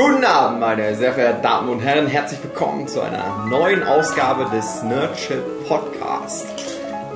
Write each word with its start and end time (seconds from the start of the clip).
Guten 0.00 0.24
Abend, 0.24 0.60
meine 0.60 0.96
sehr 0.96 1.12
verehrten 1.12 1.42
Damen 1.42 1.68
und 1.68 1.80
Herren. 1.80 2.06
Herzlich 2.06 2.42
willkommen 2.42 2.88
zu 2.88 3.02
einer 3.02 3.44
neuen 3.50 3.82
Ausgabe 3.82 4.48
des 4.48 4.82
Nerdship 4.82 5.42
Podcast. 5.68 6.46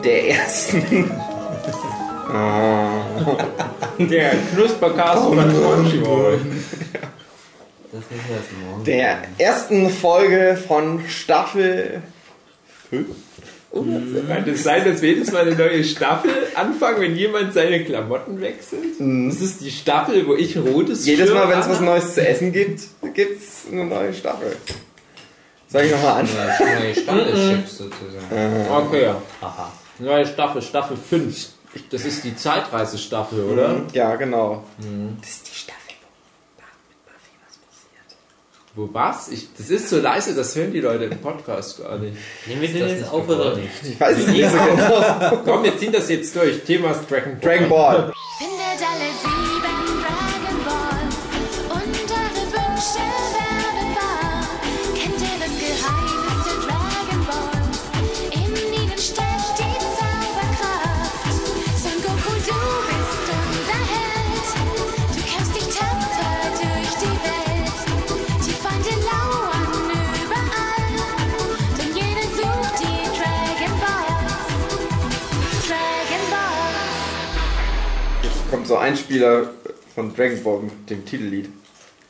Der 0.05 0.29
ersten. 0.29 1.11
Der 3.99 4.33
Knuspercast 4.53 5.23
von 5.23 5.39
Crunchyroll. 5.39 6.41
Der 8.87 9.17
ersten 9.39 9.89
Folge 9.89 10.59
von 10.69 11.09
Staffel 11.09 12.03
5. 12.91 13.07
Kann 13.75 14.49
es 14.49 14.63
sein, 14.63 14.85
dass 14.85 15.03
wir 15.03 15.11
jedes 15.11 15.33
Mal 15.33 15.43
eine 15.43 15.57
neue 15.57 15.83
Staffel 15.83 16.31
anfangen, 16.55 17.01
wenn 17.01 17.17
jemand 17.17 17.53
seine 17.53 17.85
Klamotten 17.85 18.41
wechselt? 18.41 19.01
Das 19.01 19.41
ist 19.41 19.61
die 19.61 19.71
Staffel, 19.71 20.27
wo 20.27 20.35
ich 20.35 20.57
rotes 20.57 21.05
Jedes 21.05 21.33
Mal, 21.33 21.49
wenn 21.49 21.59
es 21.59 21.69
was? 21.69 21.81
Neues 21.81 22.15
zu 22.15 22.27
essen 22.27 22.53
gibt, 22.53 22.83
gibt 23.15 23.43
es 23.43 23.65
eine 23.71 23.85
neue 23.85 24.15
Staffel. 24.15 24.57
Soll 25.69 25.83
ich 25.83 25.91
nochmal 25.91 26.21
an? 26.21 26.29
Neue 26.61 26.95
Stammeschips 26.95 27.79
sozusagen. 27.79 28.67
Okay, 28.71 29.03
ja. 29.03 29.21
Neue 29.99 30.27
Staffel, 30.27 30.63
Staffel 30.63 30.97
5. 30.97 31.49
Das 31.91 32.05
ist 32.05 32.23
die 32.23 32.37
Zeitreisestaffel, 32.37 33.43
oder? 33.43 33.83
Ja, 33.93 34.15
genau. 34.15 34.63
Das 35.21 35.31
ist 35.31 35.49
die 35.49 35.55
Staffel, 35.55 35.95
wo 36.01 36.07
mit 36.89 37.05
Buffy 37.05 37.35
was 37.45 37.59
passiert. 37.59 38.17
Wo 38.77 38.89
was? 38.93 39.29
Ich, 39.29 39.55
das 39.57 39.71
ist 39.71 39.89
so 39.89 40.01
leise, 40.01 40.35
das 40.35 40.57
hören 40.57 40.73
die 40.73 40.81
Leute 40.81 41.05
im 41.05 41.19
Podcast 41.19 41.81
gar 41.81 41.97
nicht. 41.97 42.17
Nehmen 42.47 42.61
wir 42.61 42.73
den 42.73 42.89
jetzt 42.89 43.09
auf 43.09 43.29
oder 43.29 43.55
nicht? 43.57 43.71
Ich 43.85 44.01
weiß 44.01 44.19
es 44.19 44.27
nicht 44.27 44.51
so 44.51 44.57
genau. 44.57 45.43
Komm, 45.45 45.63
wir 45.63 45.79
ziehen 45.79 45.93
das 45.93 46.09
jetzt 46.09 46.35
durch. 46.35 46.65
Thema 46.65 46.91
ist 46.91 47.09
Dragon 47.09 47.39
Ball. 47.39 47.41
Dragon 47.41 47.69
Ball. 47.69 48.13
Findet 48.37 49.44
kommt 78.65 78.69
so 78.69 78.77
ein 78.77 78.97
Spieler 78.97 79.51
von 79.95 80.15
Dragon 80.15 80.43
Ball 80.43 80.61
mit 80.63 80.91
dem 80.91 81.05
Titellied. 81.05 81.51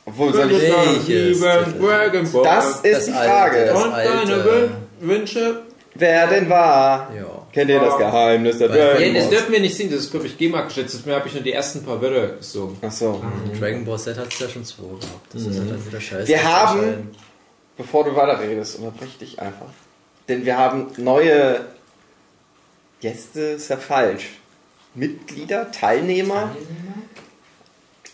Obwohl, 0.05 0.33
soll 0.33 0.51
ich. 0.51 1.39
Dragon 1.39 2.31
Ball. 2.31 2.43
Das 2.43 2.79
ist 2.81 3.07
die 3.07 3.11
Frage. 3.11 3.73
und 3.73 3.91
deine 3.91 4.45
Wün 4.45 4.69
Wünsche. 5.01 5.61
Wer 5.97 6.27
denn 6.27 6.49
war? 6.49 7.09
Ja. 7.15 7.25
Kennt 7.53 7.69
ihr 7.69 7.79
das 7.79 7.97
Geheimnis 7.97 8.57
der 8.57 8.67
Dragon 8.67 9.01
Ja, 9.01 9.13
das 9.13 9.29
dürfen 9.29 9.53
wir 9.53 9.61
nicht 9.61 9.75
singen, 9.77 9.91
das 9.91 10.01
ist, 10.01 10.11
glaube 10.11 10.27
ich, 10.27 10.37
GEMA 10.37 10.61
geschützt. 10.63 10.93
Deswegen 10.93 11.15
habe 11.15 11.27
ich 11.27 11.33
nur 11.33 11.43
die 11.43 11.53
ersten 11.53 11.83
paar 11.83 12.01
Wörter 12.01 12.35
gesungen. 12.35 12.77
Achso. 12.81 13.23
Dragon 13.57 13.85
Ball 13.85 13.97
Z 13.97 14.17
hat 14.17 14.27
es 14.27 14.39
ja 14.39 14.49
schon 14.49 14.65
zwei 14.65 14.83
gehabt. 14.83 15.33
Das 15.33 15.41
ist 15.43 15.57
halt 15.57 15.71
dann 15.71 15.85
wieder 15.85 16.01
scheiße. 16.01 16.27
Wir 16.27 16.43
haben-. 16.43 17.11
Bevor 17.77 18.05
du 18.05 18.15
weiterredest, 18.15 18.79
unterbrich 18.79 19.17
dich 19.17 19.39
einfach. 19.39 19.67
Denn 20.27 20.45
wir 20.45 20.57
haben 20.57 20.87
neue 20.97 21.61
Gäste, 23.01 23.41
ist 23.41 23.69
ja 23.69 23.77
falsch. 23.77 24.29
Mitglieder, 24.95 25.71
Teilnehmer. 25.71 26.55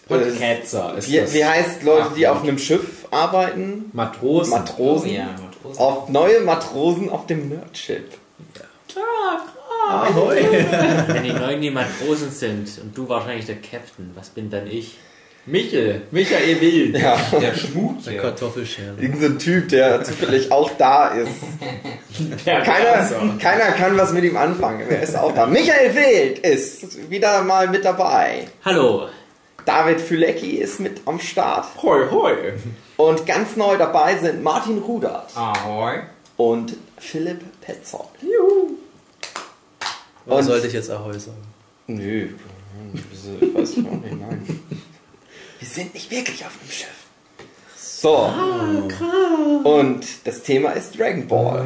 Podcatzer 0.07 0.97
ist 0.97 1.09
Wie, 1.09 1.17
das. 1.17 1.33
wie 1.33 1.45
heißt 1.45 1.83
Leute, 1.83 2.11
die 2.15 2.27
Ach, 2.27 2.35
auf 2.35 2.43
einem 2.43 2.57
Schiff 2.57 3.05
arbeiten? 3.11 3.89
Matrosen. 3.93 4.51
Matrosen. 4.51 5.09
Oh 5.09 5.14
ja, 5.14 5.27
Matrosen. 5.41 5.80
Auf 5.80 6.09
neue 6.09 6.39
Matrosen 6.41 7.09
auf 7.09 7.27
dem 7.27 7.49
Nerdship. 7.49 8.11
Wenn 11.08 11.23
die 11.23 11.33
Neuen 11.33 11.61
die 11.61 11.71
Matrosen 11.71 12.31
sind 12.31 12.70
und 12.81 12.97
du 12.97 13.08
wahrscheinlich 13.08 13.45
der 13.45 13.61
Captain, 13.61 14.11
was 14.15 14.30
bin 14.30 14.49
dann 14.49 14.67
ich? 14.67 14.97
Michel. 15.45 16.03
Michael 16.11 16.61
Wild. 16.61 16.97
Ja, 16.97 17.17
Der 17.39 17.55
Schmut. 17.55 18.05
Der 18.05 18.17
Kartoffelschere. 18.17 18.95
irgend 18.99 19.19
so 19.21 19.25
ein 19.27 19.39
Typ, 19.39 19.69
der 19.69 20.03
zufällig 20.03 20.52
auch 20.52 20.69
da 20.77 21.07
ist. 21.09 21.31
Der 22.45 22.61
Keiner, 22.61 23.37
keiner 23.39 23.71
kann 23.71 23.97
was 23.97 24.13
mit 24.13 24.23
ihm 24.23 24.37
anfangen. 24.37 24.83
Wer 24.87 25.02
ist 25.02 25.15
auch 25.17 25.33
da? 25.33 25.47
Michael 25.47 25.95
Wild 25.95 26.39
ist 26.39 27.09
wieder 27.09 27.41
mal 27.43 27.67
mit 27.69 27.83
dabei. 27.83 28.47
Hallo, 28.63 29.07
David 29.65 29.99
Fülecki 29.99 30.57
ist 30.57 30.79
mit 30.79 31.02
am 31.05 31.19
Start. 31.19 31.65
Hoi, 31.81 32.08
hoi. 32.11 32.33
Und 32.97 33.25
ganz 33.25 33.55
neu 33.55 33.77
dabei 33.77 34.17
sind 34.17 34.43
Martin 34.43 34.77
Rudert 34.79 35.35
Ahoi. 35.35 36.02
und 36.37 36.75
Philipp 36.99 37.39
Petzold. 37.61 38.05
Warum 40.25 40.39
Und- 40.39 40.45
sollte 40.45 40.67
ich 40.67 40.73
jetzt 40.73 40.91
Ahoi 40.91 41.17
sagen? 41.17 41.37
Nö, 41.87 42.27
ich 42.93 43.55
weiß 43.55 43.77
auch 43.77 43.91
nicht, 44.03 44.19
nein. 44.19 44.59
Wir 45.61 45.67
sind 45.70 45.94
nicht 45.94 46.10
wirklich 46.10 46.44
auf 46.44 46.52
einem 46.60 46.72
Schiff. 46.72 46.89
So. 47.77 48.32
Und 49.70 50.05
das 50.26 50.42
Thema 50.42 50.72
ist 50.72 50.98
Dragon 50.98 51.27
Ball. 51.27 51.64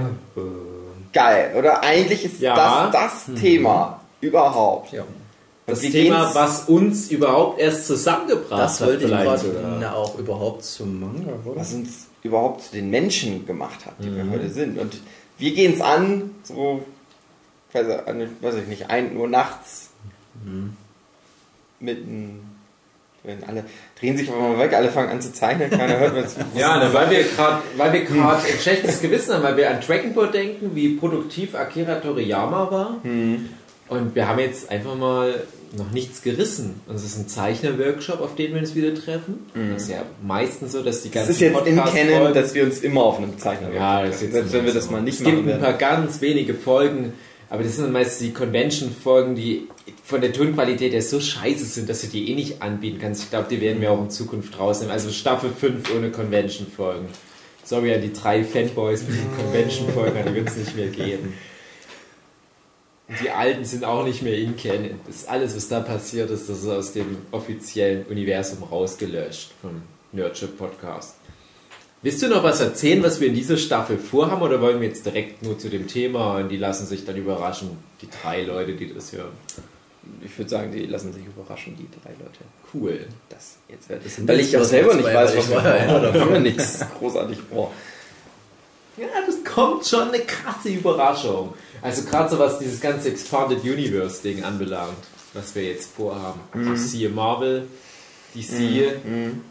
Geil, 1.14 1.56
oder? 1.58 1.82
Eigentlich 1.82 2.26
ist 2.26 2.42
Ja. 2.42 2.90
das 2.92 3.26
das 3.26 3.40
Thema 3.40 4.02
überhaupt. 4.20 4.92
Ja. 4.92 5.06
Das 5.66 5.80
Thema, 5.80 6.26
gehen's- 6.26 6.36
was 6.36 6.64
uns 6.68 7.10
überhaupt 7.10 7.60
erst 7.60 7.88
zusammengebracht 7.88 8.62
Das 8.62 8.82
hat. 8.82 8.88
wollte 8.90 9.06
ich 9.06 9.10
gerade 9.12 9.92
auch 9.96 10.20
überhaupt 10.20 10.66
zum 10.66 11.00
Manga, 11.00 11.32
oder? 11.46 11.56
was 11.62 11.74
uns 11.74 12.08
überhaupt 12.22 12.64
zu 12.64 12.72
den 12.74 12.90
Menschen 12.90 13.46
gemacht 13.46 13.86
hat, 13.86 13.94
die 14.00 14.10
Mhm. 14.10 14.18
wir 14.18 14.30
heute 14.38 14.50
sind. 14.50 14.78
Und 14.78 14.98
wir 15.38 15.54
gehen 15.56 15.74
es 15.74 15.82
an, 15.82 16.32
so, 16.44 16.84
weiß, 17.72 17.88
ich- 17.88 18.08
an- 18.08 18.30
weiß 18.42 18.56
ich 18.56 18.68
nicht, 18.68 18.90
1 18.90 19.16
Uhr 19.16 19.28
nachts, 19.30 19.90
Mhm. 20.44 20.76
mitten, 21.80 22.55
wenn 23.26 23.44
alle 23.44 23.64
drehen 24.00 24.18
sich 24.18 24.28
einfach 24.30 24.42
mal 24.50 24.60
weg, 24.60 24.74
alle 24.74 24.90
fangen 24.90 25.10
an 25.10 25.22
zu 25.22 25.32
zeichnen, 25.34 25.70
keiner 25.70 26.00
hört 26.00 26.14
mehr 26.14 26.28
zu. 26.28 26.40
Ja, 26.56 26.78
ne, 26.78 26.94
weil 26.94 27.10
wir 27.10 27.24
gerade 27.24 27.62
weil 27.78 27.94
wir 27.94 28.02
gerade 28.06 28.38
ein 28.44 28.60
schlechtes 28.62 29.02
Gewissen 29.02 29.34
haben, 29.34 29.44
weil 29.44 29.58
wir 29.58 29.70
an 29.70 29.78
Dragon 29.86 30.14
Ball 30.14 30.32
denken, 30.32 30.72
wie 30.74 30.90
produktiv 30.96 31.56
Akira 31.56 31.96
Toriyama 31.96 32.72
war. 32.72 32.98
Und 33.88 34.16
wir 34.16 34.28
haben 34.28 34.40
jetzt 34.40 34.72
einfach 34.72 34.96
mal 34.96 35.44
noch 35.78 35.92
nichts 35.92 36.24
gerissen. 36.24 36.82
Und 36.88 36.96
es 36.96 37.04
ist 37.04 37.18
ein 37.20 37.28
Zeichner-Workshop, 37.28 38.20
auf 38.22 38.34
den 38.36 38.54
wir 38.54 38.62
uns 38.62 38.74
wieder 38.74 38.96
treffen. 38.96 39.46
Das 39.74 39.84
ist 39.84 39.90
ja 39.90 40.02
meistens 40.24 40.72
so, 40.72 40.82
dass 40.82 41.02
die 41.04 41.10
Es 41.10 41.14
ganzen 41.14 41.32
ist 41.32 41.40
jetzt 41.42 41.68
in 41.68 41.76
Podcast-Folgen- 41.76 42.10
Canon, 42.10 42.34
dass 42.34 42.54
wir 42.56 42.64
uns 42.64 42.80
immer 42.80 43.04
auf 43.04 43.18
einem 43.20 43.38
Zeichner 43.38 43.72
Ja, 43.74 44.02
treffen. 44.02 44.32
selbst 44.32 44.54
wenn 44.54 44.66
wir 44.66 44.74
das 44.74 44.90
mal 44.90 45.02
nicht 45.02 45.20
Es 45.20 45.24
gibt 45.26 45.38
machen 45.46 45.52
ein 45.54 45.60
paar 45.60 45.80
werden. 45.80 46.04
ganz 46.04 46.22
wenige 46.22 46.54
Folgen, 46.56 47.14
aber 47.50 47.64
das 47.64 47.76
sind 47.76 47.86
dann 47.86 47.94
meistens 47.94 48.20
die 48.20 48.34
Convention-Folgen, 48.34 49.36
die 49.36 49.68
von 50.04 50.22
der 50.22 50.34
Tonqualität 50.34 50.94
her 50.94 51.02
so 51.02 51.20
scheiße 51.20 51.66
sind, 51.66 51.90
dass 51.90 52.02
du 52.02 52.08
die 52.08 52.32
eh 52.32 52.36
nicht 52.36 52.62
anbieten 52.62 53.00
kannst. 53.00 53.24
Ich 53.24 53.30
glaube, 53.30 53.48
die 53.50 53.62
werden 53.62 53.82
wir 53.82 53.92
auch 53.92 54.02
in 54.02 54.10
Zukunft 54.10 54.58
rausnehmen. 54.60 54.92
Also 54.92 55.12
Staffel 55.12 55.52
5 55.52 55.96
ohne 55.96 56.12
Convention-Folgen. 56.12 57.08
Sorry 57.64 57.94
an 57.94 58.02
die 58.02 58.14
drei 58.14 58.44
Fanboys 58.44 59.04
mit 59.04 59.18
den 59.18 59.36
Convention-Folgen, 59.38 60.26
die 60.28 60.36
wird 60.36 60.48
es 60.50 60.58
nicht 60.58 60.76
mehr 60.76 60.88
geben. 60.88 61.34
Und 63.08 63.22
die 63.22 63.30
alten 63.30 63.66
sind 63.66 63.84
auch 63.84 64.04
nicht 64.04 64.24
mehr 64.24 64.38
in 64.38 64.56
Canon. 64.58 65.00
Das 65.06 65.18
ist 65.18 65.30
alles, 65.30 65.56
was 65.56 65.68
da 65.68 65.80
passiert 65.80 66.32
ist, 66.32 66.50
das 66.50 66.64
ist 66.64 66.68
aus 66.68 66.94
dem 66.94 67.18
offiziellen 67.32 68.06
Universum 68.06 68.64
rausgelöscht 68.64 69.52
vom 69.62 69.84
Nerdship 70.12 70.58
Podcast. 70.58 71.16
Willst 72.06 72.22
du 72.22 72.28
noch 72.28 72.44
was 72.44 72.62
erzählen, 72.62 73.02
was 73.02 73.20
wir 73.20 73.30
in 73.30 73.34
dieser 73.34 73.58
Staffel 73.58 73.98
vorhaben, 73.98 74.44
oder 74.44 74.62
wollen 74.62 74.80
wir 74.80 74.88
jetzt 74.88 75.08
direkt 75.08 75.42
nur 75.42 75.58
zu 75.58 75.70
dem 75.70 75.88
Thema 75.88 76.38
und 76.38 76.50
die 76.50 76.58
lassen 76.58 76.86
sich 76.86 77.04
dann 77.04 77.16
überraschen, 77.16 77.80
die 78.00 78.08
drei 78.22 78.44
Leute, 78.44 78.74
die 78.74 78.94
das 78.94 79.12
hören? 79.12 79.32
Ich 80.24 80.38
würde 80.38 80.52
sagen, 80.52 80.72
die 80.72 80.86
lassen 80.86 81.14
sich 81.14 81.26
überraschen, 81.26 81.76
die 81.76 81.88
drei 82.04 82.12
Leute. 82.12 82.42
Cool. 82.72 83.08
Das 83.28 83.56
jetzt 83.68 83.90
wird 83.90 84.06
das. 84.06 84.28
Weil 84.28 84.40
ich 84.40 84.56
auch 84.56 84.64
selber 84.64 84.94
nicht 84.94 85.04
weiß, 85.04 85.36
was 85.36 85.50
wir 85.50 85.60
vorhaben. 85.60 86.04
Da 86.04 86.14
haben 86.14 86.34
wir 86.34 86.40
nichts 86.42 86.86
großartig 87.00 87.40
vor. 87.50 87.72
Ja, 88.98 89.08
das 89.26 89.44
kommt 89.44 89.88
schon 89.88 90.10
eine 90.10 90.20
krasse 90.20 90.70
Überraschung. 90.70 91.56
Also 91.82 92.04
gerade 92.04 92.30
so 92.30 92.38
was 92.38 92.60
dieses 92.60 92.80
ganze 92.82 93.10
Expanded 93.10 93.64
Universe 93.64 94.22
Ding 94.22 94.44
anbelangt, 94.44 94.94
was 95.34 95.56
wir 95.56 95.64
jetzt 95.64 95.90
vorhaben. 95.92 96.40
Also 96.54 96.76
siehe 96.76 97.10
Marvel, 97.10 97.66
DC, 98.36 98.92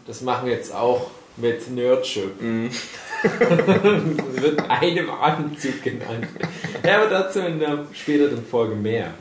das 0.07 0.21
machen 0.21 0.45
wir 0.47 0.53
jetzt 0.53 0.73
auch 0.73 1.11
mit 1.37 1.69
Nerdship. 1.69 2.31
Das 3.21 3.31
wird 4.41 4.59
in 4.59 4.65
einem 4.65 5.09
Atemzug 5.09 5.83
genannt. 5.83 6.27
Ja, 6.85 7.01
aber 7.01 7.09
dazu 7.09 7.39
in 7.39 7.63
einer 7.63 7.85
späteren 7.93 8.45
Folge 8.45 8.75
mehr. 8.75 9.13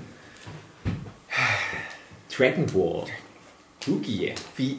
Dragon 2.37 2.67
Ball. 2.67 3.05
Yugi. 3.87 4.33
Wie, 4.57 4.79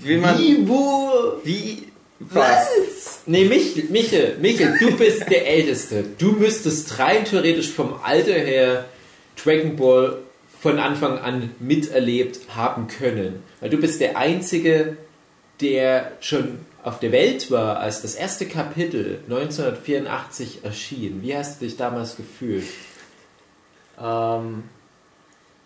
wie 0.00 0.16
man. 0.16 0.38
Wie, 0.38 0.68
wo? 0.68 1.40
Wie. 1.42 1.88
Was? 2.20 3.22
Nee, 3.26 3.44
Mich, 3.44 3.90
Michel, 3.90 4.36
Michel, 4.40 4.76
du 4.78 4.96
bist 4.96 5.28
der 5.28 5.46
Älteste. 5.46 6.04
Du 6.18 6.32
müsstest 6.32 6.98
rein 6.98 7.24
theoretisch 7.24 7.70
vom 7.70 7.94
Alter 8.02 8.34
her 8.34 8.84
Dragon 9.42 9.76
Ball 9.76 10.18
von 10.60 10.78
Anfang 10.78 11.18
an 11.18 11.50
miterlebt 11.58 12.54
haben 12.54 12.86
können. 12.86 13.42
Weil 13.60 13.70
du 13.70 13.76
bist 13.76 14.00
der 14.00 14.16
Einzige, 14.16 14.96
der 15.60 16.12
schon 16.20 16.60
auf 16.84 17.00
der 17.00 17.12
Welt 17.12 17.50
war, 17.50 17.78
als 17.78 18.02
das 18.02 18.14
erste 18.14 18.46
Kapitel 18.46 19.20
1984 19.28 20.64
erschien, 20.64 21.22
wie 21.22 21.36
hast 21.36 21.60
du 21.60 21.64
dich 21.64 21.76
damals 21.76 22.16
gefühlt? 22.16 22.64
Ähm, 24.00 24.64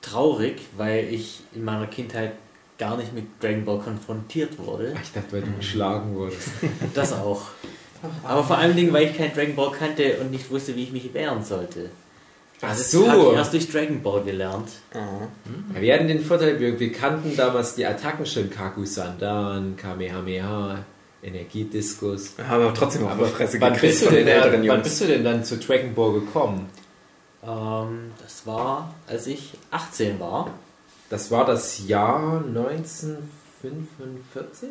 traurig, 0.01 0.61
weil 0.77 1.13
ich 1.13 1.41
in 1.55 1.65
meiner 1.65 1.87
Kindheit 1.87 2.33
gar 2.79 2.97
nicht 2.97 3.13
mit 3.13 3.25
Dragon 3.43 3.65
Ball 3.65 3.79
konfrontiert 3.81 4.59
wurde. 4.59 4.95
Ich 5.03 5.13
dachte, 5.13 5.33
weil 5.33 5.43
du 5.43 5.53
geschlagen 5.57 6.15
wurdest. 6.15 6.49
Das 6.95 7.13
auch. 7.13 7.43
Aber 8.23 8.45
vor 8.45 8.59
allen 8.59 8.77
Dingen, 8.77 8.93
weil 8.93 9.09
ich 9.09 9.17
kein 9.17 9.35
Dragon 9.35 9.57
Ball 9.57 9.73
kannte 9.73 10.19
und 10.21 10.31
nicht 10.31 10.49
wusste, 10.51 10.77
wie 10.77 10.85
ich 10.85 10.93
mich 10.93 11.13
wehren 11.15 11.43
sollte. 11.45 11.91
Ach 12.61 12.69
Das 12.71 12.93
so. 12.93 13.09
habe 13.11 13.23
ich 13.23 13.33
erst 13.37 13.53
durch 13.53 13.69
Dragon 13.71 14.01
Ball 14.03 14.23
gelernt. 14.23 14.69
Ja, 14.95 15.81
wir 15.81 15.95
hatten 15.95 16.07
den 16.07 16.21
Vorteil, 16.25 16.61
wir, 16.61 16.79
wir 16.79 16.93
kannten 16.93 17.37
damals 17.37 17.75
die 17.75 17.85
Attacken 17.87 18.25
schon, 18.27 18.51
Kaku-Sandan, 18.51 19.77
Kamehameha, 19.77 20.85
Energiediskus. 21.23 22.33
Haben 22.49 22.65
wir 22.65 22.75
trotzdem 22.75 23.05
auf 23.07 23.13
Aber 23.13 23.27
die 23.27 23.33
Fresse 23.33 23.61
wann 23.61 23.79
bist, 23.79 24.03
du 24.03 24.07
denn, 24.07 24.27
den 24.27 24.29
älteren 24.29 24.53
wann 24.61 24.65
Jungs. 24.65 24.83
bist 24.85 25.01
du 25.01 25.07
denn 25.07 25.25
dann 25.25 25.45
zu 25.45 25.57
Dragon 25.59 25.95
Ball 25.95 26.13
gekommen? 26.13 26.69
Ähm, 27.43 28.13
das 28.23 28.47
war, 28.47 28.95
als 29.07 29.27
ich 29.27 29.53
18 29.71 30.21
war. 30.21 30.51
Das 31.11 31.31
war 31.31 31.45
das 31.47 31.87
Jahr 31.87 32.43
1945? 32.45 34.69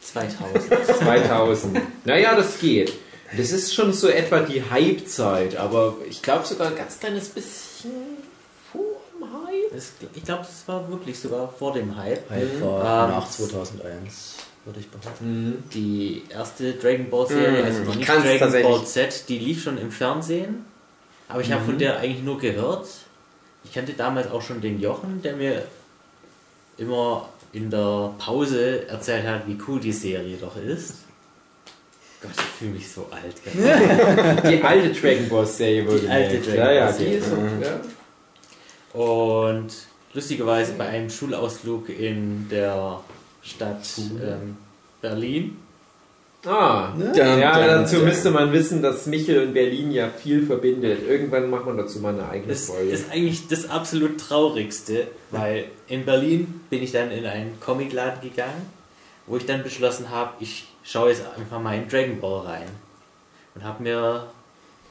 2000. 0.00 0.86
2000. 0.98 1.80
naja, 2.04 2.34
das 2.36 2.58
geht. 2.58 2.92
Das 3.36 3.50
ist 3.50 3.74
schon 3.74 3.92
so 3.92 4.06
etwa 4.08 4.40
die 4.40 4.62
Hype-Zeit, 4.70 5.56
aber 5.56 5.96
ich 6.08 6.22
glaube 6.22 6.46
sogar 6.46 6.68
ein 6.68 6.76
ganz 6.76 7.00
kleines 7.00 7.28
bisschen 7.30 7.90
vor 8.70 8.82
dem 9.12 9.24
Hype. 9.46 9.82
Ich 10.14 10.24
glaube, 10.24 10.42
es 10.42 10.68
war 10.68 10.88
wirklich 10.88 11.18
sogar 11.18 11.48
vor 11.48 11.72
dem 11.72 11.96
Hype. 11.96 12.30
Hype 12.30 12.60
war 12.60 13.08
Ähm, 13.08 13.14
nach 13.14 13.28
2001, 13.30 14.34
würde 14.64 14.80
ich 14.80 14.88
behaupten. 14.88 15.62
Die 15.72 16.22
erste 16.28 16.72
Dragon 16.74 17.10
Ball 17.10 17.26
Serie, 17.26 17.62
Mm, 17.62 17.64
also 17.66 17.80
ich 17.82 17.86
noch 17.88 17.96
nicht 17.96 18.08
Dragon. 18.08 18.62
Ball 18.62 18.84
Z, 18.86 19.24
die 19.28 19.38
lief 19.38 19.62
schon 19.62 19.78
im 19.78 19.90
Fernsehen. 19.90 20.64
Aber 21.28 21.40
ich 21.40 21.50
habe 21.52 21.64
von 21.64 21.78
der 21.78 21.98
eigentlich 21.98 22.22
nur 22.22 22.38
gehört. 22.38 22.86
Ich 23.64 23.72
kannte 23.72 23.92
damals 23.94 24.30
auch 24.30 24.42
schon 24.42 24.60
den 24.60 24.78
Jochen, 24.80 25.22
der 25.22 25.36
mir 25.36 25.62
immer 26.76 27.28
in 27.52 27.70
der 27.70 28.12
Pause 28.18 28.86
erzählt 28.88 29.26
hat, 29.26 29.46
wie 29.46 29.56
cool 29.68 29.80
die 29.80 29.92
Serie 29.92 30.36
doch 30.36 30.56
ist. 30.56 30.96
Gott, 32.20 32.32
ich 32.36 32.42
fühle 32.42 32.70
mich 32.72 32.90
so 32.90 33.06
alt. 33.10 33.36
Die 34.50 34.62
alte 34.62 34.92
Dragon 34.98 35.28
Ball 35.28 35.46
Serie 35.46 35.86
wurde 35.86 36.00
Die 36.00 36.08
alte. 36.08 36.38
Dragon 36.40 36.56
ja, 36.58 36.72
ja, 36.72 36.84
Ball 36.86 36.94
die 36.94 37.04
Serie. 37.04 37.18
ist 37.18 37.32
ja. 38.94 38.98
Und 39.00 39.72
lustigerweise 40.14 40.72
bei 40.72 40.86
einem 40.88 41.10
Schulausflug 41.10 41.88
in 41.90 42.48
der 42.50 43.00
Stadt 43.44 43.86
ähm, 44.22 44.56
Berlin 45.00 45.58
Ah, 46.46 46.92
Ja, 46.98 47.14
ja, 47.14 47.38
ja, 47.38 47.66
dazu 47.66 47.96
müsste 48.00 48.30
man 48.30 48.52
wissen, 48.52 48.82
dass 48.82 49.06
Michel 49.06 49.46
und 49.46 49.54
Berlin 49.54 49.90
ja 49.92 50.10
viel 50.10 50.44
verbindet. 50.44 51.00
Irgendwann 51.08 51.48
macht 51.48 51.64
man 51.64 51.78
dazu 51.78 52.00
mal 52.00 52.12
eine 52.12 52.28
eigene 52.28 52.52
Das 52.52 52.66
Folge. 52.66 52.90
ist 52.90 53.10
eigentlich 53.10 53.48
das 53.48 53.70
absolut 53.70 54.20
Traurigste, 54.20 55.06
weil 55.30 55.64
in 55.88 56.04
Berlin 56.04 56.60
bin 56.68 56.82
ich 56.82 56.92
dann 56.92 57.10
in 57.10 57.24
einen 57.24 57.58
Comicladen 57.60 58.20
gegangen, 58.20 58.66
wo 59.26 59.38
ich 59.38 59.46
dann 59.46 59.62
beschlossen 59.62 60.10
habe, 60.10 60.32
ich 60.40 60.66
schaue 60.82 61.08
jetzt 61.08 61.22
einfach 61.34 61.60
mal 61.62 61.76
in 61.78 61.88
Dragon 61.88 62.20
Ball 62.20 62.40
rein. 62.46 62.68
Und 63.54 63.64
habe 63.64 63.82
mir 63.82 64.26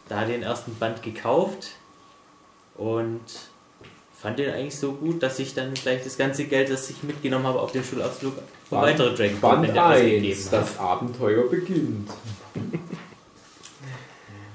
da 0.09 0.25
den 0.25 0.41
ersten 0.41 0.73
Band 0.79 1.03
gekauft 1.03 1.73
und 2.75 3.21
fand 4.23 4.39
den 4.39 4.51
eigentlich 4.53 4.75
so 4.77 4.93
gut, 4.93 5.21
dass 5.21 5.37
ich 5.37 5.53
dann 5.53 5.73
gleich 5.73 6.01
das 6.03 6.17
ganze 6.17 6.45
Geld, 6.45 6.71
das 6.71 6.89
ich 6.89 7.03
mitgenommen 7.03 7.45
habe 7.45 7.59
auf 7.59 7.73
den 7.73 7.83
Schulausflug, 7.83 8.33
für 8.69 8.75
Band- 8.75 8.83
weitere 8.99 9.13
Dragon 9.15 9.39
Ball 9.41 9.51
Band 9.57 9.65
Bände 9.67 9.83
1, 9.83 9.97
ausgegeben 9.99 10.45
habe. 10.45 10.55
das 10.65 10.79
Abenteuer 10.79 11.49
beginnt. 11.49 12.09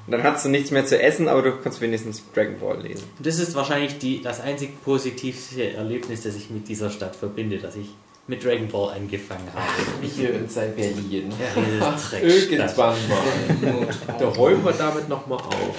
Und 0.07 0.13
dann 0.13 0.23
hast 0.23 0.47
du 0.47 0.49
nichts 0.49 0.71
mehr 0.71 0.87
zu 0.87 0.99
essen, 1.01 1.29
aber 1.29 1.43
du 1.43 1.53
kannst 1.63 1.83
wenigstens 1.83 2.23
Dragon 2.35 2.59
Ball 2.59 2.81
lesen. 2.81 3.05
Das 3.19 3.39
ist 3.39 3.55
wahrscheinlich 3.55 3.99
die, 3.99 4.23
das 4.23 4.41
einzig 4.41 4.83
positivste 4.83 5.73
Erlebnis, 5.75 6.23
das 6.23 6.35
ich 6.35 6.49
mit 6.49 6.67
dieser 6.67 6.89
Stadt 6.89 7.15
verbinde, 7.15 7.59
dass 7.59 7.77
ich 7.77 7.91
mit 8.27 8.43
Dragon 8.43 8.69
Ball 8.69 8.95
angefangen 8.95 9.47
habe. 9.55 9.67
Michel 10.01 10.35
und 10.41 10.51
sein 10.51 10.75
Berlin. 10.75 11.31
Ja, 11.39 11.63
irgendwann 12.23 12.97
mal. 13.09 13.89
da 14.19 14.29
räumen 14.29 14.65
wir 14.65 14.73
damit 14.73 15.11
nochmal 15.11 15.39
auf. 15.41 15.77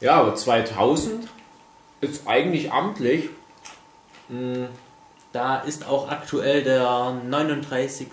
Ja, 0.00 0.16
aber 0.20 0.34
2000 0.34 1.28
ist 2.00 2.26
eigentlich 2.26 2.70
amtlich. 2.72 3.28
Da 5.32 5.56
ist 5.60 5.86
auch 5.88 6.08
aktuell 6.08 6.62
der 6.62 7.16
39. 7.28 8.08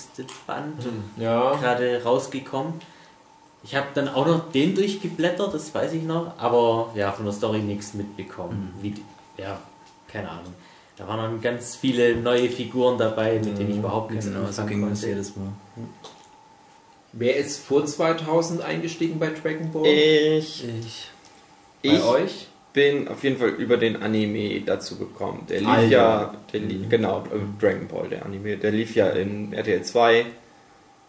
Band 0.47 0.83
Ja. 1.17 1.55
gerade 1.55 2.03
rausgekommen. 2.03 2.73
Ich 3.63 3.75
habe 3.75 3.87
dann 3.93 4.07
auch 4.09 4.25
noch 4.25 4.51
den 4.51 4.73
durchgeblättert, 4.73 5.53
das 5.53 5.73
weiß 5.73 5.93
ich 5.93 6.01
noch, 6.03 6.33
aber 6.37 6.91
ja, 6.95 7.11
von 7.11 7.25
der 7.25 7.33
Story 7.33 7.59
nichts 7.59 7.93
mitbekommen. 7.93 8.73
Wie, 8.81 8.89
die- 8.91 9.03
ja, 9.37 9.59
keine 10.07 10.29
Ahnung. 10.29 10.53
Da 10.97 11.07
waren 11.07 11.17
dann 11.19 11.41
ganz 11.41 11.75
viele 11.75 12.15
neue 12.15 12.49
Figuren 12.49 12.97
dabei, 12.97 13.35
mit 13.35 13.57
denen 13.57 13.71
ich 13.71 13.77
überhaupt 13.77 14.09
nichts 14.11 14.25
Genau, 14.25 14.41
so 14.41 14.61
anfangen 14.63 14.81
das 14.81 14.89
konnte. 15.01 15.07
jedes 15.07 15.35
Mal. 15.35 15.47
Wer 17.13 17.35
ist 17.35 17.63
vor 17.63 17.85
2000 17.85 18.61
eingestiegen 18.61 19.19
bei 19.19 19.27
Dragon 19.29 19.71
Ball? 19.71 19.85
Ich, 19.85 20.63
Ich. 20.67 21.10
Bei 21.83 21.89
ich 21.93 22.03
euch? 22.03 22.47
bin 22.73 23.07
auf 23.09 23.23
jeden 23.23 23.37
Fall 23.37 23.49
über 23.49 23.77
den 23.77 24.01
Anime 24.01 24.61
dazu 24.65 24.97
gekommen. 24.97 25.45
Der 25.49 25.59
lief 25.59 25.69
Alter. 25.69 25.87
ja, 25.89 26.33
der 26.53 26.59
lief, 26.61 26.89
genau, 26.89 27.23
äh, 27.33 27.61
Dragon 27.61 27.87
Ball, 27.87 28.07
der 28.09 28.25
Anime, 28.25 28.55
der 28.57 28.71
lief 28.71 28.95
ja 28.95 29.07
in 29.09 29.51
RTL 29.53 29.81
2. 29.83 30.25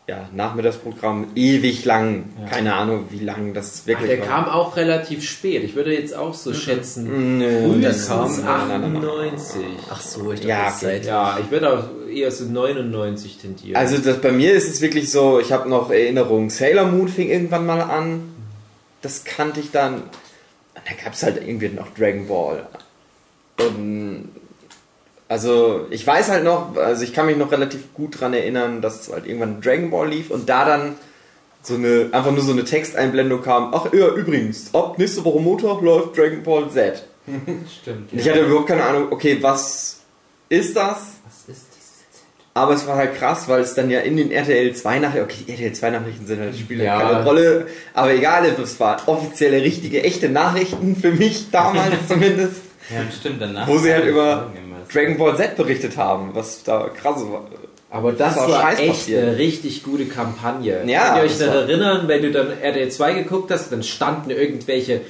Ja, 0.09 0.29
Nachmittagsprogramm, 0.35 1.29
ewig 1.37 1.85
lang. 1.85 2.25
Keine 2.51 2.75
Ahnung, 2.75 3.05
wie 3.11 3.21
lang 3.21 3.55
das 3.55 3.83
Ach, 3.83 3.87
wirklich 3.87 4.11
der 4.11 4.19
war. 4.21 4.27
kam 4.27 4.45
auch 4.49 4.77
relativ 4.77 5.23
spät. 5.23 5.63
Ich 5.63 5.77
würde 5.77 5.95
jetzt 5.95 6.17
auch 6.17 6.35
so 6.35 6.53
schätzen. 6.53 7.39
Nö, 7.39 7.71
Frühestens 7.73 8.39
der 8.39 8.45
kam- 8.45 8.69
nein, 8.69 8.81
nein, 8.81 8.81
nein, 8.81 8.93
nein. 8.95 9.05
98. 9.05 9.61
Ach 9.91 10.01
so, 10.01 10.33
ich 10.33 10.41
dachte, 10.41 10.49
Ja, 10.49 10.71
seit. 10.73 11.05
Ja, 11.07 11.39
ich 11.41 11.49
würde 11.53 11.73
auch 11.79 11.85
eher 12.13 12.33
so 12.33 12.47
99 12.47 13.39
tendieren. 13.39 13.77
Also 13.77 13.99
das, 13.99 14.21
bei 14.21 14.33
mir 14.33 14.53
ist 14.55 14.69
es 14.69 14.81
wirklich 14.81 15.09
so, 15.09 15.39
ich 15.39 15.53
habe 15.53 15.69
noch 15.69 15.89
Erinnerungen. 15.93 16.51
Sailor 16.51 16.87
Moon 16.87 17.07
fing 17.07 17.31
irgendwann 17.31 17.65
mal 17.65 17.81
an. 17.81 18.23
Das 19.03 19.23
kannte 19.23 19.61
ich 19.61 19.71
dann. 19.71 20.03
Dann 20.87 20.97
gab 21.03 21.13
es 21.13 21.23
halt 21.23 21.37
irgendwie 21.37 21.69
noch 21.69 21.95
Dragon 21.95 22.27
Ball. 22.27 22.67
Und 23.59 24.31
also 25.29 25.87
ich 25.91 26.07
weiß 26.07 26.29
halt 26.29 26.45
noch, 26.45 26.77
also 26.77 27.05
ich 27.05 27.13
kann 27.13 27.27
mich 27.27 27.37
noch 27.37 27.53
relativ 27.53 27.95
gut 27.95 28.21
dran 28.21 28.35
erinnern, 28.35 28.83
dass 28.83 29.11
halt 29.11 29.27
irgendwann 29.27 29.61
Dragon 29.61 29.91
Ball 29.91 30.09
lief 30.09 30.31
und 30.31 30.49
da 30.49 30.65
dann 30.65 30.95
so 31.63 31.75
eine, 31.75 32.09
einfach 32.13 32.33
nur 32.33 32.43
so 32.43 32.53
eine 32.53 32.65
Texteinblendung 32.65 33.43
kam. 33.43 33.73
Ach 33.73 33.93
ja, 33.93 34.09
übrigens, 34.09 34.75
ab 34.75 34.99
nächste 34.99 35.25
Woche 35.25 35.41
Montag 35.41 35.81
läuft 35.81 36.19
Dragon 36.19 36.43
Ball 36.43 36.69
Z. 36.71 37.07
Stimmt. 37.81 38.13
Und 38.13 38.19
ich 38.19 38.29
hatte 38.29 38.41
überhaupt 38.41 38.69
keine 38.69 38.85
Ahnung, 38.85 39.09
okay, 39.11 39.39
was 39.41 40.01
ist 40.49 40.77
das? 40.77 40.99
Was 41.25 41.49
ist 41.49 41.67
dieses 41.75 41.82
Aber 42.55 42.75
es 42.75 42.87
war 42.87 42.97
halt 42.97 43.15
krass, 43.17 43.49
weil 43.49 43.63
es 43.63 43.73
dann 43.75 43.89
ja 43.89 44.01
in 44.01 44.17
den 44.19 44.31
RTL 44.31 44.75
2 44.75 44.99
Nachrichten, 44.99 45.25
okay, 45.25 45.45
die 45.49 45.53
RTL 45.53 45.73
2 45.73 45.91
Nachrichten 45.91 46.27
sind 46.27 46.41
halt 46.41 46.55
spielen 46.55 46.85
Ja. 46.85 47.01
keine 47.01 47.25
Rolle, 47.25 47.67
aber 47.95 48.13
egal, 48.13 48.45
es 48.45 48.79
war 48.79 49.01
offizielle, 49.07 49.63
richtige, 49.63 50.03
echte 50.05 50.29
Nachrichten 50.29 50.95
für 50.97 51.13
mich 51.13 51.51
damals 51.51 51.95
zumindest, 52.09 52.61
Ja, 52.91 52.97
stimmt, 53.19 53.41
danach. 53.41 53.67
wo 53.67 53.79
sie 53.79 53.93
halt 53.93 54.05
über. 54.07 54.51
Dragon 54.93 55.17
Ball 55.17 55.35
Z 55.39 55.57
berichtet 55.57 55.97
haben, 55.97 56.31
was 56.35 56.63
da 56.65 56.91
krass 56.91 57.23
war. 57.31 57.47
Aber 57.89 58.13
das 58.13 58.35
Das 58.35 58.43
war 58.45 58.63
war 58.63 58.79
echt 58.79 58.89
passiert. 58.89 59.23
eine 59.23 59.39
richtig 59.39 59.83
gute 59.83 60.05
Kampagne. 60.05 60.83
Ja, 60.87 61.05
Könnt 61.15 61.17
ihr 61.19 61.23
euch 61.25 61.39
daran 61.39 61.57
erinnern, 61.69 62.09
wenn 62.09 62.21
du 62.23 62.31
dann 62.31 62.49
RTL 62.61 62.91
2 62.91 63.13
geguckt 63.15 63.51
hast, 63.51 63.73
dann 63.73 63.83
standen 63.83 64.29
irgendwelche 64.31 65.01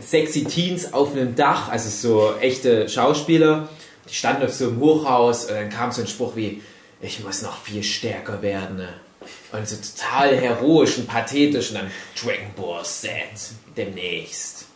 sexy 0.00 0.44
Teens 0.44 0.92
auf 0.94 1.12
einem 1.14 1.34
Dach, 1.36 1.70
also 1.70 1.88
so 1.90 2.34
echte 2.40 2.88
Schauspieler, 2.88 3.68
die 4.08 4.14
standen 4.14 4.44
auf 4.44 4.52
so 4.52 4.68
einem 4.68 4.80
Hochhaus 4.80 5.46
und 5.46 5.54
dann 5.54 5.70
kam 5.70 5.92
so 5.92 6.02
ein 6.02 6.06
Spruch 6.06 6.36
wie, 6.36 6.62
ich 7.00 7.22
muss 7.22 7.42
noch 7.42 7.58
viel 7.62 7.82
stärker 7.82 8.42
werden. 8.42 8.76
ne? 8.76 8.88
Und 9.52 9.68
so 9.68 9.76
total 9.76 10.36
heroisch 10.36 10.98
und 10.98 11.06
pathetisch 11.06 11.70
und 11.70 11.76
dann 11.76 11.90
Dragon 12.20 12.52
Ball 12.56 12.84
Z 12.84 13.12
demnächst. 13.76 14.66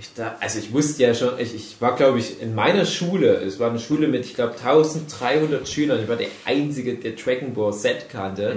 Ich 0.00 0.14
da, 0.14 0.36
also 0.40 0.60
ich 0.60 0.72
wusste 0.72 1.02
ja 1.02 1.14
schon, 1.14 1.38
ich, 1.38 1.54
ich 1.54 1.80
war 1.80 1.96
glaube 1.96 2.20
ich 2.20 2.40
in 2.40 2.54
meiner 2.54 2.86
Schule, 2.86 3.34
es 3.34 3.58
war 3.58 3.68
eine 3.68 3.80
Schule 3.80 4.06
mit, 4.06 4.24
ich 4.24 4.34
glaube 4.34 4.52
1300 4.52 5.68
Schülern, 5.68 6.00
ich 6.00 6.08
war 6.08 6.16
der 6.16 6.28
Einzige, 6.44 6.94
der 6.94 7.12
Dragon 7.12 7.52
Ball 7.52 7.72
Z 7.72 8.08
kannte. 8.08 8.52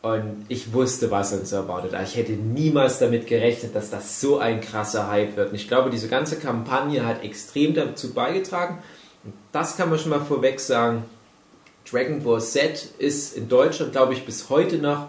Und 0.00 0.46
ich 0.48 0.72
wusste, 0.72 1.10
was 1.10 1.32
uns 1.32 1.50
erwartet. 1.50 1.92
Aber 1.92 2.04
ich 2.04 2.14
hätte 2.14 2.32
niemals 2.32 3.00
damit 3.00 3.26
gerechnet, 3.26 3.74
dass 3.74 3.90
das 3.90 4.20
so 4.20 4.38
ein 4.38 4.60
krasser 4.60 5.10
Hype 5.10 5.36
wird. 5.36 5.50
Und 5.50 5.56
ich 5.56 5.66
glaube, 5.66 5.90
diese 5.90 6.06
ganze 6.06 6.36
Kampagne 6.36 7.04
hat 7.04 7.24
extrem 7.24 7.74
dazu 7.74 8.14
beigetragen. 8.14 8.78
Und 9.24 9.34
das 9.52 9.76
kann 9.76 9.90
man 9.90 9.98
schon 9.98 10.10
mal 10.10 10.24
vorweg 10.24 10.60
sagen. 10.60 11.04
Dragon 11.90 12.22
Ball 12.22 12.40
Z 12.40 12.88
ist 12.98 13.36
in 13.36 13.48
Deutschland, 13.48 13.92
glaube 13.92 14.12
ich, 14.12 14.24
bis 14.24 14.50
heute 14.50 14.76
noch 14.78 15.08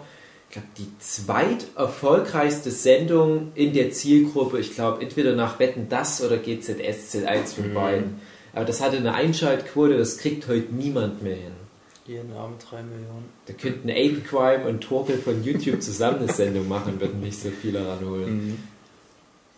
ich 0.50 0.54
glaube, 0.54 0.68
die 0.78 0.98
zweit 0.98 1.66
erfolgreichste 1.76 2.72
Sendung 2.72 3.52
in 3.54 3.72
der 3.72 3.92
Zielgruppe. 3.92 4.58
Ich 4.58 4.74
glaube, 4.74 5.00
entweder 5.00 5.36
nach 5.36 5.60
Wetten 5.60 5.88
das 5.88 6.20
oder 6.24 6.38
GZSZ 6.38 7.24
1 7.24 7.52
von 7.52 7.72
beiden. 7.72 8.20
Aber 8.52 8.64
das 8.64 8.80
hatte 8.80 8.96
eine 8.96 9.14
Einschaltquote, 9.14 9.96
das 9.96 10.18
kriegt 10.18 10.48
heute 10.48 10.74
niemand 10.74 11.22
mehr 11.22 11.36
hin. 11.36 11.52
Jeden 12.04 12.32
Abend 12.32 12.66
3 12.68 12.82
Millionen. 12.82 13.28
Da 13.46 13.52
könnten 13.52 13.90
Ape 13.90 14.22
Crime 14.28 14.66
und 14.66 14.80
Torkel 14.80 15.18
von 15.18 15.44
YouTube 15.44 15.80
zusammen 15.82 16.18
eine 16.18 16.32
Sendung 16.32 16.66
machen, 16.66 17.00
würden 17.00 17.20
nicht 17.20 17.40
so 17.40 17.50
viele 17.50 17.86
ranholen. 17.86 18.48
Mhm. 18.48 18.58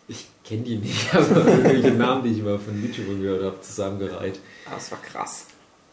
Ich 0.07 0.27
kenne 0.43 0.63
die 0.63 0.75
nicht, 0.77 1.07
aber 1.15 1.45
irgendwelche 1.47 1.91
Namen, 1.91 2.23
die 2.23 2.31
ich 2.31 2.43
mal 2.43 2.59
von 2.59 2.81
YouTubern 2.81 3.21
gehört 3.21 3.43
habe, 3.43 3.61
zusammengereiht. 3.61 4.39
Ah, 4.65 4.71
Das 4.75 4.91
war 4.91 4.99
krass. 5.01 5.45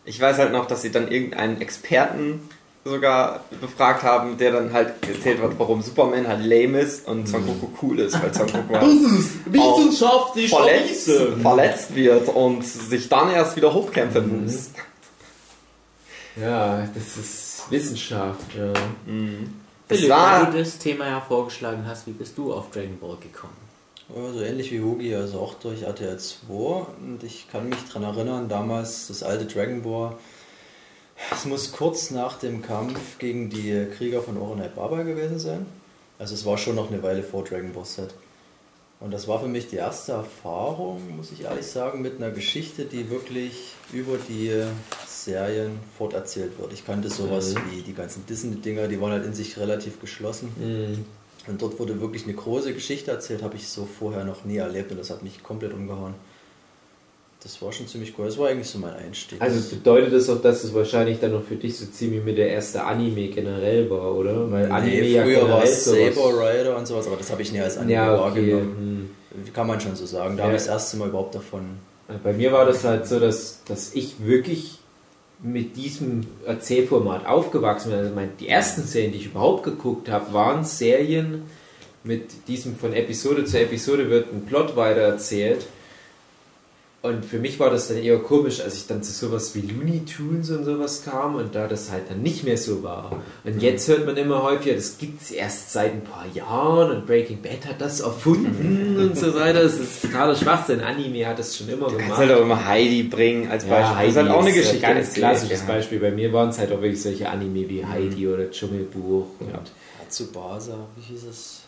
Ich 0.04 0.20
weiß 0.20 0.38
halt 0.38 0.52
noch, 0.52 0.66
dass 0.66 0.82
sie 0.82 0.90
dann 0.90 1.10
irgendeinen 1.10 1.60
Experten 1.60 2.40
sogar 2.84 3.44
befragt 3.60 4.02
haben, 4.02 4.38
der 4.38 4.52
dann 4.52 4.72
halt 4.72 4.94
erzählt 5.06 5.40
hat, 5.42 5.52
warum 5.58 5.82
Superman 5.82 6.26
halt 6.26 6.40
lame 6.44 6.80
ist 6.80 7.06
und 7.06 7.28
Son 7.28 7.44
Goku 7.46 7.68
cool 7.82 8.00
ist, 8.00 8.20
weil 8.22 8.32
Son 8.32 8.46
Goku 8.52 8.74
halt 8.74 8.86
wissenschaftlich 9.46 10.48
verletzt, 10.48 11.10
verletzt 11.42 11.94
wird 11.94 12.28
und 12.28 12.64
sich 12.64 13.08
dann 13.10 13.30
erst 13.30 13.54
wieder 13.56 13.72
hochkämpfen 13.74 14.44
muss. 14.44 14.70
Ja, 16.40 16.88
das 16.94 17.16
ist 17.18 17.62
Wissenschaft, 17.70 18.54
ja. 18.56 18.72
Es 18.72 19.98
Philipp, 19.98 20.10
war- 20.10 20.46
weil 20.46 20.52
du 20.52 20.58
das 20.60 20.78
Thema 20.78 21.06
ja 21.08 21.20
vorgeschlagen 21.20 21.84
hast, 21.86 22.06
wie 22.06 22.12
bist 22.12 22.38
du 22.38 22.52
auf 22.52 22.70
Dragon 22.70 22.98
Ball 22.98 23.16
gekommen? 23.20 23.52
So 24.14 24.40
ähnlich 24.40 24.72
wie 24.72 24.80
Hugi, 24.80 25.14
also 25.14 25.38
auch 25.38 25.54
durch 25.54 25.82
RTL 25.82 26.18
2. 26.18 26.52
Und 26.52 27.22
ich 27.22 27.48
kann 27.48 27.68
mich 27.68 27.78
daran 27.86 28.14
erinnern, 28.14 28.48
damals 28.48 29.08
das 29.08 29.22
alte 29.22 29.46
Dragon 29.46 29.82
Ball. 29.82 30.16
Es 31.30 31.44
muss 31.44 31.70
kurz 31.72 32.10
nach 32.10 32.38
dem 32.38 32.62
Kampf 32.62 33.18
gegen 33.18 33.50
die 33.50 33.86
Krieger 33.96 34.22
von 34.22 34.36
Oronai 34.36 34.68
Baba 34.68 35.02
gewesen 35.02 35.38
sein. 35.38 35.66
Also 36.18 36.34
es 36.34 36.44
war 36.44 36.58
schon 36.58 36.76
noch 36.76 36.90
eine 36.90 37.02
Weile 37.02 37.22
vor 37.22 37.44
Dragon 37.44 37.72
Ball 37.72 37.84
Z. 37.84 38.12
Und 39.00 39.12
das 39.12 39.28
war 39.28 39.40
für 39.40 39.48
mich 39.48 39.68
die 39.68 39.76
erste 39.76 40.12
Erfahrung, 40.12 41.16
muss 41.16 41.32
ich 41.32 41.44
ehrlich 41.44 41.66
sagen, 41.66 42.02
mit 42.02 42.16
einer 42.16 42.30
Geschichte, 42.30 42.84
die 42.84 43.08
wirklich 43.08 43.74
über 43.92 44.18
die 44.28 44.52
Serien 45.06 45.78
forterzählt 45.96 46.58
wird. 46.58 46.72
Ich 46.74 46.84
kannte 46.84 47.08
sowas 47.08 47.54
wie 47.70 47.80
die 47.80 47.94
ganzen 47.94 48.26
Disney-Dinger, 48.26 48.88
die 48.88 49.00
waren 49.00 49.12
halt 49.12 49.24
in 49.24 49.32
sich 49.32 49.56
relativ 49.56 50.00
geschlossen. 50.00 50.52
Mhm. 50.58 51.19
Und 51.50 51.60
dort 51.60 51.78
wurde 51.78 52.00
wirklich 52.00 52.24
eine 52.24 52.34
große 52.34 52.72
Geschichte 52.72 53.10
erzählt, 53.10 53.42
habe 53.42 53.56
ich 53.56 53.66
so 53.68 53.86
vorher 53.98 54.24
noch 54.24 54.44
nie 54.44 54.58
erlebt 54.58 54.90
und 54.92 54.98
das 54.98 55.10
hat 55.10 55.22
mich 55.22 55.42
komplett 55.42 55.72
umgehauen. 55.74 56.14
Das 57.42 57.60
war 57.62 57.72
schon 57.72 57.88
ziemlich 57.88 58.14
cool. 58.18 58.26
Das 58.26 58.38
war 58.38 58.48
eigentlich 58.48 58.68
so 58.68 58.78
mein 58.78 58.92
Einstieg. 58.94 59.40
Also 59.40 59.74
bedeutet 59.74 60.12
das 60.12 60.28
auch, 60.28 60.42
dass 60.42 60.62
es 60.62 60.74
wahrscheinlich 60.74 61.18
dann 61.20 61.32
noch 61.32 61.42
für 61.42 61.56
dich 61.56 61.76
so 61.78 61.86
ziemlich 61.86 62.22
mit 62.22 62.36
der 62.36 62.50
erste 62.50 62.84
Anime 62.84 63.28
generell 63.28 63.88
war, 63.90 64.14
oder? 64.14 64.50
Weil 64.50 64.70
Anime 64.70 65.00
nee, 65.00 65.08
ja 65.14 65.22
früher 65.22 65.48
war 65.48 65.64
es 65.64 65.84
Saber. 65.86 66.38
Rider 66.38 66.76
und 66.76 66.86
sowas, 66.86 67.06
aber 67.06 67.16
das 67.16 67.30
habe 67.30 67.40
ich 67.40 67.50
nie 67.50 67.60
als 67.60 67.78
Anime 67.78 67.92
Ja, 67.94 68.12
okay. 68.14 68.20
wahrgenommen. 68.52 69.10
hm. 69.44 69.52
Kann 69.54 69.66
man 69.66 69.80
schon 69.80 69.96
so 69.96 70.04
sagen. 70.04 70.36
Da 70.36 70.42
Ja. 70.42 70.46
habe 70.48 70.56
ich 70.56 70.62
das 70.64 70.68
erste 70.70 70.98
Mal 70.98 71.08
überhaupt 71.08 71.34
davon. 71.34 71.62
Bei 72.22 72.32
mir 72.34 72.52
war 72.52 72.66
das 72.66 72.84
halt 72.84 73.06
so, 73.06 73.18
dass, 73.18 73.60
dass 73.64 73.94
ich 73.94 74.16
wirklich 74.24 74.79
mit 75.42 75.76
diesem 75.76 76.22
Erzählformat 76.44 77.26
aufgewachsen 77.26 77.90
bin. 77.90 77.98
Also 77.98 78.14
mein, 78.14 78.30
die 78.38 78.48
ersten 78.48 78.82
Serien, 78.82 79.12
die 79.12 79.18
ich 79.18 79.26
überhaupt 79.26 79.62
geguckt 79.62 80.10
habe, 80.10 80.32
waren 80.32 80.64
Serien 80.64 81.42
mit 82.02 82.48
diesem 82.48 82.76
von 82.76 82.94
Episode 82.94 83.44
zu 83.44 83.60
Episode 83.60 84.08
wird 84.08 84.32
ein 84.32 84.46
Plot 84.46 84.76
weiter 84.76 85.00
erzählt. 85.00 85.66
Und 87.02 87.24
für 87.24 87.38
mich 87.38 87.58
war 87.58 87.70
das 87.70 87.88
dann 87.88 87.96
eher 87.96 88.18
komisch, 88.18 88.60
als 88.60 88.76
ich 88.76 88.86
dann 88.86 89.02
zu 89.02 89.10
sowas 89.12 89.54
wie 89.54 89.62
Looney 89.62 90.04
Tunes 90.04 90.50
und 90.50 90.66
sowas 90.66 91.02
kam 91.02 91.36
und 91.36 91.54
da 91.54 91.66
das 91.66 91.90
halt 91.90 92.10
dann 92.10 92.20
nicht 92.20 92.44
mehr 92.44 92.58
so 92.58 92.82
war. 92.82 93.22
Und 93.42 93.62
jetzt 93.62 93.88
hört 93.88 94.04
man 94.04 94.18
immer 94.18 94.42
häufiger, 94.42 94.74
das 94.74 94.98
gibt 94.98 95.22
es 95.22 95.30
erst 95.30 95.72
seit 95.72 95.92
ein 95.92 96.02
paar 96.04 96.26
Jahren 96.34 96.90
und 96.94 97.06
Breaking 97.06 97.40
Bad 97.40 97.64
hat 97.66 97.80
das 97.80 98.00
erfunden 98.00 98.98
und 99.00 99.16
so 99.16 99.34
weiter. 99.34 99.62
Das 99.62 99.76
ist 99.78 100.02
totaler 100.02 100.36
Schwachsinn. 100.36 100.80
Anime 100.82 101.26
hat 101.26 101.38
das 101.38 101.56
schon 101.56 101.70
immer 101.70 101.86
Du 101.86 101.92
gemacht. 101.92 102.04
kannst 102.08 102.18
halt 102.18 102.32
auch 102.32 102.42
immer 102.42 102.66
Heidi 102.66 103.04
bringen 103.04 103.50
als 103.50 103.64
Beispiel. 103.64 103.96
das 104.00 104.08
ist 104.10 104.16
halt 104.16 104.28
auch 104.28 104.42
eine 104.42 104.52
Geschichte. 104.52 104.86
Ein 104.86 104.96
ganz 104.96 105.14
klassisches 105.14 105.60
ja. 105.60 105.66
Beispiel. 105.66 106.00
Bei 106.00 106.10
mir 106.10 106.30
waren 106.34 106.50
es 106.50 106.58
halt 106.58 106.70
auch 106.70 106.82
wirklich 106.82 107.00
solche 107.00 107.30
Anime 107.30 107.66
wie 107.66 107.82
Heidi 107.82 108.28
oder 108.28 108.50
Dschungelbuch. 108.50 109.24
Und 109.40 109.50
ja, 109.50 109.62
Tsubasa, 110.06 110.76
wie 110.96 111.14
hieß 111.14 111.24
es? 111.30 111.59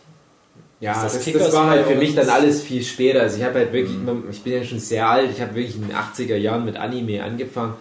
Das, 0.82 1.02
das 1.02 1.12
das, 1.14 1.24
Kickers 1.24 1.52
war 1.52 1.70
halt 1.70 1.86
bei 1.86 1.92
für 1.92 1.98
mich 1.98 2.14
dann 2.14 2.28
alles 2.28 2.62
viel 2.62 2.82
später. 2.82 3.20
Also 3.20 3.38
ich 3.38 3.44
habe 3.44 3.60
halt 3.60 3.72
wirklich, 3.72 3.96
immer, 3.96 4.16
ich 4.30 4.42
bin 4.42 4.52
ja 4.54 4.64
schon 4.64 4.80
sehr 4.80 5.08
alt, 5.08 5.30
ich 5.30 5.40
habe 5.40 5.54
wirklich 5.54 5.76
in 5.76 5.88
den 5.88 5.96
80er 5.96 6.36
Jahren 6.36 6.64
mit 6.64 6.76
Anime 6.76 7.22
angefangen. 7.22 7.74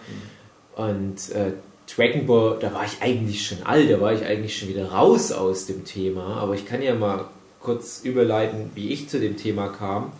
Und 0.76 1.30
äh, 1.32 1.52
Dragon 1.94 2.26
Ball, 2.26 2.58
da 2.60 2.72
war 2.72 2.84
ich 2.84 3.02
eigentlich 3.02 3.46
schon 3.46 3.62
alt, 3.64 3.90
da 3.90 4.00
war 4.00 4.12
ich 4.12 4.24
eigentlich 4.24 4.56
schon 4.56 4.68
wieder 4.68 4.92
raus 4.92 5.32
aus 5.32 5.66
dem 5.66 5.84
Thema. 5.84 6.36
Aber 6.36 6.54
ich 6.54 6.64
kann 6.64 6.80
ja 6.80 6.94
mal 6.94 7.26
kurz 7.60 8.00
überleiten, 8.04 8.70
wie 8.74 8.90
ich 8.90 9.08
zu 9.08 9.18
dem 9.18 9.36
Thema 9.36 9.68
kam. 9.68 10.12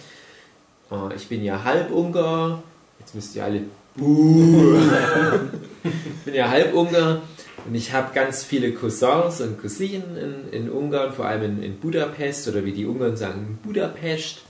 Äh, 0.90 1.14
ich 1.16 1.28
bin 1.28 1.44
ja 1.44 1.62
halb 1.64 1.90
Ungar. 1.92 2.62
Jetzt 2.98 3.14
müsst 3.14 3.36
ihr 3.36 3.44
alle. 3.44 3.62
Buh. 3.94 4.76
ich 5.84 6.24
bin 6.24 6.34
ja 6.34 6.48
halb 6.48 6.74
Ungar 6.74 7.22
und 7.66 7.75
ich 7.75 7.92
habe 7.92 8.12
ganz 8.14 8.42
viele 8.42 8.73
Cousins 8.73 9.40
und 9.40 9.61
Cousinen 9.61 10.16
in, 10.16 10.52
in 10.52 10.71
Ungarn, 10.71 11.12
vor 11.12 11.26
allem 11.26 11.42
in, 11.42 11.62
in 11.62 11.78
Budapest 11.78 12.49
oder 12.49 12.64
wie 12.64 12.73
die 12.73 12.87
Ungarn 12.87 13.16
sagen, 13.16 13.59
Budapest. 13.62 14.42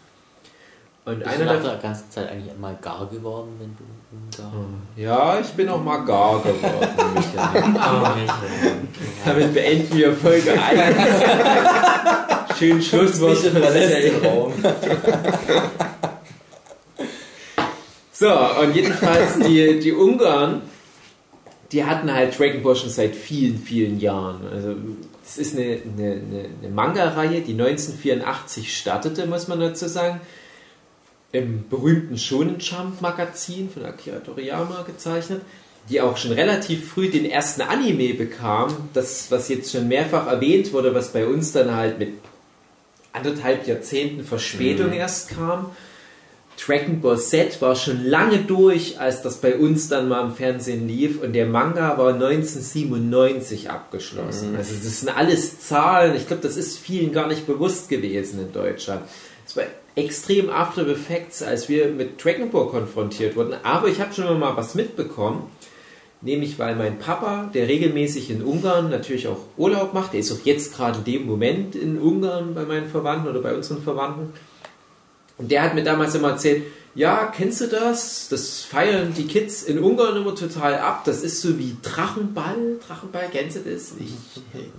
Und 1.04 1.18
Bist 1.18 1.30
du 1.30 1.34
einer 1.34 1.44
nach 1.46 1.52
davon. 1.54 1.70
der 1.70 1.78
ganzen 1.78 2.10
Zeit 2.10 2.30
eigentlich 2.30 2.56
mal 2.58 2.78
gar 2.80 3.08
geworden, 3.08 3.50
wenn 3.58 3.76
du 3.76 3.82
Ungar... 4.44 4.52
Ja, 4.96 5.40
ich 5.40 5.48
bin 5.48 5.68
auch 5.68 5.82
mal 5.82 6.04
gar 6.04 6.40
geworden, 6.42 6.88
Michael. 7.14 8.22
Damit 9.24 9.52
beenden 9.52 9.96
wir 9.96 10.12
Folge 10.14 10.52
1. 10.52 10.80
Schönen 12.58 12.82
Schlusswort 12.82 13.36
von 13.38 13.52
Michael. 13.54 14.12
Raum. 14.24 14.52
So, 18.12 18.30
und 18.60 18.76
jedenfalls 18.76 19.40
die, 19.40 19.80
die 19.80 19.92
Ungarn, 19.92 20.62
die 21.72 21.84
hatten 21.84 22.12
halt 22.12 22.38
Dragon 22.38 22.62
Ball 22.62 22.76
schon 22.76 22.90
seit 22.90 23.16
vielen, 23.16 23.58
vielen 23.58 23.98
Jahren. 23.98 24.46
Also 24.52 24.76
das 25.22 25.38
ist 25.38 25.56
eine, 25.56 25.78
eine, 25.96 26.12
eine, 26.12 26.44
eine 26.60 26.68
Manga-Reihe, 26.72 27.40
die 27.40 27.52
1984 27.52 28.76
startete, 28.76 29.26
muss 29.26 29.48
man 29.48 29.58
dazu 29.60 29.88
sagen. 29.88 30.20
Im 31.32 31.66
berühmten 31.70 32.18
Shonen 32.18 32.58
Jump 32.58 33.00
Magazin 33.00 33.70
von 33.70 33.86
Akira 33.86 34.18
Toriyama 34.18 34.82
gezeichnet, 34.82 35.40
die 35.88 36.02
auch 36.02 36.18
schon 36.18 36.32
relativ 36.32 36.90
früh 36.90 37.08
den 37.08 37.24
ersten 37.24 37.62
Anime 37.62 38.12
bekam. 38.12 38.90
Das, 38.92 39.30
was 39.30 39.48
jetzt 39.48 39.72
schon 39.72 39.88
mehrfach 39.88 40.26
erwähnt 40.26 40.74
wurde, 40.74 40.94
was 40.94 41.14
bei 41.14 41.26
uns 41.26 41.52
dann 41.52 41.74
halt 41.74 41.98
mit 41.98 42.10
anderthalb 43.14 43.66
Jahrzehnten 43.66 44.24
Verspätung 44.24 44.92
erst 44.92 45.30
kam. 45.30 45.70
Dragon 46.64 47.00
Ball 47.00 47.18
Z 47.18 47.60
war 47.60 47.74
schon 47.74 48.04
lange 48.04 48.38
durch, 48.38 49.00
als 49.00 49.22
das 49.22 49.38
bei 49.38 49.56
uns 49.56 49.88
dann 49.88 50.08
mal 50.08 50.24
im 50.24 50.32
Fernsehen 50.32 50.86
lief. 50.86 51.20
Und 51.20 51.32
der 51.32 51.46
Manga 51.46 51.98
war 51.98 52.14
1997 52.14 53.68
abgeschlossen. 53.68 54.54
Also 54.56 54.74
das 54.74 55.00
sind 55.00 55.08
alles 55.08 55.60
Zahlen, 55.60 56.14
ich 56.14 56.28
glaube, 56.28 56.42
das 56.42 56.56
ist 56.56 56.78
vielen 56.78 57.12
gar 57.12 57.26
nicht 57.26 57.46
bewusst 57.46 57.88
gewesen 57.88 58.40
in 58.40 58.52
Deutschland. 58.52 59.02
Es 59.46 59.56
war 59.56 59.64
extrem 59.96 60.50
After 60.50 60.86
Effects, 60.86 61.42
als 61.42 61.68
wir 61.68 61.88
mit 61.88 62.22
Dragon 62.24 62.50
Ball 62.50 62.68
konfrontiert 62.68 63.36
wurden, 63.36 63.54
aber 63.62 63.88
ich 63.88 64.00
habe 64.00 64.14
schon 64.14 64.38
mal 64.38 64.56
was 64.56 64.74
mitbekommen, 64.74 65.50
nämlich 66.22 66.58
weil 66.58 66.76
mein 66.76 66.98
Papa, 66.98 67.50
der 67.52 67.68
regelmäßig 67.68 68.30
in 68.30 68.42
Ungarn 68.42 68.88
natürlich 68.88 69.28
auch 69.28 69.40
Urlaub 69.56 69.92
macht, 69.92 70.12
der 70.14 70.20
ist 70.20 70.32
auch 70.32 70.44
jetzt 70.44 70.74
gerade 70.74 70.98
in 70.98 71.04
dem 71.04 71.26
Moment 71.26 71.74
in 71.74 71.98
Ungarn 71.98 72.54
bei 72.54 72.62
meinen 72.62 72.88
Verwandten 72.88 73.28
oder 73.28 73.40
bei 73.40 73.54
unseren 73.54 73.82
Verwandten, 73.82 74.32
und 75.42 75.50
der 75.50 75.62
hat 75.62 75.74
mir 75.74 75.82
damals 75.82 76.14
immer 76.14 76.30
erzählt, 76.30 76.62
ja, 76.94 77.32
kennst 77.34 77.60
du 77.60 77.66
das? 77.66 78.28
Das 78.28 78.62
feiern 78.62 79.12
die 79.16 79.26
Kids 79.26 79.64
in 79.64 79.80
Ungarn 79.80 80.16
immer 80.16 80.34
total 80.34 80.76
ab. 80.76 81.02
Das 81.04 81.22
ist 81.22 81.40
so 81.40 81.58
wie 81.58 81.76
Drachenball. 81.82 82.76
Drachenball, 82.86 83.28
kennst 83.32 83.56
du 83.56 83.60
das? 83.60 83.94
Ich, 83.98 84.12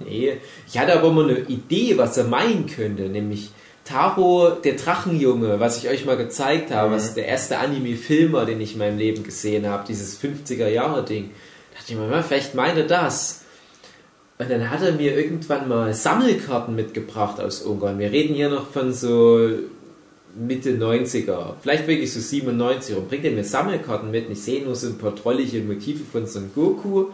nee. 0.05 0.37
Ich 0.67 0.77
hatte 0.77 0.97
aber 0.97 1.09
immer 1.09 1.23
eine 1.23 1.39
Idee, 1.39 1.97
was 1.97 2.15
er 2.15 2.25
meinen 2.25 2.67
könnte, 2.67 3.03
nämlich 3.03 3.49
Taro, 3.83 4.51
der 4.51 4.75
Drachenjunge, 4.75 5.59
was 5.59 5.83
ich 5.83 5.89
euch 5.89 6.05
mal 6.05 6.15
gezeigt 6.15 6.71
habe, 6.71 6.93
was 6.93 7.13
der 7.13 7.25
erste 7.25 7.57
Anime-Filmer, 7.57 8.45
den 8.45 8.61
ich 8.61 8.73
in 8.73 8.79
meinem 8.79 8.97
Leben 8.97 9.23
gesehen 9.23 9.67
habe, 9.67 9.83
dieses 9.85 10.21
50er-Jahre-Ding. 10.21 11.31
Da 11.73 11.79
dachte 11.79 11.93
ich 11.93 11.99
mir, 11.99 12.23
vielleicht 12.23 12.55
meinte 12.55 12.85
das. 12.85 13.41
Und 14.37 14.49
dann 14.49 14.69
hat 14.69 14.81
er 14.81 14.93
mir 14.93 15.17
irgendwann 15.17 15.67
mal 15.67 15.93
Sammelkarten 15.93 16.75
mitgebracht 16.75 17.39
aus 17.39 17.61
Ungarn. 17.61 17.99
Wir 17.99 18.11
reden 18.11 18.35
hier 18.35 18.49
noch 18.49 18.69
von 18.69 18.93
so 18.93 19.49
Mitte 20.35 20.71
90er, 20.71 21.55
vielleicht 21.61 21.87
wirklich 21.87 22.11
so 22.11 22.19
97 22.19 22.95
und 22.95 23.07
bringt 23.07 23.25
er 23.25 23.31
mir 23.31 23.43
Sammelkarten 23.43 24.09
mit. 24.09 24.27
Und 24.27 24.33
ich 24.33 24.41
sehe 24.41 24.63
nur 24.63 24.75
so 24.75 24.87
ein 24.87 24.97
paar 24.97 25.15
trollige 25.15 25.59
Motive 25.61 26.03
von 26.03 26.25
Son 26.25 26.51
Goku. 26.53 27.07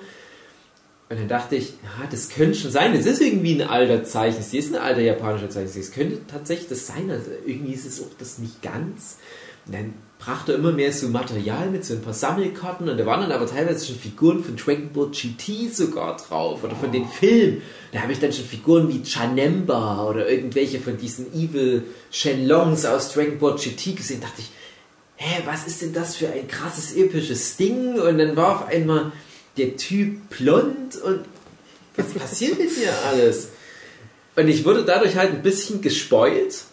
Und 1.10 1.20
dann 1.20 1.28
dachte 1.28 1.56
ich, 1.56 1.70
ja, 1.84 2.08
das 2.10 2.30
könnte 2.30 2.56
schon 2.58 2.72
sein. 2.72 2.94
Das 2.94 3.06
ist 3.06 3.22
irgendwie 3.22 3.60
ein 3.60 3.68
alter 3.68 4.04
Zeichen. 4.04 4.40
Es 4.40 4.54
ist 4.54 4.74
ein 4.74 4.80
alter 4.80 5.02
japanischer 5.02 5.50
Zeichen. 5.50 5.80
Es 5.80 5.92
könnte 5.92 6.20
tatsächlich 6.28 6.70
das 6.70 6.88
sein. 6.88 7.10
Also 7.10 7.32
irgendwie 7.46 7.74
ist 7.74 7.86
es 7.86 8.02
auch 8.02 8.14
das 8.20 8.38
nicht 8.38 8.62
ganz. 8.62 9.18
Und 9.66 9.74
dann 9.74 9.94
brachte 10.20 10.52
er 10.52 10.58
immer 10.60 10.74
mehr 10.74 10.92
so 10.92 11.08
Material 11.08 11.70
mit, 11.70 11.86
so 11.86 11.94
ein 11.94 12.02
paar 12.02 12.14
Sammelkarten. 12.14 12.90
Und 12.90 12.98
da 12.98 13.06
waren 13.06 13.22
dann 13.22 13.32
aber 13.32 13.48
teilweise 13.48 13.88
schon 13.88 13.96
Figuren 13.96 14.44
von 14.44 14.58
Dragon 14.58 14.90
Ball 14.94 15.08
GT 15.08 15.74
sogar 15.74 16.18
drauf. 16.18 16.64
Oder 16.64 16.76
von 16.76 16.92
den 16.92 17.08
Filmen. 17.08 17.62
Da 17.94 18.02
habe 18.02 18.12
ich 18.12 18.20
dann 18.20 18.34
schon 18.34 18.46
Figuren 18.46 18.90
wie 18.90 19.02
Chanemba 19.02 20.04
oder 20.08 20.30
irgendwelche 20.30 20.80
von 20.80 20.98
diesen 20.98 21.34
Evil 21.34 21.84
Shenlongs 22.12 22.86
aus 22.86 23.14
Dragon 23.14 23.40
Ball 23.40 23.56
GT 23.56 23.96
gesehen. 23.96 24.20
Da 24.20 24.28
dachte 24.28 24.42
ich, 24.42 24.52
hä, 25.16 25.42
was 25.46 25.66
ist 25.66 25.82
denn 25.82 25.94
das 25.94 26.18
für 26.18 26.28
ein 26.28 26.48
krasses, 26.50 26.96
episches 26.96 27.56
Ding? 27.56 27.98
Und 28.00 28.18
dann 28.18 28.36
war 28.36 28.58
auf 28.58 28.68
einmal 28.68 29.14
der 29.58 29.78
Typ 29.78 30.30
blond 30.30 30.98
und 30.98 31.22
was 31.96 32.14
passiert 32.14 32.60
mit 32.60 32.78
mir 32.78 32.92
alles? 33.08 33.50
Und 34.36 34.48
ich 34.48 34.66
wurde 34.66 34.84
dadurch 34.86 35.16
halt 35.16 35.32
ein 35.32 35.42
bisschen 35.42 35.82
gespoilt. 35.82 36.64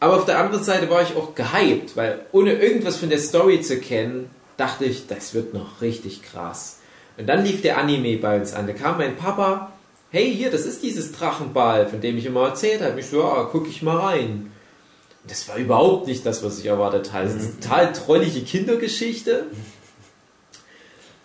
Aber 0.00 0.16
auf 0.16 0.24
der 0.24 0.38
anderen 0.38 0.64
Seite 0.64 0.88
war 0.88 1.02
ich 1.02 1.14
auch 1.14 1.34
gehypt, 1.34 1.94
weil 1.94 2.20
ohne 2.32 2.54
irgendwas 2.54 2.96
von 2.96 3.10
der 3.10 3.18
Story 3.18 3.60
zu 3.60 3.78
kennen, 3.78 4.30
dachte 4.56 4.86
ich, 4.86 5.06
das 5.06 5.34
wird 5.34 5.52
noch 5.54 5.82
richtig 5.82 6.22
krass. 6.22 6.78
Und 7.18 7.26
dann 7.26 7.44
lief 7.44 7.60
der 7.60 7.76
Anime 7.76 8.16
bei 8.16 8.38
uns 8.40 8.54
an. 8.54 8.66
Da 8.66 8.72
kam 8.72 8.96
mein 8.96 9.16
Papa, 9.16 9.72
hey, 10.10 10.34
hier, 10.34 10.50
das 10.50 10.64
ist 10.64 10.82
dieses 10.82 11.12
Drachenball, 11.12 11.86
von 11.86 12.00
dem 12.00 12.16
ich 12.16 12.24
immer 12.24 12.46
erzählt 12.48 12.80
habe. 12.80 12.98
Ich 12.98 13.06
so, 13.06 13.20
ja, 13.20 13.48
guck 13.52 13.68
ich 13.68 13.82
mal 13.82 13.98
rein. 13.98 14.50
Das 15.28 15.46
war 15.48 15.56
überhaupt 15.56 16.06
nicht 16.06 16.24
das, 16.24 16.42
was 16.42 16.58
ich 16.58 16.66
erwartet 16.66 17.12
hatte. 17.12 17.26
Das 17.26 17.34
ist 17.34 17.42
eine 17.42 17.60
total 17.60 17.92
trollige 17.92 18.40
Kindergeschichte. 18.40 19.46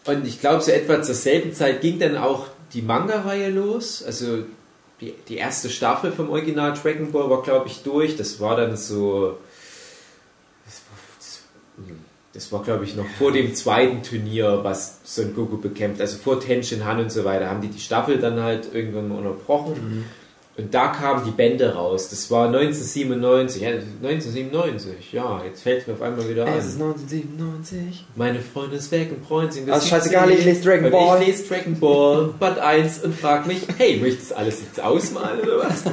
Und 0.06 0.28
ich 0.28 0.42
glaube, 0.42 0.62
so 0.62 0.72
etwa 0.72 1.02
zur 1.02 1.16
selben 1.16 1.54
Zeit 1.54 1.80
ging 1.80 1.98
dann 1.98 2.18
auch 2.18 2.48
die 2.74 2.82
Manga-Reihe 2.82 3.50
los. 3.50 4.04
Also 4.04 4.44
die, 5.02 5.14
die 5.28 5.38
erste 5.38 5.70
Staffel 5.70 6.12
vom 6.12 6.30
Original 6.30 6.74
Dragon 6.74 7.12
Ball 7.12 7.30
war, 7.30 7.44
glaube 7.44 7.68
ich, 7.68 7.84
durch. 7.84 8.16
Das 8.16 8.40
war 8.40 8.56
dann 8.56 8.78
so. 8.78 9.38
Das 10.66 10.82
war, 10.90 11.98
das, 12.34 12.52
war 12.52 12.64
glaube 12.64 12.86
ich, 12.86 12.96
noch 12.96 13.08
vor 13.18 13.32
dem 13.32 13.54
zweiten 13.56 14.04
Turnier, 14.04 14.60
was 14.64 15.00
Son 15.04 15.36
Goku 15.36 15.58
bekämpft. 15.58 16.02
Also 16.02 16.18
vor 16.18 16.40
Tenshin 16.40 16.86
Han 16.86 17.00
und 17.00 17.12
so 17.12 17.26
weiter, 17.26 17.50
haben 17.50 17.62
die 17.62 17.70
die 17.70 17.80
Staffel 17.80 18.20
dann 18.20 18.42
halt 18.42 18.74
irgendwann 18.74 19.10
mal 19.10 19.18
unterbrochen. 19.18 20.06
Und 20.58 20.74
da 20.74 20.88
kamen 20.88 21.26
die 21.26 21.32
Bände 21.32 21.74
raus. 21.74 22.08
Das 22.08 22.32
war 22.32 22.48
1997. 22.48 23.62
Ja, 23.62 23.70
1997, 23.72 25.12
ja, 25.12 25.42
jetzt 25.44 25.64
fällt 25.64 25.82
es 25.82 25.88
mir 25.88 25.94
auf 25.94 26.02
einmal 26.02 26.30
wieder 26.30 26.48
Es 26.48 26.66
ist 26.66 26.80
ein. 26.80 26.84
1997. 26.84 28.06
Meine 28.16 28.40
Freunde 28.40 28.78
ist 28.78 28.90
weg 28.92 29.12
und 29.12 29.26
freuen 29.26 29.52
sich. 29.52 29.70
Also 29.70 29.86
scheißegal, 29.86 30.32
ich 30.32 30.46
lese 30.46 30.62
Dragon 30.62 30.86
und 30.86 30.92
Ball. 30.92 31.22
Ich 31.22 31.28
lese 31.28 31.44
Dragon 31.44 31.78
Ball 31.78 32.34
Band 32.40 32.60
1 32.60 33.00
und 33.04 33.20
frag 33.20 33.48
mich, 33.48 33.64
hey, 33.78 33.98
möchtest 33.98 34.32
du 34.32 34.38
alles 34.38 34.62
jetzt 34.62 34.82
ausmalen 34.82 35.42
oder 35.42 35.60
was? 35.60 35.84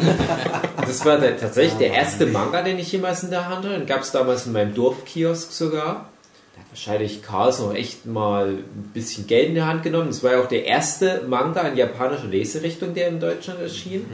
das 0.77 1.05
war 1.05 1.19
der, 1.19 1.37
tatsächlich 1.37 1.79
der 1.79 1.95
erste 1.95 2.27
Manga, 2.27 2.63
den 2.63 2.79
ich 2.79 2.93
jemals 2.93 3.25
in 3.25 3.31
der 3.31 3.49
Hand 3.49 3.65
hatte. 3.65 3.77
Den 3.77 3.87
gab 3.87 4.03
es 4.03 4.13
damals 4.13 4.47
in 4.47 4.53
meinem 4.53 4.75
Dorfkiosk 4.75 5.51
sogar. 5.51 6.09
Da 6.55 6.61
hat 6.61 6.71
wahrscheinlich 6.71 7.23
Carlsen 7.23 7.67
auch 7.67 7.75
echt 7.75 8.07
mal 8.07 8.51
ein 8.51 8.91
bisschen 8.95 9.27
Geld 9.27 9.49
in 9.49 9.55
die 9.57 9.63
Hand 9.63 9.83
genommen. 9.83 10.07
Das 10.07 10.23
war 10.23 10.33
ja 10.33 10.41
auch 10.41 10.49
der 10.49 10.67
erste 10.67 11.25
Manga 11.27 11.63
in 11.63 11.77
japanischer 11.77 12.29
Leserichtung, 12.29 12.95
der 12.95 13.09
in 13.09 13.19
Deutschland 13.19 13.61
erschien. 13.61 14.07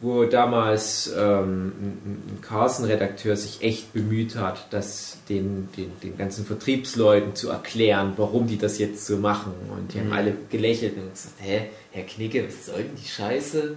Wo 0.00 0.24
damals 0.26 1.12
ähm, 1.16 1.72
ein, 1.76 2.38
Carlsen-Redakteur 2.40 3.36
sich 3.36 3.62
echt 3.62 3.92
bemüht 3.92 4.36
hat, 4.36 4.68
das 4.70 5.18
den, 5.28 5.68
den, 5.76 5.90
den 6.00 6.16
ganzen 6.16 6.46
Vertriebsleuten 6.46 7.34
zu 7.34 7.50
erklären, 7.50 8.12
warum 8.16 8.46
die 8.46 8.58
das 8.58 8.78
jetzt 8.78 9.06
so 9.06 9.16
machen. 9.16 9.52
Und 9.76 9.92
die 9.92 9.98
haben 9.98 10.12
alle 10.12 10.34
gelächelt 10.50 10.96
und 10.96 11.12
gesagt, 11.12 11.34
hä, 11.38 11.62
Herr 11.90 12.04
Knicke, 12.04 12.46
was 12.46 12.66
soll 12.66 12.84
denn 12.84 12.94
die 12.94 13.08
Scheiße? 13.08 13.76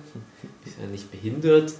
Ist 0.63 0.79
ja 0.79 0.87
nicht 0.91 1.09
behindert. 1.09 1.73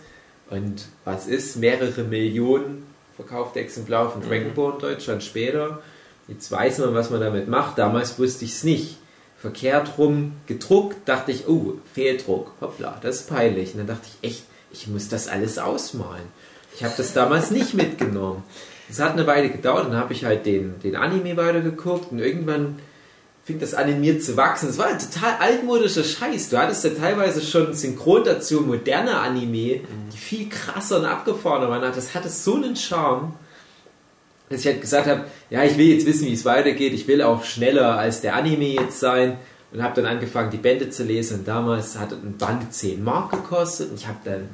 Und 0.50 0.86
was 1.06 1.28
ist? 1.28 1.58
Mehrere 1.58 2.04
Millionen 2.04 2.84
verkaufte 3.16 3.60
Exemplare 3.60 4.10
von 4.10 4.22
Dragon 4.22 4.54
Ball 4.54 4.74
in 4.74 4.80
Deutschland 4.80 5.24
später. 5.24 5.82
Jetzt 6.28 6.52
weiß 6.52 6.80
man, 6.80 6.94
was 6.94 7.10
man 7.10 7.22
damit 7.22 7.48
macht. 7.48 7.78
Damals 7.78 8.18
wusste 8.18 8.46
ich 8.46 8.52
es 8.52 8.64
nicht. 8.64 8.98
Verkehrt 9.42 9.98
rum 9.98 10.34
gedruckt, 10.46 11.10
dachte 11.10 11.32
ich, 11.32 11.48
oh, 11.48 11.80
Fehldruck, 11.94 12.52
hoppla, 12.62 13.00
das 13.02 13.22
ist 13.22 13.30
peinlich. 13.30 13.74
Und 13.74 13.80
dann 13.80 13.88
dachte 13.88 14.08
ich, 14.08 14.30
echt, 14.30 14.44
ich 14.72 14.88
muss 14.88 15.10
das 15.10 15.28
alles 15.28 15.58
ausmalen. 15.58 16.28
Ich 16.76 16.84
habe 16.84 16.94
das 16.96 17.14
damals 17.14 17.50
nicht 17.50 17.74
mitgenommen. 17.74 18.44
Es 18.90 19.00
hat 19.00 19.14
eine 19.14 19.26
Weile 19.26 19.50
gedauert, 19.50 19.88
dann 19.88 19.96
habe 19.96 20.14
ich 20.14 20.26
halt 20.26 20.46
den, 20.46 20.80
den 20.82 20.96
Anime 20.96 21.38
weitergeguckt 21.38 22.12
und 22.12 22.20
irgendwann 22.20 22.78
fing 23.44 23.60
das 23.60 23.74
animiert 23.74 24.24
zu 24.24 24.38
wachsen. 24.38 24.70
Es 24.70 24.78
war 24.78 24.88
ein 24.88 25.00
total 25.00 25.34
altmodischer 25.40 26.04
Scheiß. 26.04 26.50
Du 26.50 26.58
hattest 26.58 26.84
ja 26.84 26.92
teilweise 26.92 27.42
schon 27.42 27.74
synchron 27.74 28.24
dazu 28.24 28.62
moderne 28.62 29.18
Anime, 29.18 29.82
die 30.14 30.18
viel 30.18 30.50
krasser 30.50 31.00
und 31.00 31.06
abgefahrener 31.06 31.70
waren. 31.70 31.82
Das 31.82 32.14
hatte 32.14 32.30
so 32.30 32.56
einen 32.56 32.76
Charme, 32.76 33.34
dass 34.52 34.62
ich 34.62 34.68
halt 34.68 34.82
gesagt 34.82 35.08
habe, 35.08 35.26
ja, 35.50 35.64
ich 35.64 35.78
will 35.78 35.88
jetzt 35.88 36.06
wissen, 36.06 36.28
wie 36.28 36.34
es 36.34 36.46
weitergeht. 36.46 36.94
Ich 36.94 37.08
will 37.08 37.22
auch 37.22 37.44
schneller 37.44 37.98
als 37.98 38.22
der 38.22 38.36
Anime 38.36 38.74
jetzt 38.74 39.00
sein. 39.00 39.38
Und 39.74 39.82
habe 39.82 39.96
dann 39.96 40.06
angefangen, 40.06 40.52
die 40.52 40.58
Bände 40.58 40.90
zu 40.90 41.04
lesen. 41.04 41.40
Und 41.40 41.48
damals 41.48 41.98
hat 41.98 42.12
ein 42.12 42.36
Band 42.38 42.74
10 42.74 43.04
Mark 43.04 43.32
gekostet. 43.32 43.90
Und 43.90 44.00
ich 44.00 44.08
habe 44.08 44.20
dann 44.26 44.50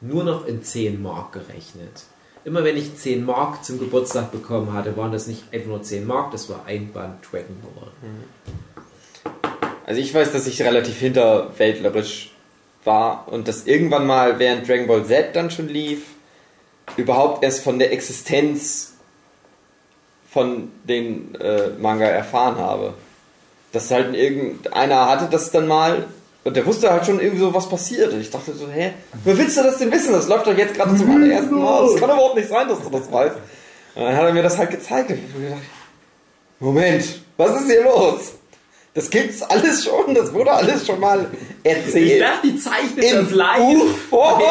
nur 0.00 0.24
noch 0.24 0.46
in 0.46 0.62
10 0.62 1.02
Mark 1.02 1.32
gerechnet. 1.32 2.04
Immer 2.46 2.62
wenn 2.62 2.76
ich 2.76 2.94
10 2.94 3.24
Mark 3.24 3.64
zum 3.64 3.80
Geburtstag 3.80 4.30
bekommen 4.30 4.72
hatte, 4.72 4.96
waren 4.96 5.10
das 5.10 5.26
nicht 5.26 5.42
einfach 5.52 5.66
nur 5.66 5.82
10 5.82 6.06
Mark, 6.06 6.30
das 6.30 6.48
war 6.48 6.64
ein 6.64 6.92
Band 6.92 7.16
Dragon 7.28 7.56
Ball. 7.60 7.90
Also 9.84 10.00
ich 10.00 10.14
weiß, 10.14 10.30
dass 10.32 10.46
ich 10.46 10.62
relativ 10.62 10.96
hinterwäldlerisch 10.98 12.30
war 12.84 13.26
und 13.32 13.48
dass 13.48 13.66
irgendwann 13.66 14.06
mal, 14.06 14.38
während 14.38 14.68
Dragon 14.68 14.86
Ball 14.86 15.04
Z 15.04 15.34
dann 15.34 15.50
schon 15.50 15.68
lief, 15.68 16.02
überhaupt 16.96 17.42
erst 17.42 17.64
von 17.64 17.80
der 17.80 17.92
Existenz 17.92 18.94
von 20.30 20.70
den 20.84 21.34
äh, 21.36 21.68
Manga 21.78 22.06
erfahren 22.06 22.56
habe. 22.58 22.94
Dass 23.72 23.90
halt 23.90 24.14
irgendeiner 24.14 25.08
hatte 25.08 25.28
das 25.30 25.50
dann 25.50 25.66
mal 25.66 26.04
und 26.44 26.56
der 26.56 26.64
wusste 26.64 26.92
halt 26.92 27.04
schon 27.04 27.18
irgendwie 27.18 27.40
so, 27.40 27.52
was 27.52 27.68
passiert. 27.68 28.12
Und 28.12 28.20
ich 28.20 28.30
dachte 28.30 28.52
so, 28.54 28.68
hä, 28.68 28.92
wo 29.24 29.36
willst 29.36 29.56
du 29.56 29.64
das 29.64 29.78
denn 29.78 29.90
wissen? 29.90 30.12
Das 30.12 30.28
läuft 30.28 30.46
doch 30.46 30.56
jetzt 30.56 30.74
gerade 30.74 30.94
zum 30.96 31.10
allerersten 31.10 31.56
Mal. 31.56 31.82
Das 31.86 31.96
kann 31.96 32.08
überhaupt 32.08 32.36
nicht 32.36 32.48
sein, 32.48 32.68
dass 32.68 32.80
du 32.80 32.88
das 32.88 33.10
weißt. 33.10 33.34
Und 33.96 34.04
dann 34.04 34.16
hat 34.16 34.24
er 34.26 34.32
mir 34.32 34.44
das 34.44 34.56
halt 34.56 34.70
gezeigt. 34.70 35.10
Und 35.10 35.16
ich 35.16 35.24
hab 35.24 35.40
mir 35.40 35.48
gedacht, 35.48 35.62
Moment, 36.60 37.04
was 37.36 37.60
ist 37.60 37.66
hier 37.70 37.82
los? 37.82 38.34
Das 38.94 39.10
gibt's 39.10 39.42
alles 39.42 39.84
schon, 39.84 40.14
das 40.14 40.32
wurde 40.32 40.52
alles 40.52 40.86
schon 40.86 41.00
mal 41.00 41.26
erzählt. 41.64 42.24
die 42.44 42.56
zeichnet 42.56 43.04
In 43.04 43.26
Buchform. 43.28 44.42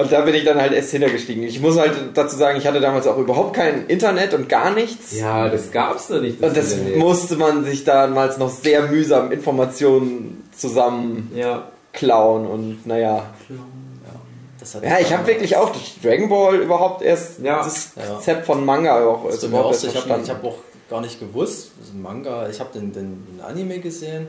Und 0.00 0.12
da 0.12 0.20
bin 0.22 0.34
ich 0.34 0.44
dann 0.44 0.60
halt 0.60 0.72
erst 0.72 0.90
hintergestiegen. 0.90 1.42
Ich 1.44 1.60
muss 1.60 1.78
halt 1.78 1.92
dazu 2.14 2.36
sagen, 2.36 2.58
ich 2.58 2.66
hatte 2.66 2.80
damals 2.80 3.06
auch 3.06 3.18
überhaupt 3.18 3.54
kein 3.54 3.86
Internet 3.86 4.34
und 4.34 4.48
gar 4.48 4.70
nichts. 4.72 5.18
Ja, 5.18 5.48
das 5.48 5.70
gab's 5.70 6.08
noch 6.08 6.20
nicht. 6.20 6.40
Und 6.42 6.56
das 6.56 6.72
Internet. 6.72 6.96
musste 6.98 7.36
man 7.36 7.64
sich 7.64 7.84
damals 7.84 8.38
noch 8.38 8.50
sehr 8.50 8.82
mühsam 8.88 9.30
Informationen 9.32 10.48
zusammen 10.56 11.30
Ja. 11.34 11.68
klauen 11.92 12.46
und 12.46 12.86
naja. 12.86 13.26
Das 14.58 14.74
Ja, 14.82 14.98
ich 15.00 15.12
habe 15.12 15.26
wirklich 15.26 15.56
auch 15.56 15.70
Dragon 16.02 16.28
Ball 16.28 16.56
überhaupt 16.56 17.02
erst 17.02 17.38
Ja. 17.42 17.62
das. 17.64 17.92
Konzept 17.94 18.44
von 18.46 18.64
Manga 18.64 19.02
auch 19.06 19.24
Das 19.24 19.34
also 19.36 19.46
überhaupt 19.46 19.72
erst 19.72 19.84
ich 19.84 19.88
habe 19.96 20.06
verstanden. 20.08 20.28
hab 20.30 20.44
auch 20.44 20.58
gar 20.90 21.00
nicht 21.00 21.18
gewusst, 21.18 21.70
das 21.78 21.88
ist 21.88 21.94
ein 21.94 22.02
Manga, 22.02 22.48
ich 22.48 22.60
habe 22.60 22.70
den, 22.78 22.92
den, 22.92 23.24
den 23.26 23.40
Anime 23.40 23.78
gesehen 23.78 24.26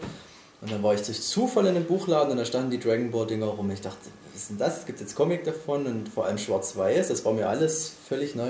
und 0.61 0.71
dann 0.71 0.81
war 0.83 0.93
ich 0.93 1.01
durch 1.01 1.21
Zufall 1.21 1.65
in 1.65 1.75
einem 1.75 1.85
Buchladen 1.85 2.31
und 2.31 2.37
da 2.37 2.45
standen 2.45 2.71
die 2.71 2.79
Dragon 2.79 3.11
Ball 3.11 3.27
Dinger 3.27 3.47
rum. 3.47 3.69
Ich 3.71 3.81
dachte, 3.81 3.97
ist 4.41 4.49
denn 4.49 4.57
das? 4.57 4.85
Gibt 4.85 4.99
jetzt 4.99 5.15
Comic 5.15 5.43
davon 5.43 5.85
und 5.85 6.09
vor 6.09 6.25
allem 6.25 6.37
schwarz-weiß, 6.37 7.09
das 7.09 7.23
war 7.25 7.33
mir 7.33 7.47
alles 7.47 7.93
völlig 8.07 8.35
neu. 8.35 8.49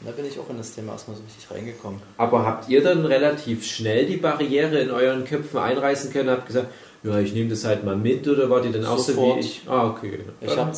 Und 0.00 0.06
da 0.08 0.12
bin 0.12 0.24
ich 0.26 0.38
auch 0.38 0.48
in 0.50 0.58
das 0.58 0.74
Thema 0.74 0.92
erstmal 0.92 1.16
so 1.16 1.22
richtig 1.22 1.50
reingekommen. 1.50 2.00
Aber 2.16 2.44
habt 2.44 2.68
ihr 2.68 2.82
dann 2.82 3.04
relativ 3.06 3.64
schnell 3.64 4.06
die 4.06 4.16
Barriere 4.16 4.78
in 4.80 4.90
euren 4.90 5.24
Köpfen 5.24 5.58
einreißen 5.58 6.12
können? 6.12 6.30
Habt 6.30 6.46
gesagt, 6.46 6.68
ja, 7.02 7.18
ich 7.18 7.32
nehme 7.32 7.50
das 7.50 7.64
halt 7.64 7.84
mal 7.84 7.96
mit 7.96 8.26
oder 8.26 8.48
wart 8.50 8.64
ihr 8.64 8.72
dann 8.72 8.86
auch 8.86 8.98
so 8.98 9.16
wie 9.16 9.40
ich? 9.40 9.62
Ah, 9.68 9.88
okay. 9.88 10.20
Ich 10.40 10.56
habe 10.56 10.72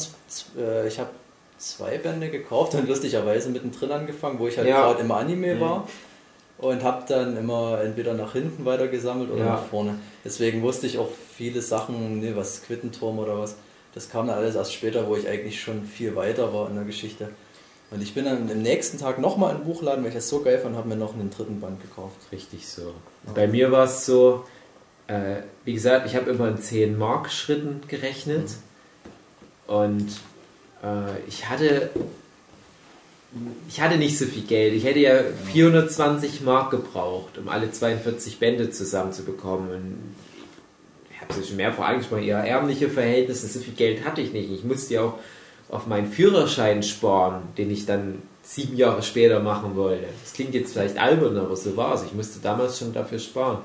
äh, 0.58 0.88
ich 0.88 0.98
hab 0.98 1.10
zwei 1.58 1.98
Bände 1.98 2.28
gekauft 2.28 2.74
und 2.74 2.88
lustigerweise 2.88 3.48
mittendrin 3.48 3.90
angefangen, 3.92 4.38
wo 4.38 4.48
ich 4.48 4.58
halt 4.58 4.68
Ja. 4.68 4.86
gerade 4.86 5.00
im 5.02 5.10
Anime 5.10 5.60
war. 5.60 5.88
Und 6.58 6.82
habe 6.82 7.04
dann 7.06 7.36
immer 7.36 7.80
entweder 7.82 8.14
nach 8.14 8.32
hinten 8.32 8.64
weiter 8.64 8.88
gesammelt 8.88 9.30
oder 9.30 9.40
Ja. 9.44 9.50
nach 9.52 9.66
vorne. 9.66 9.98
Deswegen 10.24 10.62
wusste 10.62 10.86
ich 10.86 10.96
auch 10.98 11.08
viele 11.36 11.60
Sachen, 11.60 12.20
ne, 12.20 12.34
was 12.34 12.62
Quittenturm 12.62 13.18
oder 13.18 13.38
was. 13.38 13.56
Das 13.96 14.10
kam 14.10 14.26
dann 14.26 14.36
alles 14.36 14.54
erst 14.54 14.74
später, 14.74 15.08
wo 15.08 15.16
ich 15.16 15.26
eigentlich 15.26 15.58
schon 15.58 15.82
viel 15.82 16.14
weiter 16.16 16.52
war 16.52 16.68
in 16.68 16.74
der 16.74 16.84
Geschichte. 16.84 17.30
Und 17.90 18.02
ich 18.02 18.12
bin 18.12 18.26
dann 18.26 18.50
am 18.50 18.60
nächsten 18.60 18.98
Tag 18.98 19.18
nochmal 19.18 19.52
in 19.52 19.62
den 19.62 19.64
Buchladen, 19.64 20.04
weil 20.04 20.10
ich 20.10 20.16
das 20.16 20.28
so 20.28 20.42
geil 20.42 20.58
fand, 20.58 20.76
habe 20.76 20.86
mir 20.86 20.96
noch 20.96 21.14
einen 21.14 21.30
dritten 21.30 21.60
Band 21.60 21.80
gekauft. 21.80 22.16
Richtig 22.30 22.68
so. 22.68 22.92
Bei 23.34 23.48
mir 23.48 23.72
war 23.72 23.86
es 23.86 24.04
so, 24.04 24.44
äh, 25.06 25.36
wie 25.64 25.72
gesagt, 25.72 26.04
ich 26.04 26.14
habe 26.14 26.28
immer 26.28 26.46
in 26.48 26.58
10 26.58 26.98
Mark 26.98 27.32
Schritten 27.32 27.80
gerechnet 27.88 28.50
und 29.66 30.08
äh, 30.82 31.18
ich 31.26 31.48
hatte 31.48 31.88
ich 33.66 33.80
hatte 33.80 33.96
nicht 33.96 34.18
so 34.18 34.26
viel 34.26 34.42
Geld. 34.42 34.74
Ich 34.74 34.84
hätte 34.84 34.98
ja 34.98 35.20
420 35.52 36.42
Mark 36.42 36.70
gebraucht, 36.70 37.38
um 37.38 37.48
alle 37.48 37.72
42 37.72 38.38
Bände 38.40 38.68
zusammenzubekommen. 38.68 39.70
Und 39.70 40.14
habe 41.28 41.40
es 41.40 41.48
schon 41.48 41.56
mehrfach 41.56 41.88
angesprochen, 41.88 42.24
eher 42.24 42.38
ärmliche 42.38 42.88
Verhältnisse, 42.88 43.46
so 43.46 43.60
viel 43.60 43.74
Geld 43.74 44.04
hatte 44.04 44.20
ich 44.20 44.32
nicht. 44.32 44.50
Ich 44.50 44.64
musste 44.64 44.94
ja 44.94 45.02
auch 45.02 45.14
auf 45.68 45.86
meinen 45.86 46.10
Führerschein 46.10 46.82
sparen, 46.82 47.42
den 47.58 47.70
ich 47.70 47.86
dann 47.86 48.22
sieben 48.42 48.76
Jahre 48.76 49.02
später 49.02 49.40
machen 49.40 49.74
wollte. 49.74 50.04
Das 50.22 50.32
klingt 50.32 50.54
jetzt 50.54 50.72
vielleicht 50.72 50.98
albern, 50.98 51.36
aber 51.36 51.56
so 51.56 51.76
war 51.76 51.94
es. 51.94 52.04
Ich 52.04 52.14
musste 52.14 52.38
damals 52.40 52.78
schon 52.78 52.92
dafür 52.92 53.18
sparen. 53.18 53.58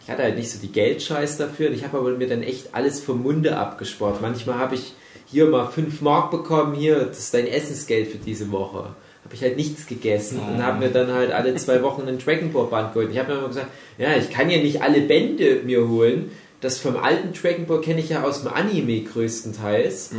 Ich 0.00 0.10
hatte 0.10 0.22
halt 0.22 0.36
nicht 0.36 0.50
so 0.50 0.58
die 0.60 0.72
Geldscheiß 0.72 1.36
dafür. 1.36 1.68
und 1.68 1.74
Ich 1.74 1.84
habe 1.84 1.98
aber 1.98 2.10
mir 2.12 2.28
dann 2.28 2.42
echt 2.42 2.74
alles 2.74 3.00
vom 3.00 3.22
Munde 3.22 3.56
abgespart. 3.56 4.22
Manchmal 4.22 4.58
habe 4.58 4.76
ich 4.76 4.94
hier 5.26 5.46
mal 5.46 5.66
5 5.66 6.00
Mark 6.00 6.30
bekommen, 6.30 6.74
hier, 6.74 7.00
das 7.00 7.18
ist 7.18 7.34
dein 7.34 7.46
Essensgeld 7.46 8.08
für 8.08 8.18
diese 8.18 8.50
Woche. 8.50 8.94
habe 9.24 9.34
ich 9.34 9.42
halt 9.42 9.56
nichts 9.56 9.86
gegessen 9.86 10.38
und 10.38 10.64
habe 10.64 10.78
mir 10.78 10.88
dann 10.90 11.12
halt 11.12 11.32
alle 11.32 11.54
zwei 11.56 11.82
Wochen 11.82 12.02
einen 12.02 12.18
Dragon 12.18 12.50
Ball 12.52 12.66
Band 12.66 12.94
geholt. 12.94 13.10
Ich 13.12 13.18
habe 13.18 13.32
mir 13.32 13.38
immer 13.40 13.48
gesagt, 13.48 13.66
ja, 13.98 14.16
ich 14.16 14.30
kann 14.30 14.48
ja 14.48 14.58
nicht 14.58 14.80
alle 14.80 15.02
Bände 15.02 15.60
mir 15.64 15.86
holen. 15.86 16.30
Das 16.60 16.78
vom 16.78 16.96
alten 16.96 17.32
Dragon 17.32 17.66
Ball 17.66 17.80
kenne 17.80 18.00
ich 18.00 18.08
ja 18.08 18.24
aus 18.24 18.42
dem 18.42 18.52
Anime 18.52 19.02
größtenteils. 19.02 20.10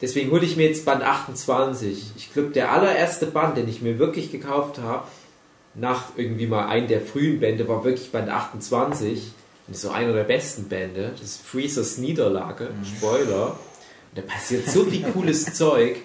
Deswegen 0.00 0.30
hole 0.30 0.44
ich 0.44 0.56
mir 0.56 0.66
jetzt 0.66 0.84
Band 0.84 1.02
28. 1.02 2.12
Ich 2.16 2.32
glaube, 2.32 2.50
der 2.50 2.72
allererste 2.72 3.26
Band, 3.26 3.56
den 3.56 3.68
ich 3.68 3.82
mir 3.82 3.98
wirklich 3.98 4.32
gekauft 4.32 4.78
habe, 4.78 5.06
nach 5.74 6.04
irgendwie 6.16 6.46
mal 6.46 6.68
einem 6.68 6.88
der 6.88 7.00
frühen 7.00 7.40
Bände, 7.40 7.68
war 7.68 7.84
wirklich 7.84 8.10
Band 8.10 8.28
28. 8.28 9.12
Und 9.12 9.22
das 9.68 9.76
ist 9.76 9.82
so 9.82 9.90
einer 9.90 10.12
der 10.12 10.24
besten 10.24 10.68
Bände. 10.68 11.10
Das 11.12 11.22
ist 11.22 11.42
Freezers 11.42 11.98
Niederlage. 11.98 12.68
Spoiler. 12.96 13.50
Und 13.50 13.58
da 14.16 14.22
passiert 14.22 14.68
so 14.68 14.84
viel 14.84 15.02
cooles 15.12 15.44
Zeug. 15.54 15.96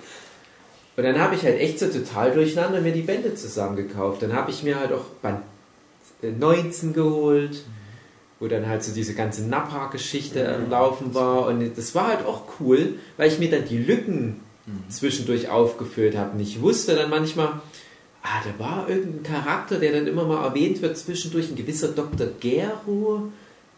Und 0.98 1.04
dann 1.04 1.20
habe 1.20 1.36
ich 1.36 1.44
halt 1.44 1.60
echt 1.60 1.80
so 1.80 1.88
total 1.88 2.32
durcheinander 2.32 2.82
mir 2.82 2.94
die 2.94 3.02
Bände 3.02 3.36
zusammengekauft. 3.36 4.22
Dann 4.22 4.34
habe 4.34 4.52
ich 4.52 4.64
mir 4.64 4.80
halt 4.80 4.92
auch 4.92 5.06
Band 5.22 5.42
äh, 6.22 6.32
19 6.32 6.94
geholt, 6.94 7.64
wo 8.40 8.48
dann 8.48 8.68
halt 8.68 8.84
so 8.84 8.94
diese 8.94 9.14
ganze 9.14 9.44
Nappa-Geschichte 9.48 10.54
am 10.54 10.70
Laufen 10.70 11.14
war. 11.14 11.48
Und 11.48 11.78
das 11.78 11.96
war 11.96 12.08
halt 12.08 12.26
auch 12.26 12.44
cool, 12.60 12.96
weil 13.18 13.32
ich 13.32 13.40
mir 13.40 13.50
dann 13.50 13.68
die 13.68 13.78
Lücken 13.78 14.42
zwischendurch 14.90 15.50
aufgefüllt 15.50 16.18
habe. 16.18 16.32
Und 16.32 16.40
ich 16.40 16.62
wusste 16.62 16.96
dann 16.96 17.10
manchmal, 17.10 17.62
ah, 18.24 18.42
da 18.44 18.64
war 18.64 18.90
irgendein 18.90 19.24
Charakter, 19.24 19.80
der 19.80 19.94
dann 19.94 20.08
immer 20.08 20.26
mal 20.26 20.44
erwähnt 20.44 20.82
wird 20.82 20.98
zwischendurch, 20.98 21.50
ein 21.50 21.56
gewisser 21.56 21.90
Dr. 21.90 22.28
Gero. 22.40 23.32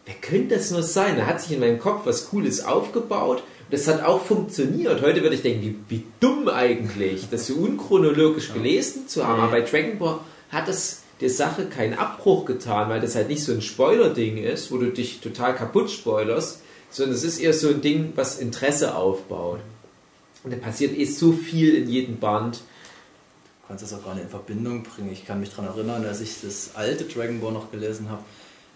Wer 0.06 0.14
könnte 0.14 0.56
das 0.56 0.70
nur 0.70 0.82
sein? 0.82 1.16
Da 1.18 1.26
hat 1.26 1.42
sich 1.42 1.52
in 1.52 1.60
meinem 1.60 1.78
Kopf 1.78 2.06
was 2.06 2.30
Cooles 2.30 2.64
aufgebaut. 2.64 3.38
Und 3.38 3.72
das 3.72 3.86
hat 3.86 4.02
auch 4.02 4.22
funktioniert. 4.22 5.02
Heute 5.02 5.22
würde 5.22 5.34
ich 5.34 5.42
denken, 5.42 5.62
wie, 5.62 5.76
wie 5.96 6.04
dumm 6.20 6.48
eigentlich, 6.48 7.28
das 7.30 7.46
so 7.46 7.54
unchronologisch 7.54 8.54
gelesen 8.54 9.08
zu 9.08 9.26
haben. 9.26 9.40
Aber 9.40 9.52
bei 9.52 9.60
Dragon 9.60 9.98
Ball 9.98 10.20
hat 10.50 10.68
es 10.68 11.02
der 11.20 11.30
Sache 11.30 11.66
keinen 11.66 11.94
Abbruch 11.94 12.44
getan, 12.44 12.88
weil 12.88 13.00
das 13.00 13.14
halt 13.14 13.28
nicht 13.28 13.42
so 13.42 13.52
ein 13.52 13.62
Spoiler-Ding 13.62 14.38
ist, 14.38 14.70
wo 14.70 14.76
du 14.78 14.90
dich 14.90 15.20
total 15.20 15.54
kaputt 15.54 15.90
spoilerst, 15.90 16.60
sondern 16.90 17.14
es 17.16 17.24
ist 17.24 17.38
eher 17.38 17.52
so 17.52 17.68
ein 17.68 17.80
Ding, 17.80 18.12
was 18.14 18.38
Interesse 18.38 18.94
aufbaut. 18.94 19.60
Und 20.44 20.52
da 20.52 20.56
passiert 20.56 20.96
eh 20.96 21.04
so 21.04 21.32
viel 21.32 21.74
in 21.74 21.88
jedem 21.88 22.18
Band. 22.18 22.56
Du 22.56 23.68
kannst 23.68 23.82
das 23.84 23.92
auch 23.92 24.04
gar 24.04 24.14
nicht 24.14 24.24
in 24.24 24.30
Verbindung 24.30 24.82
bringen. 24.84 25.12
Ich 25.12 25.26
kann 25.26 25.40
mich 25.40 25.50
daran 25.50 25.66
erinnern, 25.66 26.06
als 26.06 26.20
ich 26.20 26.40
das 26.42 26.70
alte 26.74 27.04
Dragon 27.04 27.40
Ball 27.40 27.52
noch 27.52 27.70
gelesen 27.70 28.08
habe, 28.08 28.22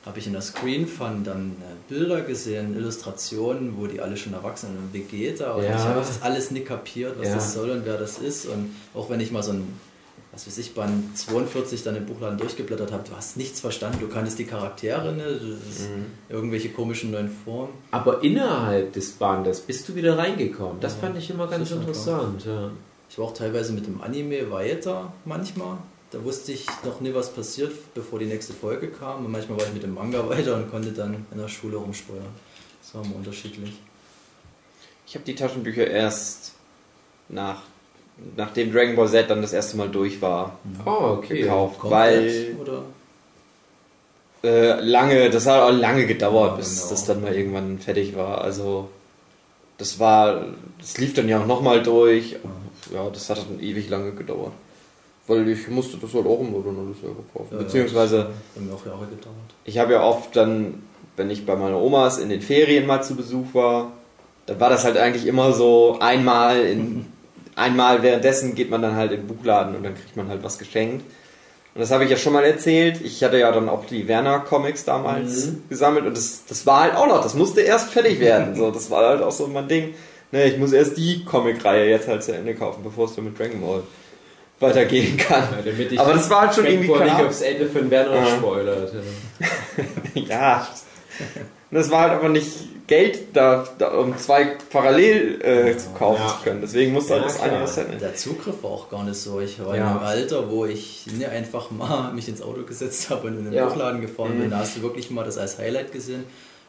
habe 0.04 0.18
ich 0.18 0.26
in 0.26 0.32
der 0.32 0.42
Screen 0.42 0.88
Fun 0.88 1.22
dann 1.22 1.52
äh, 1.60 1.92
Bilder 1.94 2.22
gesehen, 2.22 2.74
Illustrationen, 2.76 3.74
wo 3.78 3.86
die 3.86 4.00
alle 4.00 4.16
schon 4.16 4.32
erwachsen 4.34 4.66
sind, 4.66 4.78
und 4.78 4.92
Vegeta. 4.92 5.52
Und 5.52 5.62
Ja. 5.62 5.76
ich 5.76 5.82
habe 5.84 6.00
das 6.00 6.20
alles 6.22 6.50
nicht 6.50 6.66
kapiert, 6.66 7.14
was 7.20 7.28
Ja. 7.28 7.34
das 7.36 7.54
soll 7.54 7.70
und 7.70 7.86
wer 7.86 7.96
das 7.98 8.18
ist. 8.18 8.46
Und 8.46 8.74
auch 8.94 9.08
wenn 9.10 9.20
ich 9.20 9.30
mal 9.30 9.44
so 9.44 9.52
ein, 9.52 9.72
was 10.32 10.46
weiß 10.46 10.58
ich, 10.58 10.74
Band 10.74 11.16
42 11.16 11.82
dann 11.82 11.94
im 11.94 12.06
Buchladen 12.06 12.38
durchgeblättert 12.38 12.90
habe, 12.90 13.06
du 13.06 13.14
hast 13.14 13.36
nichts 13.36 13.60
verstanden. 13.60 13.98
Du 14.00 14.08
kanntest 14.08 14.38
die 14.38 14.46
Charaktere, 14.46 15.12
ne? 15.12 15.24
ist 15.24 15.88
irgendwelche 16.30 16.70
komischen 16.70 17.10
neuen 17.10 17.28
Formen. 17.28 17.74
Aber 17.90 18.22
innerhalb 18.22 18.94
des 18.94 19.12
Bandes 19.12 19.60
bist 19.60 19.88
du 19.88 19.94
wieder 19.94 20.16
reingekommen. 20.16 20.80
Das 20.80 20.94
fand 20.94 21.18
ich 21.18 21.28
immer 21.28 21.46
ganz 21.48 21.70
interessant. 21.70 22.46
Ja. 22.46 22.70
Ich 23.10 23.18
war 23.18 23.26
auch 23.26 23.34
teilweise 23.34 23.74
mit 23.74 23.86
dem 23.86 24.00
Anime 24.00 24.50
weiter 24.50 25.12
manchmal. 25.26 25.76
Da 26.12 26.24
wusste 26.24 26.52
ich 26.52 26.66
noch 26.84 27.00
nie, 27.00 27.12
was 27.12 27.32
passiert, 27.32 27.72
bevor 27.94 28.18
die 28.18 28.26
nächste 28.26 28.54
Folge 28.54 28.88
kam. 28.88 29.26
Und 29.26 29.32
manchmal 29.32 29.58
war 29.58 29.66
ich 29.66 29.74
mit 29.74 29.82
dem 29.82 29.92
Manga 29.92 30.26
weiter 30.30 30.56
und 30.56 30.70
konnte 30.70 30.92
dann 30.92 31.26
in 31.30 31.38
der 31.38 31.48
Schule 31.48 31.76
rumsteuern. 31.76 32.24
Das 32.82 32.94
war 32.94 33.04
immer 33.04 33.16
unterschiedlich. 33.16 33.74
Ich 35.06 35.14
habe 35.14 35.26
die 35.26 35.34
Taschenbücher 35.34 35.86
erst 35.86 36.54
nach, 37.28 37.62
nachdem 38.36 38.72
Dragon 38.72 38.96
Ball 38.96 39.08
Z 39.08 39.28
dann 39.30 39.42
das 39.42 39.52
erste 39.52 39.76
Mal 39.76 39.88
durch 39.88 40.20
war, 40.22 40.58
Oh, 40.86 41.16
okay. 41.18 41.40
gekauft. 41.42 41.78
Komplett, 41.80 42.00
Weil 42.00 42.56
oder? 42.60 42.82
äh, 44.44 44.80
lange, 44.80 45.30
das 45.30 45.46
hat 45.46 45.62
auch 45.62 45.70
lange 45.76 46.06
gedauert, 46.06 46.52
Ja, 46.52 46.56
bis 46.56 46.78
genau. 46.78 46.90
das 46.90 47.04
dann 47.06 47.20
mal 47.22 47.34
irgendwann 47.34 47.78
fertig 47.78 48.16
war. 48.16 48.40
Also 48.42 48.88
das 49.78 49.98
war, 49.98 50.46
das 50.78 50.98
lief 50.98 51.14
dann 51.14 51.28
ja 51.28 51.40
auch 51.40 51.46
nochmal 51.46 51.82
durch. 51.82 52.36
Ja, 52.92 53.08
das 53.10 53.30
hat 53.30 53.38
dann 53.38 53.60
ewig 53.60 53.88
lange 53.88 54.12
gedauert. 54.12 54.52
Weil 55.28 55.48
ich 55.48 55.68
musste 55.68 55.96
das 55.98 56.12
halt 56.14 56.26
auch 56.26 56.40
immer 56.40 56.58
dann 56.64 56.76
alles 56.84 57.00
selber 57.00 57.22
kaufen. 57.32 57.48
Ja, 57.52 57.58
Beziehungsweise 57.58 58.16
Ja, 58.16 58.22
das 58.24 58.34
hat 58.56 58.62
mir 58.62 58.74
auch 58.74 58.86
Jahre 58.86 59.06
gedauert. 59.06 59.36
ich 59.64 59.78
habe 59.78 59.92
ja 59.92 60.02
oft 60.02 60.34
dann, 60.36 60.82
wenn 61.16 61.30
ich 61.30 61.46
bei 61.46 61.54
meiner 61.54 61.78
Omas 61.80 62.18
in 62.18 62.28
den 62.28 62.42
Ferien 62.42 62.86
mal 62.86 63.02
zu 63.02 63.14
Besuch 63.14 63.46
war, 63.54 63.92
dann 64.46 64.58
war 64.58 64.68
das 64.70 64.84
halt 64.84 64.96
eigentlich 64.96 65.26
immer 65.26 65.52
so 65.52 65.98
einmal 66.00 66.60
in 66.66 67.06
einmal 67.56 68.02
währenddessen 68.02 68.54
geht 68.54 68.70
man 68.70 68.82
dann 68.82 68.96
halt 68.96 69.12
in 69.12 69.20
den 69.20 69.26
Buchladen 69.26 69.76
und 69.76 69.82
dann 69.82 69.94
kriegt 69.94 70.16
man 70.16 70.28
halt 70.28 70.42
was 70.42 70.58
geschenkt. 70.58 71.04
Und 71.74 71.80
das 71.80 71.90
habe 71.90 72.04
ich 72.04 72.10
ja 72.10 72.16
schon 72.18 72.34
mal 72.34 72.44
erzählt. 72.44 73.00
Ich 73.02 73.24
hatte 73.24 73.38
ja 73.38 73.50
dann 73.50 73.68
auch 73.70 73.86
die 73.86 74.06
Werner 74.06 74.40
Comics 74.40 74.84
damals 74.84 75.48
gesammelt 75.70 76.04
und 76.04 76.16
das, 76.16 76.44
das 76.46 76.66
war 76.66 76.80
halt 76.82 76.96
auch 76.96 77.06
noch, 77.06 77.22
das 77.22 77.34
musste 77.34 77.62
erst 77.62 77.90
fertig 77.90 78.20
werden. 78.20 78.54
So, 78.56 78.70
das 78.70 78.90
war 78.90 79.06
halt 79.08 79.22
auch 79.22 79.32
so 79.32 79.46
mein 79.46 79.68
Ding. 79.68 79.94
Ne, 80.32 80.44
ich 80.44 80.58
muss 80.58 80.72
erst 80.72 80.96
die 80.96 81.24
Comicreihe 81.24 81.88
jetzt 81.90 82.08
halt 82.08 82.22
zu 82.22 82.34
Ende 82.34 82.54
kaufen, 82.54 82.82
bevor 82.82 83.06
es 83.06 83.14
dann 83.14 83.24
mit 83.24 83.38
Dragon 83.38 83.60
Ball 83.60 83.82
weitergehen 84.60 85.16
kann. 85.16 85.44
Ja, 85.90 86.00
Aber 86.02 86.14
das 86.14 86.30
war 86.30 86.42
halt 86.42 86.54
schon 86.54 86.64
irgendwie 86.66 86.88
Dragon 86.88 86.98
Ball 87.00 87.08
keine 87.08 87.22
nicht 87.22 87.28
aufs 87.28 87.40
Ende 87.42 87.66
von 87.68 87.90
Werner 87.90 88.16
Ja. 88.16 88.26
spoilert. 88.36 88.92
Ja. 90.14 90.68
Es 91.74 91.90
war 91.90 92.02
halt 92.02 92.12
aber 92.12 92.28
nicht 92.28 92.48
Geld 92.92 93.34
da, 93.34 93.66
da 93.78 93.88
um 93.98 94.16
zwei 94.18 94.56
parallel 94.70 95.40
äh, 95.42 95.76
zu 95.78 95.90
kaufen 95.90 96.20
Ja. 96.22 96.28
zu 96.28 96.44
können. 96.44 96.60
Deswegen 96.60 96.92
musste 96.92 97.14
halt 97.14 97.22
Ja, 97.22 97.28
das 97.28 97.40
eine 97.40 97.48
klar. 97.50 97.60
das 97.62 97.76
Ende. 97.78 97.96
Der 97.96 98.14
Zugriff 98.14 98.62
war 98.62 98.70
auch 98.70 98.90
gar 98.90 99.02
nicht 99.04 99.16
so. 99.16 99.40
Ich 99.40 99.58
war 99.64 99.74
Ja. 99.74 99.82
in 99.82 99.88
einem 99.96 99.98
Alter, 100.00 100.50
wo 100.50 100.66
ich 100.66 101.06
ne, 101.18 101.26
einfach 101.28 101.70
mal 101.70 102.12
mich 102.14 102.28
ins 102.28 102.42
Auto 102.42 102.62
gesetzt 102.64 103.08
habe 103.08 103.28
und 103.28 103.38
in 103.38 103.44
den 103.46 103.54
Ja. 103.54 103.66
Buchladen 103.66 104.00
gefahren 104.02 104.36
Mhm. 104.36 104.40
bin. 104.42 104.50
Da 104.50 104.58
hast 104.58 104.76
du 104.76 104.82
wirklich 104.82 105.10
mal 105.10 105.24
das 105.24 105.38
als 105.38 105.58
Highlight 105.58 105.90
gesehen, 105.92 106.24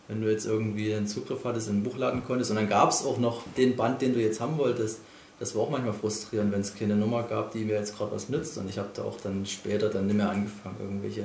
wenn 0.07 0.21
du 0.21 0.31
jetzt 0.31 0.45
irgendwie 0.45 0.93
einen 0.93 1.07
Zugriff 1.07 1.43
hattest, 1.43 1.67
in 1.67 1.77
den 1.79 1.83
Buchladen 1.83 2.23
konntest. 2.25 2.51
Und 2.51 2.55
dann 2.57 2.69
gab 2.69 2.89
es 2.91 3.05
auch 3.05 3.17
noch 3.17 3.41
den 3.57 3.75
Band, 3.75 4.01
den 4.01 4.13
du 4.13 4.21
jetzt 4.21 4.39
haben 4.39 4.57
wolltest. 4.57 4.99
Das 5.41 5.55
war 5.55 5.63
auch 5.63 5.69
manchmal 5.71 5.93
frustrierend, 5.93 6.53
wenn 6.53 6.61
es 6.61 6.73
keine 6.73 6.95
Nummer 6.95 7.23
gab, 7.23 7.51
die 7.51 7.65
mir 7.65 7.75
jetzt 7.75 7.97
gerade 7.97 8.13
was 8.13 8.29
nützt. 8.29 8.57
Und 8.57 8.69
ich 8.69 8.77
habe 8.77 8.87
da 8.93 9.03
auch 9.03 9.17
dann 9.21 9.45
später 9.45 9.89
dann 9.89 10.07
nicht 10.07 10.15
mehr 10.15 10.29
angefangen, 10.29 10.77
irgendwelche 10.79 11.23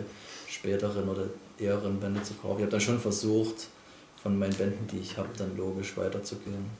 späteren 0.48 1.08
oder 1.08 1.22
eheren 1.60 2.00
Bände 2.00 2.20
zu 2.24 2.34
kaufen. 2.34 2.56
Ich 2.58 2.62
habe 2.62 2.72
dann 2.72 2.80
schon 2.80 2.98
versucht, 2.98 3.68
von 4.22 4.38
meinen 4.38 4.54
Bänden, 4.54 4.86
die 4.88 4.98
ich 4.98 5.16
habe, 5.16 5.28
dann 5.36 5.56
logisch 5.56 5.96
weiterzugehen. 5.96 6.70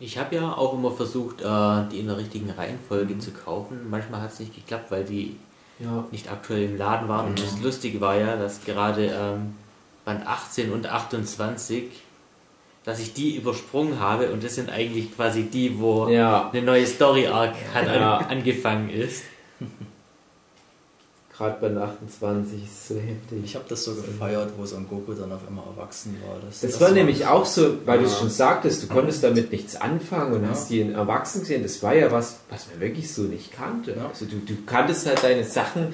Ich 0.00 0.18
habe 0.18 0.34
ja 0.36 0.52
auch 0.52 0.74
immer 0.74 0.90
versucht, 0.90 1.40
äh, 1.40 1.88
die 1.90 2.00
in 2.00 2.06
der 2.08 2.18
richtigen 2.18 2.50
Reihenfolge 2.50 3.18
zu 3.18 3.30
kaufen. 3.30 3.88
Manchmal 3.88 4.20
hat 4.22 4.32
es 4.32 4.40
nicht 4.40 4.54
geklappt, 4.54 4.90
weil 4.90 5.04
die 5.04 5.36
Ja. 5.78 6.04
nicht 6.10 6.30
aktuell 6.30 6.64
im 6.64 6.76
Laden 6.76 7.08
waren. 7.08 7.28
Und 7.28 7.40
das 7.42 7.60
Lustige 7.60 8.00
war 8.00 8.16
ja, 8.16 8.36
dass 8.36 8.64
gerade 8.64 9.06
ähm, 9.06 9.54
Band 10.04 10.26
18 10.26 10.72
und 10.72 10.86
28, 10.86 11.84
dass 12.84 12.98
ich 13.00 13.14
die 13.14 13.36
übersprungen 13.36 13.98
habe 13.98 14.30
und 14.30 14.44
das 14.44 14.56
sind 14.56 14.68
eigentlich 14.70 15.14
quasi 15.16 15.44
die, 15.44 15.78
wo 15.80 16.08
Ja. 16.08 16.50
eine 16.52 16.62
neue 16.62 16.86
Story-Arc 16.86 17.54
hat 17.72 17.86
Ja. 17.86 18.18
an, 18.18 18.26
angefangen 18.26 18.90
ist. 18.90 19.22
Gerade 21.36 21.56
bei 21.60 21.80
28 21.82 22.62
ist 22.62 22.88
so 22.88 22.94
heftig. 22.94 23.40
Ich 23.44 23.56
habe 23.56 23.64
das 23.68 23.82
so 23.84 23.92
gefeiert, 23.96 24.52
wo 24.56 24.64
Son 24.64 24.86
Goku 24.88 25.14
dann 25.14 25.32
auf 25.32 25.40
einmal 25.48 25.64
erwachsen 25.66 26.16
war. 26.24 26.36
Das, 26.60 26.80
war 26.80 26.92
nämlich 26.92 27.26
auch 27.26 27.44
so, 27.44 27.74
weil 27.84 27.98
du 27.98 28.04
es 28.04 28.12
Ja. 28.12 28.18
schon 28.20 28.30
sagtest, 28.30 28.84
du 28.84 28.86
konntest 28.86 29.24
damit 29.24 29.50
nichts 29.50 29.74
anfangen 29.74 30.34
und 30.34 30.42
Ja. 30.44 30.50
hast 30.50 30.70
die 30.70 30.80
in 30.80 30.94
Erwachsenen 30.94 31.42
gesehen. 31.42 31.64
Das 31.64 31.82
war 31.82 31.92
ja 31.94 32.12
was, 32.12 32.38
was 32.50 32.68
man 32.70 32.78
wirklich 32.80 33.12
so 33.12 33.22
nicht 33.22 33.50
kannte. 33.52 33.96
Ja. 33.96 34.08
Also 34.08 34.26
du, 34.26 34.36
du 34.46 34.54
kanntest 34.64 35.06
halt 35.08 35.24
deine 35.24 35.42
Sachen 35.44 35.92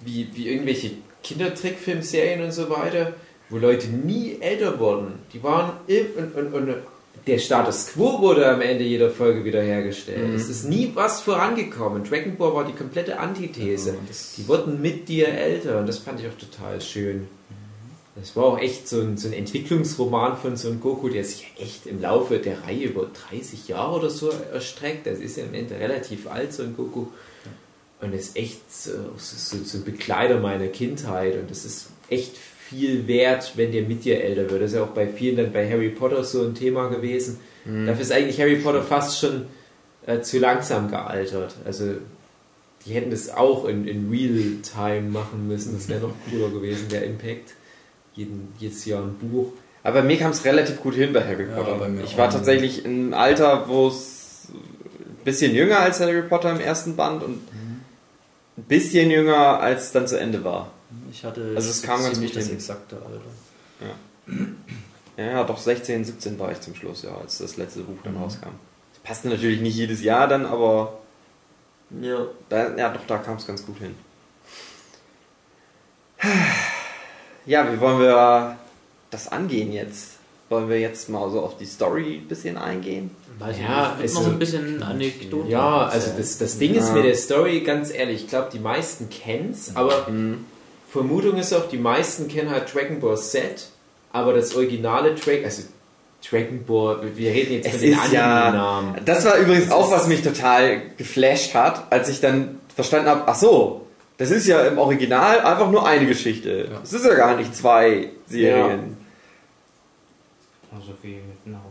wie, 0.00 0.28
wie 0.34 0.48
irgendwelche 0.50 0.92
Kindertrickfilmserien 1.24 2.42
und 2.44 2.52
so 2.52 2.70
weiter, 2.70 3.14
wo 3.50 3.58
Leute 3.58 3.88
nie 3.88 4.38
älter 4.40 4.78
wurden. 4.78 5.14
Die 5.32 5.42
waren 5.42 5.72
und, 5.88 6.36
und, 6.36 6.54
und 6.68 6.74
der 7.26 7.38
Status 7.38 7.88
Quo 7.88 8.20
wurde 8.20 8.48
am 8.48 8.60
Ende 8.60 8.84
jeder 8.84 9.10
Folge 9.10 9.44
wiederhergestellt. 9.44 10.34
Es 10.34 10.48
ist 10.48 10.64
nie 10.64 10.92
was 10.94 11.20
vorangekommen. 11.20 12.04
Dragon 12.04 12.36
Ball 12.36 12.54
war 12.54 12.64
die 12.64 12.72
komplette 12.72 13.18
Antithese. 13.18 13.90
Ja, 13.90 13.96
die 14.36 14.48
wurden 14.48 14.80
mit 14.80 15.08
dir 15.08 15.28
älter 15.28 15.80
und 15.80 15.88
das 15.88 15.98
fand 15.98 16.20
ich 16.20 16.26
auch 16.26 16.38
total 16.38 16.80
schön. 16.80 17.28
Das 18.16 18.34
war 18.34 18.44
auch 18.44 18.58
echt 18.58 18.88
so 18.88 19.00
ein, 19.00 19.18
so 19.18 19.28
ein 19.28 19.34
Entwicklungsroman 19.34 20.38
von 20.38 20.56
Son 20.56 20.80
Goku, 20.80 21.10
der 21.10 21.24
sich 21.24 21.52
echt 21.58 21.86
im 21.86 22.00
Laufe 22.00 22.38
der 22.38 22.62
Reihe 22.62 22.86
über 22.86 23.10
30 23.30 23.68
Jahre 23.68 23.96
oder 23.96 24.10
so 24.10 24.30
erstreckt. 24.52 25.06
Das 25.06 25.18
ist 25.18 25.36
ja 25.36 25.44
im 25.44 25.52
Ende 25.52 25.78
relativ 25.78 26.26
alt, 26.26 26.54
Son 26.54 26.74
Goku. 26.74 27.08
Und 28.00 28.14
ist 28.14 28.36
echt 28.36 28.72
so, 28.72 28.92
so, 29.16 29.58
so 29.64 29.78
ein 29.78 29.84
Begleiter 29.84 30.40
meiner 30.40 30.68
Kindheit. 30.68 31.34
Und 31.34 31.50
das 31.50 31.66
ist 31.66 31.88
echt 32.08 32.36
viel 32.68 33.06
wert, 33.06 33.52
wenn 33.56 33.72
der 33.72 33.82
mit 33.82 34.04
dir 34.04 34.22
älter 34.22 34.50
wird. 34.50 34.62
Das 34.62 34.70
ist 34.72 34.76
ja 34.76 34.82
auch 34.82 34.88
bei 34.88 35.06
vielen 35.06 35.36
dann 35.36 35.52
bei 35.52 35.68
Harry 35.70 35.90
Potter 35.90 36.24
so 36.24 36.42
ein 36.44 36.54
Thema 36.54 36.88
gewesen. 36.88 37.38
Dafür 37.64 38.00
ist 38.02 38.12
eigentlich 38.12 38.40
Harry 38.40 38.56
Potter 38.56 38.82
fast 38.82 39.18
schon 39.18 39.46
äh, 40.06 40.20
zu 40.20 40.38
langsam 40.38 40.88
gealtert. 40.88 41.54
Also 41.64 41.94
die 42.84 42.92
hätten 42.94 43.10
das 43.10 43.28
auch 43.34 43.64
in, 43.66 43.88
in 43.88 44.08
Real-Time 44.08 45.08
machen 45.10 45.48
müssen. 45.48 45.74
Das 45.74 45.88
wäre 45.88 46.00
noch 46.00 46.14
cooler 46.30 46.50
gewesen, 46.50 46.88
der 46.90 47.04
Impact. 47.04 47.54
Jeden, 48.14 48.52
jedes 48.58 48.84
Jahr 48.84 49.02
ein 49.02 49.14
Buch. 49.18 49.52
Aber 49.82 50.00
bei 50.02 50.06
mir 50.06 50.16
kam 50.16 50.30
es 50.30 50.44
relativ 50.44 50.80
gut 50.80 50.94
hin 50.94 51.12
bei 51.12 51.24
Harry 51.24 51.44
Ja, 51.48 51.56
Potter. 51.56 51.74
bei 51.78 51.88
mir 51.88 52.04
ich 52.04 52.16
war 52.16 52.30
tatsächlich 52.30 52.84
im 52.84 53.12
Alter, 53.14 53.68
wo 53.68 53.88
es 53.88 54.48
bisschen 55.24 55.54
jünger 55.54 55.80
als 55.80 55.98
Harry 56.00 56.22
Potter 56.22 56.52
im 56.52 56.60
ersten 56.60 56.94
Band 56.94 57.22
und 57.24 57.40
ein 58.56 58.62
bisschen 58.68 59.10
jünger, 59.10 59.58
als 59.60 59.84
es 59.86 59.92
dann 59.92 60.06
zu 60.06 60.18
Ende 60.20 60.44
war. 60.44 60.70
Ich 61.10 61.24
hatte 61.24 61.52
Also 61.54 61.70
es 61.70 61.82
kam 61.82 62.02
ganz 62.02 62.20
gut 62.20 62.34
das 62.36 62.46
hin. 62.46 62.54
exakte 62.56 62.96
Alter. 62.96 63.94
Ja, 65.16 65.24
ja, 65.24 65.44
doch 65.44 65.58
16, 65.58 66.04
17 66.04 66.38
war 66.38 66.52
ich 66.52 66.60
zum 66.60 66.74
Schluss, 66.74 67.02
ja, 67.02 67.16
als 67.16 67.38
das 67.38 67.56
letzte 67.56 67.80
Buch 67.80 67.94
Mhm. 67.94 68.00
dann 68.04 68.16
rauskam. 68.18 68.50
Das 68.92 69.02
passte 69.02 69.28
natürlich 69.28 69.60
nicht 69.60 69.76
jedes 69.76 70.02
Jahr 70.02 70.28
dann, 70.28 70.44
aber 70.46 70.98
Ja. 72.00 72.26
da, 72.48 72.76
ja, 72.76 72.90
doch, 72.92 73.06
da 73.06 73.18
kam 73.18 73.36
es 73.36 73.46
ganz 73.46 73.64
gut 73.64 73.78
hin. 73.78 73.94
Ja, 77.46 77.72
wie 77.72 77.80
wollen 77.80 78.00
wir 78.00 78.56
das 79.10 79.28
angehen 79.28 79.72
jetzt? 79.72 80.12
Wollen 80.48 80.68
wir 80.68 80.78
jetzt 80.80 81.08
mal 81.08 81.30
so 81.30 81.40
auf 81.40 81.56
die 81.58 81.66
Story 81.66 82.20
ein 82.22 82.28
bisschen 82.28 82.56
eingehen? 82.56 83.10
Weiß 83.38 83.56
Ja, 83.58 83.92
ich 83.96 84.02
nicht. 84.02 84.04
Ich 84.06 84.10
würd 84.14 84.16
also- 84.16 84.20
noch 84.22 84.32
ein 84.34 84.38
bisschen 84.38 84.82
Anekdoten. 84.82 85.50
Ja, 85.50 85.86
also 85.86 86.10
das, 86.16 86.38
das 86.38 86.58
Ding 86.58 86.74
ist 86.74 86.88
Ja. 86.88 86.94
mit 86.94 87.04
der 87.04 87.14
Story, 87.16 87.60
ganz 87.60 87.92
ehrlich, 87.92 88.22
ich 88.24 88.28
glaube, 88.28 88.48
die 88.52 88.58
meisten 88.60 89.08
kennen's, 89.10 89.72
aber 89.74 90.06
Vermutung 90.96 91.36
ist 91.36 91.52
auch, 91.52 91.68
die 91.68 91.78
meisten 91.78 92.28
kennen 92.28 92.50
halt 92.50 92.72
Dragon 92.74 93.00
Ball 93.00 93.18
Z, 93.18 93.68
aber 94.12 94.32
das 94.32 94.54
originale 94.54 95.14
Drag, 95.14 95.44
also 95.44 95.62
Dragon 96.28 96.64
Ball, 96.64 97.00
wir 97.14 97.30
reden 97.30 97.52
jetzt 97.54 97.66
Es 97.66 97.72
von 97.72 97.80
den 97.82 97.92
ist 97.92 98.12
ja. 98.12 98.44
Anime-Namen. 98.44 99.04
Das 99.04 99.24
war 99.24 99.36
übrigens 99.36 99.70
auch, 99.70 99.90
was 99.90 100.06
mich 100.08 100.22
total 100.22 100.82
geflasht 100.96 101.54
hat, 101.54 101.92
als 101.92 102.08
ich 102.08 102.20
dann 102.20 102.60
verstanden 102.74 103.08
habe, 103.08 103.24
ach 103.26 103.34
so, 103.34 103.86
das 104.16 104.30
ist 104.30 104.46
ja 104.46 104.62
im 104.62 104.78
Original 104.78 105.40
einfach 105.40 105.70
nur 105.70 105.86
eine 105.86 106.06
Geschichte. 106.06 106.68
Es 106.82 106.92
ist 106.92 107.04
ja 107.04 107.14
gar 107.14 107.36
nicht 107.36 107.54
zwei 107.54 108.10
Serien. 108.26 108.96
Also 110.74 110.92
wie 111.02 111.16
mit 111.16 111.46
Naumbusch. 111.46 111.65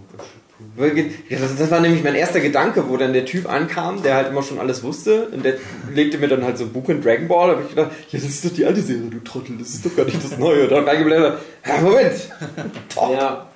Das, 1.60 1.70
war 1.72 1.82
nämlich 1.82 2.02
mein 2.04 2.16
erster 2.16 2.40
Gedanke, 2.40 2.88
wo 2.88 2.96
dann 2.96 3.12
der 3.12 3.26
Typ 3.26 3.50
ankam, 3.52 4.02
der 4.04 4.16
halt 4.16 4.30
immer 4.30 4.42
schon 4.42 4.58
alles 4.60 4.84
wusste 4.84 5.28
und 5.28 5.44
der 5.44 5.56
legte 5.94 6.18
mir 6.18 6.30
dann 6.30 6.46
halt 6.46 6.58
so 6.58 6.64
ein 6.64 6.72
Buch 6.72 6.88
in 6.88 7.02
Dragon 7.02 7.28
Ball, 7.28 7.48
da 7.50 7.54
habe 7.56 7.64
ich 7.64 7.70
gedacht, 7.76 7.92
ja, 8.12 8.20
das 8.20 8.30
ist 8.30 8.46
doch 8.46 8.54
die 8.54 8.66
alte 8.66 8.82
Serie, 8.82 9.10
du 9.10 9.20
Trottel, 9.20 9.58
das 9.60 9.70
ist 9.70 9.86
doch 9.86 9.94
gar 9.96 10.06
nicht 10.06 10.24
das 10.24 10.38
Neue. 10.38 10.68
Da 10.70 10.82
reingeblättert, 10.82 11.42
ja, 11.68 11.82
Moment, 11.82 12.14
Top. 12.94 13.12
Ja. 13.12 13.48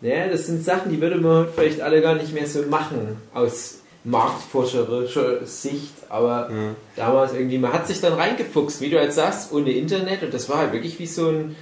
ja, 0.00 0.26
das 0.28 0.46
sind 0.46 0.64
Sachen, 0.64 0.90
die 0.90 1.00
würde 1.00 1.18
man 1.18 1.46
vielleicht 1.54 1.80
alle 1.80 2.00
gar 2.02 2.16
nicht 2.16 2.32
mehr 2.34 2.46
so 2.48 2.62
machen, 2.62 3.16
aus 3.32 3.78
marktforscherischer 4.04 5.46
Sicht, 5.46 5.94
aber 6.08 6.50
Ja. 6.50 6.74
damals 6.96 7.32
irgendwie, 7.34 7.58
man 7.58 7.72
hat 7.72 7.86
sich 7.86 8.00
dann 8.00 8.14
reingefuchst, 8.14 8.80
wie 8.80 8.90
du 8.90 8.96
jetzt 9.00 9.14
sagst, 9.14 9.52
ohne 9.52 9.70
Internet 9.70 10.22
und 10.24 10.34
das 10.34 10.48
war 10.48 10.58
halt 10.58 10.72
wirklich 10.72 10.98
wie 10.98 11.06
so 11.06 11.28
ein, 11.28 11.54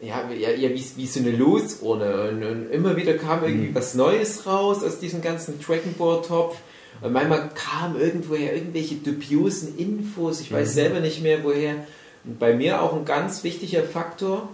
ja, 0.00 0.30
ja, 0.30 0.50
ja 0.50 0.70
wie, 0.70 0.84
wie 0.96 1.06
so 1.06 1.20
eine 1.20 1.30
Losurne 1.30 2.30
und, 2.30 2.42
und 2.42 2.70
immer 2.70 2.96
wieder 2.96 3.14
kam 3.14 3.44
irgendwie 3.44 3.74
was 3.74 3.94
Neues 3.94 4.46
raus 4.46 4.82
aus 4.82 4.98
diesem 4.98 5.20
ganzen 5.20 5.60
Dragon 5.60 5.94
Ball 5.98 6.22
Topf. 6.22 6.56
Und 7.02 7.12
manchmal 7.12 7.50
kam 7.54 7.98
irgendwoher 7.98 8.54
irgendwelche 8.54 8.96
dubiosen 8.96 9.78
Infos, 9.78 10.40
ich 10.40 10.52
weiß 10.52 10.74
selber 10.74 11.00
nicht 11.00 11.22
mehr 11.22 11.44
woher. 11.44 11.86
Und 12.24 12.38
bei 12.38 12.54
mir 12.54 12.82
auch 12.82 12.94
ein 12.94 13.04
ganz 13.04 13.42
wichtiger 13.44 13.82
Faktor, 13.82 14.48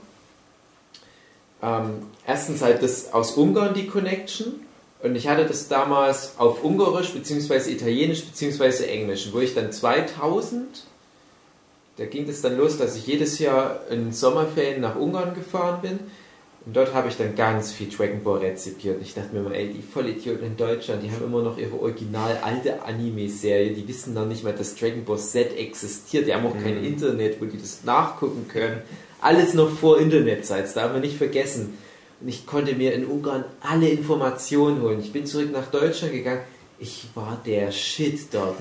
ähm, 1.62 2.02
erstens 2.26 2.62
halt 2.62 2.82
das 2.82 3.12
aus 3.12 3.32
Ungarn 3.32 3.74
die 3.74 3.86
Connection. 3.86 4.60
Und 5.02 5.14
ich 5.16 5.28
hatte 5.28 5.44
das 5.44 5.68
damals 5.68 6.34
auf 6.38 6.64
Ungarisch 6.64 7.10
beziehungsweise 7.12 7.70
Italienisch 7.70 8.24
beziehungsweise 8.24 8.88
Englisch, 8.88 9.28
wo 9.32 9.40
ich 9.40 9.54
dann 9.54 9.72
2000, 9.72 10.84
da 11.96 12.06
ging 12.06 12.28
es 12.28 12.42
dann 12.42 12.56
los, 12.56 12.78
dass 12.78 12.96
ich 12.96 13.06
jedes 13.06 13.38
Jahr 13.38 13.80
in 13.90 14.12
Sommerferien 14.12 14.80
nach 14.80 14.96
Ungarn 14.96 15.34
gefahren 15.34 15.80
bin 15.82 15.98
und 16.66 16.76
dort 16.76 16.92
habe 16.94 17.08
ich 17.08 17.16
dann 17.16 17.36
ganz 17.36 17.70
viel 17.70 17.88
Dragon 17.88 18.24
Ball 18.24 18.38
rezipiert. 18.38 18.96
Und 18.96 19.02
ich 19.02 19.14
dachte 19.14 19.32
mir 19.32 19.40
mal, 19.40 19.54
ey, 19.54 19.72
die 19.72 19.82
Vollidioten 19.82 20.44
in 20.44 20.56
Deutschland, 20.56 21.00
die 21.00 21.12
haben 21.12 21.24
immer 21.24 21.40
noch 21.40 21.56
ihre 21.58 21.80
original 21.80 22.38
alte 22.42 22.82
Anime-Serie, 22.82 23.70
die 23.72 23.86
wissen 23.86 24.14
noch 24.14 24.26
nicht 24.26 24.42
mal, 24.42 24.52
dass 24.52 24.74
Dragon 24.74 25.04
Ball 25.04 25.18
Z 25.18 25.56
existiert, 25.56 26.26
die 26.26 26.34
haben 26.34 26.44
auch 26.44 26.60
kein 26.60 26.82
Internet, 26.84 27.40
wo 27.40 27.44
die 27.44 27.58
das 27.58 27.84
nachgucken 27.84 28.48
können. 28.48 28.82
Alles 29.20 29.54
noch 29.54 29.70
vor 29.70 30.00
Internetzeit, 30.00 30.64
das 30.64 30.74
darf 30.74 30.92
man 30.92 31.02
nicht 31.02 31.16
vergessen. 31.16 31.78
Und 32.20 32.28
ich 32.28 32.46
konnte 32.46 32.74
mir 32.74 32.94
in 32.94 33.06
Ungarn 33.06 33.44
alle 33.60 33.88
Informationen 33.88 34.82
holen. 34.82 34.98
Ich 34.98 35.12
bin 35.12 35.24
zurück 35.24 35.52
nach 35.52 35.70
Deutschland 35.70 36.14
gegangen. 36.14 36.40
Ich 36.78 37.06
war 37.14 37.40
der 37.46 37.72
Shit 37.72 38.34
dort. 38.34 38.56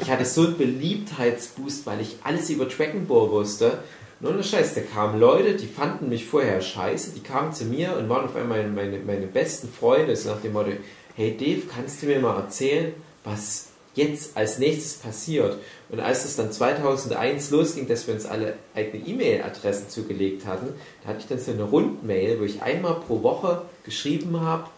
Ich 0.00 0.10
hatte 0.10 0.24
so 0.24 0.42
einen 0.42 0.58
Beliebtheitsboost, 0.58 1.86
weil 1.86 2.00
ich 2.00 2.16
alles 2.24 2.50
über 2.50 2.64
Dragon 2.64 3.06
Ball 3.06 3.30
wusste. 3.30 3.78
Nur 4.18 4.32
eine 4.32 4.42
Scheiß, 4.42 4.74
da 4.74 4.80
kamen 4.80 5.20
Leute, 5.20 5.54
die 5.54 5.66
fanden 5.66 6.08
mich 6.08 6.26
vorher 6.26 6.60
scheiße, 6.60 7.12
die 7.12 7.20
kamen 7.20 7.52
zu 7.52 7.64
mir 7.64 7.96
und 7.96 8.08
waren 8.08 8.24
auf 8.24 8.34
einmal 8.34 8.66
meine, 8.66 8.72
meine, 8.72 8.98
meine 8.98 9.26
besten 9.26 9.68
Freunde, 9.68 10.16
so 10.16 10.30
nach 10.30 10.42
dem 10.42 10.52
Motto, 10.52 10.72
hey 11.14 11.36
Dave, 11.36 11.62
kannst 11.72 12.02
du 12.02 12.06
mir 12.06 12.18
mal 12.18 12.36
erzählen, 12.36 12.92
was 13.24 13.68
jetzt 13.94 14.36
als 14.36 14.58
nächstes 14.58 14.94
passiert? 14.94 15.56
Und 15.90 16.00
als 16.00 16.24
es 16.24 16.36
dann 16.36 16.52
2001 16.52 17.50
losging, 17.50 17.88
dass 17.88 18.06
wir 18.06 18.14
uns 18.14 18.26
alle 18.26 18.54
eigene 18.74 19.06
E-Mail-Adressen 19.06 19.88
zugelegt 19.88 20.44
hatten, 20.44 20.74
da 21.02 21.10
hatte 21.10 21.20
ich 21.20 21.26
dann 21.26 21.38
so 21.38 21.52
eine 21.52 21.62
Rundmail, 21.62 22.40
wo 22.40 22.44
ich 22.44 22.62
einmal 22.62 22.96
pro 22.96 23.22
Woche 23.22 23.62
geschrieben 23.84 24.40
habe, 24.40 24.68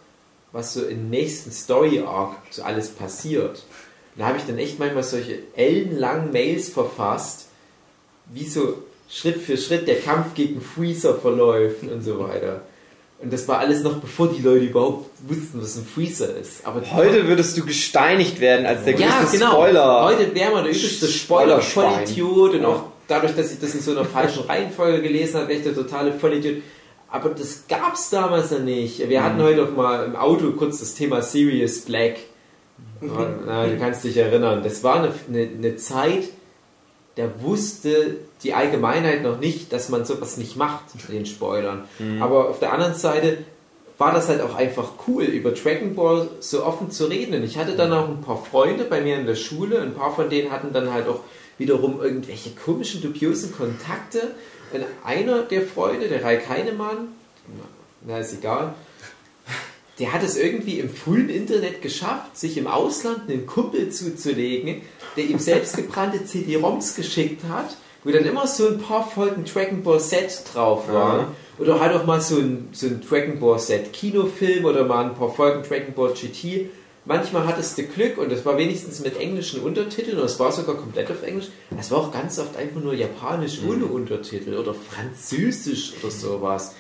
was 0.53 0.75
so 0.75 0.85
im 0.85 1.11
nächsten 1.11 1.51
Story-Arc 1.51 2.37
so 2.51 2.63
alles 2.63 2.91
passiert. 2.91 3.63
Und 4.15 4.21
da 4.21 4.27
habe 4.27 4.39
ich 4.39 4.45
dann 4.45 4.59
echt 4.59 4.79
manchmal 4.79 5.03
solche 5.03 5.39
ellenlangen 5.57 6.33
Mails 6.33 6.69
verfasst, 6.69 7.47
wie 8.33 8.47
so 8.47 8.79
Schritt 9.09 9.39
für 9.41 9.57
Schritt 9.57 9.89
der 9.89 10.01
Kampf 10.01 10.35
gegen 10.35 10.61
Freezer 10.61 11.15
verläuft 11.19 11.83
und 11.83 12.03
so 12.03 12.19
weiter. 12.19 12.63
Und 13.23 13.33
das 13.33 13.47
war 13.47 13.61
alles 13.61 13.83
noch 13.83 13.99
bevor 14.01 14.29
die 14.29 14.43
Leute 14.43 14.65
überhaupt 14.65 15.09
wussten, 15.29 15.63
was 15.63 15.77
ein 15.77 15.85
Freezer 15.87 16.37
ist. 16.37 16.67
Aber 16.67 16.83
Heute 16.93 17.29
würdest 17.29 17.57
du 17.57 17.65
gesteinigt 17.65 18.41
werden 18.41 18.67
als 18.67 18.85
der 18.85 18.99
ja, 18.99 19.21
größte 19.21 19.39
genau. 19.39 19.53
Spoiler. 19.53 20.05
Heute 20.05 20.35
wäre 20.35 20.51
man 20.51 20.65
der 20.65 20.75
übelste 20.75 21.07
Spoilerschwein. 21.07 22.07
Spoiler-Vollidiot 22.09 22.55
und 22.55 22.63
Ja. 22.63 22.69
auch 22.69 22.83
dadurch, 23.07 23.37
dass 23.37 23.53
ich 23.53 23.61
das 23.61 23.75
in 23.75 23.81
so 23.81 23.93
einer 23.93 24.05
falschen 24.05 24.43
Reihenfolge 24.45 25.03
gelesen 25.03 25.37
habe, 25.37 25.49
wäre 25.49 25.59
ich 25.59 25.65
der 25.65 25.75
totale 25.75 26.13
Vollidiot. 26.13 26.63
Aber 27.13 27.29
das 27.29 27.65
gab 27.69 27.95
es 27.95 28.09
damals 28.09 28.51
noch 28.51 28.61
nicht. 28.61 29.07
Wir 29.07 29.23
hatten 29.23 29.41
heute 29.43 29.65
auch 29.65 29.77
mal 29.77 30.07
im 30.07 30.17
Auto 30.17 30.53
kurz 30.53 30.81
das 30.81 30.95
Thema 30.95 31.21
Sirius 31.21 31.83
Black. 31.83 32.17
Ja, 33.03 33.29
na, 33.47 33.67
du 33.67 33.79
kannst 33.79 34.03
dich 34.05 34.17
erinnern. 34.17 34.63
Das 34.65 34.83
war 34.83 34.97
eine, 34.97 35.13
eine, 35.29 35.43
eine 35.43 35.77
Zeit, 35.77 36.31
da 37.17 37.25
wusste 37.43 38.17
die 38.43 38.55
Allgemeinheit 38.55 39.23
noch 39.23 39.39
nicht, 39.39 39.75
dass 39.75 39.91
man 39.91 40.07
sowas 40.07 40.39
nicht 40.39 40.57
macht 40.57 40.85
mit 40.95 41.07
den 41.11 41.27
Spoilern. 41.27 41.85
Aber 42.21 42.49
auf 42.49 42.61
der 42.61 42.73
anderen 42.73 42.95
Seite 42.95 43.39
war 43.99 44.15
das 44.15 44.29
halt 44.29 44.41
auch 44.41 44.55
einfach 44.55 44.93
cool, 45.07 45.25
über 45.25 45.51
Dragon 45.51 45.95
Ball 45.95 46.29
so 46.41 46.65
offen 46.65 46.91
zu 46.91 47.05
reden. 47.05 47.35
Und 47.35 47.45
ich 47.45 47.59
hatte 47.59 47.77
dann 47.77 47.93
auch 47.93 48.09
ein 48.09 48.23
paar 48.23 48.43
Freunde 48.43 48.85
bei 48.85 49.03
mir 49.03 49.17
in 49.17 49.27
der 49.27 49.35
Schule. 49.35 49.83
Ein 49.83 49.93
paar 49.93 50.15
von 50.15 50.31
denen 50.31 50.51
hatten 50.51 50.73
dann 50.73 50.91
halt 50.91 51.07
auch 51.09 51.21
wiederum 51.59 52.01
irgendwelche 52.01 52.51
komischen, 52.53 53.03
dubiosen 53.03 53.55
Kontakte. 53.55 54.35
Und 54.73 54.85
einer 55.05 55.43
der 55.43 55.63
Freunde, 55.63 56.09
der 56.09 56.25
Raik 56.25 56.49
Heinemann, 56.49 57.09
na 58.07 58.19
ist 58.19 58.35
egal, 58.35 58.75
der 59.99 60.13
hat 60.13 60.23
es 60.23 60.37
irgendwie 60.37 60.81
im 60.81 60.91
frühen 60.91 61.29
Internet 61.29 61.83
geschafft, 61.83 62.37
sich 62.37 62.57
im 62.57 62.67
Ausland 62.67 63.29
einen 63.29 63.47
Kumpel 63.47 63.91
zuzulegen, 63.91 64.83
der 65.17 65.25
ihm 65.25 65.39
selbstgebrannte 65.39 66.25
CD-ROMs 66.25 66.97
geschickt 66.97 67.45
hat, 67.49 67.77
wo 68.03 68.11
dann 68.11 68.25
immer 68.25 68.47
so 68.47 68.69
ein 68.69 68.79
paar 68.79 69.09
Folgen 69.09 69.45
Dragon 69.45 69.83
Ball 69.83 70.01
Z 70.01 70.43
drauf 70.53 70.89
waren. 70.91 71.27
Oder 71.59 71.79
halt 71.79 71.95
auch 71.95 72.07
mal 72.07 72.21
so 72.21 72.39
ein, 72.39 72.71
so 72.73 72.87
ein 72.87 73.03
Dragon 73.07 73.39
Ball 73.39 73.59
Z 73.59 73.93
Kinofilm 73.93 74.65
oder 74.65 74.85
mal 74.85 75.05
ein 75.05 75.15
paar 75.15 75.31
Folgen 75.31 75.63
Dragon 75.63 75.93
Ball 75.95 76.13
GT. 76.15 76.71
Manchmal 77.05 77.47
hattest 77.47 77.77
du 77.79 77.83
Glück 77.83 78.19
und 78.19 78.31
das 78.31 78.45
war 78.45 78.57
wenigstens 78.57 79.01
mit 79.01 79.19
englischen 79.19 79.61
Untertiteln 79.61 80.19
oder 80.19 80.27
es 80.27 80.39
war 80.39 80.53
sogar 80.53 80.77
komplett 80.77 81.11
auf 81.11 81.23
Englisch. 81.25 81.49
Es 81.79 81.91
war 81.91 81.99
auch 81.99 82.13
ganz 82.13 82.39
oft 82.39 82.57
einfach 82.57 82.81
nur 82.81 82.95
japanisch 82.95 83.59
ohne 83.69 83.87
Untertitel 83.87 84.55
oder 84.55 84.73
französisch 84.73 85.95
oder 86.01 86.13
sowas. 86.13 86.77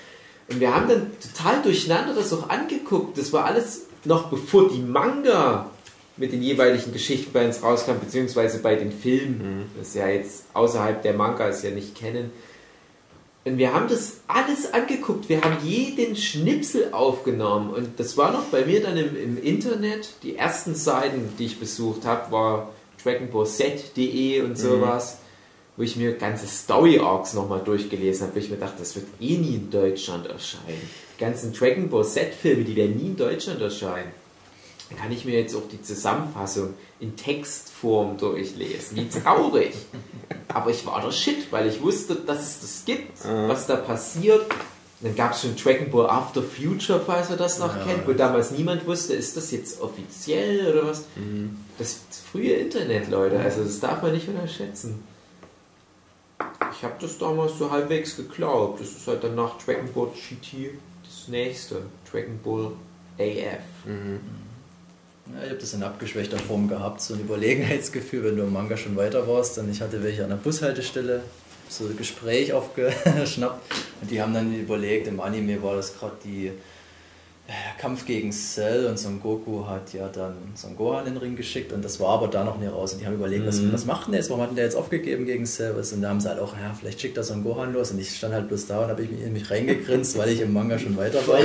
Und 0.48 0.60
wir 0.60 0.74
haben 0.74 0.88
dann 0.88 1.10
total 1.20 1.62
durcheinander 1.62 2.14
das 2.14 2.32
auch 2.32 2.48
angeguckt. 2.50 3.18
Das 3.18 3.32
war 3.32 3.46
alles 3.46 3.86
noch 4.04 4.30
bevor 4.30 4.68
die 4.68 4.80
Manga 4.80 5.70
mit 6.16 6.32
den 6.32 6.42
jeweiligen 6.42 6.92
Geschichten 6.92 7.32
bei 7.32 7.44
uns 7.44 7.62
rauskam, 7.62 7.98
beziehungsweise 7.98 8.58
bei 8.58 8.76
den 8.76 8.92
Filmen, 8.92 9.70
das 9.76 9.94
ja 9.94 10.08
jetzt 10.08 10.44
außerhalb 10.52 11.02
der 11.02 11.14
Mangas 11.14 11.62
ja 11.62 11.70
nicht 11.70 11.96
kennen. 11.96 12.30
Und 13.44 13.58
wir 13.58 13.74
haben 13.74 13.88
das 13.88 14.20
alles 14.28 14.72
angeguckt. 14.72 15.28
Wir 15.28 15.40
haben 15.40 15.56
jeden 15.64 16.14
Schnipsel 16.14 16.92
aufgenommen. 16.92 17.70
Und 17.70 17.98
das 17.98 18.16
war 18.16 18.32
noch 18.32 18.44
bei 18.44 18.64
mir 18.64 18.82
dann 18.82 18.96
im, 18.96 19.16
im 19.16 19.42
Internet. 19.42 20.14
Die 20.22 20.36
ersten 20.36 20.74
Seiten, 20.76 21.32
die 21.38 21.46
ich 21.46 21.58
besucht 21.58 22.04
habe, 22.04 22.30
war 22.30 22.70
dragonballset.de 23.02 24.42
und 24.42 24.56
sowas, 24.56 25.18
wo 25.76 25.82
ich 25.82 25.96
mir 25.96 26.12
ganze 26.12 26.46
Story-Arcs 26.46 27.34
nochmal 27.34 27.60
durchgelesen 27.64 28.28
habe, 28.28 28.36
wo 28.36 28.38
ich 28.38 28.50
mir 28.50 28.58
dachte, 28.58 28.76
das 28.78 28.94
wird 28.94 29.06
eh 29.20 29.36
nie 29.38 29.56
in 29.56 29.70
Deutschland 29.70 30.26
erscheinen. 30.28 30.88
Die 31.16 31.20
ganzen 31.20 31.52
Dragon 31.52 31.88
Ball 31.88 32.04
Z-Filme, 32.04 32.62
die 32.62 32.76
werden 32.76 32.96
nie 32.96 33.08
in 33.08 33.16
Deutschland 33.16 33.60
erscheinen. 33.60 34.21
Dann 34.90 34.98
kann 34.98 35.12
ich 35.12 35.24
mir 35.24 35.38
jetzt 35.38 35.54
auch 35.54 35.68
die 35.70 35.80
Zusammenfassung 35.82 36.74
in 37.00 37.16
Textform 37.16 38.18
durchlesen. 38.18 38.96
Wie 38.96 39.08
traurig. 39.08 39.74
Aber 40.48 40.70
ich 40.70 40.84
war 40.84 41.00
der 41.00 41.12
Shit, 41.12 41.50
weil 41.50 41.66
ich 41.68 41.80
wusste, 41.82 42.14
dass 42.14 42.40
es 42.42 42.60
das 42.60 42.84
gibt, 42.84 43.24
was 43.24 43.66
da 43.66 43.76
passiert. 43.76 44.44
Dann 45.00 45.16
gab 45.16 45.32
es 45.32 45.40
schon 45.40 45.56
Dragon 45.56 45.90
Ball 45.90 46.08
After 46.08 46.42
Future, 46.42 47.00
falls 47.04 47.28
ihr 47.30 47.36
das 47.36 47.58
noch 47.58 47.76
Ja. 47.76 47.84
kennt, 47.84 48.06
wo 48.06 48.12
damals 48.12 48.52
niemand 48.52 48.86
wusste, 48.86 49.14
ist 49.14 49.36
das 49.36 49.50
jetzt 49.50 49.80
offiziell 49.80 50.72
oder 50.72 50.86
was? 50.86 51.04
Das 51.78 52.00
frühe 52.30 52.52
Internet, 52.52 53.10
Leute, 53.10 53.40
also 53.40 53.64
das 53.64 53.80
darf 53.80 54.00
man 54.02 54.12
nicht 54.12 54.28
unterschätzen. 54.28 55.02
Ich 56.76 56.84
habe 56.84 56.94
das 57.00 57.18
damals 57.18 57.58
so 57.58 57.70
halbwegs 57.70 58.16
geglaubt. 58.16 58.80
Das 58.80 58.88
ist 58.92 59.06
halt 59.06 59.24
danach 59.24 59.58
Dragon 59.58 59.92
Ball 59.92 60.08
GT 60.14 60.70
das 61.02 61.28
nächste. 61.28 61.82
Dragon 62.10 62.38
Ball 62.44 62.72
AF. 63.18 63.62
Ja, 65.26 65.44
ich 65.44 65.50
habe 65.50 65.60
das 65.60 65.72
in 65.72 65.82
abgeschwächter 65.82 66.38
Form 66.38 66.68
gehabt, 66.68 67.00
so 67.00 67.14
ein 67.14 67.20
Überlegenheitsgefühl, 67.20 68.24
wenn 68.24 68.36
du 68.36 68.42
im 68.42 68.52
Manga 68.52 68.76
schon 68.76 68.96
weiter 68.96 69.26
warst. 69.28 69.56
Und 69.58 69.70
ich 69.70 69.80
hatte 69.80 70.02
welche 70.02 70.24
an 70.24 70.30
der 70.30 70.36
Bushaltestelle, 70.36 71.22
so 71.68 71.86
ein 71.86 71.96
Gespräch 71.96 72.52
aufgeschnappt. 72.52 73.74
Und 74.00 74.10
die 74.10 74.20
haben 74.20 74.34
dann 74.34 74.52
überlegt, 74.52 75.06
im 75.06 75.20
Anime 75.20 75.62
war 75.62 75.76
das 75.76 75.96
gerade 75.96 76.16
die 76.24 76.52
Kampf 77.78 78.06
gegen 78.06 78.30
Cell 78.32 78.86
und 78.86 78.98
Son 78.98 79.20
Goku 79.20 79.66
hat 79.66 79.92
ja 79.92 80.08
dann 80.08 80.34
Son 80.54 80.76
Gohan 80.76 81.06
in 81.06 81.14
den 81.14 81.16
Ring 81.18 81.36
geschickt 81.36 81.72
und 81.72 81.84
das 81.84 81.98
war 82.00 82.10
aber 82.10 82.28
da 82.28 82.44
noch 82.44 82.56
nicht 82.58 82.72
raus. 82.72 82.92
Und 82.92 83.00
die 83.00 83.06
haben 83.06 83.14
überlegt, 83.14 83.46
was, 83.46 83.60
was 83.72 83.84
macht 83.84 84.06
denn 84.06 84.12
der 84.12 84.20
jetzt? 84.20 84.30
Warum 84.30 84.42
hat 84.42 84.50
denn 84.50 84.56
der 84.56 84.64
jetzt 84.66 84.76
aufgegeben 84.76 85.26
gegen 85.26 85.44
Cell? 85.44 85.72
Und 85.74 86.00
da 86.00 86.08
haben 86.08 86.20
sie 86.20 86.28
halt 86.28 86.38
auch, 86.38 86.54
ja, 86.56 86.72
vielleicht 86.78 87.00
schickt 87.00 87.16
er 87.16 87.24
Son 87.24 87.42
Gohan 87.42 87.72
los. 87.72 87.90
Und 87.90 87.98
ich 87.98 88.16
stand 88.16 88.32
halt 88.32 88.48
bloß 88.48 88.68
da 88.68 88.84
und 88.84 88.90
habe 88.90 89.02
mich 89.02 89.10
in 89.20 89.32
mich 89.32 89.50
reingegrinst, 89.50 90.16
weil 90.16 90.30
ich 90.30 90.40
im 90.40 90.52
Manga 90.52 90.78
schon 90.78 90.96
weiter 90.96 91.26
war. 91.26 91.40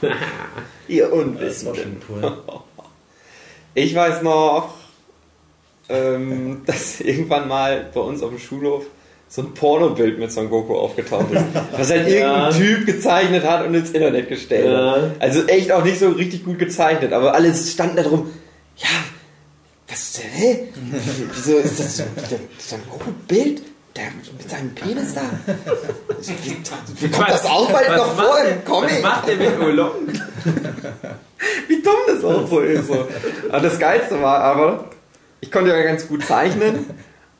Ihr 0.88 1.02
Das 1.02 1.12
war 1.12 1.18
Unwissenden. 1.18 1.76
schon 1.76 1.96
cool. 2.08 2.38
Ich 3.74 3.94
weiß 3.94 4.22
noch, 4.22 4.74
ähm, 5.88 6.62
dass 6.66 7.00
irgendwann 7.00 7.46
mal 7.48 7.90
bei 7.92 8.00
uns 8.00 8.22
auf 8.22 8.30
dem 8.30 8.38
Schulhof 8.38 8.86
so 9.32 9.42
ein 9.42 9.54
Pornobild 9.54 10.18
mit 10.18 10.32
Son 10.32 10.50
Goku 10.50 10.74
aufgetaucht 10.76 11.30
ist. 11.30 11.44
Was 11.70 11.88
halt 11.90 12.08
Ja. 12.08 12.48
irgendein 12.50 12.52
Typ 12.60 12.86
gezeichnet 12.86 13.44
hat 13.44 13.64
und 13.64 13.74
ins 13.74 13.90
Internet 13.90 14.28
gestellt 14.28 14.66
Ja. 14.66 14.92
hat. 14.96 15.02
Also 15.20 15.46
echt 15.46 15.70
auch 15.70 15.84
nicht 15.84 16.00
so 16.00 16.08
richtig 16.10 16.44
gut 16.44 16.58
gezeichnet, 16.58 17.12
aber 17.12 17.32
alle 17.32 17.54
standen 17.54 17.96
da 17.96 18.02
drum, 18.02 18.28
ja, 18.76 18.88
was, 19.88 20.20
hä? 20.20 20.68
Wieso 21.34 21.58
ist 21.58 21.78
das 21.78 21.96
so, 21.98 22.02
Son 22.58 22.80
Goku-Bild? 22.90 23.62
Der 23.96 24.04
mit 24.38 24.48
seinem 24.50 24.74
Penis 24.74 25.14
da? 25.14 25.22
Wie 27.00 27.08
kommt 27.08 27.28
das 27.28 27.44
auch 27.44 27.70
bald 27.70 27.88
noch 27.96 28.14
vor 28.16 28.38
im 28.38 28.64
Comic? 28.64 28.90
Was 28.94 29.02
macht 29.02 29.28
der 29.28 29.36
mit 29.36 29.60
Oolong? 29.60 29.92
Wie 31.68 31.82
dumm 31.82 31.94
das 32.06 32.24
auch 32.24 32.48
so 32.48 32.60
ist. 32.60 32.86
So. 32.86 33.06
Aber 33.48 33.60
das 33.60 33.78
Geilste 33.78 34.20
war 34.22 34.38
aber, 34.40 34.90
ich 35.40 35.50
konnte 35.50 35.70
ja 35.70 35.82
ganz 35.82 36.06
gut 36.06 36.24
zeichnen 36.24 36.86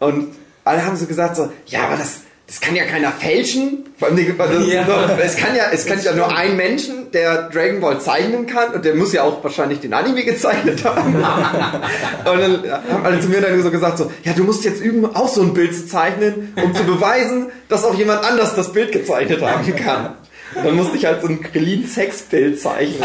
und 0.00 0.34
alle 0.70 0.84
haben 0.84 0.96
so 0.96 1.06
gesagt 1.06 1.36
so, 1.36 1.50
ja, 1.66 1.84
aber 1.84 1.96
das, 1.96 2.20
das 2.46 2.60
kann 2.60 2.74
ja 2.74 2.84
keiner 2.84 3.12
fälschen. 3.12 3.84
Vor 3.98 4.08
allem, 4.08 4.16
die- 4.16 4.34
also, 4.38 4.60
Ja. 4.70 4.84
so, 4.86 4.92
es 5.22 5.36
kann 5.36 5.54
ja, 5.54 5.64
es 5.72 5.86
kann 5.86 6.02
ja 6.02 6.12
nur 6.14 6.34
ein 6.34 6.56
Menschen, 6.56 7.10
der 7.12 7.48
Dragon 7.50 7.80
Ball 7.80 8.00
zeichnen 8.00 8.46
kann 8.46 8.72
und 8.72 8.84
der 8.84 8.94
muss 8.94 9.12
ja 9.12 9.22
auch 9.22 9.42
wahrscheinlich 9.44 9.80
den 9.80 9.92
Anime 9.94 10.24
gezeichnet 10.24 10.82
haben. 10.84 11.14
und 11.14 12.40
dann 12.40 12.62
haben 12.92 13.04
alle 13.04 13.20
zu 13.20 13.28
mir 13.28 13.40
dann 13.40 13.62
so 13.62 13.70
gesagt 13.70 13.98
so, 13.98 14.10
ja, 14.24 14.32
du 14.32 14.42
musst 14.44 14.64
jetzt 14.64 14.80
üben, 14.80 15.04
auch 15.14 15.28
so 15.28 15.42
ein 15.42 15.54
Bild 15.54 15.74
zu 15.74 15.86
zeichnen, 15.86 16.52
um 16.62 16.74
zu 16.74 16.84
beweisen, 16.84 17.46
dass 17.68 17.84
auch 17.84 17.94
jemand 17.94 18.24
anders 18.24 18.54
das 18.56 18.72
Bild 18.72 18.92
gezeichnet 18.92 19.42
haben 19.42 19.76
kann. 19.76 20.14
Und 20.52 20.64
dann 20.66 20.74
musste 20.74 20.96
ich 20.96 21.04
halt 21.04 21.20
so 21.22 21.28
ein 21.28 21.40
Krillin-Sexbild 21.42 22.60
zeichnen, 22.60 23.04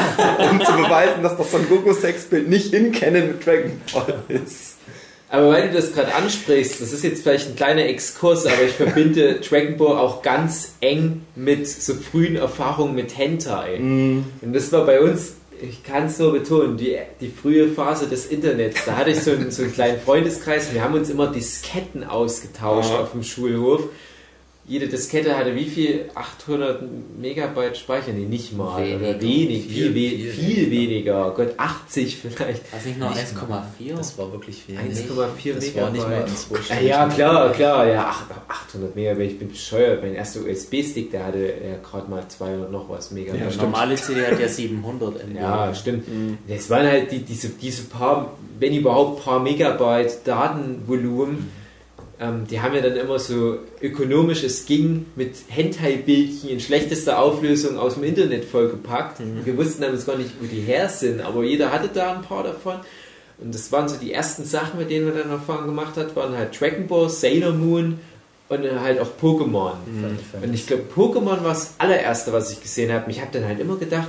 um 0.49 0.65
zu 0.65 0.71
beweisen, 0.73 1.21
dass 1.21 1.38
das 1.38 1.51
Son 1.51 1.67
Goku-Sexbild 1.69 2.49
nicht 2.49 2.73
in 2.73 2.91
Canon 2.91 3.28
mit 3.28 3.45
Dragon 3.45 3.80
Ball 3.93 4.15
ist. 4.30 4.74
Aber 5.29 5.49
weil 5.49 5.69
du 5.69 5.73
das 5.75 5.93
gerade 5.93 6.13
ansprichst, 6.13 6.81
das 6.81 6.93
ist 6.93 7.03
jetzt 7.03 7.23
vielleicht 7.23 7.49
ein 7.49 7.55
kleiner 7.55 7.85
Exkurs, 7.85 8.45
aber 8.45 8.61
ich 8.63 8.73
verbinde 8.73 9.35
Dragon 9.49 9.75
Ball 9.77 9.97
auch 9.97 10.21
ganz 10.21 10.73
eng 10.81 11.23
mit 11.35 11.67
so 11.67 11.93
frühen 11.95 12.35
Erfahrungen 12.35 12.93
mit 12.95 13.17
Hentai. 13.17 13.77
Und 13.77 14.53
das 14.53 14.71
war 14.71 14.85
bei 14.85 15.01
uns, 15.01 15.33
ich 15.61 15.83
kann 15.83 16.05
es 16.07 16.17
so 16.17 16.31
betonen, 16.31 16.77
die, 16.77 16.97
die 17.21 17.29
frühe 17.29 17.69
Phase 17.69 18.07
des 18.07 18.27
Internets. 18.27 18.85
Da 18.85 18.97
hatte 18.97 19.11
ich 19.11 19.19
so 19.21 19.31
einen, 19.31 19.49
so 19.51 19.63
einen 19.63 19.73
kleinen 19.73 19.99
Freundeskreis 19.99 20.67
und 20.67 20.75
wir 20.75 20.83
haben 20.83 20.93
uns 20.93 21.09
immer 21.09 21.27
Disketten 21.27 22.03
ausgetauscht 22.03 22.91
Ja. 22.91 22.99
auf 22.99 23.11
dem 23.13 23.23
Schulhof. 23.23 23.81
Jede 24.67 24.88
Diskette 24.88 25.38
hatte 25.38 25.54
wie 25.56 25.65
viel? 25.65 26.06
800 26.15 26.82
Megabyte 27.21 27.78
Speicher? 27.78 28.12
Nee, 28.13 28.25
nicht 28.25 28.58
mal. 28.58 28.82
Weniger. 28.82 29.10
Oder 29.10 29.21
wenig, 29.21 29.63
viel, 29.67 29.93
Viel, 29.93 29.93
viel, 29.93 30.10
viel 30.19 30.32
viel 30.32 30.71
weniger. 30.71 30.71
weniger. 30.71 31.34
Gott, 31.36 31.54
80 31.58 32.17
vielleicht. 32.17 32.73
Was 32.73 32.86
nicht 32.86 32.97
nur 32.99 33.10
Nicht 33.10 33.19
1,4? 33.19 33.95
Das 33.95 34.17
war 34.17 34.32
wirklich 34.32 34.67
wenig. 34.67 34.97
1,4 34.97 35.54
Das 35.54 35.75
war 35.75 35.91
nicht 35.91 36.01
mal 36.01 36.10
Megabyte. 36.25 36.71
ein 36.71 36.86
Ja, 36.88 37.04
ja, 37.06 37.08
klar, 37.10 37.51
klar, 37.51 37.88
ja, 37.88 38.06
ach, 38.10 38.23
800 38.47 38.95
Megabyte, 38.95 39.32
ich 39.34 39.39
bin 39.39 39.49
bescheuert. 39.49 40.01
Mein 40.01 40.15
erster 40.15 40.39
USB-Stick, 40.41 41.12
der 41.12 41.25
hatte 41.28 41.38
ja 41.45 41.78
gerade 41.88 42.10
mal 42.10 42.28
200 42.28 42.71
noch 42.71 42.89
was 42.89 43.12
Megabyte. 43.12 43.41
Der 43.56 43.63
normale 43.63 43.95
CD 43.95 44.25
hat 44.25 44.39
ja 44.39 44.47
700 44.47 45.28
MB. 45.28 45.36
Ja, 45.36 45.75
stimmt. 45.75 46.08
Das 46.47 46.67
waren 46.71 46.88
halt 46.88 47.12
die, 47.12 47.19
diese, 47.19 47.49
diese 47.49 47.84
paar, 47.84 48.34
wenn 48.60 48.73
überhaupt, 48.75 49.23
paar 49.23 49.39
Megabyte 49.39 50.21
Datenvolumen. 50.25 51.64
Ähm, 52.19 52.47
die 52.49 52.62
haben 52.62 52.73
ja 52.73 52.82
dann 52.82 52.95
immer 52.95 53.19
so 53.19 53.58
ökonomisch, 53.82 54.43
es 54.43 54.65
ging 54.65 55.06
mit 55.15 55.36
Hentai-Bildchen 55.49 56.49
in 56.49 56.60
schlechtester 56.62 57.19
Auflösung 57.19 57.78
aus 57.78 57.95
dem 57.95 58.06
Internet 58.06 58.45
vollgepackt. 58.45 59.19
Wir 59.43 59.58
wussten 59.58 59.82
damals 59.82 60.06
gar 60.06 60.17
nicht, 60.17 60.32
wo 60.39 60.45
die 60.45 60.62
her 60.62 60.88
sind, 60.88 61.21
aber 61.21 61.43
jeder 61.43 61.71
hatte 61.71 61.89
da 61.93 62.15
ein 62.15 62.21
paar 62.21 62.43
davon. 62.43 62.75
Und 63.38 63.54
das 63.54 63.69
waren 63.73 63.89
so 63.89 63.97
die 63.97 64.13
ersten 64.13 64.45
Sachen, 64.45 64.80
mit 64.80 64.89
denen 64.89 65.08
wir 65.08 65.13
dann 65.13 65.30
Erfahrung 65.30 65.65
gemacht 65.65 65.97
hat, 65.97 66.15
waren 66.15 66.38
halt 66.38 66.60
Dragon 66.60 66.88
Ball, 66.88 67.10
Sailor 67.10 67.51
Moon 67.51 67.99
und 68.47 68.82
halt 68.82 68.99
auch 68.99 69.10
Pokémon. 69.21 69.73
Final 69.86 70.17
Und 70.41 70.54
ich 70.54 70.67
glaube, 70.67 70.84
Pokémon 70.95 71.43
war 71.43 71.49
das 71.49 71.73
allererste, 71.80 72.32
was 72.32 72.51
ich 72.51 72.62
gesehen 72.62 72.93
habe. 72.93 73.12
Ich 73.12 73.19
habe 73.19 73.32
dann 73.34 73.45
halt 73.45 73.60
immer 73.60 73.75
gedacht, 73.75 74.08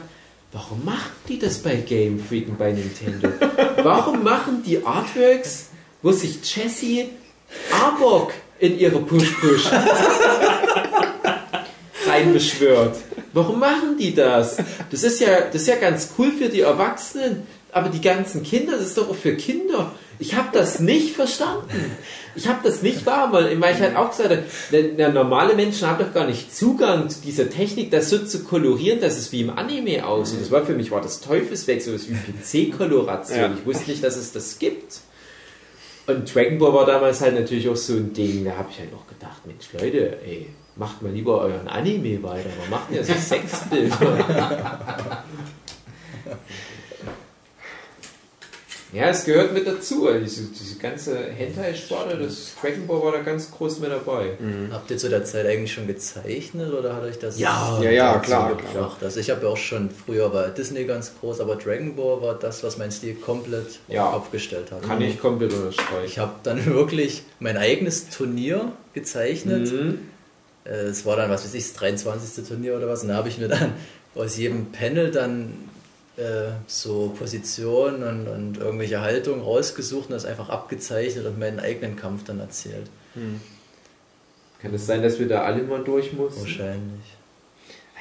warum 0.52 0.84
machen 0.84 1.10
die 1.28 1.40
das 1.40 1.58
bei 1.58 1.74
Game 1.74 2.20
Freak 2.20 2.48
und 2.48 2.58
bei 2.58 2.70
Nintendo? 2.70 3.28
Warum 3.82 4.24
machen 4.24 4.62
die 4.64 4.84
Artworks, 4.84 5.68
wo 6.02 6.10
sich 6.10 6.38
Jessie 6.56 7.10
Arbok 7.72 8.32
in 8.58 8.78
ihre 8.78 8.98
Push-Push 9.00 9.70
reinbeschwört? 12.06 12.96
Warum 13.32 13.60
machen 13.60 13.98
die 13.98 14.14
das? 14.14 14.56
Das 14.90 15.02
ist 15.02 15.20
ja, 15.20 15.42
das 15.42 15.62
ist 15.62 15.68
ja 15.68 15.76
ganz 15.76 16.10
cool 16.18 16.32
für 16.32 16.48
die 16.48 16.60
Erwachsenen, 16.60 17.42
aber 17.70 17.90
die 17.90 18.00
ganzen 18.00 18.42
Kinder, 18.42 18.72
das 18.72 18.86
ist 18.86 18.98
doch 18.98 19.10
auch 19.10 19.16
für 19.16 19.34
Kinder. 19.36 19.92
Ich 20.18 20.34
habe 20.34 20.48
das 20.52 20.80
nicht 20.80 21.14
verstanden. 21.14 21.96
Ich 22.34 22.48
habe 22.48 22.60
das 22.64 22.80
nicht 22.80 23.04
wahr, 23.04 23.32
weil 23.32 23.60
weil 23.60 23.74
ich 23.74 23.80
halt 23.80 23.96
auch 23.96 24.10
gesagt 24.10 24.30
habe, 24.30 25.12
normale 25.12 25.54
Menschen 25.54 25.86
haben 25.86 26.02
doch 26.02 26.14
gar 26.14 26.26
nicht 26.26 26.54
Zugang 26.54 27.10
zu 27.10 27.20
dieser 27.20 27.50
Technik, 27.50 27.90
das 27.90 28.08
so 28.08 28.18
zu 28.18 28.44
kolorieren, 28.44 29.00
dass 29.00 29.18
es 29.18 29.32
wie 29.32 29.42
im 29.42 29.50
Anime 29.50 30.06
aussieht. 30.06 30.40
Das 30.40 30.50
war 30.50 30.64
für 30.64 30.74
mich 30.74 30.90
war 30.90 31.02
das 31.02 31.20
Teufelsweg, 31.20 31.82
so 31.82 31.92
was 31.92 32.08
wie 32.08 32.14
PC-Koloration. 32.14 33.38
Ja. 33.38 33.52
Ich 33.58 33.66
wusste 33.66 33.90
nicht, 33.90 34.02
dass 34.02 34.16
es 34.16 34.32
das 34.32 34.58
gibt. 34.58 35.00
Und 36.06 36.32
Dragon 36.32 36.58
Ball 36.58 36.72
war 36.72 36.86
damals 36.86 37.20
halt 37.20 37.34
natürlich 37.34 37.68
auch 37.68 37.76
so 37.76 37.94
ein 37.94 38.12
Ding, 38.12 38.44
da 38.44 38.56
habe 38.56 38.68
ich 38.70 38.78
halt 38.78 38.90
auch 38.94 39.06
gedacht, 39.08 39.44
Mensch 39.44 39.72
Leute, 39.72 40.18
ey, 40.24 40.50
macht 40.76 41.02
mal 41.02 41.10
lieber 41.10 41.40
euren 41.40 41.66
Anime 41.66 42.22
weiter, 42.22 42.50
man 42.60 42.70
macht 42.70 42.92
ja 42.92 43.02
so 43.02 43.14
Sexbilder. 43.14 45.24
Ja, 48.92 49.08
es 49.08 49.24
gehört 49.24 49.52
mit 49.52 49.66
dazu. 49.66 50.08
Diese, 50.22 50.44
diese 50.44 50.76
ganze 50.78 51.18
Hentai-Sparte, 51.18 52.16
das 52.18 52.54
Dragon 52.60 52.86
Ball 52.86 53.02
war 53.02 53.12
da 53.12 53.18
ganz 53.22 53.50
groß 53.50 53.80
mit 53.80 53.90
dabei. 53.90 54.30
Habt 54.70 54.90
ihr 54.90 54.96
zu 54.96 55.08
der 55.10 55.24
Zeit 55.24 55.44
eigentlich 55.46 55.72
schon 55.72 55.86
gezeichnet 55.86 56.72
oder 56.72 56.94
hat 56.94 57.02
euch 57.02 57.18
das 57.18 57.38
Ja, 57.38 57.78
ja, 57.82 57.90
ja, 57.90 58.18
klar, 58.20 58.54
gebracht? 58.56 59.02
Also 59.02 59.18
ich 59.20 59.28
habe 59.30 59.42
ja 59.44 59.48
auch 59.48 59.56
schon 59.56 59.90
früher 59.90 60.28
bei 60.30 60.48
Disney 60.50 60.84
ganz 60.84 61.12
groß, 61.20 61.40
aber 61.40 61.56
Dragon 61.56 61.96
Ball 61.96 62.22
war 62.22 62.34
das, 62.38 62.62
was 62.62 62.78
mein 62.78 62.92
Stil 62.92 63.14
komplett 63.16 63.80
Ja. 63.88 64.04
auf 64.06 64.12
den 64.12 64.20
Kopf 64.20 64.30
gestellt 64.32 64.70
hat. 64.72 64.82
Kann 64.82 65.00
ich 65.02 65.18
komplett 65.20 65.52
Ich 65.52 65.58
unterstreichen. 65.58 66.20
habe 66.22 66.32
dann 66.44 66.64
wirklich 66.74 67.24
mein 67.40 67.56
eigenes 67.56 68.08
Turnier 68.10 68.72
gezeichnet. 68.94 69.72
Mhm. 69.72 69.98
Äh, 70.64 70.70
Es 70.86 71.04
war 71.04 71.16
dann, 71.16 71.28
was 71.30 71.44
weiß 71.44 71.54
ich, 71.54 71.64
das 71.64 71.72
23. 71.74 72.46
Turnier 72.46 72.76
oder 72.76 72.88
was. 72.88 73.02
Und 73.02 73.08
da 73.08 73.16
habe 73.16 73.28
ich 73.28 73.38
mir 73.38 73.48
dann 73.48 73.72
aus 74.14 74.36
jedem 74.36 74.72
Panel 74.72 75.10
dann 75.10 75.52
äh, 76.16 76.52
so 76.66 77.14
Positionen 77.18 78.02
und, 78.02 78.28
und 78.28 78.58
irgendwelche 78.58 79.00
Haltungen 79.00 79.42
rausgesucht 79.42 80.06
und 80.08 80.12
das 80.12 80.24
einfach 80.24 80.48
abgezeichnet 80.48 81.26
und 81.26 81.38
meinen 81.38 81.60
eigenen 81.60 81.96
Kampf 81.96 82.24
dann 82.24 82.40
erzählt. 82.40 82.88
Kann 84.62 84.74
es 84.74 84.86
sein, 84.86 85.02
dass 85.02 85.18
wir 85.18 85.28
da 85.28 85.42
alle 85.42 85.62
mal 85.62 85.82
durch 85.84 86.12
mussten? 86.12 86.40
Wahrscheinlich. 86.40 87.00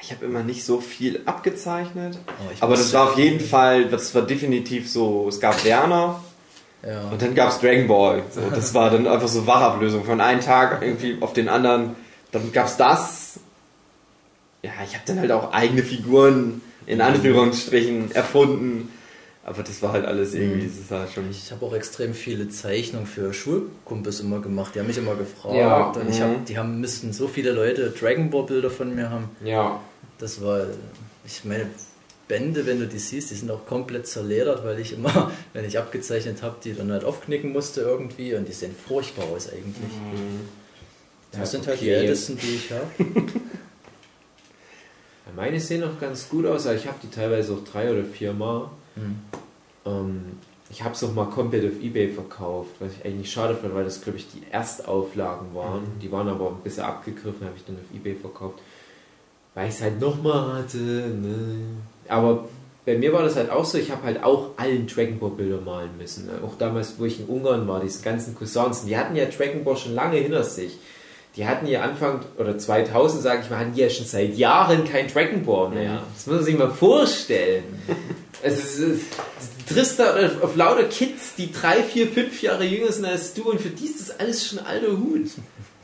Ich 0.02 0.12
habe 0.12 0.24
immer 0.26 0.42
nicht 0.42 0.64
so 0.64 0.80
viel 0.80 1.20
abgezeichnet, 1.26 2.18
Aber, 2.26 2.52
ich 2.52 2.62
aber 2.62 2.76
das 2.76 2.92
war 2.92 3.10
auf 3.10 3.18
jeden 3.18 3.40
Fall, 3.40 3.86
das 3.86 4.14
war 4.14 4.22
definitiv 4.22 4.90
so, 4.90 5.26
es 5.28 5.40
gab 5.40 5.64
Werner 5.64 6.22
Ja. 6.86 7.08
und 7.08 7.20
dann 7.20 7.34
gab 7.34 7.50
es 7.50 7.58
Dragon 7.58 7.88
Ball. 7.88 8.22
So, 8.30 8.42
das 8.54 8.72
war 8.72 8.90
dann 8.90 9.06
einfach 9.06 9.28
so 9.28 9.46
Wachablösung 9.46 10.04
von 10.04 10.20
einem 10.20 10.40
Tag 10.40 10.80
irgendwie 10.82 11.16
auf 11.20 11.32
den 11.32 11.48
anderen. 11.48 11.96
Dann 12.30 12.52
gab 12.52 12.66
es 12.66 12.76
das. 12.76 13.40
Ja, 14.62 14.70
ich 14.84 14.94
habe 14.94 15.02
dann 15.06 15.18
halt 15.18 15.32
auch 15.32 15.52
eigene 15.52 15.82
Figuren 15.82 16.60
in 16.86 17.00
Anführungsstrichen 17.00 18.12
erfunden. 18.12 18.90
Aber 19.44 19.62
das 19.62 19.80
war 19.80 19.92
halt 19.92 20.04
alles 20.06 20.34
irgendwie, 20.34 20.66
das 20.66 20.90
war 20.90 21.06
schon. 21.06 21.30
Ich 21.30 21.52
habe 21.52 21.64
auch 21.64 21.72
extrem 21.72 22.14
viele 22.14 22.48
Zeichnungen 22.48 23.06
für 23.06 23.32
Schulkumpels 23.32 24.18
immer 24.18 24.40
gemacht. 24.40 24.74
Die 24.74 24.80
haben 24.80 24.88
mich 24.88 24.98
immer 24.98 25.14
gefragt. 25.14 25.54
Ja, 25.54 25.86
und 25.90 26.10
ich 26.10 26.18
mhm. 26.18 26.22
hab, 26.22 26.46
die 26.46 26.58
haben, 26.58 26.80
müssten 26.80 27.12
so 27.12 27.28
viele 27.28 27.52
Leute 27.52 27.90
Dragon 27.90 28.28
Ball 28.28 28.42
Bilder 28.42 28.70
von 28.70 28.92
mir 28.92 29.08
haben. 29.08 29.30
Ja. 29.44 29.80
Das 30.18 30.42
war, 30.42 30.66
ich 31.24 31.44
meine, 31.44 31.68
Bände, 32.26 32.66
wenn 32.66 32.80
du 32.80 32.88
die 32.88 32.98
siehst, 32.98 33.30
die 33.30 33.36
sind 33.36 33.50
auch 33.52 33.66
komplett 33.66 34.08
zerledert, 34.08 34.64
weil 34.64 34.80
ich 34.80 34.92
immer, 34.92 35.30
wenn 35.52 35.64
ich 35.64 35.78
abgezeichnet 35.78 36.42
habe, 36.42 36.56
die 36.64 36.74
dann 36.74 36.90
halt 36.90 37.04
aufknicken 37.04 37.52
musste 37.52 37.82
irgendwie 37.82 38.34
und 38.34 38.48
die 38.48 38.52
sehen 38.52 38.74
furchtbar 38.74 39.26
aus 39.26 39.48
eigentlich. 39.48 39.92
Das 41.30 41.38
Ja, 41.38 41.46
sind 41.46 41.68
halt 41.68 41.80
die 41.80 41.90
okay. 41.90 41.94
ältesten, 41.94 42.36
die 42.36 42.54
ich 42.56 42.72
habe. 42.72 42.88
Meine 45.34 45.60
sehen 45.60 45.80
noch 45.80 46.00
ganz 46.00 46.28
gut 46.28 46.46
aus, 46.46 46.66
aber 46.66 46.76
ich 46.76 46.86
habe 46.86 46.98
die 47.02 47.10
teilweise 47.10 47.52
auch 47.52 47.64
drei 47.64 47.90
oder 47.90 48.04
vier 48.04 48.32
Mal. 48.32 48.70
Mhm. 48.94 49.18
Ähm, 49.84 50.22
ich 50.70 50.82
habe 50.82 50.94
es 50.94 51.04
auch 51.04 51.14
mal 51.14 51.26
komplett 51.26 51.64
auf 51.64 51.80
Ebay 51.80 52.08
verkauft, 52.08 52.70
was 52.80 52.92
ich 52.92 53.04
eigentlich 53.04 53.30
schade 53.30 53.54
fand, 53.54 53.74
weil 53.74 53.84
das, 53.84 54.00
glaube 54.00 54.18
ich, 54.18 54.26
die 54.28 54.42
Erstauflagen 54.50 55.54
waren. 55.54 55.84
Die 56.02 56.10
waren 56.10 56.28
aber 56.28 56.48
ein 56.48 56.62
bisschen 56.62 56.84
abgegriffen, 56.84 57.46
habe 57.46 57.56
ich 57.56 57.64
dann 57.64 57.76
auf 57.76 57.94
Ebay 57.94 58.16
verkauft. 58.16 58.58
Weil 59.54 59.68
ich 59.68 59.74
es 59.74 59.82
halt 59.82 60.00
nochmal 60.00 60.54
hatte. 60.54 60.76
Ne? 60.76 61.60
Aber 62.08 62.48
bei 62.84 62.98
mir 62.98 63.12
war 63.12 63.22
das 63.22 63.36
halt 63.36 63.50
auch 63.50 63.64
so, 63.64 63.78
ich 63.78 63.90
habe 63.90 64.02
halt 64.04 64.22
auch 64.22 64.50
allen 64.56 64.86
Dragon 64.86 65.18
Ball 65.18 65.30
Bilder 65.30 65.60
malen 65.60 65.96
müssen. 65.98 66.28
Auch 66.44 66.56
damals, 66.58 66.98
wo 66.98 67.04
ich 67.04 67.20
in 67.20 67.26
Ungarn 67.26 67.66
war, 67.66 67.80
diese 67.80 68.02
ganzen 68.02 68.34
Cousins, 68.34 68.84
die 68.84 68.96
hatten 68.96 69.16
ja 69.16 69.24
Dragon 69.26 69.64
Ball 69.64 69.76
schon 69.76 69.94
lange 69.94 70.18
hinter 70.18 70.44
sich. 70.44 70.78
Die 71.36 71.46
hatten 71.46 71.66
ja 71.66 71.82
Anfang 71.82 72.20
oder 72.38 72.56
2000, 72.56 73.22
sage 73.22 73.42
ich 73.44 73.50
mal, 73.50 73.58
hatten 73.58 73.74
die 73.74 73.82
ja 73.82 73.90
schon 73.90 74.06
seit 74.06 74.36
Jahren 74.36 74.84
kein 74.84 75.06
Dragon 75.08 75.44
Ball 75.44 75.68
mehr. 75.68 76.02
Das 76.14 76.26
muss 76.26 76.36
man 76.36 76.44
sich 76.44 76.58
mal 76.58 76.70
vorstellen. 76.70 77.64
Es 78.42 78.78
ist, 78.78 78.80
es 78.80 79.00
du 79.66 79.74
triffst 79.74 79.98
da 79.98 80.14
auf, 80.14 80.42
auf 80.42 80.56
lauter 80.56 80.84
Kids, 80.84 81.34
die 81.36 81.50
drei, 81.50 81.82
vier, 81.82 82.06
fünf 82.06 82.42
Jahre 82.42 82.64
jünger 82.64 82.92
sind 82.92 83.06
als 83.06 83.32
du 83.32 83.50
und 83.50 83.60
für 83.60 83.70
die 83.70 83.86
ist 83.86 83.98
das 83.98 84.20
alles 84.20 84.46
schon 84.46 84.58
alter 84.58 84.92
Hut. 84.92 85.30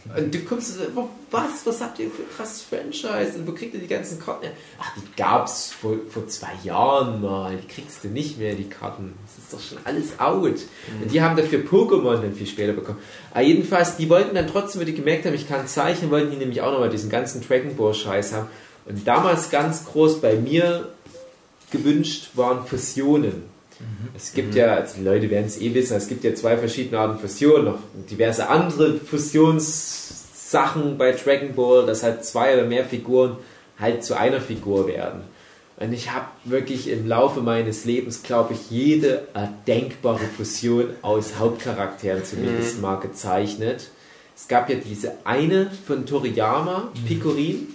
Und 0.05 0.35
du 0.35 0.39
einfach, 0.39 1.05
was, 1.31 1.65
was 1.65 1.81
habt 1.81 1.99
ihr 2.01 2.11
für 2.11 2.23
ein 2.23 2.29
krasses 2.37 2.63
Franchise 2.63 3.39
und 3.39 3.47
wo 3.47 3.53
kriegt 3.53 3.73
ihr 3.75 3.81
die 3.81 3.87
ganzen 3.87 4.19
Karten? 4.19 4.49
Ach, 4.81 4.91
die 4.97 5.17
gab's 5.17 5.71
vor, 5.71 5.97
vor 6.11 6.27
zwei 6.27 6.53
Jahren 6.65 7.21
mal, 7.21 7.57
die 7.57 7.69
kriegst 7.69 8.03
du 8.03 8.09
nicht 8.09 8.37
mehr, 8.37 8.55
die 8.55 8.69
Karten. 8.69 9.15
Das 9.25 9.45
ist 9.45 9.53
doch 9.53 9.61
schon 9.61 9.79
alles 9.85 10.19
out. 10.19 10.59
Und 11.01 11.13
die 11.13 11.23
haben 11.23 11.37
dafür 11.37 11.61
Pokémon 11.61 12.21
dann 12.21 12.35
viel 12.35 12.49
später 12.49 12.73
bekommen. 12.73 12.99
Aber 13.31 13.43
jedenfalls, 13.43 13.97
die 13.97 14.11
wollten 14.11 14.35
dann 14.35 14.49
trotzdem, 14.49 14.81
weil 14.81 14.87
die 14.87 14.95
gemerkt 14.95 15.25
haben, 15.25 15.35
ich 15.35 15.49
kann 15.49 15.69
zeichnen, 15.69 16.11
wollten 16.11 16.33
die 16.33 16.37
nämlich 16.37 16.61
auch 16.63 16.73
nochmal 16.73 16.91
diesen 16.91 17.09
ganzen 17.09 17.47
Dragon 17.47 17.77
Ball 17.77 17.95
Scheiß 17.95 18.33
haben. 18.33 18.49
Und 18.87 19.07
damals 19.07 19.51
ganz 19.51 19.85
groß 19.85 20.21
bei 20.21 20.35
mir 20.35 20.89
gewünscht 21.71 22.31
waren 22.35 22.67
Fusionen. 22.67 23.52
Es 24.14 24.35
gibt 24.35 24.55
ja, 24.55 24.74
also 24.74 24.97
die 24.99 25.05
Leute 25.05 25.30
werden 25.30 25.47
es 25.47 25.61
eh 25.61 25.72
wissen, 25.74 25.97
es 25.97 26.09
gibt 26.09 26.24
ja 26.24 26.35
zwei 26.35 26.57
verschiedene 26.57 26.99
Arten 26.99 27.18
Fusionen, 27.18 27.64
noch 27.64 27.78
diverse 28.11 28.49
andere 28.49 28.99
Fusionssachen 28.99 30.99
bei 30.99 31.12
Dragon 31.12 31.55
Ball, 31.55 31.87
dass 31.87 32.03
halt 32.03 32.24
zwei 32.24 32.55
oder 32.55 32.66
mehr 32.66 32.85
Figuren 32.85 33.37
halt 33.78 34.05
zu 34.05 34.16
einer 34.16 34.41
Figur 34.41 34.87
werden. 34.87 35.22
Und 35.78 35.93
ich 35.93 36.12
habe 36.12 36.26
wirklich 36.45 36.89
im 36.89 37.09
Laufe 37.09 37.41
meines 37.41 37.85
Lebens, 37.85 38.22
glaube 38.22 38.55
ich, 38.55 38.70
jede 38.70 39.26
erdenkbare 39.35 40.26
Fusion 40.37 40.91
aus 41.03 41.39
Hauptcharakteren 41.39 42.24
zumindest 42.24 42.80
mal 42.80 42.97
gezeichnet. 42.97 43.91
Es 44.37 44.47
gab 44.47 44.70
ja 44.70 44.76
diese 44.76 45.14
eine 45.24 45.70
von 45.87 46.07
Toriyama, 46.07 46.93
Pikorin, 47.07 47.68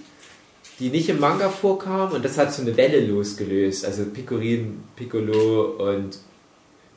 die 0.78 0.90
nicht 0.90 1.08
im 1.08 1.18
Manga 1.18 1.48
vorkam 1.48 2.12
und 2.12 2.24
das 2.24 2.38
hat 2.38 2.52
so 2.52 2.62
eine 2.62 2.76
Welle 2.76 3.04
losgelöst. 3.04 3.84
Also 3.84 4.04
Pikorin, 4.04 4.84
Piccolo 4.96 5.76
und 5.78 6.18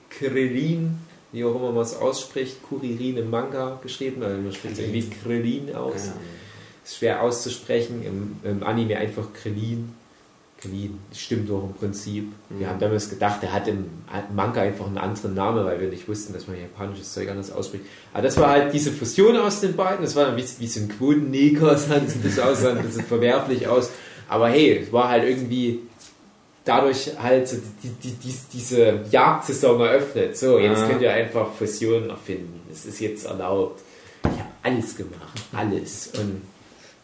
Krillin, 0.09 0.99
wie 1.31 1.43
auch 1.45 1.55
immer 1.55 1.71
man 1.71 1.83
es 1.83 1.95
ausspricht, 1.95 2.61
Kuririn 2.63 3.17
im 3.17 3.29
Manga 3.29 3.79
geschrieben, 3.81 4.21
also 4.23 4.41
man 4.41 4.53
spricht 4.53 4.79
irgendwie 4.79 5.09
Krillin 5.09 5.75
aus. 5.75 6.11
Ist 6.83 6.97
schwer 6.97 7.21
auszusprechen, 7.21 8.03
im, 8.03 8.49
im 8.49 8.63
Anime 8.63 8.97
einfach 8.97 9.33
Krillin. 9.33 9.93
Krillin, 10.61 10.99
stimmt 11.13 11.49
doch 11.49 11.63
im 11.63 11.73
Prinzip. 11.73 12.31
Wir 12.49 12.69
haben 12.69 12.79
damals 12.79 13.09
gedacht, 13.09 13.39
er 13.41 13.51
hat 13.51 13.67
im 13.67 13.85
Manga 14.35 14.61
einfach 14.61 14.85
einen 14.85 14.99
anderen 14.99 15.33
Namen, 15.33 15.65
weil 15.65 15.81
wir 15.81 15.87
nicht 15.89 16.07
wussten, 16.07 16.33
dass 16.33 16.47
man 16.47 16.55
japanisches 16.59 17.13
Zeug 17.13 17.29
anders 17.29 17.51
ausspricht. 17.51 17.83
Aber 18.13 18.21
das 18.23 18.37
war 18.37 18.49
halt 18.51 18.71
diese 18.73 18.91
Fusion 18.91 19.35
aus 19.37 19.59
den 19.61 19.75
beiden. 19.75 20.03
Das 20.05 20.15
war 20.15 20.25
dann 20.25 20.37
wie, 20.37 20.45
wie 20.59 20.67
so 20.67 20.79
ein 20.81 20.89
Quotenneger, 20.89 21.75
sah 21.77 21.99
das 21.99 22.13
ein 22.15 22.21
bisschen 22.21 22.43
aus, 22.43 22.61
sah 22.61 22.73
ein 22.73 22.83
bisschen 22.83 23.03
verwerflich 23.05 23.67
aus. 23.67 23.89
Aber 24.29 24.49
hey, 24.49 24.77
es 24.83 24.93
war 24.93 25.09
halt 25.09 25.23
irgendwie 25.27 25.79
dadurch 26.63 27.11
halt 27.19 27.47
so 27.47 27.57
die, 27.83 27.89
die, 27.89 28.11
die, 28.11 28.33
diese 28.53 28.99
Jagdsaison 29.09 29.81
eröffnet. 29.81 30.37
So, 30.37 30.59
jetzt 30.59 30.83
Ah. 30.83 30.87
könnt 30.87 31.01
ihr 31.01 31.11
einfach 31.11 31.51
Fusionen 31.53 32.09
erfinden. 32.11 32.61
Das 32.69 32.85
ist 32.85 32.99
jetzt 32.99 33.25
erlaubt. 33.25 33.81
Ich 34.23 34.29
habe 34.29 34.49
alles 34.61 34.95
gemacht. 34.95 35.41
Alles. 35.53 36.11
Und 36.19 36.43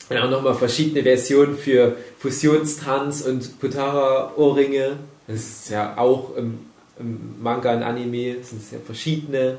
und 0.10 0.18
auch 0.18 0.30
nochmal 0.30 0.56
verschiedene 0.56 1.04
Versionen 1.04 1.58
für 1.58 1.98
Fusionstanz 2.20 3.22
und 3.22 3.60
Putara-Ohrringe. 3.60 4.98
Das 5.28 5.36
ist 5.38 5.70
ja 5.70 5.98
auch 5.98 6.36
im, 6.38 6.60
im 7.00 7.36
Manga 7.42 7.76
und 7.76 7.84
Anime, 7.84 8.36
das 8.36 8.52
sind 8.52 8.62
ja 8.72 8.80
verschiedene 8.86 9.58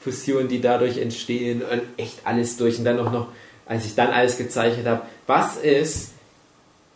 Fusionen, 0.00 0.48
die 0.48 0.60
dadurch 0.60 0.98
entstehen 0.98 1.62
und 1.62 1.82
echt 1.96 2.20
alles 2.24 2.56
durch. 2.56 2.78
Und 2.78 2.84
dann 2.84 2.98
auch 2.98 3.12
noch, 3.12 3.28
als 3.66 3.86
ich 3.86 3.94
dann 3.94 4.10
alles 4.10 4.36
gezeichnet 4.36 4.86
habe, 4.86 5.02
was 5.26 5.56
ist, 5.56 6.10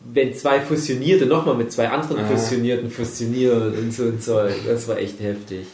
wenn 0.00 0.34
zwei 0.34 0.60
Fusionierte 0.60 1.26
nochmal 1.26 1.54
mit 1.54 1.72
zwei 1.72 1.88
anderen 1.88 2.24
Ah. 2.24 2.28
Fusionierten 2.28 2.90
fusionieren 2.90 3.76
und 3.76 3.92
so 3.92 4.02
und 4.04 4.22
so. 4.22 4.38
Das 4.66 4.86
war 4.88 4.98
echt 4.98 5.20
heftig. 5.20 5.66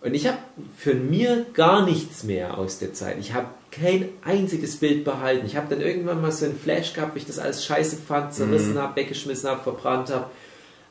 Und 0.00 0.14
ich 0.14 0.26
habe 0.26 0.38
für 0.76 0.94
mir 0.94 1.46
gar 1.52 1.84
nichts 1.84 2.22
mehr 2.22 2.56
aus 2.58 2.78
der 2.78 2.94
Zeit. 2.94 3.16
Ich 3.20 3.34
habe 3.34 3.48
kein 3.80 4.08
einziges 4.24 4.76
Bild 4.76 5.04
behalten. 5.04 5.46
Ich 5.46 5.56
habe 5.56 5.68
dann 5.68 5.80
irgendwann 5.80 6.20
mal 6.22 6.32
so 6.32 6.44
einen 6.46 6.58
Flash 6.58 6.92
gehabt, 6.94 7.14
wo 7.14 7.18
ich 7.18 7.26
das 7.26 7.38
alles 7.38 7.64
scheiße 7.64 7.96
fand, 7.96 8.32
zerrissen 8.34 8.78
habe, 8.78 8.96
weggeschmissen 8.96 9.48
habe, 9.50 9.62
verbrannt 9.62 10.10
habe. 10.10 10.26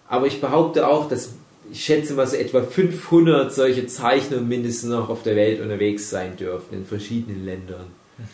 Aber 0.07 0.27
ich 0.27 0.39
behaupte 0.41 0.88
auch, 0.88 1.07
dass 1.09 1.29
ich 1.71 1.83
schätze 1.83 2.13
mal 2.13 2.27
so 2.27 2.36
etwa 2.36 2.61
500 2.61 3.51
solche 3.51 3.88
Zeichnungen 3.88 4.47
mindestens 4.47 4.91
noch 4.91 5.09
auf 5.09 5.23
der 5.23 5.36
Welt 5.36 5.59
unterwegs 5.61 6.09
sein 6.11 6.38
dürfen, 6.38 6.75
in 6.75 6.86
verschiedenen 6.86 7.43
Ländern. 7.43 7.88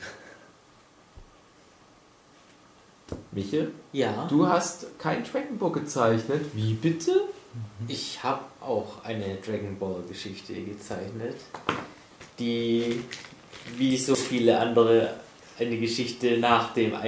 Michel, 3.32 3.72
Ja. 3.94 4.28
du 4.30 4.48
hast 4.48 4.88
kein 5.00 5.24
Dragon 5.24 5.58
Ball 5.58 5.72
gezeichnet. 5.72 6.42
Wie 6.54 6.74
bitte? 6.74 7.22
Ich 7.88 8.24
habe 8.24 8.42
auch 8.62 9.04
eine 9.04 9.38
Dragon 9.46 9.78
Ball 9.80 10.04
Geschichte 10.08 10.54
gezeichnet, 10.54 11.36
die 12.40 13.02
wie 13.78 13.98
so 13.98 14.16
viele 14.16 14.60
andere 14.60 15.10
eine 15.60 15.78
Geschichte 15.78 16.38
nach, 16.38 16.74
dem, 16.74 16.92
nach 16.92 17.02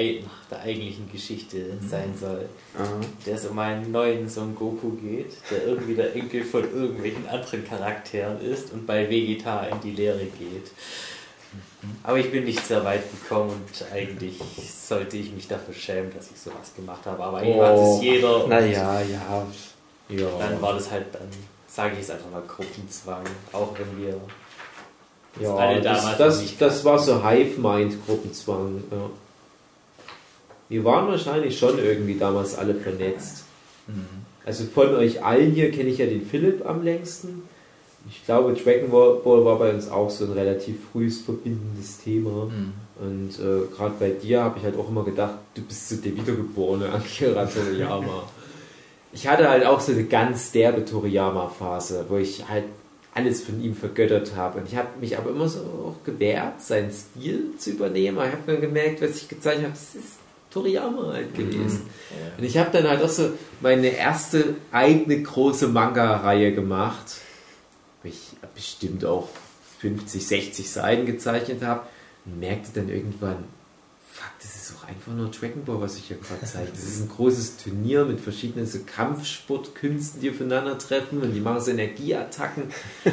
der 0.51 0.61
eigentlichen 0.61 1.11
Geschichte 1.11 1.77
sein 1.89 2.13
soll. 2.19 2.47
Aha. 2.77 2.99
Der 3.25 3.35
es 3.35 3.45
um 3.45 3.57
einen 3.57 3.91
neuen 3.91 4.29
Son 4.29 4.55
Goku 4.55 4.91
geht, 4.91 5.33
der 5.49 5.65
irgendwie 5.65 5.95
der 5.95 6.15
Enkel 6.15 6.43
von 6.43 6.63
irgendwelchen 6.63 7.27
anderen 7.27 7.67
Charakteren 7.67 8.39
ist 8.41 8.71
und 8.71 8.85
bei 8.85 9.09
Vegeta 9.09 9.65
in 9.67 9.81
die 9.81 9.91
Lehre 9.91 10.25
geht. 10.25 10.71
Aber 12.03 12.17
ich 12.17 12.31
bin 12.31 12.45
nicht 12.45 12.65
sehr 12.65 12.83
weit 12.85 13.03
gekommen 13.11 13.51
und 13.51 13.91
eigentlich 13.91 14.39
sollte 14.87 15.17
ich 15.17 15.31
mich 15.31 15.47
dafür 15.47 15.73
schämen, 15.73 16.11
dass 16.15 16.31
ich 16.31 16.39
sowas 16.39 16.73
gemacht 16.75 17.05
habe. 17.05 17.23
Aber 17.23 17.37
eigentlich 17.37 17.57
macht 17.57 17.97
es 17.97 18.01
jeder. 18.01 18.43
und 18.43 18.49
Naja, 18.49 19.01
ja. 19.01 19.47
Ja. 20.09 20.27
Dann 20.39 20.61
war 20.61 20.73
das 20.73 20.91
halt, 20.91 21.05
dann 21.13 21.27
sage 21.67 21.95
ich 21.95 22.01
es 22.01 22.09
einfach 22.09 22.29
mal 22.29 22.43
Gruppenzwang. 22.47 23.23
Auch 23.51 23.73
wenn 23.77 24.05
wir 24.05 24.19
Ja, 25.39 25.79
das, 25.79 26.17
das, 26.17 26.57
das 26.57 26.85
war 26.85 26.99
so 26.99 27.27
Hive-Mind-Gruppenzwang. 27.27 28.83
Ja. 28.91 29.09
Wir 30.69 30.83
waren 30.83 31.07
wahrscheinlich 31.07 31.57
schon 31.57 31.79
irgendwie 31.79 32.17
damals 32.17 32.57
alle 32.57 32.75
vernetzt. 32.75 33.43
Also 34.45 34.65
von 34.65 34.95
euch 34.95 35.23
allen 35.23 35.51
hier 35.51 35.71
kenne 35.71 35.89
ich 35.89 35.97
ja 35.97 36.05
den 36.05 36.25
Philipp 36.25 36.65
am 36.65 36.83
längsten. 36.83 37.43
Ich 38.09 38.25
glaube, 38.25 38.53
Dragon 38.53 38.89
Ball 38.89 39.45
war 39.45 39.59
bei 39.59 39.73
uns 39.73 39.89
auch 39.89 40.09
so 40.09 40.25
ein 40.25 40.33
relativ 40.33 40.75
frühes 40.91 41.21
verbindendes 41.21 41.99
Thema. 41.99 42.49
Und 42.99 43.39
äh, 43.39 43.73
gerade 43.75 43.95
bei 43.99 44.09
dir 44.09 44.43
habe 44.43 44.59
ich 44.59 44.65
halt 44.65 44.77
auch 44.77 44.89
immer 44.89 45.03
gedacht, 45.03 45.35
du 45.55 45.61
bist 45.61 45.89
so 45.89 45.95
der 45.95 46.15
wiedergeborene 46.15 46.89
Akira 46.91 47.45
Toriyama. 47.45 48.23
ich 49.13 49.27
hatte 49.27 49.49
halt 49.49 49.65
auch 49.65 49.79
so 49.79 49.93
eine 49.93 50.03
ganz 50.03 50.51
derbe 50.51 50.83
Toriyama-Phase, 50.83 52.05
wo 52.09 52.17
ich 52.17 52.47
halt 52.49 52.65
alles 53.13 53.43
von 53.43 53.61
ihm 53.63 53.75
vergöttert 53.75 54.35
habe. 54.35 54.59
Und 54.59 54.67
ich 54.67 54.75
habe 54.75 54.99
mich 54.99 55.17
aber 55.17 55.29
immer 55.29 55.47
so 55.47 55.59
auch 55.59 56.03
gewehrt, 56.03 56.61
seinen 56.61 56.91
Stil 56.91 57.53
zu 57.57 57.71
übernehmen. 57.71 58.17
Aber 58.17 58.27
ich 58.27 58.33
habe 58.33 58.51
dann 58.51 58.61
gemerkt, 58.61 59.01
was 59.01 59.17
ich 59.17 59.27
gezeigt 59.27 59.61
habe, 59.61 59.73
das 59.73 59.95
ist 59.95 60.19
Toriyama 60.51 61.13
halt 61.13 61.35
gewesen. 61.35 61.81
Und 62.37 62.43
ich 62.43 62.57
habe 62.57 62.69
dann 62.71 62.87
halt 62.87 63.01
auch 63.01 63.09
so 63.09 63.31
meine 63.61 63.87
erste 63.87 64.55
eigene 64.71 65.21
große 65.21 65.67
Manga-Reihe 65.67 66.53
gemacht, 66.53 67.17
wo 68.01 68.09
ich 68.09 68.19
bestimmt 68.53 69.05
auch 69.05 69.29
50, 69.79 70.25
60 70.25 70.69
Seiten 70.69 71.05
gezeichnet 71.05 71.63
habe 71.63 71.81
und 72.25 72.39
merkte 72.39 72.69
dann 72.73 72.89
irgendwann, 72.89 73.43
einfach 74.87 75.13
nur 75.13 75.29
Dragon 75.29 75.63
Ball, 75.63 75.81
was 75.81 75.97
ich 75.97 76.05
hier 76.05 76.17
gerade 76.17 76.45
zeige. 76.45 76.69
Das 76.71 76.83
ist 76.83 77.01
ein 77.01 77.09
großes 77.09 77.57
Turnier 77.57 78.05
mit 78.05 78.19
verschiedenen 78.19 78.65
so 78.65 78.79
Kampfsportkünsten, 78.85 80.21
die 80.21 80.29
aufeinandertreffen 80.29 81.21
und 81.21 81.33
die 81.33 81.39
machen 81.39 81.61
so 81.61 81.71
Energieattacken. 81.71 82.63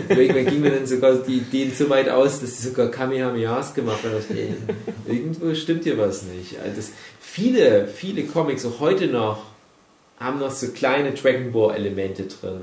Irgendwann 0.09 0.47
ging 0.47 0.61
mir 0.61 0.71
dann 0.71 0.87
sogar 0.87 1.15
die 1.15 1.39
Ideen 1.39 1.73
so 1.73 1.89
weit 1.89 2.09
aus, 2.09 2.41
dass 2.41 2.59
sie 2.59 2.69
sogar 2.69 2.89
Kamehamehas 2.89 3.75
gemacht 3.75 4.01
haben. 4.05 4.75
Irgendwo 5.07 5.55
stimmt 5.55 5.85
hier 5.85 5.99
was 5.99 6.23
nicht. 6.23 6.59
Also 6.61 6.77
das, 6.77 6.91
viele, 7.21 7.87
viele 7.87 8.25
Comics, 8.25 8.65
auch 8.67 8.81
heute 8.81 9.07
noch, 9.07 9.45
haben 10.19 10.39
noch 10.39 10.51
so 10.51 10.69
kleine 10.69 11.13
Dragon 11.13 11.53
Ball 11.53 11.75
Elemente 11.77 12.25
drin. 12.25 12.63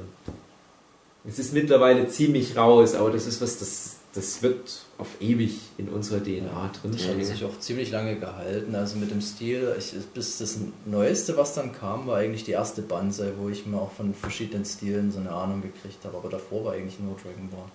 Es 1.27 1.39
ist 1.39 1.53
mittlerweile 1.53 2.07
ziemlich 2.07 2.55
raus, 2.55 2.95
aber 2.95 3.11
das 3.11 3.27
ist 3.27 3.41
was, 3.41 3.59
das, 3.59 3.96
das 4.17 4.41
wird 4.41 4.81
auf 4.97 5.07
ewig 5.21 5.59
in 5.77 5.89
unserer 5.89 6.23
DNA 6.23 6.71
drin 6.81 6.91
Das 6.91 7.07
hat 7.07 7.23
sich 7.23 7.45
auch 7.45 7.59
ziemlich 7.59 7.91
lange 7.91 8.15
gehalten. 8.17 8.73
Also 8.73 8.97
mit 8.97 9.11
dem 9.11 9.21
Stil, 9.21 9.75
ich, 9.77 9.93
bis 10.13 10.39
das 10.39 10.57
Neueste, 10.85 11.37
was 11.37 11.53
dann 11.53 11.71
kam, 11.71 12.07
war 12.07 12.17
eigentlich 12.17 12.43
die 12.43 12.51
erste 12.51 12.81
Banzai, 12.81 13.31
wo 13.37 13.47
ich 13.47 13.67
mir 13.67 13.77
auch 13.79 13.91
von 13.91 14.15
verschiedenen 14.15 14.65
Stilen 14.65 15.11
so 15.11 15.19
eine 15.19 15.31
Ahnung 15.31 15.61
gekriegt 15.61 16.03
habe. 16.03 16.17
Aber 16.17 16.29
davor 16.29 16.65
war 16.65 16.73
eigentlich 16.73 16.99
nur 16.99 17.15
Dragon 17.15 17.47
Ball. 17.49 17.69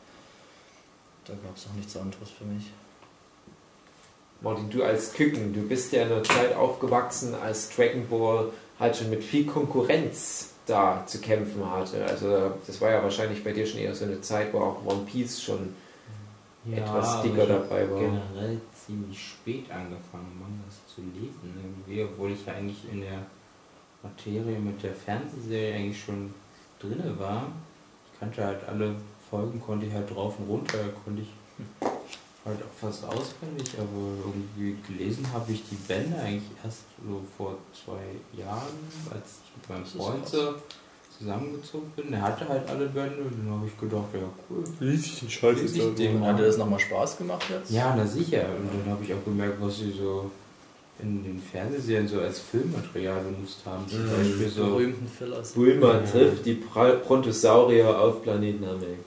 Da 1.26 1.34
gab 1.34 1.56
es 1.56 1.66
auch 1.66 1.76
nichts 1.76 1.96
anderes 1.96 2.30
für 2.36 2.44
mich. 2.44 2.64
Martin, 4.40 4.68
du 4.68 4.82
als 4.82 5.12
Küken, 5.12 5.54
du 5.54 5.62
bist 5.62 5.92
ja 5.92 6.02
in 6.02 6.12
einer 6.12 6.24
Zeit 6.24 6.56
aufgewachsen, 6.56 7.36
als 7.36 7.70
Dragon 7.70 8.08
Ball 8.08 8.50
halt 8.80 8.96
schon 8.96 9.10
mit 9.10 9.22
viel 9.22 9.46
Konkurrenz 9.46 10.48
da 10.66 11.04
zu 11.06 11.20
kämpfen 11.20 11.70
hatte. 11.70 12.04
Also 12.04 12.54
das 12.66 12.80
war 12.80 12.90
ja 12.90 13.02
wahrscheinlich 13.02 13.44
bei 13.44 13.52
dir 13.52 13.64
schon 13.64 13.78
eher 13.78 13.94
so 13.94 14.04
eine 14.04 14.20
Zeit, 14.20 14.52
wo 14.52 14.58
auch 14.58 14.84
One 14.84 15.04
Piece 15.06 15.40
schon 15.40 15.74
etwas 16.70 17.08
aber 17.08 17.22
dicker 17.22 17.46
dabei 17.46 17.90
war. 17.90 17.98
generell 17.98 18.60
ziemlich 18.86 19.20
spät 19.20 19.70
angefangen, 19.70 20.38
Mangas 20.40 20.80
zu 20.94 21.00
lesen. 21.00 21.54
Irgendwie, 21.62 22.04
obwohl 22.04 22.32
ich 22.32 22.46
ja 22.46 22.54
eigentlich 22.54 22.90
in 22.90 23.00
der 23.00 23.26
Materie 24.02 24.58
mit 24.58 24.82
der 24.82 24.94
Fernsehserie 24.94 25.74
eigentlich 25.74 26.02
schon 26.02 26.32
drinne 26.78 27.18
war. 27.18 27.46
Ich 28.12 28.20
kannte 28.20 28.44
halt 28.44 28.68
alle 28.68 28.96
Folgen, 29.30 29.60
konnte 29.60 29.86
ich 29.86 29.92
halt 29.92 30.10
drauf 30.14 30.34
und 30.38 30.48
runter, 30.48 30.78
konnte 31.04 31.22
ich 31.22 31.28
halt 32.44 32.60
auch 32.62 32.80
fast 32.80 33.04
auswendig, 33.04 33.74
aber 33.78 34.16
irgendwie 34.24 34.76
gelesen 34.86 35.26
habe 35.32 35.52
ich 35.52 35.62
die 35.68 35.76
Bände 35.76 36.16
eigentlich 36.18 36.50
erst 36.64 36.84
so 37.06 37.22
vor 37.36 37.56
zwei 37.72 38.02
Jahren, 38.36 38.78
als 39.12 39.38
ich 39.44 39.56
mit 39.56 39.68
meinem 39.68 39.86
Freund 39.86 40.26
so 40.26 40.54
zusammengezogen 41.18 41.90
bin. 41.96 42.12
Er 42.12 42.22
hatte 42.22 42.48
halt 42.48 42.68
alle 42.68 42.86
Bände 42.86 43.22
und 43.22 43.32
dann 43.46 43.54
habe 43.58 43.66
ich 43.66 43.78
gedacht, 43.78 44.04
ja 44.14 44.20
cool. 44.50 44.64
Lies 44.80 45.06
ich 45.06 45.20
den 45.20 45.30
Scheiß 45.30 45.60
Lies 45.60 45.74
ich 45.76 45.94
den 45.94 46.24
Hat 46.24 46.38
dir 46.38 46.44
das 46.46 46.58
nochmal 46.58 46.80
Spaß 46.80 47.18
gemacht 47.18 47.44
jetzt? 47.50 47.70
Ja, 47.70 47.94
na 47.96 48.06
sicher. 48.06 48.44
Und 48.58 48.68
dann 48.84 48.92
habe 48.92 49.04
ich 49.04 49.12
auch 49.14 49.24
gemerkt, 49.24 49.56
was 49.60 49.78
sie 49.78 49.92
so 49.92 50.30
in 51.00 51.24
den 51.24 51.40
Fernsehserien 51.40 52.06
so 52.06 52.20
als 52.20 52.38
Filmmaterial 52.38 53.20
benutzt 53.22 53.60
haben. 53.64 53.88
Zum 53.88 54.06
Beispiel 54.08 54.48
so. 54.48 54.64
berühmten 54.66 55.08
Fillers. 55.08 55.52
Bulma 55.52 55.94
Ja. 55.94 56.00
trifft 56.00 56.46
die 56.46 56.54
Pra- 56.62 56.96
Brontosaurier 56.96 57.98
auf 57.98 58.22
Planet 58.22 58.60
Namek. 58.60 59.04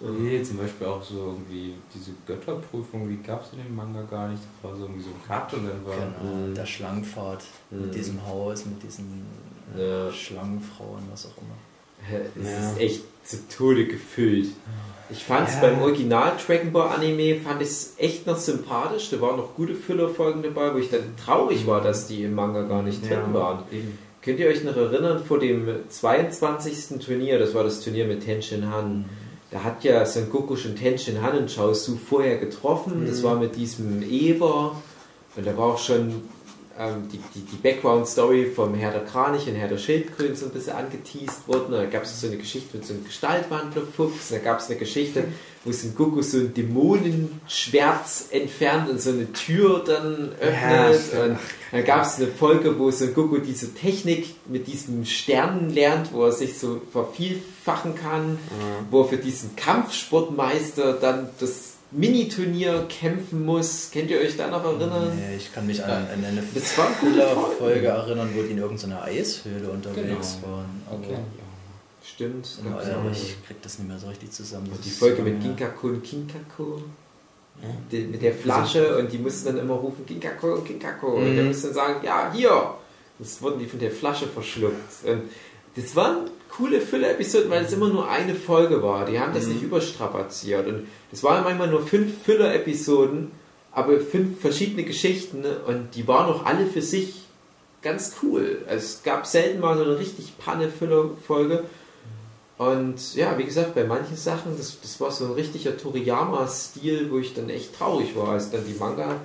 Nee, 0.00 0.42
zum 0.42 0.58
Beispiel 0.58 0.86
auch 0.86 1.02
so 1.02 1.14
irgendwie 1.34 1.74
diese 1.94 2.10
Götterprüfung, 2.26 3.08
die 3.08 3.22
gab 3.22 3.42
es 3.44 3.52
in 3.52 3.64
dem 3.64 3.74
Manga 3.74 4.02
gar 4.02 4.28
nicht. 4.28 4.42
Das 4.62 4.70
war 4.70 4.76
so 4.76 4.84
irgendwie 4.84 5.02
so 5.02 5.08
ein 5.10 5.22
Cut 5.26 5.54
und 5.54 5.64
dann 5.66 5.86
war. 5.86 5.94
Genau, 5.94 6.34
Mhm. 6.48 6.54
der 6.54 6.66
Schlangenpfad 6.66 7.42
Mhm. 7.70 7.80
mit 7.82 7.94
diesem 7.94 8.26
Haus, 8.26 8.66
mit 8.66 8.82
diesen 8.82 9.24
Ja. 9.76 10.12
Schlangenfrauen, 10.12 11.02
was 11.10 11.26
auch 11.26 11.36
immer. 11.38 12.24
Es 12.44 12.50
Ja. 12.50 12.70
ist 12.72 12.80
echt 12.80 13.02
zu 13.24 13.48
Tode 13.48 13.86
gefüllt. 13.86 14.48
Ich 15.10 15.24
fand 15.24 15.48
es 15.48 15.54
Ja. 15.54 15.60
beim 15.62 15.80
Original 15.82 16.32
Dragon 16.46 16.72
Ball 16.72 16.88
Anime 16.96 17.36
fand 17.36 17.62
ich 17.62 17.68
es 17.68 17.94
echt 17.98 18.26
noch 18.26 18.36
sympathisch. 18.38 19.10
Da 19.10 19.20
waren 19.20 19.36
noch 19.36 19.54
gute 19.54 19.74
Füllerfolgen 19.74 20.42
dabei, 20.42 20.74
wo 20.74 20.78
ich 20.78 20.90
dann 20.90 21.14
traurig 21.22 21.66
war, 21.66 21.80
dass 21.80 22.06
die 22.06 22.22
im 22.24 22.34
Manga 22.34 22.62
gar 22.62 22.82
nicht 22.82 23.08
drin 23.08 23.32
waren. 23.32 23.62
Eben. 23.72 23.98
Könnt 24.22 24.40
ihr 24.40 24.48
euch 24.48 24.64
noch 24.64 24.76
erinnern 24.76 25.22
vor 25.24 25.38
dem 25.38 25.68
22. 25.88 26.98
Turnier, 27.04 27.38
das 27.38 27.54
war 27.54 27.64
das 27.64 27.80
Turnier 27.80 28.06
mit 28.06 28.24
Tenshin 28.24 28.70
Han. 28.70 29.04
Da 29.50 29.62
hat 29.62 29.84
ja 29.84 30.04
Son 30.06 30.30
Goku 30.30 30.56
schon 30.56 30.74
Tenshin 30.76 31.22
Han 31.22 31.38
und 31.38 31.54
Chaozu 31.54 31.96
vorher 31.96 32.38
getroffen. 32.38 33.06
Das 33.06 33.22
war 33.22 33.36
mit 33.36 33.56
diesem 33.56 34.02
Eber. 34.02 34.76
Und 35.36 35.46
da 35.46 35.56
war 35.56 35.66
auch 35.74 35.78
schon 35.78 36.22
ähm, 36.78 37.08
die, 37.12 37.18
die, 37.34 37.40
die 37.40 37.56
Background-Story 37.56 38.52
vom 38.54 38.74
Herr 38.74 38.90
der 38.92 39.04
Kranich 39.04 39.46
und 39.48 39.54
Herr 39.54 39.68
der 39.68 39.78
Schildkröten 39.78 40.34
so 40.36 40.46
ein 40.46 40.52
bisschen 40.52 40.74
angeteased 40.74 41.46
worden. 41.46 41.72
Da 41.72 41.84
gab 41.86 42.02
es 42.04 42.20
so 42.20 42.26
eine 42.26 42.36
Geschichte 42.36 42.76
mit 42.76 42.86
so 42.86 42.94
einem 42.94 43.04
Gestaltwandler-Fuchs. 43.04 44.28
Da 44.30 44.38
gab 44.38 44.58
es 44.60 44.66
eine 44.68 44.78
Geschichte, 44.78 45.24
wo 45.64 45.72
Son 45.72 45.94
Goku 45.94 46.20
so 46.22 46.38
ein 46.38 46.52
Dämonenschwert 46.54 48.04
entfernt 48.30 48.90
und 48.90 49.00
so 49.00 49.10
eine 49.10 49.32
Tür 49.32 49.82
dann 49.86 50.32
Ja, 50.40 50.88
öffnet. 50.88 51.00
stimmt. 51.08 51.22
und 51.30 51.38
dann 51.72 51.84
gab 51.84 52.02
es 52.06 52.16
eine 52.16 52.26
Folge, 52.28 52.78
wo 52.78 52.90
Son 52.90 53.14
Goku 53.14 53.38
diese 53.38 53.72
Technik 53.74 54.34
mit 54.46 54.66
diesem 54.66 55.04
Sternen 55.04 55.70
lernt, 55.70 56.12
wo 56.12 56.24
er 56.24 56.32
sich 56.32 56.58
so 56.58 56.80
vervielfachen 56.92 57.94
kann, 57.94 58.38
wo 58.90 59.02
er 59.02 59.08
für 59.08 59.16
diesen 59.16 59.56
Kampfsportmeister 59.56 60.94
dann 60.94 61.28
das 61.40 61.73
Miniturnier 61.94 62.86
kämpfen 62.88 63.44
muss. 63.44 63.90
Kennt 63.92 64.10
ihr 64.10 64.18
euch 64.18 64.36
da 64.36 64.48
noch 64.48 64.64
erinnern? 64.64 65.12
Nee, 65.16 65.36
ich 65.36 65.52
kann 65.52 65.66
mich 65.66 65.82
an, 65.84 65.90
an 66.12 66.24
eine 66.24 66.42
Folge 66.42 67.22
Folge. 67.58 67.86
erinnern, 67.86 68.30
wo 68.34 68.42
die 68.42 68.50
in 68.50 68.58
irgendeiner 68.58 69.02
Eishöhle 69.04 69.70
unterwegs 69.70 70.38
Genau. 70.40 70.52
waren. 70.56 70.82
Okay. 70.90 71.16
Stimmt. 72.04 72.48
aber 72.66 72.80
auch. 72.80 73.10
ich 73.12 73.36
krieg 73.46 73.62
das 73.62 73.78
nicht 73.78 73.88
mehr 73.88 73.98
so 73.98 74.08
richtig 74.08 74.30
zusammen. 74.32 74.68
Das 74.70 74.80
die 74.80 74.90
Folge 74.90 75.22
mit. 75.22 75.40
Ginkako 75.40 75.86
und 75.88 76.02
Kinkako. 76.04 76.82
Die, 77.92 78.00
mit 78.00 78.20
der 78.20 78.34
Flasche 78.34 78.98
und 78.98 79.12
die 79.12 79.18
mussten 79.18 79.46
dann 79.46 79.58
immer 79.58 79.74
rufen 79.74 80.04
Ginkako 80.04 80.54
und 80.54 80.64
Kinkako. 80.64 81.14
Und 81.14 81.30
Mhm. 81.32 81.36
der 81.36 81.44
musste 81.44 81.68
dann 81.68 81.74
sagen, 81.74 82.04
ja, 82.04 82.32
hier. 82.34 82.74
Das 83.20 83.40
wurden 83.40 83.60
die 83.60 83.66
von 83.66 83.78
der 83.78 83.92
Flasche 83.92 84.26
verschluckt. 84.26 84.74
Und 85.06 85.22
das 85.76 85.94
waren 85.94 86.28
coole 86.56 86.80
Füller-Episoden, 86.80 87.50
weil 87.50 87.64
es 87.64 87.72
immer 87.72 87.88
nur 87.88 88.08
eine 88.08 88.34
Folge 88.34 88.82
war. 88.82 89.06
Die 89.06 89.18
haben 89.18 89.34
das 89.34 89.46
nicht 89.46 89.62
überstrapaziert. 89.62 90.66
Und 90.66 90.86
es 91.12 91.22
waren 91.22 91.44
manchmal 91.44 91.68
nur 91.68 91.86
fünf 91.86 92.22
Füller-Episoden, 92.22 93.32
aber 93.72 93.98
fünf 94.00 94.40
verschiedene 94.40 94.84
Geschichten. 94.84 95.40
ne? 95.40 95.58
Und 95.66 95.94
die 95.96 96.06
waren 96.06 96.32
auch 96.32 96.44
alle 96.44 96.66
für 96.66 96.82
sich 96.82 97.22
ganz 97.82 98.16
cool. 98.22 98.62
Also 98.68 98.84
es 98.84 99.02
gab 99.02 99.26
selten 99.26 99.60
mal 99.60 99.76
so 99.76 99.84
eine 99.84 99.98
richtig 99.98 100.38
Panne-Füller-Folge. 100.38 101.64
Und 102.56 103.16
ja, 103.16 103.36
wie 103.36 103.44
gesagt, 103.44 103.74
bei 103.74 103.84
manchen 103.84 104.16
Sachen, 104.16 104.56
das, 104.56 104.80
das 104.80 105.00
war 105.00 105.10
so 105.10 105.24
ein 105.24 105.32
richtiger 105.32 105.76
Toriyama-Stil, 105.76 107.10
wo 107.10 107.18
ich 107.18 107.34
dann 107.34 107.50
echt 107.50 107.76
traurig 107.76 108.14
war, 108.16 108.28
als 108.28 108.46
ich 108.46 108.52
dann 108.52 108.66
die 108.66 108.78
Manga 108.78 109.16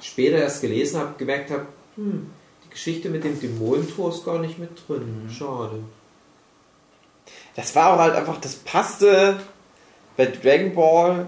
später 0.00 0.38
erst 0.38 0.62
gelesen 0.62 0.98
habe, 0.98 1.14
gemerkt 1.18 1.50
habe, 1.50 1.66
hm, 1.96 2.28
die 2.64 2.70
Geschichte 2.70 3.10
mit 3.10 3.24
dem 3.24 3.38
Dämonentor 3.38 4.10
ist 4.10 4.24
gar 4.24 4.38
nicht 4.38 4.58
mit 4.58 4.70
drin. 4.88 5.28
Schade. 5.30 5.80
Das 7.58 7.74
war 7.74 7.92
auch 7.94 7.98
halt 7.98 8.14
einfach, 8.14 8.36
das 8.40 8.54
passte 8.54 9.34
bei 10.16 10.26
Dragon 10.26 10.76
Ball 10.76 11.26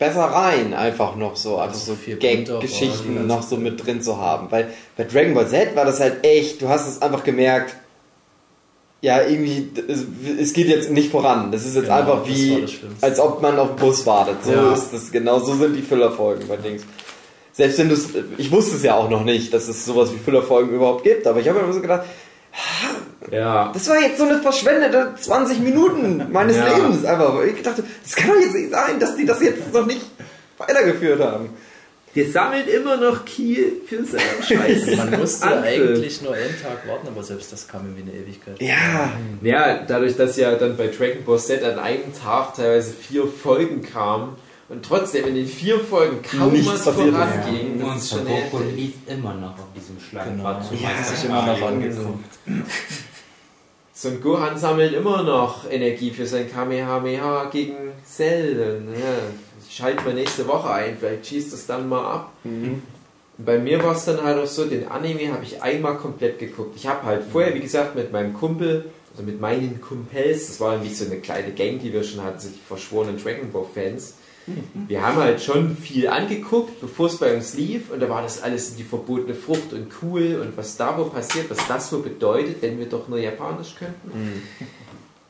besser 0.00 0.24
rein, 0.24 0.74
einfach 0.74 1.14
noch 1.14 1.36
so, 1.36 1.58
also 1.58 1.92
Also 1.92 1.94
so 1.94 2.16
Gag-Geschichten 2.16 3.28
noch 3.28 3.40
so 3.44 3.56
mit 3.56 3.86
drin 3.86 4.02
zu 4.02 4.16
haben. 4.20 4.48
Weil 4.50 4.72
bei 4.96 5.04
Dragon 5.04 5.32
Ball 5.32 5.46
Z 5.46 5.76
war 5.76 5.84
das 5.84 6.00
halt 6.00 6.26
echt, 6.26 6.60
du 6.60 6.68
hast 6.68 6.88
es 6.88 7.00
einfach 7.00 7.22
gemerkt, 7.22 7.76
ja, 9.00 9.22
irgendwie, 9.22 9.70
es, 10.40 10.54
geht 10.54 10.66
jetzt 10.66 10.90
nicht 10.90 11.12
voran. 11.12 11.52
Das 11.52 11.64
ist 11.64 11.76
jetzt 11.76 11.84
Genau, 11.84 11.98
einfach 11.98 12.26
wie, 12.26 12.66
als 13.00 13.20
ob 13.20 13.40
man 13.40 13.56
auf 13.56 13.68
den 13.68 13.76
Bus 13.76 14.04
wartet. 14.06 14.38
So 14.42 14.50
Ja. 14.50 14.72
ist 14.72 14.92
das, 14.92 15.12
genau 15.12 15.38
so 15.38 15.54
sind 15.54 15.76
die 15.76 15.82
Füllerfolgen 15.82 16.48
bei 16.48 16.56
Dings. 16.56 16.82
Selbst 17.52 17.78
wenn 17.78 17.90
du 17.90 17.94
es, 17.94 18.08
ich 18.38 18.50
wusste 18.50 18.74
es 18.74 18.82
ja 18.82 18.96
auch 18.96 19.08
noch 19.08 19.22
nicht, 19.22 19.54
dass 19.54 19.68
es 19.68 19.84
sowas 19.84 20.12
wie 20.12 20.18
Füllerfolgen 20.18 20.74
überhaupt 20.74 21.04
gibt, 21.04 21.28
aber 21.28 21.38
ich 21.38 21.46
habe 21.48 21.60
mir 21.60 21.64
immer 21.66 21.74
so 21.74 21.80
gedacht, 21.80 22.02
Ja. 23.30 23.70
das 23.72 23.88
war 23.88 24.00
jetzt 24.00 24.18
so 24.18 24.24
eine 24.24 24.40
verschwendete 24.40 25.14
20 25.20 25.60
Minuten 25.60 26.30
meines 26.30 26.56
Ja. 26.56 26.76
Lebens 26.76 27.04
einfach. 27.04 27.42
Ich 27.44 27.62
dachte, 27.62 27.84
das 28.02 28.14
kann 28.16 28.28
doch 28.30 28.40
jetzt 28.40 28.54
nicht 28.54 28.70
sein, 28.70 28.98
dass 29.00 29.16
die 29.16 29.24
das 29.26 29.40
jetzt 29.42 29.72
noch 29.72 29.86
nicht 29.86 30.02
weitergeführt 30.58 31.20
haben. 31.20 31.50
Der 32.14 32.30
sammelt 32.30 32.68
immer 32.68 32.96
noch 32.96 33.24
Kiel 33.24 33.80
für 33.88 34.04
seinen 34.04 34.20
Scheiß. 34.46 34.96
Man 34.96 35.18
musste 35.18 35.48
eigentlich 35.62 36.22
nur 36.22 36.32
einen 36.32 36.54
Tag 36.62 36.86
warten, 36.86 37.08
aber 37.08 37.24
selbst 37.24 37.52
das 37.52 37.66
kam 37.66 37.90
mir 37.90 37.96
wie 37.96 38.02
eine 38.02 38.12
Ewigkeit. 38.12 38.60
Ja, 38.62 39.10
Ja, 39.42 39.78
dadurch, 39.84 40.16
dass 40.16 40.36
ja 40.36 40.54
dann 40.54 40.76
bei 40.76 40.86
Dragon 40.86 41.24
Ball 41.24 41.40
Z 41.40 41.64
an 41.64 41.78
einem 41.80 42.14
Tag 42.14 42.54
teilweise 42.54 42.92
vier 42.92 43.26
Folgen 43.26 43.82
kamen 43.82 44.36
und 44.68 44.84
trotzdem 44.84 45.26
in 45.26 45.34
den 45.34 45.46
vier 45.48 45.80
Folgen 45.80 46.20
kaum 46.22 46.52
Nichts 46.52 46.68
was 46.72 46.84
passiert. 46.84 47.14
voranging, 47.14 47.82
Und 47.82 47.96
ist 47.96 48.10
schon 48.10 48.24
Goku 48.24 48.62
lief 48.76 48.92
immer 49.08 49.34
noch 49.34 49.54
auf 49.54 49.66
diesem 49.76 49.96
Genau, 49.96 50.08
Schlangenpfad. 50.08 50.68
zu 50.68 50.74
ja, 50.76 50.88
Meister 50.90 51.16
sich 51.16 51.24
immer 51.28 51.46
noch 51.46 51.58
Kaido. 51.58 52.18
Son 53.96 54.20
Gohan 54.20 54.58
sammelt 54.58 54.92
immer 54.92 55.22
noch 55.22 55.70
Energie 55.70 56.10
für 56.10 56.26
sein 56.26 56.50
Kamehameha 56.50 57.44
gegen. 57.44 57.74
Und, 57.74 58.94
Ja, 58.94 59.14
ich 59.68 59.76
schalte 59.76 60.02
mal 60.04 60.14
nächste 60.14 60.46
Woche 60.48 60.68
ein, 60.70 60.96
vielleicht 60.98 61.26
schießt 61.26 61.52
das 61.52 61.66
dann 61.66 61.88
mal 61.88 62.04
ab. 62.04 62.32
Und 62.44 62.82
Bei 63.38 63.58
mir 63.58 63.82
war 63.82 63.94
es 63.94 64.04
dann 64.04 64.22
halt 64.22 64.38
auch 64.38 64.46
so, 64.46 64.64
den 64.64 64.88
Anime 64.88 65.32
habe 65.32 65.44
ich 65.44 65.62
einmal 65.62 65.96
komplett 65.96 66.38
geguckt. 66.38 66.74
Ich 66.76 66.86
habe 66.86 67.04
halt 67.04 67.22
vorher, 67.30 67.54
wie 67.54 67.60
gesagt, 67.60 67.94
mit 67.94 68.12
meinem 68.12 68.34
Kumpel, 68.34 68.86
also 69.12 69.22
mit 69.22 69.40
meinen 69.40 69.80
Kumpels, 69.80 70.48
das 70.48 70.60
war 70.60 70.74
nämlich 70.76 70.96
so 70.98 71.04
eine 71.04 71.16
kleine 71.20 71.52
Gang, 71.52 71.78
die 71.80 71.92
wir 71.92 72.02
schon 72.02 72.22
hatten, 72.24 72.40
so 72.40 72.48
die 72.48 72.60
verschworenen 72.66 73.16
Dragon 73.22 73.50
Ball 73.52 73.66
Fans, 73.72 74.14
wir 74.88 75.02
haben 75.02 75.16
halt 75.16 75.42
schon 75.42 75.76
viel 75.76 76.08
angeguckt, 76.08 76.80
bevor 76.80 77.06
es 77.06 77.16
bei 77.16 77.34
uns 77.34 77.54
lief 77.54 77.90
und 77.90 78.00
da 78.00 78.08
war 78.08 78.22
das 78.22 78.42
alles 78.42 78.76
die 78.76 78.82
verbotene 78.82 79.34
Frucht 79.34 79.72
und 79.72 79.88
cool 80.02 80.40
und 80.42 80.56
was 80.56 80.76
da 80.76 80.98
wo 80.98 81.04
passiert, 81.04 81.50
was 81.50 81.66
das 81.66 81.90
so 81.90 82.00
bedeutet, 82.00 82.56
wenn 82.60 82.78
wir 82.78 82.86
doch 82.86 83.08
nur 83.08 83.18
Japanisch 83.18 83.74
könnten. 83.76 84.42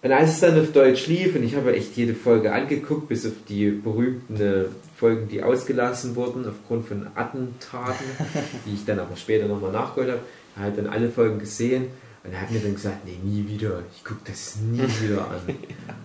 Und 0.03 0.13
als 0.13 0.33
es 0.33 0.41
dann 0.41 0.61
auf 0.61 0.73
Deutsch 0.73 1.07
lief, 1.07 1.35
und 1.35 1.45
ich 1.45 1.57
habe 1.57 1.75
echt 1.75 1.97
jede 1.97 2.15
Folge 2.15 2.53
angeguckt, 2.53 3.09
bis 3.09 3.25
auf 3.25 3.33
die 3.49 3.71
berühmten 3.71 4.39
äh, 4.39 4.65
Folgen, 4.97 5.29
die 5.29 5.43
ausgelassen 5.43 6.15
wurden 6.15 6.47
aufgrund 6.47 6.87
von 6.87 7.07
Attentaten, 7.15 8.05
die 8.67 8.75
ich 8.75 8.85
dann 8.85 8.99
aber 8.99 9.17
später 9.17 9.47
nochmal 9.47 9.73
nachgeholt 9.73 10.11
habe, 10.11 10.21
halt 10.59 10.77
dann 10.77 10.89
alle 10.89 11.09
Folgen 11.09 11.39
gesehen 11.39 11.87
und 12.25 12.33
er 12.33 12.41
hat 12.41 12.51
mir 12.51 12.61
dann 12.61 12.75
gesagt, 12.75 13.05
nee, 13.05 13.19
nie 13.23 13.47
wieder, 13.47 13.83
ich 13.95 14.03
gucke 14.03 14.21
das 14.25 14.57
nie 14.57 14.79
wieder 15.03 15.29
an. 15.29 15.41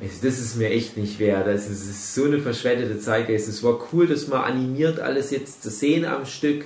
Also 0.02 0.16
das 0.22 0.40
ist 0.40 0.56
mir 0.56 0.70
echt 0.70 0.96
nicht 0.96 1.20
wert. 1.20 1.48
Also 1.48 1.72
es 1.72 1.82
ist 1.82 2.16
so 2.16 2.24
eine 2.26 2.40
verschwendete 2.40 3.00
Zeit. 3.00 3.28
gewesen. 3.28 3.50
Es 3.50 3.64
war 3.64 3.80
cool, 3.92 4.08
das 4.08 4.28
mal 4.28 4.44
animiert 4.44 5.00
alles 5.00 5.32
jetzt 5.32 5.62
zu 5.62 5.70
sehen 5.70 6.06
am 6.06 6.26
Stück. 6.26 6.66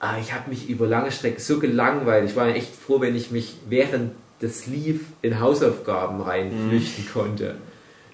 Aber 0.00 0.18
ich 0.18 0.32
habe 0.32 0.50
mich 0.50 0.68
über 0.68 0.86
lange 0.86 1.12
Strecke 1.12 1.40
so 1.40 1.58
gelangweilt. 1.60 2.28
Ich 2.28 2.36
war 2.36 2.48
echt 2.48 2.74
froh, 2.74 3.00
wenn 3.00 3.14
ich 3.14 3.30
mich 3.30 3.56
während 3.68 4.12
das 4.40 4.66
lief 4.66 5.00
in 5.22 5.40
Hausaufgaben 5.40 6.20
reinflüchten 6.20 7.06
konnte. 7.12 7.56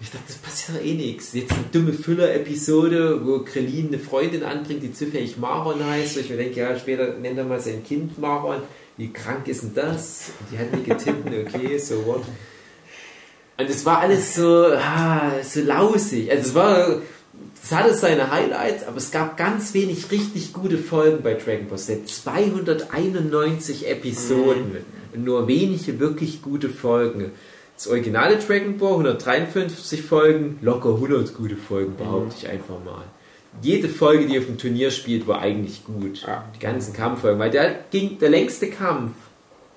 Ich 0.00 0.10
dachte, 0.10 0.24
das 0.28 0.36
passiert 0.36 0.78
doch 0.78 0.84
eh 0.84 0.94
nichts. 0.94 1.32
Jetzt 1.34 1.52
eine 1.52 1.64
dumme 1.72 1.92
Füller-Episode, 1.92 3.26
wo 3.26 3.40
Krillin 3.40 3.88
eine 3.88 3.98
Freundin 3.98 4.42
anbringt, 4.44 4.82
die 4.82 4.92
zufällig 4.92 5.36
Maron 5.36 5.84
heißt. 5.84 6.16
Und 6.16 6.24
ich 6.24 6.30
mir 6.30 6.36
denke, 6.36 6.60
ja, 6.60 6.78
später 6.78 7.14
nennt 7.14 7.36
er 7.36 7.44
mal 7.44 7.60
sein 7.60 7.84
Kind 7.84 8.18
Maron. 8.18 8.62
Wie 9.00 9.10
krank 9.10 9.48
ist 9.48 9.62
denn 9.62 9.72
das? 9.74 10.30
Und 10.38 10.52
die 10.52 10.58
hat 10.58 10.76
nie 10.76 10.82
getippt, 10.82 11.26
okay, 11.26 11.78
so 11.78 12.04
what. 12.04 12.22
Und 13.56 13.70
es 13.70 13.86
war 13.86 14.00
alles 14.00 14.34
so, 14.34 14.66
ah, 14.74 15.42
so 15.42 15.62
lausig. 15.62 16.30
Also 16.30 16.50
es 16.50 16.54
war, 16.54 17.00
es 17.64 17.72
hatte 17.72 17.94
seine 17.94 18.30
Highlights, 18.30 18.86
aber 18.86 18.98
es 18.98 19.10
gab 19.10 19.38
ganz 19.38 19.72
wenig 19.72 20.10
richtig 20.10 20.52
gute 20.52 20.76
Folgen 20.76 21.22
bei 21.22 21.32
Dragon 21.32 21.68
Ball 21.68 21.78
Z. 21.78 22.06
291 22.10 23.88
Episoden 23.88 24.76
und 25.14 25.24
nur 25.24 25.48
wenige 25.48 25.98
wirklich 25.98 26.42
gute 26.42 26.68
Folgen. 26.68 27.32
Das 27.76 27.86
originale 27.86 28.36
Dragon 28.36 28.76
Ball, 28.76 28.92
153 28.92 30.02
Folgen, 30.02 30.58
locker 30.60 30.90
100 30.90 31.34
gute 31.34 31.56
Folgen, 31.56 31.96
behaupte 31.96 32.34
ich 32.38 32.48
einfach 32.50 32.84
mal. 32.84 33.04
Jede 33.62 33.88
Folge, 33.88 34.26
die 34.26 34.38
auf 34.38 34.46
dem 34.46 34.58
Turnier 34.58 34.90
spielt, 34.90 35.26
war 35.26 35.40
eigentlich 35.40 35.84
gut. 35.84 36.22
Ja. 36.26 36.44
Die 36.54 36.60
ganzen 36.60 36.94
Kampffolgen, 36.94 37.38
weil 37.38 37.50
der 37.50 37.80
ging 37.90 38.18
der 38.18 38.30
längste 38.30 38.68
Kampf. 38.70 39.12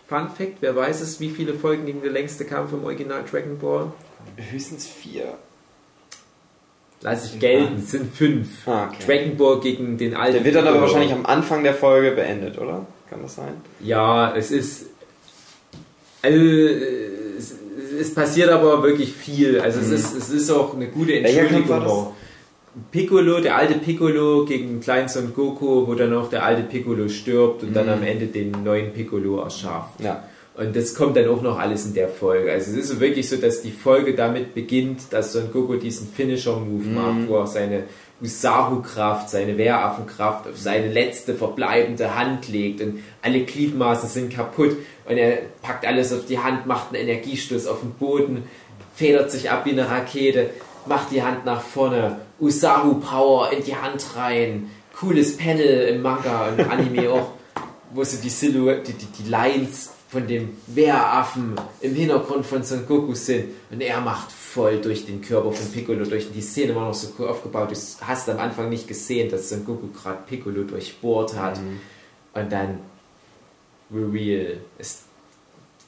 Fun 0.07 0.29
Fact, 0.29 0.57
wer 0.61 0.75
weiß 0.75 1.01
es, 1.01 1.19
wie 1.19 1.29
viele 1.29 1.53
Folgen 1.53 1.85
ging 1.85 2.01
der 2.01 2.11
längste 2.11 2.45
Kampf 2.45 2.71
im 2.73 2.83
Original 2.83 3.23
Dragon 3.29 3.57
Ball? 3.57 3.91
Höchstens 4.37 4.87
vier. 4.87 5.37
Lass 7.01 7.25
ich 7.33 7.39
gelten, 7.39 7.79
es 7.79 7.91
sind 7.91 8.15
fünf. 8.15 8.65
Ah, 8.67 8.87
okay. 8.89 9.03
Dragon 9.05 9.37
Ball 9.37 9.59
gegen 9.59 9.97
den 9.97 10.15
alten. 10.15 10.35
Der 10.35 10.45
wird 10.45 10.55
dann 10.55 10.67
aber 10.67 10.81
wahrscheinlich 10.81 11.11
am 11.11 11.25
Anfang 11.25 11.63
der 11.63 11.73
Folge 11.73 12.11
beendet, 12.11 12.57
oder? 12.57 12.85
Kann 13.09 13.21
das 13.21 13.35
sein? 13.35 13.55
Ja, 13.81 14.33
es 14.35 14.51
ist. 14.51 14.85
Also, 16.21 16.39
es, 16.39 17.55
es 17.99 18.13
passiert 18.13 18.49
aber 18.49 18.81
wirklich 18.83 19.11
viel. 19.13 19.59
Also, 19.59 19.81
es, 19.81 19.89
ist, 19.89 20.15
es 20.15 20.29
ist 20.29 20.49
auch 20.51 20.73
eine 20.75 20.87
gute 20.87 21.11
Mhm. 21.19 21.25
Entschuldigung. 21.25 22.13
Piccolo, 22.91 23.39
der 23.39 23.55
alte 23.55 23.75
Piccolo 23.75 24.45
gegen 24.45 24.79
Klein 24.79 25.07
Son 25.07 25.33
Goku, 25.35 25.85
wo 25.87 25.93
dann 25.93 26.13
auch 26.13 26.29
der 26.29 26.43
alte 26.43 26.63
Piccolo 26.63 27.07
stirbt 27.07 27.63
und 27.63 27.75
dann 27.75 27.87
am 27.89 28.01
Ende 28.03 28.27
den 28.27 28.51
neuen 28.63 28.91
Piccolo 28.93 29.41
erschafft. 29.41 29.99
Mhm. 29.99 30.05
Ja. 30.05 30.23
Und 30.55 30.75
das 30.75 30.93
kommt 30.93 31.17
dann 31.17 31.27
auch 31.29 31.41
noch 31.41 31.57
alles 31.59 31.85
in 31.85 31.93
der 31.95 32.07
Folge. 32.09 32.51
Also 32.51 32.71
es 32.71 32.77
ist 32.77 32.87
so 32.89 32.99
wirklich 32.99 33.27
so, 33.27 33.37
dass 33.37 33.61
die 33.63 33.71
Folge 33.71 34.13
damit 34.15 34.53
beginnt, 34.53 35.11
dass 35.11 35.33
Son 35.33 35.51
Goku 35.51 35.75
diesen 35.75 36.07
Finisher-Move 36.07 36.83
Mhm. 36.83 36.95
macht, 36.95 37.27
wo 37.27 37.37
er 37.37 37.47
seine 37.47 37.83
Usahu-Kraft, 38.21 39.29
seine 39.29 39.57
Wehraffenkraft 39.57 40.47
auf 40.47 40.57
seine 40.57 40.91
letzte 40.91 41.33
verbleibende 41.35 42.15
Hand 42.15 42.49
legt 42.49 42.81
und 42.81 42.99
alle 43.21 43.41
Gliedmaßen 43.41 44.09
sind 44.09 44.33
kaputt 44.33 44.75
und 45.07 45.17
er 45.17 45.39
packt 45.61 45.85
alles 45.85 46.13
auf 46.13 46.25
die 46.25 46.39
Hand, 46.39 46.65
macht 46.65 46.93
einen 46.93 47.07
Energiestoß 47.07 47.67
auf 47.67 47.81
den 47.81 47.91
Boden, 47.91 48.43
federt 48.95 49.31
sich 49.31 49.51
ab 49.51 49.65
wie 49.65 49.71
eine 49.71 49.89
Rakete, 49.89 50.49
macht 50.85 51.11
die 51.11 51.23
Hand 51.23 51.45
nach 51.45 51.61
vorne, 51.61 52.17
Usahu-Power 52.43 53.51
in 53.51 53.63
die 53.63 53.75
Hand 53.75 54.15
rein, 54.15 54.69
cooles 54.99 55.37
Panel 55.37 55.87
im 55.87 56.01
Manga 56.01 56.49
und 56.49 56.59
Anime 56.59 57.09
auch, 57.13 57.31
wo 57.91 58.03
so 58.03 58.21
die 58.21 58.29
Silhouette, 58.29 58.91
die, 58.91 58.93
die, 58.93 59.23
die 59.23 59.29
Lines 59.29 59.91
von 60.09 60.27
dem 60.27 60.57
Wehraffen 60.67 61.55
im 61.81 61.95
Hintergrund 61.95 62.45
von 62.45 62.63
Son 62.63 62.85
Goku 62.85 63.15
sind 63.15 63.45
und 63.71 63.81
er 63.81 63.99
macht 63.99 64.31
voll 64.31 64.79
durch 64.79 65.07
den 65.07 65.21
Körper 65.21 65.51
von 65.51 65.71
Piccolo 65.71 66.05
durch. 66.05 66.31
Die 66.31 66.41
Szene 66.41 66.75
war 66.75 66.87
noch 66.87 66.93
so 66.93 67.07
cool 67.17 67.27
aufgebaut. 67.27 67.71
Du 67.71 68.05
hast 68.05 68.29
am 68.29 68.37
Anfang 68.37 68.69
nicht 68.69 68.87
gesehen, 68.87 69.31
dass 69.31 69.49
Son 69.49 69.65
Goku 69.65 69.87
gerade 69.87 70.19
Piccolo 70.27 70.63
durchbohrt 70.63 71.35
hat. 71.35 71.59
Und 72.35 72.51
dann 72.51 72.79
Reveal 73.91 74.57
ist 74.77 75.03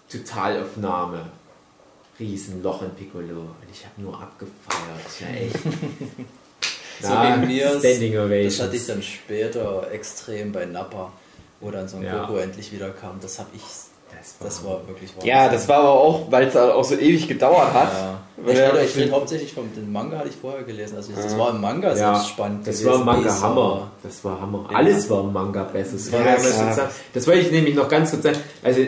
Totalaufnahme. 0.09 1.29
Riesenloch 2.19 2.81
in 2.81 2.91
Piccolo. 2.91 3.41
Und 3.41 3.69
ich 3.71 3.85
habe 3.85 4.01
nur 4.01 4.19
abgefeiert. 4.19 5.19
Ja, 5.19 5.27
echt. 5.27 5.59
So 7.01 7.09
ging 7.09 7.47
mir 7.47 7.79
Standing 7.79 8.43
Das 8.45 8.59
hatte 8.61 8.75
ich 8.75 8.87
dann 8.87 9.01
später 9.01 9.87
extrem 9.91 10.51
bei 10.51 10.65
Nappa, 10.65 11.11
wo 11.59 11.71
dann 11.71 11.87
Son 11.87 12.03
Ja. 12.03 12.25
Goku 12.25 12.37
endlich 12.37 12.71
wieder 12.71 12.89
kam. 12.89 13.19
Das 13.21 13.39
habe 13.39 13.49
ich, 13.53 13.61
das 14.39 14.63
war 14.65 14.87
wirklich 14.87 15.11
Ja, 15.23 15.49
das 15.49 15.67
war 15.67 15.79
aber 15.79 15.91
auch, 15.91 16.31
weil 16.31 16.47
es 16.47 16.55
auch 16.55 16.83
so 16.83 16.95
ewig 16.95 17.27
gedauert 17.27 17.73
hat. 17.73 17.91
Ja. 17.93 18.19
Ich, 18.51 18.61
hatte, 18.61 18.81
ich 18.83 18.93
bin 18.93 19.11
hauptsächlich 19.11 19.53
vom 19.53 19.73
den 19.73 19.91
Manga 19.91 20.17
hatte 20.19 20.29
ich 20.29 20.35
vorher 20.35 20.63
gelesen. 20.63 20.97
Also 20.97 21.11
das 21.13 21.37
war 21.37 21.51
im 21.51 21.61
Manga 21.61 21.89
Ja, 21.89 21.95
selbst 22.15 22.29
spannend. 22.29 22.67
das 22.67 22.79
gewesen, 22.79 22.99
war 22.99 23.05
Manga 23.05 23.21
besser. 23.29 23.41
Hammer. 23.41 23.91
Das 24.03 24.23
war 24.25 24.41
Hammer. 24.41 24.67
Ja. 24.71 24.77
Alles 24.77 25.09
war 25.09 25.21
im 25.23 25.33
Manga 25.33 25.63
besser. 25.63 25.93
Das, 25.93 26.11
Ja, 26.11 26.19
war 26.19 26.77
ja, 26.77 26.89
das 27.13 27.27
wollte 27.27 27.39
ich 27.41 27.51
nämlich 27.51 27.75
noch 27.75 27.87
ganz 27.89 28.11
kurz 28.11 28.23
sagen. 28.23 28.37
Also 28.63 28.81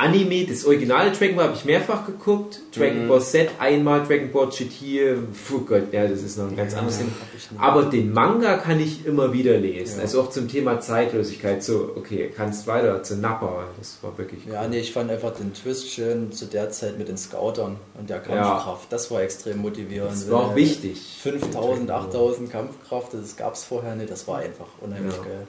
Anime, 0.00 0.46
das 0.46 0.64
originale 0.64 1.12
Dragon 1.12 1.36
Ball 1.36 1.44
habe 1.48 1.56
ich 1.56 1.64
mehrfach 1.64 2.06
geguckt. 2.06 2.60
Dragon 2.74 3.04
Mhm. 3.04 3.08
Ball 3.08 3.20
Z 3.20 3.50
einmal, 3.58 4.06
Dragon 4.06 4.30
Ball 4.32 4.48
GT, 4.48 5.16
puh 5.46 5.60
Gott, 5.66 5.92
ja, 5.92 6.06
das 6.08 6.22
ist 6.22 6.38
noch 6.38 6.48
ein 6.48 6.56
ganz 6.56 6.74
anderes 6.74 6.98
Ding. 6.98 7.08
hab 7.08 7.28
ich 7.36 7.50
nicht. 7.50 7.60
Aber 7.60 7.82
den 7.84 8.12
Manga 8.12 8.56
kann 8.56 8.80
ich 8.80 9.04
immer 9.04 9.32
wieder 9.32 9.58
lesen. 9.58 9.96
Ja. 9.98 10.02
Also 10.02 10.22
auch 10.22 10.30
zum 10.30 10.48
Thema 10.48 10.80
Zeitlosigkeit. 10.80 11.62
So, 11.62 11.92
okay, 11.96 12.32
kannst 12.34 12.66
weiter 12.66 13.02
zu 13.02 13.16
Nappa. 13.16 13.64
Das 13.78 13.98
war 14.02 14.16
wirklich 14.16 14.46
Ja, 14.46 14.62
cool. 14.62 14.68
nee, 14.70 14.78
ich 14.80 14.92
fand 14.92 15.10
einfach 15.10 15.34
den 15.34 15.52
Twist 15.52 15.90
schön 15.90 16.32
zu 16.32 16.46
der 16.46 16.70
Zeit 16.70 16.96
mit 16.98 17.08
den 17.08 17.18
Scoutern 17.18 17.76
und 17.98 18.08
der 18.08 18.20
Kampfkraft. 18.20 18.90
Das 18.92 19.10
war 19.10 19.22
extrem 19.22 19.58
motivierend. 19.58 20.12
Das 20.12 20.30
war 20.30 20.40
auch 20.40 20.48
Wenn 20.50 20.56
wichtig. 20.56 21.18
5000, 21.22 21.90
8000 21.90 22.50
Kampfkraft, 22.50 23.12
das 23.14 23.36
gab 23.36 23.54
es 23.54 23.64
vorher 23.64 23.96
nicht. 23.96 24.10
Das 24.10 24.26
war 24.26 24.38
einfach 24.38 24.66
unheimlich 24.80 25.14
Ja. 25.16 25.22
geil. 25.22 25.46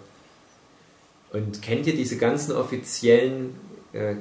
Und 1.33 1.61
kennt 1.61 1.87
ihr 1.87 1.95
diese 1.95 2.17
ganzen 2.17 2.51
offiziellen 2.53 3.55
äh, 3.93 4.15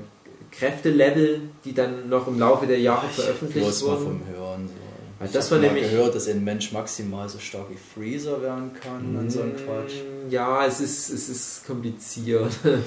Kräftelevel, 0.50 1.42
die 1.64 1.74
dann 1.74 2.08
noch 2.08 2.26
im 2.26 2.38
Laufe 2.38 2.66
der 2.66 2.78
Jahre 2.80 3.08
veröffentlicht 3.08 3.64
Bloß 3.66 3.82
mal 3.84 3.90
wurden? 3.92 4.04
vom 4.04 4.20
Hören. 4.34 4.68
So. 4.68 5.24
Ich 5.26 5.32
das 5.32 5.44
hab 5.46 5.50
war 5.52 5.58
mal 5.58 5.66
nämlich- 5.74 5.90
gehört, 5.90 6.14
dass 6.14 6.28
ein 6.28 6.42
Mensch 6.42 6.72
maximal 6.72 7.28
so 7.28 7.38
stark 7.38 7.66
wie 7.70 7.76
Freezer 8.00 8.40
werden 8.40 8.70
kann 8.82 9.16
und 9.16 9.30
so 9.30 9.42
ein 9.42 9.52
Quatsch. 9.54 9.92
Mm, 9.96 10.30
Ja, 10.30 10.64
es 10.66 10.80
ist, 10.80 11.10
es 11.10 11.28
ist 11.28 11.66
kompliziert. 11.66 12.50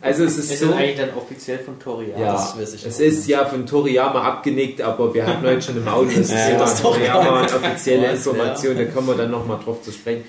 Also 0.00 0.24
es 0.24 0.38
ist 0.38 0.50
Ist 0.50 0.60
so. 0.60 0.68
das 0.68 0.76
eigentlich 0.76 0.96
dann 0.96 1.10
offiziell 1.16 1.58
von 1.58 1.78
Toriyama? 1.78 2.18
Ja, 2.20 2.32
das 2.32 2.58
weiß 2.58 2.74
ich 2.74 2.86
es 2.86 2.96
auch 2.96 3.00
ist 3.00 3.26
ja 3.28 3.44
von 3.44 3.66
Toriyama 3.66 4.20
abgenickt, 4.22 4.80
aber 4.80 5.12
wir 5.12 5.24
hatten 5.26 5.46
heute 5.46 5.60
schon 5.60 5.76
im 5.76 5.86
Audio 5.86 6.18
das 6.18 6.30
Ja, 6.30 6.46
Thema 6.46 6.58
das 6.60 6.80
Toriyama 6.80 7.36
und 7.36 7.42
nicht. 7.42 7.54
offizielle 7.54 8.08
Was, 8.08 8.12
Informationen, 8.26 8.78
da 8.78 8.84
kommen 8.86 9.08
wir 9.08 9.14
dann 9.16 9.30
nochmal 9.30 9.58
drauf 9.62 9.82
zu 9.82 9.92
sprechen. 9.92 10.24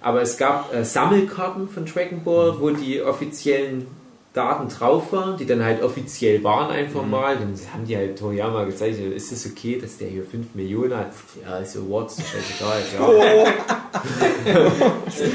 Aber 0.00 0.22
es 0.22 0.38
gab 0.38 0.72
äh, 0.72 0.84
Sammelkarten 0.84 1.68
von 1.68 1.84
Dragon 1.84 2.22
Ball, 2.22 2.54
wo 2.60 2.70
die 2.70 3.02
offiziellen 3.02 3.88
Daten 4.36 4.68
drauf 4.68 5.12
waren, 5.12 5.38
die 5.38 5.46
dann 5.46 5.64
halt 5.64 5.82
offiziell 5.82 6.44
waren 6.44 6.70
einfach 6.70 7.02
Mhm. 7.02 7.10
mal. 7.10 7.36
Dann 7.36 7.54
haben 7.72 7.86
die 7.86 7.96
halt 7.96 8.18
Toriyama 8.18 8.64
gezeigt, 8.64 8.98
ist 9.00 9.32
es 9.32 9.46
okay, 9.46 9.78
dass 9.80 9.96
der 9.96 10.08
hier 10.08 10.24
5 10.24 10.54
Millionen 10.54 10.94
hat? 10.94 11.12
Ja, 11.42 11.56
ist 11.58 11.72
so 11.72 11.88
what, 11.88 12.10
scheißegal. 12.10 12.82
Ja. 12.98 13.44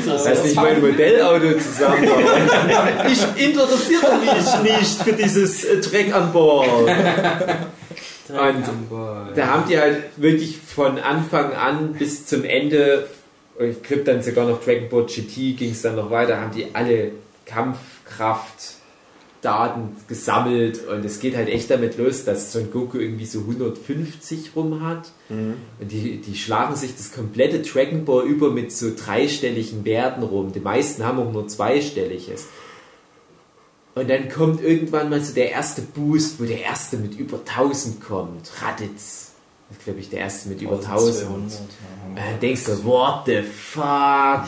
Das 0.06 0.26
ist 0.28 0.44
nicht 0.46 0.56
mein 0.56 0.80
Modellauto 0.82 1.58
zusammen. 1.58 2.08
Ich 3.12 3.44
interessiere 3.48 4.18
mich 4.20 4.64
nicht 4.64 5.02
für 5.02 5.14
dieses 5.14 5.66
äh, 5.66 5.82
Dreck 5.82 6.14
an 6.14 6.32
Bord. 6.32 6.68
Und 8.30 8.64
da 9.36 9.48
haben 9.48 9.68
die 9.68 9.78
halt 9.78 10.04
wirklich 10.18 10.58
von 10.58 11.00
Anfang 11.00 11.54
an 11.54 11.94
bis 11.94 12.26
zum 12.28 12.46
Ende, 12.46 13.08
ich 13.60 13.82
glaube 13.84 14.04
dann 14.04 14.22
sogar 14.22 14.48
noch 14.48 14.64
Dragon 14.64 14.88
Ball 14.90 15.06
GT 15.06 15.58
ging 15.58 15.72
es 15.72 15.82
dann 15.82 15.96
noch 15.98 16.10
weiter, 16.12 16.40
haben 16.40 16.52
die 16.56 16.68
alle 16.74 17.12
Kampfkraft 17.46 18.76
Daten 19.42 19.96
gesammelt 20.08 20.88
und 20.88 21.04
es 21.04 21.20
geht 21.20 21.36
halt 21.36 21.50
echt 21.50 21.70
damit 21.72 21.98
los, 21.98 22.26
dass 22.26 22.52
Son 22.52 22.72
Goku 22.72 23.00
irgendwie 23.00 23.26
so 23.26 23.40
150 23.40 24.52
rum 24.56 24.84
hat 24.84 25.12
und 25.80 25.92
die, 25.92 26.18
die 26.18 26.36
schlagen 26.36 26.76
sich 26.76 26.96
das 26.96 27.12
komplette 27.12 27.60
Dragon 27.60 28.06
Ball 28.06 28.26
über 28.26 28.52
mit 28.52 28.72
so 28.72 28.92
dreistelligen 28.96 29.84
Werten 29.84 30.24
rum. 30.24 30.52
Die 30.52 30.60
meisten 30.60 31.04
haben 31.06 31.20
auch 31.20 31.32
nur 31.32 31.48
zweistelliges. 31.48 32.48
Und 33.94 34.10
dann 34.10 34.30
kommt 34.30 34.64
irgendwann 34.64 35.10
mal 35.10 35.22
so 35.22 35.34
der 35.34 35.52
erste 35.52 35.82
Boost, 35.82 36.40
wo 36.40 36.46
der 36.46 36.62
erste 36.62 36.98
mit 36.98 37.18
über 37.20 37.40
1000 37.40 38.02
kommt. 38.02 38.50
Raditz. 38.62 39.31
Das 39.72 39.78
ist, 39.78 39.84
glaube 39.86 40.00
ich, 40.02 40.10
der 40.10 40.20
erste 40.20 40.50
mit 40.50 40.62
über 40.62 40.74
1000. 40.74 41.24
1200, 41.24 41.62
dann 42.16 42.40
denkst 42.42 42.66
du, 42.66 42.84
what 42.84 43.24
the 43.26 43.42
fuck? 43.42 44.44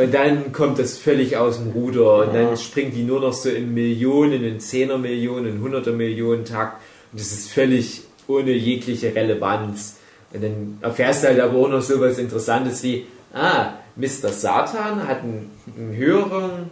Und 0.00 0.14
dann 0.14 0.52
kommt 0.52 0.78
das 0.78 0.96
völlig 0.98 1.36
aus 1.36 1.58
dem 1.58 1.72
Ruder 1.72 2.26
und 2.26 2.34
dann 2.34 2.56
springt 2.56 2.94
die 2.94 3.02
nur 3.02 3.20
noch 3.20 3.32
so 3.32 3.48
in 3.48 3.74
Millionen, 3.74 4.44
in 4.44 4.60
Zehner 4.60 4.98
Millionen, 4.98 5.56
in 5.56 5.60
Hunderter 5.62 5.92
Millionen 5.92 6.44
Takt 6.44 6.80
und 7.12 7.20
das 7.20 7.32
ist 7.32 7.50
völlig 7.50 8.02
ohne 8.28 8.52
jegliche 8.52 9.14
Relevanz. 9.14 9.96
Und 10.32 10.42
dann 10.44 10.78
erfährst 10.80 11.24
du 11.24 11.28
halt 11.28 11.40
aber 11.40 11.58
auch 11.58 11.68
noch 11.68 11.82
so 11.82 12.00
was 12.00 12.18
Interessantes 12.18 12.82
wie, 12.82 13.06
ah, 13.32 13.72
Mr. 13.96 14.28
Satan 14.28 15.08
hat 15.08 15.22
einen, 15.22 15.50
einen 15.76 15.96
höheren 15.96 16.70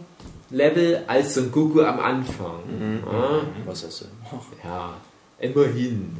Level 0.49 1.03
als 1.07 1.33
Son 1.33 1.51
Goku 1.51 1.81
am 1.81 1.99
Anfang. 1.99 3.03
Ah, 3.05 3.41
Was 3.65 3.83
ist 3.83 4.01
denn? 4.01 4.09
ja, 4.63 4.93
immerhin. 5.39 6.17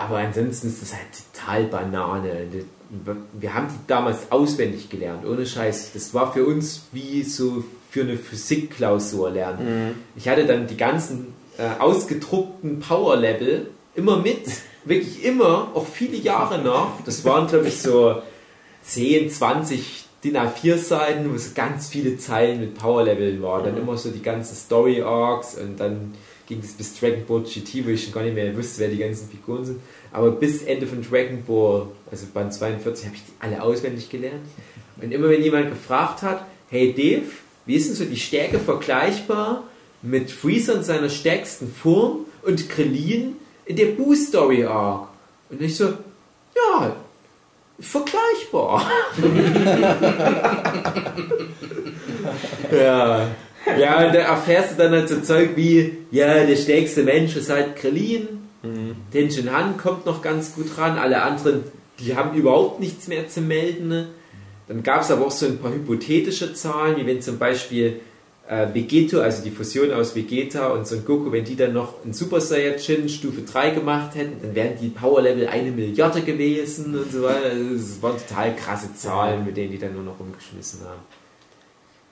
Aber 0.00 0.18
ansonsten 0.18 0.68
ist 0.68 0.80
das 0.80 0.94
halt 0.94 1.06
total 1.34 1.64
Banane. 1.64 2.46
Wir 3.38 3.54
haben 3.54 3.68
die 3.68 3.86
damals 3.86 4.32
auswendig 4.32 4.88
gelernt, 4.88 5.26
ohne 5.26 5.44
Scheiß. 5.44 5.92
Das 5.92 6.14
war 6.14 6.32
für 6.32 6.46
uns 6.46 6.84
wie 6.92 7.22
so 7.22 7.62
für 7.90 8.02
eine 8.02 8.16
Physikklausur 8.16 9.30
lernen. 9.30 9.94
Ich 10.16 10.28
hatte 10.28 10.46
dann 10.46 10.66
die 10.66 10.76
ganzen 10.76 11.34
äh, 11.58 11.68
ausgedruckten 11.78 12.80
Power-Level 12.80 13.68
immer 13.94 14.16
mit, 14.16 14.46
wirklich 14.84 15.22
immer, 15.24 15.68
auch 15.74 15.86
viele 15.86 16.16
Jahre 16.16 16.62
nach. 16.62 16.92
Das 17.04 17.24
waren, 17.24 17.46
glaube 17.46 17.68
ich, 17.68 17.82
so 17.82 18.22
10, 18.84 19.30
20 19.30 20.04
DIN 20.24 20.36
A4-Seiten, 20.36 21.30
wo 21.32 21.36
so 21.36 21.50
ganz 21.54 21.88
viele 21.88 22.16
Zeilen 22.16 22.60
mit 22.60 22.78
Power-Level 22.78 23.42
waren. 23.42 23.64
Dann 23.64 23.76
immer 23.76 23.98
so 23.98 24.10
die 24.10 24.22
ganzen 24.22 24.54
Story-Arcs 24.54 25.56
und 25.56 25.78
dann 25.78 26.14
ging 26.50 26.60
es 26.64 26.72
bis 26.72 26.98
Dragon 26.98 27.24
Ball 27.26 27.42
GT, 27.42 27.86
wo 27.86 27.90
ich 27.90 28.02
schon 28.02 28.12
gar 28.12 28.24
nicht 28.24 28.34
mehr 28.34 28.56
wusste, 28.56 28.80
wer 28.80 28.88
die 28.88 28.98
ganzen 28.98 29.30
Figuren 29.30 29.64
sind. 29.64 29.80
Aber 30.12 30.32
bis 30.32 30.64
Ende 30.64 30.84
von 30.86 31.00
Dragon 31.00 31.44
Ball, 31.44 31.86
also 32.10 32.26
Band 32.34 32.52
42, 32.52 33.06
habe 33.06 33.16
ich 33.16 33.22
die 33.22 33.32
alle 33.38 33.62
auswendig 33.62 34.10
gelernt. 34.10 34.44
Und 35.00 35.12
immer 35.12 35.28
wenn 35.28 35.44
jemand 35.44 35.70
gefragt 35.70 36.22
hat, 36.22 36.44
hey 36.68 36.92
Dave, 36.92 37.30
wie 37.66 37.76
ist 37.76 37.88
denn 37.88 37.94
so 37.94 38.04
die 38.04 38.16
Stärke 38.16 38.58
vergleichbar 38.58 39.62
mit 40.02 40.32
Freezer 40.32 40.74
in 40.74 40.82
seiner 40.82 41.08
stärksten 41.08 41.72
Form 41.72 42.26
und 42.42 42.68
Krillin 42.68 43.36
in 43.64 43.76
der 43.76 43.86
Boo 43.86 44.16
Story 44.16 44.64
Arc? 44.64 45.06
Und 45.50 45.62
ich 45.62 45.76
so, 45.76 45.94
ja, 46.56 46.96
vergleichbar. 47.78 48.90
ja. 52.72 53.30
Ja, 53.78 54.06
und 54.06 54.14
da 54.14 54.20
erfährst 54.20 54.72
du 54.72 54.76
dann 54.76 54.92
halt 54.92 55.08
so 55.08 55.20
Zeug 55.20 55.50
wie, 55.56 55.98
ja, 56.10 56.44
der 56.44 56.56
stärkste 56.56 57.02
Mensch 57.02 57.36
ist 57.36 57.50
halt 57.50 57.76
Krillin, 57.76 58.28
Tenshin 59.12 59.52
Han 59.52 59.76
kommt 59.76 60.06
noch 60.06 60.22
ganz 60.22 60.54
gut 60.54 60.76
ran, 60.76 60.98
alle 60.98 61.22
anderen, 61.22 61.64
die 61.98 62.14
haben 62.16 62.36
überhaupt 62.36 62.80
nichts 62.80 63.08
mehr 63.08 63.28
zu 63.28 63.40
melden. 63.40 64.08
Dann 64.68 64.82
gab 64.82 65.02
es 65.02 65.10
aber 65.10 65.26
auch 65.26 65.30
so 65.30 65.46
ein 65.46 65.58
paar 65.58 65.72
hypothetische 65.72 66.54
Zahlen, 66.54 66.96
wie 66.96 67.06
wenn 67.06 67.20
zum 67.20 67.38
Beispiel 67.38 68.00
äh, 68.48 68.68
Vegeto, 68.72 69.20
also 69.20 69.42
die 69.42 69.50
Fusion 69.50 69.92
aus 69.92 70.14
Vegeta 70.14 70.68
und 70.68 70.86
Son 70.86 71.04
Goku, 71.04 71.32
wenn 71.32 71.44
die 71.44 71.56
dann 71.56 71.72
noch 71.72 72.04
ein 72.04 72.12
Super 72.12 72.40
Saiyajin 72.40 73.08
Stufe 73.08 73.42
3 73.42 73.70
gemacht 73.70 74.14
hätten, 74.14 74.42
dann 74.42 74.54
wären 74.54 74.72
die 74.80 74.88
Power 74.88 75.22
Level 75.22 75.48
eine 75.48 75.70
Milliarde 75.70 76.20
gewesen 76.20 76.98
und 76.98 77.10
so 77.12 77.22
weiter. 77.22 77.50
Also 77.50 77.72
Das 77.72 78.02
waren 78.02 78.16
total 78.28 78.56
krasse 78.56 78.94
Zahlen, 78.94 79.44
mit 79.44 79.56
denen 79.56 79.72
die 79.72 79.78
dann 79.78 79.94
nur 79.94 80.02
noch 80.02 80.18
rumgeschmissen 80.20 80.80
haben. 80.84 81.00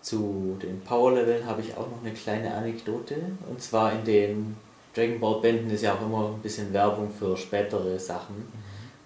Zu 0.09 0.57
den 0.63 0.81
Power-Leveln 0.81 1.45
habe 1.45 1.61
ich 1.61 1.77
auch 1.77 1.87
noch 1.91 2.01
eine 2.03 2.15
kleine 2.15 2.55
Anekdote. 2.55 3.17
Und 3.47 3.61
zwar 3.61 3.93
in 3.93 4.05
den 4.07 4.57
Dragon 4.95 5.21
Ball 5.21 5.43
Bänden 5.43 5.69
ist 5.69 5.83
ja 5.83 5.93
auch 5.93 6.01
immer 6.01 6.29
ein 6.29 6.41
bisschen 6.41 6.73
Werbung 6.73 7.11
für 7.11 7.37
spätere 7.37 7.99
Sachen. 7.99 8.51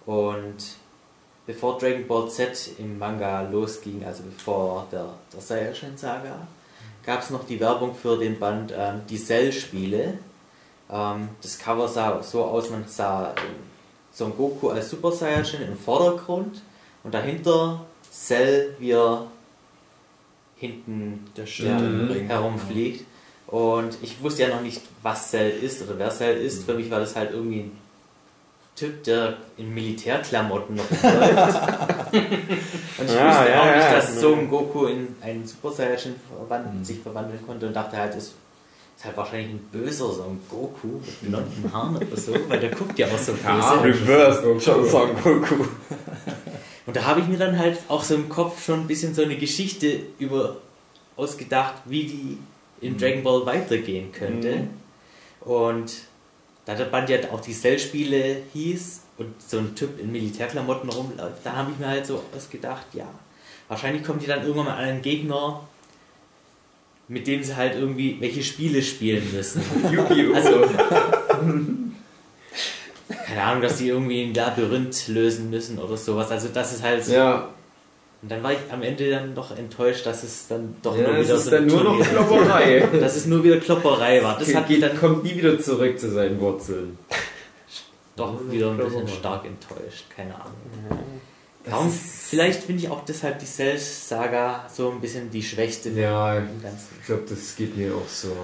Und 0.07 0.59
bevor 1.45 1.77
Dragon 1.79 2.07
Ball 2.07 2.31
Z 2.31 2.79
im 2.79 3.01
Manga 3.01 3.43
losging, 3.51 4.05
also 4.05 4.23
bevor 4.23 4.87
der, 4.93 5.09
der 5.33 5.41
Saiyajin 5.41 5.97
Saga, 5.97 6.47
gab 7.05 7.21
es 7.21 7.31
noch 7.31 7.47
die 7.47 7.59
Werbung 7.59 7.97
für 7.97 8.17
den 8.17 8.39
Band 8.39 8.73
ähm, 8.77 9.01
Die 9.11 9.19
Cell-Spiele. 9.19 10.19
Ähm, 10.89 11.31
das 11.43 11.59
Cover 11.59 11.89
sah 11.89 12.23
so 12.23 12.45
aus, 12.45 12.71
man 12.71 12.85
sah 12.87 13.31
ähm, 13.31 13.57
Son 14.13 14.37
Goku 14.37 14.69
als 14.69 14.91
Super 14.91 15.11
Saiyajin 15.11 15.63
im 15.63 15.77
Vordergrund 15.77 16.63
und 17.03 17.13
dahinter 17.13 17.87
Cell, 18.09 18.77
wie 18.79 18.93
er 18.93 19.27
hinten 20.63 21.25
Der 21.37 21.45
ja, 21.45 21.77
Ring. 21.77 22.27
herumfliegt. 22.29 23.05
Und 23.49 23.99
ich 24.01 24.23
wusste 24.23 24.43
ja 24.43 24.49
noch 24.49 24.63
nicht, 24.63 24.81
was 25.03 25.31
Cell 25.31 25.51
ist 25.51 25.83
oder 25.83 25.99
wer 25.99 26.11
Cell 26.11 26.41
ist. 26.41 26.65
Für 26.65 26.75
mich 26.75 26.91
war 26.91 27.01
das 27.01 27.15
halt 27.17 27.33
irgendwie 27.33 27.61
ein 27.61 27.79
Typ, 28.77 29.03
der 29.05 29.37
in 29.59 29.75
Militärklamotten 29.75 30.77
noch 30.77 30.91
läuft. 30.91 31.61
Und 32.15 33.05
ich 33.07 33.15
Ja, 33.15 33.29
wusste 33.29 33.51
ja, 33.51 33.61
auch 33.61 33.77
nicht, 33.77 33.85
ja. 33.85 33.93
dass 33.97 34.21
Son 34.21 34.49
Goku 34.49 34.87
in 34.87 35.09
einen 35.21 35.47
Super 35.47 35.71
Saiyajin 35.73 36.15
verwand- 36.31 36.85
sich 36.85 37.01
verwandeln 37.01 37.41
konnte 37.47 37.67
und 37.67 37.75
dachte 37.75 37.97
halt, 37.99 38.15
ist, 38.15 38.33
ist 39.03 39.07
halt 39.07 39.17
wahrscheinlich 39.17 39.51
ein 39.51 39.69
böser 39.73 40.13
Son 40.13 40.39
Goku 40.49 40.87
mit 40.87 41.23
blonden 41.23 41.73
Haaren 41.73 41.97
oder 41.97 42.17
so, 42.17 42.35
weil 42.49 42.61
der 42.61 42.71
guckt 42.71 42.97
ja 42.97 43.09
auch 43.09 43.19
so 43.19 43.33
böse. 43.33 43.83
Reverse 43.83 44.61
schon 44.61 44.89
Son 44.89 45.11
Goku. 45.17 45.65
Und 46.87 46.97
da 46.97 47.05
habe 47.05 47.19
ich 47.19 47.27
mir 47.27 47.37
dann 47.37 47.59
halt 47.59 47.79
auch 47.89 48.05
so 48.05 48.15
im 48.15 48.29
Kopf 48.29 48.65
schon 48.65 48.83
ein 48.83 48.87
bisschen 48.87 49.13
so 49.13 49.23
eine 49.23 49.37
Geschichte 49.37 50.03
über 50.21 50.59
ausgedacht, 51.17 51.75
wie 51.85 52.05
die 52.05 52.39
in 52.81 52.97
Dragon 52.97 53.25
Ball 53.25 53.45
weitergehen 53.45 54.13
könnte. 54.13 54.69
Und 55.41 55.93
da 56.65 56.77
der 56.77 56.85
Band 56.85 57.09
ja 57.09 57.19
auch 57.33 57.41
die 57.41 57.55
Cell-Spiele 57.55 58.43
hieß 58.53 59.01
und 59.19 59.35
so 59.43 59.59
ein 59.59 59.75
Typ 59.75 59.99
in 59.99 60.13
Militärklamotten 60.13 60.89
rumläuft, 60.91 61.45
da 61.45 61.57
habe 61.57 61.73
ich 61.73 61.79
mir 61.79 61.89
halt 61.89 62.07
so 62.07 62.23
ausgedacht, 62.37 62.87
ja, 62.93 63.09
wahrscheinlich 63.67 64.05
kommen 64.05 64.21
die 64.21 64.27
dann 64.27 64.43
irgendwann 64.43 64.67
mal 64.67 64.77
an 64.77 64.85
einen 64.85 65.03
Gegner, 65.03 65.67
mit 67.13 67.27
dem 67.27 67.43
sie 67.43 67.55
halt 67.55 67.75
irgendwie 67.75 68.17
welche 68.21 68.43
Spiele 68.43 68.83
spielen 68.83 69.23
müssen. 69.35 69.61
Yu-Gi-Oh! 69.93 70.35
Also, 70.35 70.65
keine 73.27 73.43
Ahnung, 73.43 73.63
dass 73.63 73.77
die 73.77 73.89
irgendwie 73.89 74.23
ein 74.23 74.33
Labyrinth 74.35 75.09
lösen 75.09 75.51
müssen 75.51 75.79
oder 75.79 75.97
sowas. 75.99 76.31
Also 76.31 76.49
das 76.49 76.73
ist 76.73 76.83
halt. 76.83 77.07
ja, 77.09 77.51
Und 78.23 78.31
dann 78.31 78.43
war 78.43 78.53
ich 78.53 78.59
am 78.71 78.83
Ende 78.83 79.11
dann 79.11 79.35
doch 79.35 79.57
enttäuscht, 79.57 80.07
dass 80.07 80.23
es 80.23 80.49
dann 80.49 80.75
doch 80.83 80.97
ja 80.97 81.09
nur 81.09 81.19
das 81.19 81.27
wieder 81.27 81.37
ist 81.37 81.45
so 81.45 81.51
dann 81.51 81.67
nur 81.67 81.85
noch 81.85 82.01
Klopperei. 82.01 82.89
dass 83.01 83.17
es 83.17 83.27
nur 83.27 83.45
wieder 83.45 83.59
Klopperei 83.59 84.23
war. 84.23 84.39
Das 84.39 84.55
hat 84.55 84.69
geht, 84.69 84.83
dann 84.83 84.99
kommt 84.99 85.23
nie 85.23 85.37
wieder 85.37 85.61
zurück 85.61 85.99
zu 86.01 86.11
seinen 86.11 86.41
Wurzeln. 86.41 86.99
doch 88.17 88.39
wieder 88.51 88.71
ein 88.71 88.79
bisschen 88.79 89.09
stark 89.09 89.45
enttäuscht. 89.45 90.05
Keine 90.17 90.35
Ahnung. 90.35 90.57
Das 90.89 90.99
Darum, 91.65 91.93
vielleicht 91.93 92.65
finde 92.65 92.83
ich 92.83 92.91
auch 92.91 93.05
deshalb 93.05 93.39
die 93.39 93.47
Cells-Saga 93.47 94.67
so 94.73 94.91
ein 94.91 95.01
bisschen 95.01 95.31
die 95.31 95.43
schwächste 95.43 95.91
Ja, 95.91 96.39
ich 96.39 97.07
glaube, 97.07 97.23
das 97.29 97.55
geht 97.57 97.77
mir 97.77 97.95
auch 97.95 98.09
so. 98.09 98.35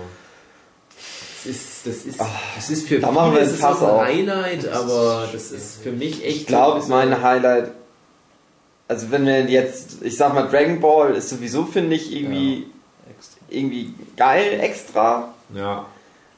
Das 1.44 1.46
ist, 1.46 1.86
das 1.86 1.96
ist, 2.04 2.20
das 2.56 2.70
ist 2.70 2.88
für 2.88 2.98
da 2.98 3.08
viele 3.08 3.20
ein 3.20 3.36
ist 3.36 3.62
auch 3.62 3.80
auf. 3.80 4.00
ein 4.00 4.06
Highlight, 4.06 4.68
aber 4.68 5.28
das 5.32 5.52
ist 5.52 5.82
für 5.82 5.92
mich 5.92 6.24
echt. 6.24 6.40
Ich 6.40 6.46
glaube, 6.46 6.84
mein 6.88 7.22
Highlight, 7.22 7.70
also 8.88 9.10
wenn 9.10 9.26
wir 9.26 9.44
jetzt, 9.44 10.02
ich 10.02 10.16
sag 10.16 10.34
mal, 10.34 10.48
Dragon 10.48 10.80
Ball 10.80 11.14
ist 11.14 11.30
sowieso, 11.30 11.64
finde 11.64 11.96
ich, 11.96 12.12
irgendwie, 12.12 12.66
Extra. 13.08 13.40
irgendwie 13.48 13.94
geil, 14.16 14.58
extra. 14.60 15.34
Ja, 15.54 15.86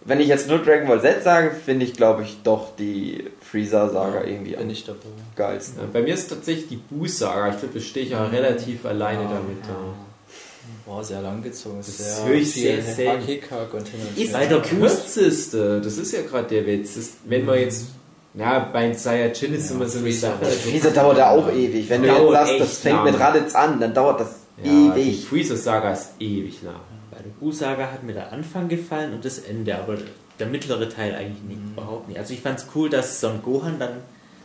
Wenn 0.05 0.19
ich 0.21 0.29
jetzt 0.29 0.49
nur 0.49 0.59
Dragon 0.59 0.89
Ball 0.89 1.01
Z 1.03 1.23
sage, 1.23 1.51
finde 1.51 1.85
ich, 1.85 1.93
glaube 1.93 2.23
ich, 2.23 2.39
doch 2.43 2.75
die 2.77 3.25
Freezer-Saga 3.51 4.25
irgendwie 4.25 4.53
Bin 4.53 4.61
am 4.63 4.71
ich 4.71 4.85
dabei. 4.85 4.99
geilsten. 5.37 5.79
Ja, 5.79 5.89
bei 5.93 6.01
mir 6.03 6.15
ist 6.15 6.29
tatsächlich 6.31 6.69
die 6.69 6.77
Boo-Saga. 6.77 7.51
Ich 7.51 7.59
glaube, 7.59 7.75
da 7.75 7.81
stehe 7.81 8.07
ich 8.07 8.13
ja 8.13 8.25
relativ 8.27 8.87
alleine 8.87 9.25
damit 9.25 9.63
da. 9.63 10.91
War 10.91 11.05
sehr 11.05 11.21
lang 11.21 11.43
gezogen. 11.43 11.77
Das 11.79 11.99
sehr 11.99 12.07
ist 12.07 12.27
wirklich 12.27 12.53
sehr. 12.97 13.13
Hack-Hickhack 13.13 13.75
und 13.75 13.87
hin 13.89 14.01
und 14.01 14.23
Ist 14.23 14.31
her. 14.31 14.39
bei 14.39 14.47
der 14.47 14.61
kürzeste, 14.63 15.81
das 15.83 15.99
ist 15.99 16.13
ja 16.13 16.23
gerade 16.23 16.49
der 16.49 16.67
Witz. 16.67 16.95
Das, 16.95 17.11
wenn 17.27 17.45
man 17.45 17.59
jetzt, 17.59 17.87
ja, 18.35 18.59
beim 18.73 18.95
Saiyajin 18.95 19.55
ist 19.55 19.71
immer 19.71 19.87
so 19.87 19.99
eine 19.99 20.13
Sache. 20.13 20.45
Freezer 20.47 20.91
dauert 20.91 21.19
ja 21.19 21.31
auch 21.31 21.53
ewig. 21.53 21.89
Wenn 21.91 22.03
du 22.03 22.09
jetzt 22.09 22.31
sagst, 22.33 22.55
das 22.61 22.79
fängt 22.79 22.97
lang. 22.97 23.05
mit 23.05 23.21
Raditz 23.21 23.55
an, 23.55 23.79
dann 23.79 23.93
dauert 23.93 24.21
das 24.21 24.31
Ja, 24.65 24.95
die 24.95 25.01
ewig. 25.01 25.27
Freezer-Saga 25.27 25.93
ist 25.93 26.11
ewig 26.19 26.63
lang. 26.63 26.77
Der 27.25 27.47
U-Saga 27.49 27.91
hat 27.93 28.03
mir 28.03 28.13
der 28.15 28.33
Anfang 28.33 28.69
gefallen 28.69 29.13
und 29.13 29.25
das 29.25 29.39
Ende, 29.39 29.77
aber 29.77 29.99
der 30.39 30.47
mittlere 30.47 30.89
Teil 30.89 31.15
eigentlich 31.15 31.43
nicht, 31.43 31.61
Mhm. 31.65 31.73
überhaupt 31.73 32.09
nicht. 32.09 32.19
Also 32.19 32.33
ich 32.35 32.41
fand 32.41 32.59
es 32.59 32.67
cool, 32.75 32.89
dass 32.91 33.21
Son 33.21 33.43
Gohan 33.43 33.79
dann 33.79 33.99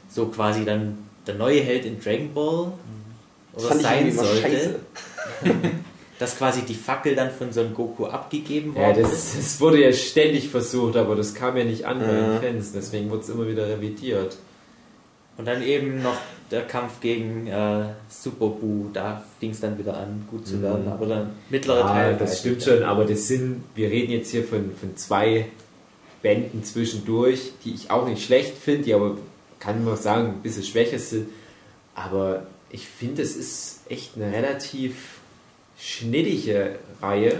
so 0.09 0.25
quasi 0.27 0.65
dann 0.65 0.97
der 1.25 1.35
neue 1.35 1.61
Held 1.61 1.85
in 1.85 1.99
Dragon 1.99 2.33
Ball 2.33 2.65
Mhm. 2.67 2.71
Das 3.53 3.65
oder 3.65 3.75
ich 3.77 3.81
sein 3.81 4.11
sollte. 4.11 4.79
Dass 6.19 6.37
quasi 6.37 6.61
die 6.61 6.75
Fackel 6.75 7.13
dann 7.13 7.29
von 7.29 7.51
Son 7.51 7.73
Goku 7.73 8.05
abgegeben 8.05 8.73
Ja, 8.73 8.83
worden 8.87 9.03
das, 9.03 9.35
das 9.35 9.59
wurde 9.59 9.81
ja 9.83 9.91
ständig 9.91 10.47
versucht, 10.47 10.95
aber 10.95 11.13
das 11.17 11.33
kam 11.33 11.57
ja 11.57 11.65
nicht 11.65 11.83
an 11.85 11.99
bei 11.99 12.05
Ja. 12.05 12.39
den 12.39 12.41
Fans, 12.41 12.71
deswegen 12.73 13.09
wurde 13.09 13.23
es 13.23 13.29
immer 13.29 13.45
wieder 13.47 13.67
revidiert. 13.67 14.37
Und 15.37 15.45
dann 15.45 15.61
eben 15.63 16.01
noch 16.01 16.17
der 16.51 16.61
Kampf 16.61 17.01
gegen 17.01 17.47
äh, 17.47 17.85
Super 18.07 18.47
Buu, 18.47 18.89
da 18.93 19.23
fing 19.39 19.51
es 19.51 19.59
dann 19.59 19.77
wieder 19.77 19.97
an, 19.97 20.25
gut 20.29 20.47
zu 20.47 20.61
werden. 20.61 20.87
Aber 20.87 21.05
der 21.07 21.27
mittlere 21.49 21.79
Ja, 21.79 21.87
Teil. 21.87 22.15
das 22.17 22.39
stimmt 22.39 22.63
schon, 22.63 22.83
aber 22.83 23.05
das 23.05 23.27
sind, 23.27 23.63
wir 23.75 23.89
reden 23.89 24.11
jetzt 24.11 24.31
hier 24.31 24.43
von, 24.43 24.71
von 24.79 24.95
zwei 24.95 25.47
Bänden 26.21 26.63
zwischendurch, 26.63 27.51
die 27.65 27.73
ich 27.73 27.91
auch 27.91 28.07
nicht 28.07 28.23
schlecht 28.23 28.57
finde, 28.57 28.83
die 28.83 28.93
aber, 28.93 29.17
kann 29.59 29.83
man 29.83 29.97
sagen, 29.97 30.27
ein 30.29 30.41
bisschen 30.41 30.63
schwächer 30.63 30.99
sind. 30.99 31.27
Aber 31.95 32.45
ich 32.69 32.87
finde, 32.87 33.21
es 33.21 33.35
ist 33.35 33.81
echt 33.89 34.11
eine 34.15 34.31
relativ 34.31 35.19
schnittige 35.77 36.75
Reihe, 37.01 37.33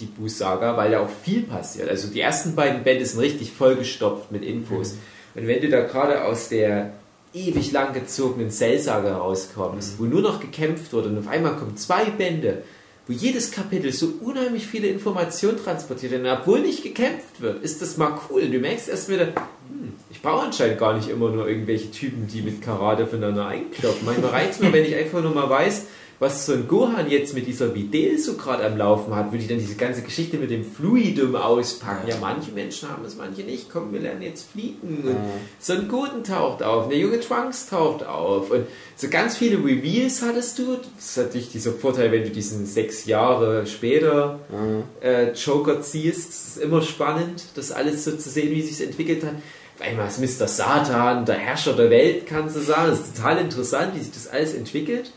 die 0.00 0.06
Buu-Saga, 0.06 0.76
weil 0.76 0.92
da 0.92 1.00
auch 1.00 1.10
viel 1.22 1.42
passiert. 1.42 1.88
Also 1.88 2.08
die 2.08 2.20
ersten 2.20 2.54
beiden 2.54 2.82
Bände 2.82 3.04
sind 3.04 3.20
richtig 3.20 3.52
vollgestopft 3.52 4.32
mit 4.32 4.42
Infos. 4.42 4.96
Und 5.34 5.46
wenn 5.46 5.60
du 5.60 5.68
da 5.68 5.80
gerade 5.82 6.24
aus 6.24 6.48
der 6.48 6.92
ewig 7.34 7.72
lang 7.72 7.92
gezogenen 7.94 8.50
Cell-Saga 8.50 9.16
rauskommst, 9.16 9.98
wo 9.98 10.04
nur 10.04 10.20
noch 10.20 10.40
gekämpft 10.40 10.92
wurde 10.92 11.08
und 11.08 11.18
auf 11.18 11.28
einmal 11.28 11.56
kommen 11.56 11.76
zwei 11.76 12.04
Bände, 12.04 12.62
wo 13.06 13.12
jedes 13.12 13.50
Kapitel 13.50 13.92
so 13.92 14.12
unheimlich 14.20 14.66
viele 14.66 14.88
Informationen 14.88 15.58
transportiert 15.58 16.12
wird, 16.12 16.24
und 16.24 16.30
obwohl 16.30 16.60
nicht 16.60 16.82
gekämpft 16.82 17.40
wird, 17.40 17.62
ist 17.62 17.82
das 17.82 17.96
mal 17.96 18.18
cool. 18.30 18.48
Du 18.48 18.58
merkst 18.58 18.88
erst 18.88 19.08
wieder, 19.08 19.26
hm, 19.26 19.94
ich 20.10 20.22
brauche 20.22 20.46
anscheinend 20.46 20.78
gar 20.78 20.94
nicht 20.94 21.08
immer 21.08 21.30
nur 21.30 21.48
irgendwelche 21.48 21.90
Typen, 21.90 22.28
die 22.28 22.42
mit 22.42 22.62
Karate 22.62 23.06
voneinander 23.06 23.46
einkloppen. 23.46 24.04
Manchmal 24.04 24.30
reicht 24.30 24.52
es 24.52 24.60
mir, 24.60 24.72
wenn 24.72 24.84
ich 24.84 24.94
einfach 24.94 25.22
nur 25.22 25.34
mal 25.34 25.50
weiß, 25.50 25.86
was 26.22 26.46
so 26.46 26.52
ein 26.52 26.68
Gohan 26.68 27.10
jetzt 27.10 27.34
mit 27.34 27.48
dieser 27.48 27.74
Videl 27.74 28.16
so 28.16 28.34
gerade 28.34 28.64
am 28.64 28.76
Laufen 28.76 29.12
hat, 29.12 29.32
würde 29.32 29.42
ich 29.42 29.48
dann 29.48 29.58
diese 29.58 29.74
ganze 29.74 30.02
Geschichte 30.02 30.36
mit 30.36 30.52
dem 30.52 30.64
Fluidum 30.64 31.34
auspacken. 31.34 32.06
Ja, 32.06 32.14
manche 32.20 32.52
Menschen 32.52 32.88
haben 32.88 33.04
es, 33.04 33.16
manche 33.16 33.42
nicht. 33.42 33.68
Komm, 33.68 33.92
wir 33.92 33.98
lernen 33.98 34.22
jetzt 34.22 34.48
fliegen. 34.52 35.02
Und 35.04 35.16
so 35.58 35.72
ein 35.72 35.88
Guten 35.88 36.22
taucht 36.22 36.62
auf, 36.62 36.88
der 36.88 36.98
junge 36.98 37.18
Trunks 37.18 37.68
taucht 37.68 38.06
auf. 38.06 38.52
Und 38.52 38.66
so 38.94 39.08
ganz 39.08 39.36
viele 39.36 39.56
Reveals 39.56 40.22
hattest 40.22 40.60
du. 40.60 40.76
Das 40.94 41.04
ist 41.04 41.16
natürlich 41.16 41.50
dieser 41.50 41.72
Vorteil, 41.72 42.12
wenn 42.12 42.22
du 42.22 42.30
diesen 42.30 42.66
sechs 42.66 43.04
Jahre 43.06 43.66
später 43.66 44.38
äh, 45.02 45.32
Joker 45.32 45.80
ziehst. 45.80 46.30
Es 46.30 46.46
ist 46.46 46.58
immer 46.58 46.82
spannend, 46.82 47.46
das 47.56 47.72
alles 47.72 48.04
so 48.04 48.12
zu 48.12 48.30
sehen, 48.30 48.52
wie 48.52 48.62
sich 48.62 48.80
entwickelt 48.86 49.24
hat. 49.24 49.34
Einmal 49.80 50.06
ist 50.06 50.20
Mr. 50.20 50.46
Satan, 50.46 51.26
der 51.26 51.34
Herrscher 51.34 51.72
der 51.72 51.90
Welt, 51.90 52.26
kannst 52.26 52.54
du 52.54 52.60
sagen. 52.60 52.90
Das 52.90 53.00
ist 53.00 53.16
total 53.16 53.38
interessant, 53.38 53.96
wie 53.96 53.98
sich 53.98 54.12
das 54.12 54.28
alles 54.28 54.54
entwickelt. 54.54 55.10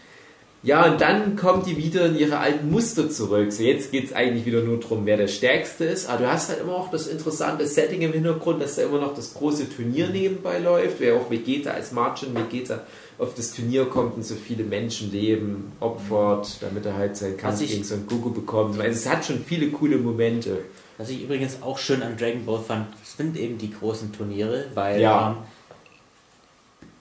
Ja, 0.65 0.91
und 0.91 0.99
dann 0.99 1.35
kommt 1.35 1.67
die 1.67 1.77
wieder 1.77 2.07
in 2.07 2.17
ihre 2.17 2.39
alten 2.39 2.71
Muster 2.71 3.07
zurück. 3.09 3.51
So, 3.53 3.61
jetzt 3.61 3.91
geht 3.91 4.05
es 4.05 4.13
eigentlich 4.13 4.45
wieder 4.47 4.61
nur 4.61 4.79
darum, 4.79 5.05
wer 5.05 5.15
der 5.15 5.27
Stärkste 5.27 5.85
ist. 5.85 6.09
Aber 6.09 6.23
du 6.23 6.31
hast 6.31 6.49
halt 6.49 6.59
immer 6.61 6.73
auch 6.73 6.89
das 6.89 7.05
interessante 7.05 7.67
Setting 7.67 8.01
im 8.01 8.13
Hintergrund, 8.13 8.61
dass 8.63 8.75
da 8.75 8.81
immer 8.81 8.99
noch 8.99 9.13
das 9.13 9.35
große 9.35 9.69
Turnier 9.69 10.07
nebenbei 10.07 10.57
läuft, 10.57 10.99
wer 10.99 11.15
auch 11.15 11.29
Vegeta 11.29 11.69
als 11.69 11.91
Margin 11.91 12.33
Vegeta 12.35 12.81
auf 13.19 13.35
das 13.35 13.53
Turnier 13.53 13.85
kommt 13.85 14.15
und 14.15 14.25
so 14.25 14.33
viele 14.35 14.63
Menschenleben 14.63 15.71
opfert, 15.79 16.57
damit 16.61 16.85
er 16.85 16.95
halt 16.97 17.15
seinen 17.15 17.37
Kampf 17.37 17.59
gegen 17.59 17.83
Son 17.83 18.07
Goku 18.07 18.31
bekommt. 18.31 18.79
Also 18.79 18.91
es 18.91 19.07
hat 19.07 19.23
schon 19.23 19.39
viele 19.45 19.67
coole 19.69 19.97
Momente. 19.97 20.59
Was 20.97 21.09
ich 21.09 21.21
übrigens 21.23 21.61
auch 21.61 21.77
schön 21.77 22.01
an 22.01 22.17
Dragon 22.17 22.43
Ball 22.45 22.59
fand, 22.59 22.87
sind 23.03 23.37
eben 23.37 23.57
die 23.57 23.71
großen 23.71 24.11
Turniere, 24.13 24.65
weil 24.73 24.99
Ja. 24.99 25.31
ähm, 25.31 25.37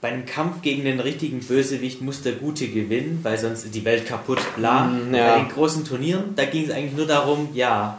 bei 0.04 0.10
einem 0.10 0.26
Kampf 0.26 0.60
gegen 0.60 0.84
den 0.84 1.00
richtigen 1.00 1.40
Bösewicht 1.40 2.02
muss 2.02 2.20
der 2.20 2.32
Gute 2.32 2.68
gewinnen, 2.68 3.20
weil 3.22 3.38
sonst 3.38 3.64
ist 3.64 3.74
die 3.74 3.86
Welt 3.86 4.06
kaputt, 4.06 4.38
bla. 4.54 4.84
Mm, 4.84 5.14
ja. 5.14 5.32
Bei 5.32 5.40
den 5.40 5.48
großen 5.48 5.82
Turnieren, 5.86 6.34
da 6.36 6.44
ging 6.44 6.64
es 6.66 6.70
eigentlich 6.70 6.94
nur 6.94 7.06
darum, 7.06 7.48
ja, 7.54 7.96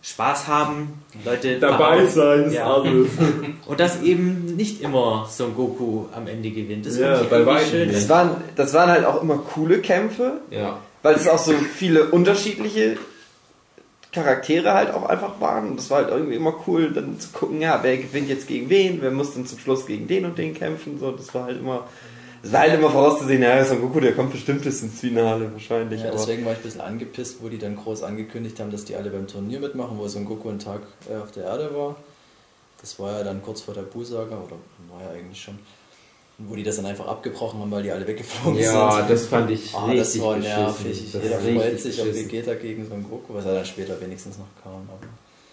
Spaß 0.00 0.46
haben, 0.48 1.02
Leute 1.26 1.58
Dabei 1.58 2.06
sein 2.06 2.44
ist 2.44 2.54
Ja. 2.54 2.72
alles. 2.72 3.08
Und 3.66 3.78
dass 3.78 4.00
eben 4.00 4.56
nicht 4.56 4.80
immer 4.80 5.28
Son 5.30 5.54
Goku 5.54 6.06
am 6.16 6.26
Ende 6.28 6.48
gewinnt. 6.50 6.86
Das 6.86 6.96
Ja, 6.98 7.22
bei 7.24 7.44
weitem. 7.44 7.92
Das 7.92 8.08
waren, 8.08 8.30
das 8.56 8.72
waren 8.72 8.88
halt 8.90 9.04
auch 9.04 9.20
immer 9.20 9.36
coole 9.36 9.80
Kämpfe, 9.80 10.40
Ja. 10.50 10.78
weil 11.02 11.14
es 11.14 11.28
auch 11.28 11.38
so 11.38 11.52
viele 11.52 12.06
unterschiedliche 12.06 12.96
Charaktere 14.12 14.72
halt 14.72 14.92
auch 14.92 15.04
einfach 15.04 15.40
waren. 15.40 15.70
Und 15.70 15.76
das 15.76 15.90
war 15.90 15.98
halt 15.98 16.10
irgendwie 16.10 16.36
immer 16.36 16.54
cool, 16.66 16.92
dann 16.92 17.20
zu 17.20 17.28
gucken, 17.30 17.60
ja, 17.60 17.80
wer 17.82 17.96
gewinnt 17.98 18.28
jetzt 18.28 18.48
gegen 18.48 18.70
wen, 18.70 19.02
wer 19.02 19.10
muss 19.10 19.34
dann 19.34 19.46
zum 19.46 19.58
Schluss 19.58 19.86
gegen 19.86 20.08
den 20.08 20.24
und 20.24 20.38
den 20.38 20.54
kämpfen. 20.54 20.98
So, 20.98 21.12
das 21.12 21.34
war 21.34 21.44
halt 21.44 21.58
immer, 21.58 21.86
es 22.42 22.52
war 22.52 22.60
halt 22.60 22.74
immer 22.74 22.90
vorauszusehen, 22.90 23.42
ja, 23.42 23.62
Son 23.64 23.80
Goku, 23.80 24.00
der 24.00 24.14
kommt 24.14 24.32
bestimmt 24.32 24.62
bis 24.62 24.82
ins 24.82 25.00
Finale 25.00 25.52
wahrscheinlich. 25.52 26.02
Ja, 26.02 26.10
deswegen 26.10 26.44
war 26.44 26.52
ich 26.52 26.58
ein 26.58 26.64
bisschen 26.64 26.80
angepisst, 26.80 27.42
wo 27.42 27.48
die 27.48 27.58
dann 27.58 27.76
groß 27.76 28.02
angekündigt 28.02 28.58
haben, 28.60 28.70
dass 28.70 28.84
die 28.84 28.96
alle 28.96 29.10
beim 29.10 29.26
Turnier 29.26 29.60
mitmachen, 29.60 29.98
wo 29.98 30.08
Son 30.08 30.24
Goku 30.24 30.48
einen 30.48 30.58
Tag 30.58 30.80
äh, 31.10 31.16
auf 31.16 31.32
der 31.32 31.44
Erde 31.44 31.74
war. 31.74 31.96
Das 32.80 32.98
war 33.00 33.18
ja 33.18 33.24
dann 33.24 33.42
kurz 33.42 33.62
vor 33.62 33.74
der 33.74 33.82
Buu-Saga, 33.82 34.36
oder 34.36 34.56
war 34.90 35.02
ja 35.02 35.18
eigentlich 35.18 35.42
schon. 35.42 35.58
Wo 36.40 36.54
die 36.54 36.62
das 36.62 36.76
dann 36.76 36.86
einfach 36.86 37.06
abgebrochen 37.08 37.58
haben, 37.60 37.70
weil 37.72 37.82
die 37.82 37.90
alle 37.90 38.06
weggeflogen 38.06 38.60
Ja, 38.60 38.92
sind. 38.92 39.10
das 39.10 39.26
fand 39.26 39.50
ich 39.50 39.74
Ah, 39.74 39.86
richtig 39.86 39.98
das 40.20 40.20
war 40.20 40.36
nervig. 40.36 41.12
Das 41.12 41.22
Jeder 41.22 41.38
freut 41.40 41.80
sich 41.80 42.00
auf. 42.00 42.14
Vegeta 42.14 42.54
gegen 42.54 42.88
Son 42.88 43.02
Goku, 43.02 43.34
was 43.34 43.44
er 43.44 43.54
dann 43.54 43.64
später 43.66 44.00
wenigstens 44.00 44.38
noch 44.38 44.46
kam. 44.62 44.88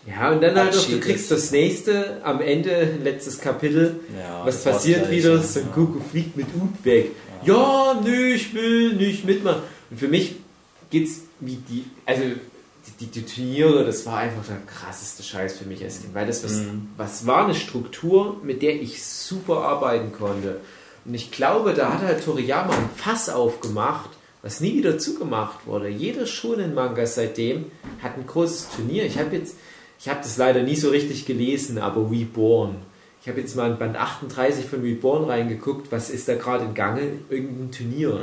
Ja, 0.08 0.32
und 0.32 0.42
dann 0.44 0.56
halt 0.56 0.76
noch, 0.76 0.86
du 0.88 1.00
kriegst 1.00 1.32
das 1.32 1.50
nächste 1.50 2.24
am 2.24 2.40
Ende, 2.40 3.00
letztes 3.04 3.40
Kapitel. 3.40 4.00
ja, 4.16 4.46
Was 4.46 4.64
passiert 4.64 5.08
gleich, 5.08 5.18
wieder? 5.24 5.36
ja. 5.38 5.42
Son 5.42 5.64
Goku 5.74 6.00
fliegt 6.12 6.38
mit 6.38 6.46
Ut 6.56 6.86
weg. 6.86 7.12
Ja, 7.44 8.00
nö, 8.04 8.34
ich 8.36 8.54
will 8.54 8.94
nicht 8.94 9.26
mitmachen. 9.26 9.64
Und 9.90 10.00
für 10.00 10.08
mich 10.08 10.36
geht's 10.92 11.22
wie 11.40 11.56
die, 11.68 11.86
also 12.06 12.22
die, 12.22 13.06
die, 13.06 13.08
die 13.08 13.26
Turniere, 13.26 13.84
das 13.84 14.06
war 14.06 14.18
einfach 14.20 14.46
der 14.46 14.58
krasseste 14.68 15.24
Scheiß 15.24 15.58
für 15.58 15.66
mich 15.66 15.84
als 15.84 16.02
Kind, 16.02 16.14
weil 16.14 16.28
das 16.28 16.44
was, 16.44 16.62
was 16.98 17.26
war 17.26 17.46
eine 17.46 17.56
Struktur, 17.56 18.40
mit 18.44 18.62
der 18.62 18.80
ich 18.80 19.04
super 19.04 19.62
arbeiten 19.64 20.12
konnte. 20.12 20.60
Und 21.06 21.14
ich 21.14 21.32
glaube, 21.32 21.74
da 21.74 21.94
hat 21.94 22.02
halt 22.02 22.24
Toriyama 22.24 22.74
ein 22.74 22.90
Fass 22.96 23.30
aufgemacht, 23.30 24.10
was 24.42 24.60
nie 24.60 24.76
wieder 24.76 24.98
zugemacht 24.98 25.66
wurde. 25.68 25.88
Jeder 25.88 26.26
Shonen-Manga 26.26 27.06
seitdem 27.06 27.66
hat 28.02 28.18
ein 28.18 28.26
großes 28.26 28.70
Turnier. 28.76 29.06
Ich 29.06 29.20
habe 29.20 29.36
jetzt, 29.36 29.58
ich 30.00 30.10
habe 30.10 30.20
das 30.22 30.38
leider 30.38 30.64
nie 30.64 30.76
so 30.76 30.90
richtig 30.90 31.26
gelesen, 31.26 31.78
aber 31.78 32.10
Reborn. 32.10 32.78
Ich 33.22 33.30
habe 33.30 33.42
jetzt 33.42 33.56
mal 33.56 33.72
in 33.72 33.80
Band 33.80 33.98
38 33.98 34.66
von 34.66 34.82
Reborn 34.82 35.24
reingeguckt, 35.24 35.92
was 35.92 36.12
ist 36.12 36.28
da 36.28 36.36
gerade 36.36 36.66
in 36.66 36.76
Gange? 36.76 37.02
Irgendein 37.32 37.72
Turnier. 37.72 38.20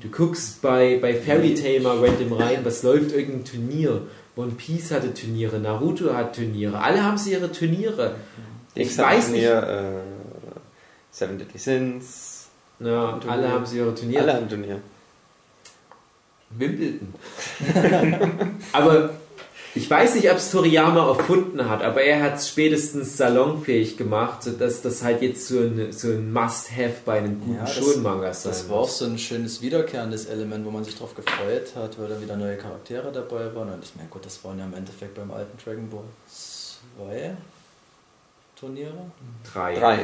Du 0.00 0.08
guckst 0.08 0.62
bei, 0.62 0.98
bei 1.02 1.14
Fairy 1.14 1.54
Tail 1.54 1.82
mal 1.82 1.98
random 1.98 2.32
rein, 2.32 2.60
was 2.62 2.82
läuft 2.82 3.12
irgendein 3.12 3.44
Turnier. 3.44 4.06
One 4.36 4.52
Piece 4.52 4.90
hatte 4.90 5.12
Turniere, 5.12 5.58
Naruto 5.58 6.14
hat 6.14 6.36
Turniere, 6.36 6.80
alle 6.80 7.02
haben 7.02 7.18
sie 7.18 7.32
ihre 7.32 7.52
Turniere. 7.52 8.14
Ich 8.74 8.96
hat 8.96 9.04
weiß 9.04 9.30
nicht. 9.32 9.44
Turnier, 9.44 10.02
äh, 10.06 10.07
Seven 11.18 11.36
Deadly 11.38 11.58
Sins, 11.58 12.46
Ja, 12.80 13.18
alle 13.26 13.50
haben 13.50 13.66
sie 13.66 13.78
ihre 13.78 13.94
Turniere. 13.94 14.22
alle 14.22 14.34
haben 14.34 14.48
Turnier. 14.48 14.80
Wimbledon. 16.50 17.12
aber 18.72 19.10
ich 19.74 19.90
weiß 19.90 20.14
nicht, 20.14 20.30
ob 20.30 20.38
es 20.38 20.50
Toriyama 20.50 21.08
erfunden 21.08 21.68
hat, 21.68 21.82
aber 21.82 22.02
er 22.02 22.22
hat 22.22 22.36
es 22.36 22.48
spätestens 22.48 23.16
salonfähig 23.16 23.96
gemacht, 23.96 24.42
sodass 24.42 24.80
das 24.80 25.02
halt 25.02 25.20
jetzt 25.22 25.46
so 25.46 25.58
ein, 25.58 25.92
so 25.92 26.08
ein 26.08 26.32
Must-Have 26.32 26.94
bei 27.04 27.18
einem 27.18 27.40
guten 27.40 27.56
Ja, 27.56 27.66
Shonen-Manga 27.66 28.32
sein 28.32 28.52
Das 28.52 28.68
war 28.70 28.78
auch 28.78 28.88
so 28.88 29.04
ein 29.04 29.18
schönes 29.18 29.60
wiederkehrendes 29.60 30.26
Element, 30.26 30.64
wo 30.64 30.70
man 30.70 30.84
sich 30.84 30.96
drauf 30.96 31.14
gefreut 31.14 31.74
hat, 31.76 31.98
weil 31.98 32.08
da 32.08 32.20
wieder 32.20 32.36
neue 32.36 32.56
Charaktere 32.56 33.12
dabei 33.12 33.54
waren. 33.54 33.68
Und 33.72 33.84
ich 33.84 33.94
meine, 33.94 34.08
gut, 34.08 34.24
das 34.24 34.42
waren 34.44 34.58
ja 34.58 34.64
im 34.64 34.74
Endeffekt 34.74 35.14
beim 35.14 35.30
alten 35.32 35.58
Dragon 35.62 35.90
Ball 35.90 36.04
zwei 36.28 37.36
Turniere. 38.58 38.92
Drei. 39.52 39.74
Drei. 39.74 39.98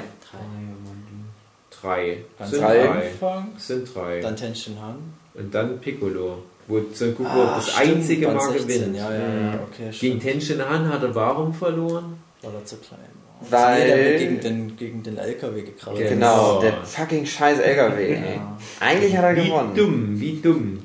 Drei. 1.80 2.18
Ganz 2.38 2.50
Sind 2.50 2.62
am 2.62 2.70
drei. 2.70 2.88
Anfang, 2.88 3.48
Sind 3.58 3.94
drei. 3.94 4.20
dann 4.20 4.36
Tenshin 4.36 4.76
Han. 4.80 4.96
Und 5.34 5.54
dann 5.54 5.78
Piccolo, 5.80 6.38
wo 6.68 6.80
Son 6.92 7.14
Goku 7.16 7.28
Ah, 7.28 7.56
das 7.56 7.70
stimmt, 7.72 7.96
einzige 7.96 8.28
Mal 8.28 8.40
16, 8.52 8.66
gewinnt. 8.68 8.96
Ja, 8.96 9.12
ja, 9.12 9.18
ja, 9.20 9.26
Mhm. 9.26 9.58
okay. 9.70 9.90
Gegen. 9.98 10.20
Tenshin 10.20 10.62
Han 10.68 10.88
hat 10.92 11.02
er 11.02 11.14
warum 11.14 11.52
verloren? 11.52 12.18
Weil 12.42 12.54
er 12.54 12.64
zu 12.64 12.76
klein 12.76 13.00
war. 13.00 13.60
Weil- 13.60 13.80
Nee, 13.80 13.86
der 13.86 14.12
hat 14.12 14.18
gegen 14.20 14.40
den, 14.40 14.76
gegen 14.76 15.02
den 15.02 15.18
LKW 15.18 15.62
gekrabbelt. 15.62 16.08
Genau. 16.08 16.58
Genau, 16.58 16.60
der 16.60 16.72
fucking 16.84 17.26
scheiß 17.26 17.58
LKW. 17.58 18.14
ey. 18.14 18.40
Eigentlich 18.80 19.16
hat 19.16 19.24
er 19.24 19.36
Wie 19.36 19.44
gewonnen. 19.48 19.74
dumm, 19.74 20.20
wie 20.20 20.40
dumm. 20.40 20.78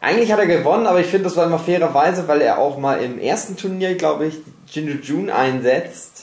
Eigentlich 0.00 0.30
hat 0.32 0.38
er 0.40 0.46
gewonnen, 0.46 0.86
aber 0.86 1.00
ich 1.00 1.06
finde, 1.06 1.24
das 1.24 1.36
war 1.36 1.46
immer 1.46 1.58
fairerweise, 1.58 2.28
weil 2.28 2.40
er 2.40 2.58
auch 2.58 2.78
mal 2.78 3.00
im 3.02 3.18
ersten 3.18 3.56
Turnier, 3.56 3.94
glaube 3.94 4.26
ich, 4.26 4.34
Jinju 4.68 4.96
Jun 5.02 5.30
einsetzt, 5.30 6.12
Ja, 6.16 6.17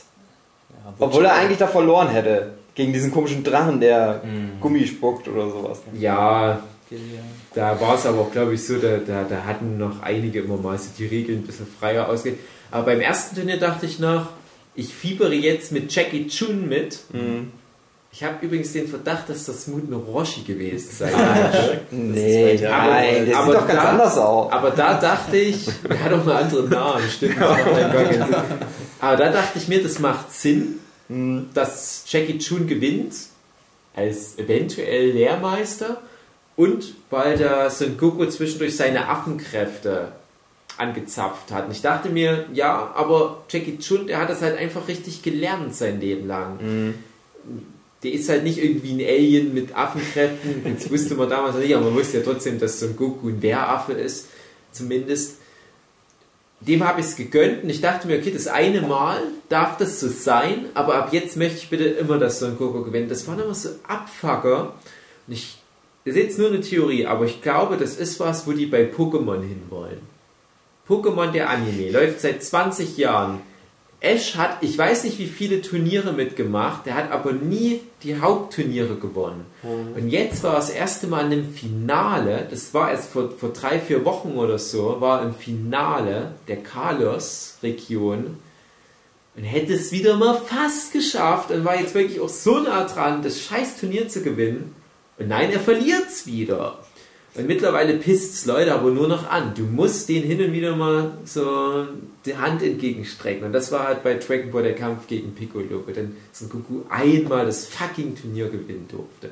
obwohl 1.00 1.26
er 1.26 1.36
eigentlich 1.36 1.58
da 1.58 1.68
verloren 1.68 2.10
hätte. 2.10 2.54
Gegen 2.76 2.92
diesen 2.92 3.12
komischen 3.12 3.44
Drachen, 3.44 3.80
der 3.80 4.22
Gummi 4.60 4.86
spuckt 4.86 5.28
oder 5.30 5.50
sowas. 5.50 5.82
Ja, 5.98 6.62
Gillian. 6.90 7.24
da 7.54 7.80
war 7.80 7.96
es 7.96 8.06
aber 8.06 8.20
auch, 8.20 8.32
glaube 8.32 8.54
ich, 8.54 8.66
so, 8.66 8.78
da, 8.78 8.98
da, 8.98 9.24
da 9.24 9.44
hatten 9.46 9.78
noch 9.78 10.02
einige 10.02 10.42
immer 10.42 10.58
mal 10.58 10.78
so 10.78 10.90
die 10.98 11.06
Regeln 11.06 11.40
ein 11.40 11.48
bisschen 11.48 11.68
freier 11.68 12.10
ausgehen. 12.10 12.38
Aber 12.72 12.88
beim 12.88 13.00
ersten 13.00 13.36
Turnier 13.36 13.58
dachte 13.58 13.86
ich 13.86 14.00
noch, 14.00 14.28
ich 14.76 14.94
fiebere 14.94 15.34
jetzt 15.34 15.72
mit 15.72 15.94
Jackie 15.96 16.28
Chun 16.28 16.68
mit. 16.68 17.00
Ich 18.18 18.24
habe 18.24 18.46
übrigens 18.46 18.72
den 18.72 18.88
Verdacht, 18.88 19.28
dass 19.28 19.44
das 19.46 19.68
Muten 19.68 19.92
Roshi 19.94 20.44
gewesen 20.44 20.90
sein 20.90 21.12
könnte. 21.12 21.82
Nee, 21.92 22.58
nein, 22.62 23.26
der 23.26 23.38
aber 23.38 23.52
sieht 23.52 23.62
doch 23.62 23.68
ganz 23.68 23.82
da- 23.82 23.90
anders 23.90 24.18
aus. 24.18 24.52
Aber 24.54 24.72
da 24.72 24.94
dachte 25.02 25.36
ich, 25.36 25.66
der 25.90 26.02
hat 26.02 26.14
auch 26.14 26.22
einen 26.22 26.30
anderen 26.32 26.70
Namen, 26.70 27.10
stimmt. 27.10 27.36
das. 27.42 28.28
Aber 29.02 29.18
da 29.18 29.32
dachte 29.34 29.58
ich 29.60 29.68
mir, 29.68 29.84
das 29.84 30.00
macht 30.00 30.32
Sinn, 30.32 30.80
dass 31.54 32.06
Jackie 32.08 32.38
Chun 32.38 32.68
gewinnt, 32.68 33.16
als 33.94 34.40
eventuell 34.40 35.12
Lehrmeister 35.12 36.02
und 36.56 36.94
weil 37.10 37.38
der 37.38 37.70
Son 37.70 37.98
Goku 37.98 38.26
zwischendurch 38.28 38.78
seine 38.78 39.10
Affenkräfte 39.10 40.14
angezapft 40.78 41.52
hat. 41.52 41.66
Und 41.66 41.72
ich 41.72 41.82
dachte 41.82 42.08
mir, 42.08 42.46
ja, 42.54 42.94
aber 42.96 43.44
Jackie 43.50 43.78
Chun, 43.78 44.08
der 44.08 44.20
hat 44.22 44.30
das 44.30 44.42
halt 44.42 44.58
einfach 44.58 44.88
richtig 44.88 45.22
gelernt 45.22 45.76
sein 45.76 46.00
Leben 46.00 46.28
lang. 46.30 46.94
Der 48.06 48.14
ist 48.14 48.30
halt 48.30 48.44
nicht 48.44 48.64
irgendwie 48.64 48.92
ein 48.92 49.00
Alien 49.00 49.54
mit 49.54 49.76
Affenkräften. 49.76 50.78
Das 50.78 50.92
wusste 50.92 51.16
man 51.16 51.28
damals 51.28 51.56
nicht, 51.56 51.76
aber 51.76 51.86
man 51.86 51.96
wusste 51.96 52.20
ja 52.20 52.24
trotzdem, 52.24 52.60
dass 52.60 52.80
Son 52.80 52.96
Goku 52.96 53.30
ein 53.30 53.40
Bäraffe 53.40 53.94
ist, 53.94 54.28
zumindest. 54.72 55.38
Dem 56.62 56.84
habe 56.88 57.02
ich 57.02 57.08
es 57.08 57.16
gegönnt 57.16 57.64
und 57.64 57.70
ich 57.70 57.82
dachte 57.82 58.08
mir, 58.08 58.18
okay, 58.18 58.32
das 58.32 58.48
eine 58.48 58.82
Mal 58.82 59.22
darf 59.50 59.78
das 59.78 60.00
so 60.00 60.08
sein, 60.08 60.68
aber 60.74 60.96
ab 60.96 61.10
jetzt 61.12 61.36
möchte 61.36 61.58
ich 61.58 61.70
bitte 61.70 61.84
immer, 61.86 62.18
dass 62.20 62.40
Son 62.40 62.58
Goku 62.58 62.84
gewinnt. 62.84 63.10
Das 63.10 63.28
waren 63.28 63.40
immer 63.40 63.56
so 63.56 63.70
Abfucker. 63.88 64.74
Und 65.28 65.34
ich, 65.34 65.58
das 66.06 66.16
ist 66.16 66.22
jetzt 66.22 66.40
nur 66.40 66.50
eine 66.50 66.62
Theorie, 66.62 67.08
aber 67.08 67.26
ich 67.26 67.42
glaube, 67.42 67.78
das 67.78 67.98
ist 67.98 68.20
was, 68.20 68.46
wo 68.46 68.52
die 68.52 68.68
bei 68.68 68.84
Pokémon 68.84 69.42
hinwollen. 69.42 70.00
Pokémon 70.88 71.32
der 71.32 71.50
Anime 71.50 71.90
läuft 71.90 72.22
seit 72.22 72.44
20 72.44 72.98
Jahren. 72.98 73.42
Ash 74.02 74.36
hat, 74.36 74.58
ich 74.62 74.78
weiß 74.78 75.04
nicht 75.06 75.20
wie 75.20 75.28
viele 75.28 75.62
Turniere 75.62 76.14
mitgemacht, 76.14 76.86
der 76.86 76.96
hat 76.96 77.12
aber 77.12 77.32
nie 77.32 77.82
die 78.04 78.20
Hauptturniere 78.20 78.96
gewonnen. 78.96 79.46
Und 79.96 80.10
jetzt 80.10 80.44
war 80.44 80.56
das 80.56 80.70
erste 80.70 81.08
Mal 81.08 81.26
in 81.26 81.32
einem 81.32 81.54
Finale, 81.54 82.48
das 82.50 82.74
war 82.74 82.92
erst 82.92 83.10
vor, 83.10 83.32
vor 83.32 83.50
drei, 83.50 83.80
vier 83.80 84.06
Wochen 84.06 84.34
oder 84.34 84.60
so, 84.60 84.98
war 85.00 85.24
im 85.24 85.34
Finale 85.34 86.34
der 86.48 86.58
Kalos-Region 86.58 88.38
und 89.36 89.44
hätte 89.44 89.74
es 89.74 89.92
wieder 89.92 90.16
mal 90.18 90.36
fast 90.36 90.94
geschafft 90.94 91.52
und 91.52 91.66
war 91.66 91.80
jetzt 91.80 91.94
wirklich 91.94 92.20
auch 92.20 92.30
so 92.30 92.60
nah 92.60 92.86
dran, 92.86 93.22
das 93.22 93.42
scheiß 93.42 93.80
Turnier 93.80 94.08
zu 94.08 94.22
gewinnen. 94.22 94.76
Und 95.18 95.28
nein, 95.28 95.52
er 95.52 95.60
verliert 95.60 96.08
es 96.08 96.26
wieder. 96.26 96.80
Und 97.38 97.48
mittlerweile 97.48 97.96
pisst 97.96 98.34
es 98.34 98.46
Leute 98.46 98.74
aber 98.74 98.90
nur 98.92 99.08
noch 99.10 99.30
an. 99.30 99.54
Du 99.56 99.64
musst 99.64 100.08
den 100.08 100.24
hin 100.24 100.42
und 100.42 100.54
wieder 100.54 100.76
mal 100.76 101.12
so 101.26 101.86
die 102.26 102.38
Hand 102.38 102.64
entgegenstrecken. 102.64 103.46
Und 103.46 103.52
das 103.52 103.72
war 103.74 103.88
halt 103.88 104.04
bei 104.04 104.14
Dragon 104.14 104.52
Ball 104.52 104.64
der 104.64 104.76
Kampf 104.76 105.08
gegen 105.08 105.36
Piccolo, 105.36 105.84
wo 105.86 105.92
dann 105.92 106.16
Son 106.32 106.50
Goku 106.50 106.84
einmal 106.90 107.46
das 107.46 107.66
fucking 107.68 108.16
Turnier 108.16 108.46
gewinnen 108.48 108.88
durfte. 108.90 109.32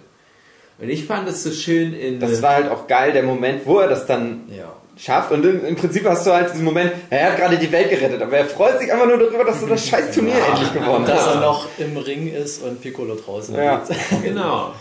Und 0.80 0.90
ich 0.90 1.06
fand 1.06 1.30
das 1.30 1.44
so 1.44 1.52
schön 1.52 1.94
in. 1.94 2.20
Das 2.20 2.42
war 2.42 2.56
halt 2.56 2.70
auch 2.70 2.88
geil, 2.88 3.14
der 3.14 3.24
Moment, 3.24 3.66
wo 3.66 3.80
er 3.80 3.88
das 3.88 4.06
dann 4.06 4.42
Ja. 4.50 4.74
schafft. 4.98 5.32
Und 5.32 5.46
im, 5.46 5.64
im 5.64 5.76
Prinzip 5.78 6.04
hast 6.06 6.28
du 6.28 6.32
halt 6.34 6.52
diesen 6.52 6.66
Moment, 6.66 6.92
er 7.10 7.32
hat 7.32 7.38
gerade 7.38 7.58
die 7.58 7.72
Welt 7.72 7.90
gerettet, 7.90 8.22
aber 8.22 8.36
er 8.38 8.46
freut 8.46 8.80
sich 8.82 8.92
einfach 8.92 9.08
nur 9.08 9.18
darüber, 9.18 9.46
dass 9.46 9.62
er 9.62 9.70
das 9.70 9.88
scheiß 9.88 10.14
Turnier 10.14 10.34
endlich 10.50 10.74
gewonnen 10.74 11.06
Dass 11.06 11.26
hat. 11.28 11.36
er 11.36 11.42
noch 11.42 11.68
im 11.78 11.96
Ring 11.96 12.34
ist 12.34 12.62
und 12.64 12.82
Piccolo 12.82 13.16
draußen 13.16 13.56
Ja. 13.56 13.76
liegt. 13.88 14.24
Genau. 14.24 14.74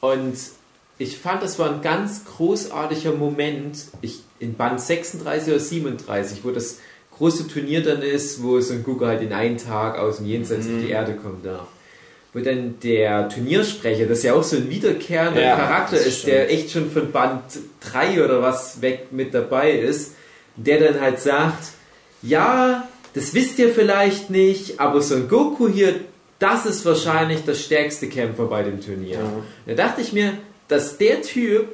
Und 0.00 0.34
ich 0.98 1.18
fand, 1.18 1.42
das 1.42 1.58
war 1.58 1.70
ein 1.70 1.82
ganz 1.82 2.24
großartiger 2.24 3.12
Moment 3.12 3.78
ich, 4.02 4.20
in 4.38 4.54
Band 4.54 4.80
36 4.80 5.48
oder 5.48 5.60
37, 5.60 6.44
wo 6.44 6.50
das 6.50 6.78
große 7.16 7.48
Turnier 7.48 7.82
dann 7.82 8.02
ist, 8.02 8.42
wo 8.42 8.60
Son 8.60 8.82
Goku 8.82 9.06
halt 9.06 9.22
in 9.22 9.32
einen 9.32 9.58
Tag 9.58 9.98
aus 9.98 10.18
dem 10.18 10.26
Jenseits 10.26 10.66
auf 10.66 10.72
die 10.84 10.90
Erde 10.90 11.14
kommen 11.14 11.42
darf. 11.42 11.68
Wo 12.32 12.40
dann 12.40 12.76
der 12.82 13.28
Turniersprecher, 13.28 14.06
das 14.06 14.22
ja 14.22 14.32
auch 14.34 14.42
so 14.42 14.56
ein 14.56 14.70
wiederkehrender 14.70 15.42
Ja, 15.42 15.56
Charakter 15.56 15.98
ist, 15.98 16.26
der 16.26 16.50
echt 16.50 16.70
schon 16.70 16.90
von 16.90 17.12
Band 17.12 17.42
3 17.80 18.24
oder 18.24 18.40
was 18.40 18.80
weg 18.80 19.08
mit 19.10 19.34
dabei 19.34 19.72
ist, 19.72 20.14
der 20.56 20.80
dann 20.80 21.00
halt 21.00 21.20
sagt, 21.20 21.72
ja, 22.22 22.88
das 23.14 23.34
wisst 23.34 23.58
ihr 23.58 23.70
vielleicht 23.70 24.30
nicht, 24.30 24.80
aber 24.80 25.02
Son 25.02 25.28
Goku 25.28 25.68
hier, 25.68 25.96
das 26.38 26.64
ist 26.66 26.84
wahrscheinlich 26.86 27.44
der 27.44 27.54
stärkste 27.54 28.08
Kämpfer 28.08 28.46
bei 28.46 28.62
dem 28.62 28.80
Turnier. 28.80 29.18
Da 29.66 29.74
dachte 29.74 30.00
ich 30.00 30.12
mir, 30.12 30.32
dass 30.68 30.98
der 30.98 31.22
Typ 31.22 31.68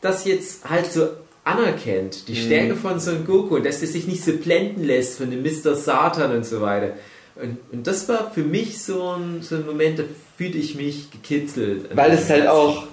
das 0.00 0.24
jetzt 0.24 0.68
halt 0.68 0.92
so 0.92 1.08
anerkennt, 1.44 2.28
die 2.28 2.36
Stärke 2.36 2.74
von 2.74 3.00
Son 3.00 3.24
Goku 3.26 3.56
und 3.56 3.66
dass 3.66 3.82
er 3.82 3.88
sich 3.88 4.06
nicht 4.06 4.24
so 4.24 4.32
blenden 4.32 4.82
lässt 4.84 5.18
von 5.18 5.30
dem 5.30 5.42
Mr. 5.42 5.74
Satan 5.74 6.34
und 6.34 6.46
so 6.46 6.60
weiter. 6.60 6.94
Und, 7.36 7.58
und 7.72 7.86
das 7.86 8.08
war 8.08 8.30
für 8.30 8.42
mich 8.42 8.82
so 8.82 9.10
ein, 9.10 9.42
so 9.42 9.56
ein 9.56 9.66
Moment, 9.66 9.98
da 9.98 10.04
fühlte 10.36 10.58
ich 10.58 10.74
mich 10.74 11.10
gekitzelt. 11.10 11.94
Weil 11.94 12.12
es 12.12 12.30
halt 12.30 12.46
auch 12.46 12.86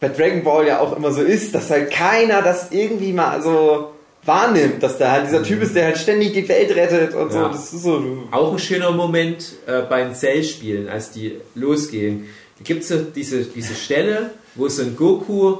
bei 0.00 0.08
Dragon 0.08 0.42
Ball 0.42 0.66
ja 0.66 0.80
auch 0.80 0.96
immer 0.96 1.12
so 1.12 1.22
ist, 1.22 1.54
dass 1.54 1.70
halt 1.70 1.90
keiner 1.90 2.42
das 2.42 2.72
irgendwie 2.72 3.12
mal 3.12 3.42
so 3.42 3.93
wahrnimmt, 4.24 4.82
dass 4.82 4.98
da 4.98 5.12
halt 5.12 5.26
dieser 5.26 5.42
Typ 5.42 5.62
ist, 5.62 5.74
der 5.74 5.86
halt 5.86 5.98
ständig 5.98 6.32
die 6.32 6.48
Welt 6.48 6.74
rettet 6.74 7.14
und 7.14 7.32
so. 7.32 7.38
Ja. 7.38 7.48
Das 7.48 7.72
ist 7.72 7.82
so. 7.82 8.02
Auch 8.30 8.52
ein 8.52 8.58
schöner 8.58 8.90
Moment 8.90 9.52
äh, 9.66 9.82
bei 9.82 10.02
den 10.04 10.14
Cell-Spielen, 10.14 10.88
als 10.88 11.10
die 11.10 11.40
losgehen. 11.54 12.26
Da 12.58 12.64
gibt 12.64 12.82
es 12.82 12.88
so 12.88 12.98
diese, 12.98 13.44
diese 13.44 13.74
Stelle, 13.74 14.30
wo 14.54 14.68
Son 14.68 14.96
Goku 14.96 15.58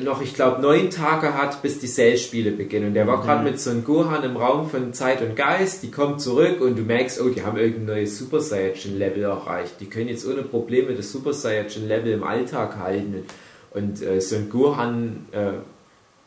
noch, 0.00 0.22
ich 0.22 0.34
glaube, 0.34 0.62
neun 0.62 0.88
Tage 0.88 1.34
hat, 1.34 1.60
bis 1.60 1.78
die 1.78 1.86
Cell-Spiele 1.86 2.52
beginnen. 2.52 2.88
Und 2.88 2.94
der 2.94 3.06
war 3.06 3.20
gerade 3.20 3.44
mit 3.44 3.60
Son 3.60 3.84
Gohan 3.84 4.24
im 4.24 4.38
Raum 4.38 4.70
von 4.70 4.94
Zeit 4.94 5.20
und 5.20 5.36
Geist. 5.36 5.82
Die 5.82 5.90
kommt 5.90 6.22
zurück 6.22 6.62
und 6.62 6.78
du 6.78 6.82
merkst, 6.82 7.20
oh, 7.20 7.28
die 7.28 7.42
haben 7.42 7.58
irgendein 7.58 7.96
neues 7.96 8.18
Super 8.18 8.40
Saiyajin-Level 8.40 9.24
erreicht. 9.24 9.74
Die 9.80 9.86
können 9.86 10.08
jetzt 10.08 10.26
ohne 10.26 10.42
Probleme 10.42 10.94
das 10.94 11.12
Super 11.12 11.34
Saiyajin-Level 11.34 12.12
im 12.12 12.24
Alltag 12.24 12.78
halten. 12.78 13.26
Und 13.72 14.02
äh, 14.02 14.20
Son 14.22 14.48
Gohan 14.48 15.26
äh, 15.32 15.52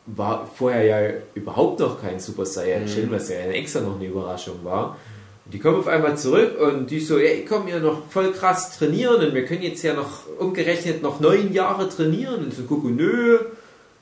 war 0.06 0.48
vorher 0.54 0.84
ja 0.84 1.14
überhaupt 1.34 1.80
noch 1.80 2.00
kein 2.00 2.20
Super 2.20 2.46
Saiyajin, 2.46 3.10
was 3.10 3.28
ja 3.28 3.36
extra 3.36 3.80
noch 3.80 3.96
eine 3.96 4.06
Überraschung 4.06 4.64
war. 4.64 4.96
Und 5.44 5.54
die 5.54 5.58
kommen 5.58 5.78
auf 5.78 5.88
einmal 5.88 6.16
zurück 6.16 6.58
und 6.60 6.90
die 6.90 7.00
so, 7.00 7.18
ey, 7.18 7.44
komm 7.48 7.68
ja 7.68 7.78
noch 7.78 8.08
voll 8.10 8.32
krass 8.32 8.76
trainieren 8.76 9.24
und 9.24 9.34
wir 9.34 9.44
können 9.44 9.62
jetzt 9.62 9.82
ja 9.82 9.94
noch 9.94 10.26
umgerechnet 10.38 11.02
noch 11.02 11.20
neun 11.20 11.52
Jahre 11.52 11.88
trainieren. 11.88 12.44
Und 12.44 12.54
so 12.54 12.62
gucken, 12.62 12.96
nö, 12.96 13.38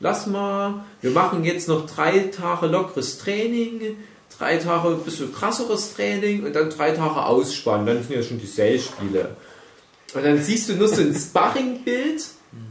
lass 0.00 0.26
mal, 0.26 0.84
wir 1.00 1.10
machen 1.10 1.44
jetzt 1.44 1.68
noch 1.68 1.86
drei 1.86 2.30
Tage 2.34 2.66
lockeres 2.66 3.18
Training, 3.18 3.96
drei 4.38 4.56
Tage 4.58 4.88
ein 4.88 5.00
bisschen 5.00 5.32
krasseres 5.32 5.94
Training 5.94 6.44
und 6.44 6.54
dann 6.54 6.70
drei 6.70 6.92
Tage 6.92 7.24
Ausspannen, 7.24 7.86
dann 7.86 8.02
sind 8.02 8.16
ja 8.16 8.22
schon 8.22 8.40
die 8.40 8.50
Cell-Spiele. 8.50 9.36
Und 10.14 10.24
dann 10.24 10.40
siehst 10.40 10.68
du 10.68 10.74
nur 10.74 10.88
so 10.88 11.00
ein 11.02 11.14
Sparring-Bild, 11.14 12.24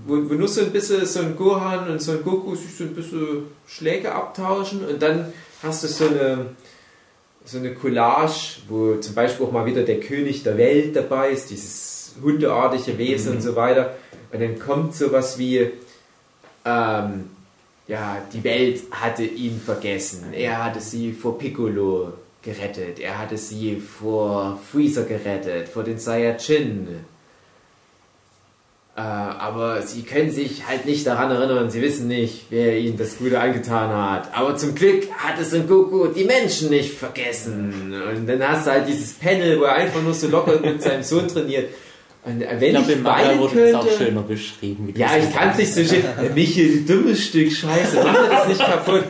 wo, 0.05 0.15
wo 0.29 0.33
nur 0.33 0.47
so 0.47 0.61
ein 0.61 0.71
bisschen 0.71 1.05
so 1.05 1.19
ein 1.19 1.35
Gohan 1.35 1.89
und 1.89 2.01
so 2.01 2.13
ein 2.13 2.23
Goku 2.23 2.55
sich 2.55 2.75
so 2.75 2.83
ein 2.83 2.93
bisschen 2.93 3.45
Schläge 3.67 4.13
abtauschen 4.13 4.85
und 4.85 5.01
dann 5.01 5.31
hast 5.61 5.83
du 5.83 5.87
so 5.87 6.07
eine, 6.07 6.47
so 7.45 7.57
eine 7.57 7.73
Collage, 7.73 8.61
wo 8.67 8.95
zum 8.95 9.15
Beispiel 9.15 9.45
auch 9.45 9.51
mal 9.51 9.65
wieder 9.65 9.83
der 9.83 9.99
König 9.99 10.43
der 10.43 10.57
Welt 10.57 10.95
dabei 10.95 11.29
ist, 11.31 11.49
dieses 11.49 12.15
hundeartige 12.21 12.97
Wesen 12.97 13.35
und 13.35 13.41
so 13.41 13.55
weiter. 13.55 13.95
Und 14.31 14.41
dann 14.41 14.59
kommt 14.59 14.95
sowas 14.95 15.37
wie, 15.37 15.69
ähm, 16.65 17.29
ja, 17.87 18.21
die 18.31 18.43
Welt 18.43 18.83
hatte 18.91 19.23
ihn 19.23 19.59
vergessen. 19.59 20.33
Er 20.33 20.63
hatte 20.63 20.79
sie 20.79 21.13
vor 21.13 21.37
Piccolo 21.37 22.13
gerettet. 22.41 22.99
Er 22.99 23.19
hatte 23.19 23.37
sie 23.37 23.77
vor 23.77 24.59
Freezer 24.71 25.03
gerettet, 25.03 25.69
vor 25.69 25.83
den 25.83 25.99
Saiyajin. 25.99 26.87
Äh, 28.95 29.01
aber 29.01 29.81
sie 29.81 30.03
können 30.03 30.29
sich 30.29 30.67
halt 30.67 30.85
nicht 30.85 31.07
daran 31.07 31.31
erinnern, 31.31 31.71
sie 31.71 31.81
wissen 31.81 32.07
nicht, 32.07 32.45
wer 32.51 32.77
ihnen 32.77 32.95
das 32.95 33.17
Gute 33.17 33.39
angetan 33.39 33.89
hat. 33.89 34.29
Aber 34.35 34.55
zum 34.55 34.75
Glück 34.75 35.11
hat 35.17 35.39
es 35.39 35.49
Son 35.49 35.67
Goku 35.67 36.07
die 36.07 36.25
Menschen 36.25 36.69
nicht 36.69 36.93
vergessen. 36.93 37.91
Und 38.15 38.27
dann 38.27 38.47
hast 38.47 38.67
du 38.67 38.71
halt 38.71 38.87
dieses 38.87 39.13
Panel, 39.13 39.59
wo 39.59 39.63
er 39.63 39.73
einfach 39.73 40.01
nur 40.03 40.13
so 40.13 40.27
locker 40.27 40.59
mit 40.59 40.83
seinem 40.83 41.01
Sohn 41.01 41.27
trainiert. 41.27 41.69
Und 42.23 42.39
wenn 42.41 42.63
Ich 42.63 42.69
glaube, 42.69 42.91
ich, 42.91 43.03
weinen 43.03 43.39
wurde 43.39 43.71
das 43.71 43.75
auch 43.75 43.87
könnte, 43.87 44.05
schöner 44.05 44.21
beschrieben. 44.21 44.89
wie 44.93 44.99
ja, 44.99 45.09
ich 45.17 45.35
kann 45.35 45.49
es 45.49 45.57
nicht 45.57 45.73
so 45.73 45.83
schön. 45.83 46.03
Äh, 46.05 46.29
Michi, 46.33 46.85
du 46.85 46.93
dummes 46.93 47.23
Stück 47.23 47.51
Scheiße, 47.51 47.97
mach 48.03 48.13
mir 48.13 48.29
das 48.29 48.47
nicht 48.47 48.59
kaputt. 48.59 49.05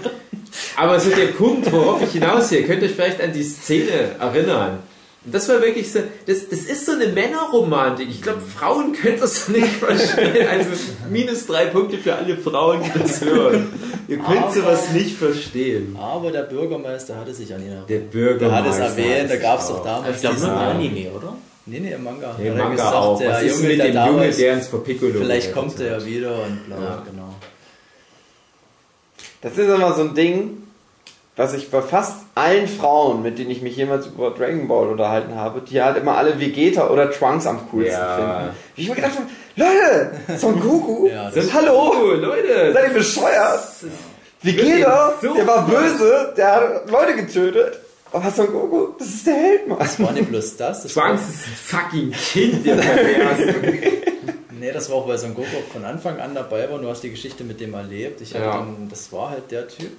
Aber 0.77 0.99
so 0.99 1.09
der 1.09 1.27
Punkt, 1.27 1.71
worauf 1.71 2.01
ich 2.01 2.11
hinaus 2.11 2.49
hier, 2.49 2.63
könnt 2.63 2.81
ihr 2.81 2.87
euch 2.87 2.95
vielleicht 2.95 3.21
an 3.21 3.33
die 3.33 3.43
Szene 3.43 4.15
erinnern. 4.19 4.79
Und 5.25 5.33
das 5.33 5.47
war 5.47 5.61
wirklich 5.61 5.89
so, 5.91 5.99
das, 6.27 6.49
das 6.49 6.59
ist 6.59 6.85
so 6.85 6.91
eine 6.91 7.07
Männerromantik. 7.07 8.09
Ich 8.09 8.21
glaube, 8.21 8.41
Frauen 8.41 8.91
können 8.91 9.19
das 9.21 9.47
nicht 9.47 9.67
verstehen. 9.67 10.47
Also 10.49 10.69
minus 11.09 11.45
drei 11.45 11.67
Punkte 11.67 11.97
für 11.97 12.13
alle 12.15 12.35
Frauen, 12.37 12.81
die 12.83 12.99
das 12.99 13.21
hören. 13.21 13.71
Ihr 14.09 14.17
könnt 14.17 14.37
Aber- 14.37 14.51
sowas 14.53 14.91
nicht 14.91 15.15
verstehen. 15.17 15.95
Aber 15.97 16.29
der 16.31 16.41
Bürgermeister 16.43 17.15
hatte 17.15 17.33
sich 17.33 17.53
an 17.53 17.61
ihn 17.61 17.67
erinnert. 17.69 17.89
Der 17.89 17.99
Der 17.99 18.05
Bürgermeister. 18.07 18.83
hat 18.83 18.89
es 18.91 18.97
erwähnt, 18.97 19.29
da 19.31 19.35
gab 19.37 19.59
es 19.61 19.67
doch 19.69 19.81
damals 19.83 20.15
Ich 20.17 20.21
glaube 20.21 20.39
nur 20.41 20.49
im 20.49 20.57
Anime, 20.57 21.11
oder? 21.11 21.33
Nee, 21.65 21.79
nee, 21.79 21.93
im 21.93 22.03
Manga. 22.03 22.35
Nee, 22.37 22.49
Hat 22.49 22.57
er 22.57 22.61
Manga 22.63 22.75
gesagt, 22.75 22.93
auch. 22.95 23.17
Der 23.19 23.31
Was 23.31 23.43
ist 23.43 23.55
Junge, 23.55 23.67
mit 23.69 23.79
der 23.79 23.85
dem 23.87 23.95
Junge, 23.95 24.07
damals, 24.07 24.37
der 24.37 24.53
ins 24.55 24.67
vor 24.67 24.83
Piccolo 24.83 25.13
Vielleicht 25.17 25.53
kommt 25.53 25.79
er 25.79 25.97
ja 25.99 26.05
wieder 26.05 26.43
und 26.43 26.65
bla, 26.65 26.77
Ja. 26.77 27.03
genau. 27.09 27.33
Das 29.41 29.53
ist 29.53 29.59
immer 29.69 29.93
so 29.93 30.01
ein 30.01 30.13
Ding, 30.15 30.62
was 31.35 31.53
ich 31.53 31.71
bei 31.71 31.81
fast 31.81 32.13
allen 32.35 32.67
Frauen, 32.67 33.23
mit 33.23 33.39
denen 33.39 33.49
ich 33.49 33.61
mich 33.61 33.75
jemals 33.75 34.05
über 34.07 34.31
Dragon 34.31 34.67
Ball 34.67 34.87
unterhalten 34.87 35.35
habe, 35.35 35.61
die 35.61 35.81
halt 35.81 35.97
immer 35.97 36.17
alle 36.17 36.39
Vegeta 36.39 36.87
oder 36.89 37.09
Trunks 37.11 37.47
am 37.47 37.67
coolsten 37.71 37.93
Ja. 37.93 38.15
finden. 38.15 38.55
Wie 38.75 38.81
ich 38.83 38.89
mir 38.89 38.95
gedacht 38.95 39.13
habe, 39.15 39.27
Leute, 39.55 40.39
Son 40.39 40.59
Goku, 40.59 41.07
Ja, 41.07 41.29
das- 41.31 41.51
hallo, 41.53 42.13
Leute! 42.13 42.71
seid 42.73 42.87
ihr 42.89 42.93
bescheuert? 42.93 43.59
Vegeta, 44.41 45.13
so 45.21 45.33
der 45.33 45.47
war 45.47 45.65
böse, 45.67 46.33
der 46.35 46.51
hat 46.55 46.89
Leute 46.89 47.15
getötet. 47.15 47.79
Aber 48.11 48.29
Son 48.29 48.47
Goku, 48.51 48.89
das 48.99 49.07
ist 49.07 49.25
der 49.27 49.33
Held, 49.33 49.67
Mann. 49.67 49.79
Das 49.79 49.99
war 49.99 50.11
nicht 50.11 50.29
bloß 50.29 50.57
das. 50.57 50.83
das 50.83 50.95
war, 50.95 51.07
Trunks 51.07 51.21
ist 51.29 51.47
ein 51.47 51.55
fucking 51.55 52.11
Kind, 52.11 52.65
der 52.65 52.75
pervers. 52.75 53.39
nee, 54.59 54.71
das 54.71 54.89
war 54.89 54.97
auch, 54.97 55.07
weil 55.07 55.17
Son 55.17 55.33
Goku 55.33 55.47
von 55.71 55.83
Anfang 55.83 56.19
an 56.19 56.35
dabei 56.35 56.67
war 56.69 56.75
und 56.75 56.83
du 56.83 56.89
hast 56.89 57.01
die 57.01 57.09
Geschichte 57.09 57.43
mit 57.43 57.59
dem 57.59 57.73
erlebt. 57.73 58.21
Ich 58.21 58.33
hatte 58.35 58.43
Ja. 58.45 58.57
dann, 58.57 58.87
das 58.89 59.11
war 59.11 59.31
halt 59.31 59.49
der 59.49 59.67
Typ. 59.67 59.91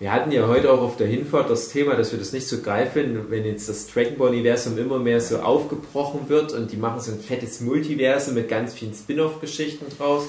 Wir 0.00 0.12
hatten 0.12 0.32
ja 0.32 0.48
heute 0.48 0.72
auch 0.72 0.80
auf 0.80 0.96
der 0.96 1.08
Hinfahrt 1.08 1.50
das 1.50 1.68
Thema, 1.68 1.94
dass 1.94 2.10
wir 2.10 2.18
das 2.18 2.32
nicht 2.32 2.48
so 2.48 2.62
geil 2.62 2.90
finden, 2.90 3.26
wenn 3.28 3.44
jetzt 3.44 3.68
das 3.68 3.86
Dragon 3.86 4.16
Ball 4.16 4.30
Universum 4.30 4.78
immer 4.78 4.98
mehr 4.98 5.20
so 5.20 5.40
aufgebrochen 5.40 6.28
wird 6.28 6.54
und 6.54 6.72
die 6.72 6.78
machen 6.78 7.00
so 7.00 7.12
ein 7.12 7.20
fettes 7.20 7.60
Multiversum 7.60 8.32
mit 8.32 8.48
ganz 8.48 8.72
vielen 8.72 8.94
Spin-off-Geschichten 8.94 9.84
draus, 9.98 10.24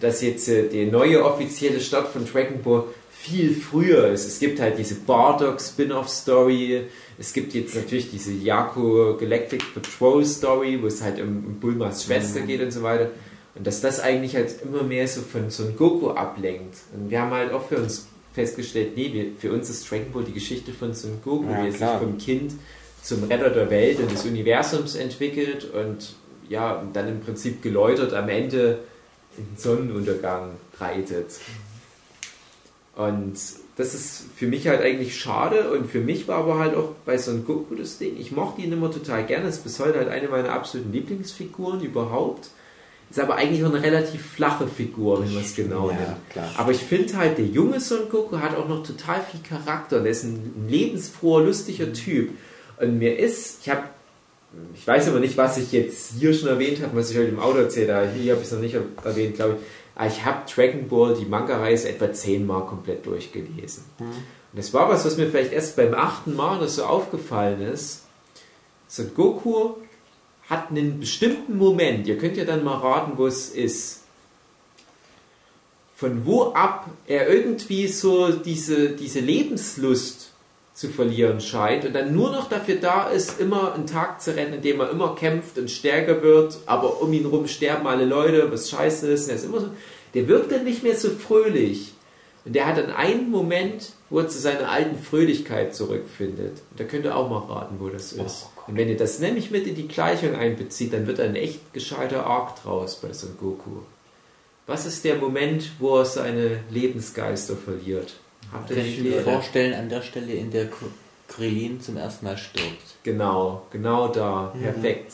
dass 0.00 0.20
jetzt 0.20 0.48
äh, 0.48 0.68
die 0.68 0.86
neue 0.86 1.24
offizielle 1.24 1.78
Start 1.78 2.08
von 2.08 2.26
Dragon 2.26 2.60
Ball 2.62 2.84
viel 3.08 3.54
früher 3.54 4.08
ist. 4.08 4.26
Es 4.26 4.40
gibt 4.40 4.58
halt 4.58 4.78
diese 4.78 4.96
Bardock 4.96 5.60
Spin-off 5.60 6.08
Story, 6.08 6.86
es 7.16 7.32
gibt 7.32 7.54
jetzt 7.54 7.76
natürlich 7.76 8.10
diese 8.10 8.32
Yako 8.32 9.16
Galactic 9.16 9.62
Patrol 9.74 10.24
Story, 10.24 10.82
wo 10.82 10.88
es 10.88 11.00
halt 11.00 11.20
um, 11.20 11.44
um 11.46 11.60
Bulmas 11.60 12.04
Schwester 12.04 12.40
geht 12.40 12.60
und 12.60 12.72
so 12.72 12.82
weiter. 12.82 13.10
Und 13.54 13.64
dass 13.64 13.80
das 13.80 14.00
eigentlich 14.00 14.34
halt 14.34 14.56
immer 14.64 14.82
mehr 14.82 15.06
so 15.06 15.20
von 15.20 15.50
Son 15.50 15.76
Goku 15.76 16.10
ablenkt. 16.10 16.78
Und 16.92 17.10
wir 17.10 17.22
haben 17.22 17.30
halt 17.30 17.52
auch 17.52 17.68
für 17.68 17.76
uns 17.76 18.08
festgestellt, 18.34 18.96
nee, 18.96 19.12
wir, 19.12 19.26
für 19.38 19.52
uns 19.52 19.70
ist 19.70 19.90
Dragon 19.90 20.12
Ball 20.12 20.24
die 20.24 20.32
Geschichte 20.32 20.72
von 20.72 20.92
Son 20.92 21.20
Goku, 21.24 21.50
Ja, 21.50 21.62
wie 21.62 21.66
er 21.68 21.72
sich 21.72 21.80
vom 21.80 22.18
Kind 22.18 22.52
zum 23.00 23.24
Retter 23.24 23.50
der 23.50 23.70
Welt 23.70 24.00
und 24.00 24.10
des 24.10 24.24
Universums 24.24 24.96
entwickelt 24.96 25.70
und 25.72 26.14
ja, 26.48 26.74
und 26.74 26.94
dann 26.94 27.08
im 27.08 27.20
Prinzip 27.20 27.62
geläutert 27.62 28.12
am 28.12 28.28
Ende 28.28 28.80
in 29.38 29.46
den 29.46 29.56
Sonnenuntergang 29.56 30.50
reitet. 30.78 31.38
Und 32.96 33.34
das 33.76 33.94
ist 33.94 34.24
für 34.36 34.46
mich 34.46 34.68
halt 34.68 34.82
eigentlich 34.82 35.18
schade 35.18 35.70
und 35.70 35.90
für 35.90 36.00
mich 36.00 36.28
war 36.28 36.38
aber 36.38 36.58
halt 36.58 36.76
auch 36.76 36.90
bei 37.04 37.18
Son 37.18 37.44
Goku 37.44 37.74
das 37.74 37.98
Ding, 37.98 38.16
ich 38.18 38.32
mochte 38.32 38.62
ihn 38.62 38.72
immer 38.72 38.90
total 38.90 39.24
gerne, 39.26 39.48
ist 39.48 39.64
bis 39.64 39.80
heute 39.80 39.98
halt 39.98 40.08
eine 40.08 40.28
meiner 40.28 40.52
absoluten 40.52 40.92
Lieblingsfiguren 40.92 41.80
überhaupt. 41.80 42.50
Ist 43.10 43.20
aber 43.20 43.36
eigentlich 43.36 43.62
auch 43.64 43.72
eine 43.72 43.82
relativ 43.82 44.24
flache 44.32 44.66
Figur, 44.66 45.22
wenn 45.22 45.32
man 45.32 45.42
es 45.44 45.54
genau 45.54 45.90
Ja, 45.90 45.96
nimmt. 45.96 46.30
klar. 46.30 46.50
Aber 46.56 46.72
ich 46.72 46.78
finde 46.80 47.16
halt, 47.16 47.38
der 47.38 47.44
junge 47.46 47.78
Son 47.80 48.08
Goku 48.10 48.38
hat 48.38 48.56
auch 48.56 48.68
noch 48.68 48.82
total 48.82 49.20
viel 49.22 49.40
Charakter. 49.48 50.00
Der 50.00 50.10
ist 50.10 50.24
ein 50.24 50.66
lebensfroher, 50.68 51.44
lustiger 51.44 51.92
Typ. 51.92 52.30
Und 52.80 52.98
mir 52.98 53.16
ist, 53.18 53.58
ich 53.62 53.70
habe, 53.70 53.84
ich 54.74 54.84
weiß 54.86 55.08
aber 55.08 55.20
nicht, 55.20 55.36
was 55.36 55.58
ich 55.58 55.70
jetzt 55.70 56.14
hier 56.18 56.34
schon 56.34 56.48
erwähnt 56.48 56.82
habe, 56.82 56.96
was 56.96 57.10
ich 57.10 57.16
heute 57.16 57.28
im 57.28 57.38
Auto 57.38 57.58
erzählt 57.58 57.90
habe. 57.90 58.08
Hier 58.20 58.32
habe 58.32 58.42
ich 58.42 58.48
es 58.48 58.52
noch 58.52 58.60
nicht 58.60 58.76
erwähnt, 59.04 59.36
glaube 59.36 59.58
ich. 59.60 59.66
Aber 59.96 60.06
ich 60.08 60.24
habe 60.24 60.38
Dragon 60.52 60.88
Ball, 60.88 61.14
die 61.14 61.24
Manga-Reise, 61.24 61.88
etwa 61.88 62.12
zehnmal 62.12 62.66
komplett 62.66 63.06
durchgelesen. 63.06 63.84
Und 64.00 64.08
das 64.54 64.74
war 64.74 64.88
was, 64.88 65.04
was 65.04 65.16
mir 65.16 65.28
vielleicht 65.28 65.52
erst 65.52 65.76
beim 65.76 65.94
achten 65.94 66.34
Mal 66.34 66.58
oder 66.58 66.66
so 66.68 66.82
aufgefallen 66.84 67.60
ist. 67.62 68.02
Son 68.88 69.12
Goku 69.14 69.74
hat 70.48 70.70
einen 70.70 71.00
bestimmten 71.00 71.56
Moment, 71.56 72.06
ihr 72.06 72.18
könnt 72.18 72.36
ja 72.36 72.44
dann 72.44 72.64
mal 72.64 72.76
raten, 72.76 73.12
wo 73.16 73.26
es 73.26 73.48
ist, 73.48 74.02
von 75.96 76.26
wo 76.26 76.52
ab 76.52 76.90
er 77.06 77.28
irgendwie 77.28 77.86
so 77.86 78.30
diese, 78.30 78.90
diese 78.90 79.20
Lebenslust 79.20 80.32
zu 80.74 80.88
verlieren 80.88 81.40
scheint 81.40 81.84
und 81.84 81.94
dann 81.94 82.12
nur 82.12 82.32
noch 82.32 82.48
dafür 82.48 82.76
da 82.76 83.08
ist, 83.08 83.40
immer 83.40 83.74
einen 83.74 83.86
Tag 83.86 84.20
zu 84.20 84.34
rennen, 84.34 84.54
in 84.54 84.62
dem 84.62 84.80
er 84.80 84.90
immer 84.90 85.14
kämpft 85.14 85.56
und 85.56 85.70
stärker 85.70 86.20
wird, 86.22 86.58
aber 86.66 87.00
um 87.00 87.12
ihn 87.12 87.26
rum 87.26 87.46
sterben 87.46 87.86
alle 87.86 88.04
Leute, 88.04 88.50
was 88.50 88.68
scheiße 88.68 89.10
ist. 89.10 89.24
Und 89.24 89.30
er 89.30 89.36
ist 89.36 89.44
immer 89.44 89.60
so, 89.60 89.70
der 90.14 90.26
wirkt 90.26 90.50
dann 90.50 90.64
nicht 90.64 90.82
mehr 90.82 90.96
so 90.96 91.10
fröhlich. 91.10 91.92
Und 92.44 92.54
der 92.54 92.66
hat 92.66 92.76
dann 92.76 92.90
einen 92.90 93.30
Moment, 93.30 93.92
wo 94.10 94.18
er 94.18 94.28
zu 94.28 94.38
seiner 94.38 94.70
alten 94.70 94.98
Fröhlichkeit 94.98 95.74
zurückfindet. 95.74 96.58
Und 96.70 96.80
da 96.80 96.84
könnt 96.84 97.04
ihr 97.04 97.16
auch 97.16 97.30
mal 97.30 97.38
raten, 97.38 97.76
wo 97.78 97.88
das 97.88 98.12
ist. 98.12 98.48
und 98.66 98.76
wenn 98.76 98.88
ihr 98.88 98.96
das 98.96 99.18
nämlich 99.18 99.50
mit 99.50 99.66
in 99.66 99.74
die 99.74 99.88
Gleichung 99.88 100.34
einbezieht, 100.34 100.92
dann 100.92 101.06
wird 101.06 101.20
ein 101.20 101.36
echt 101.36 101.72
gescheiter 101.72 102.26
Arc 102.26 102.62
draus 102.62 102.96
bei 102.96 103.12
Son 103.12 103.36
Goku. 103.40 103.80
Was 104.66 104.86
ist 104.86 105.04
der 105.04 105.16
Moment, 105.16 105.72
wo 105.78 105.98
er 105.98 106.04
seine 106.04 106.60
Lebensgeister 106.70 107.56
verliert? 107.56 108.14
Habt 108.52 108.70
ihr 108.70 108.76
Kann 108.76 108.86
ich 108.86 109.00
mir 109.00 109.22
vorstellen, 109.22 109.74
an 109.74 109.88
der 109.88 110.02
Stelle, 110.02 110.32
in 110.32 110.50
der 110.50 110.68
Krillin 111.28 111.80
zum 111.80 111.96
ersten 111.96 112.26
Mal 112.26 112.38
stirbt. 112.38 113.02
Genau, 113.02 113.66
genau 113.70 114.08
da. 114.08 114.54
Perfekt. 114.60 115.12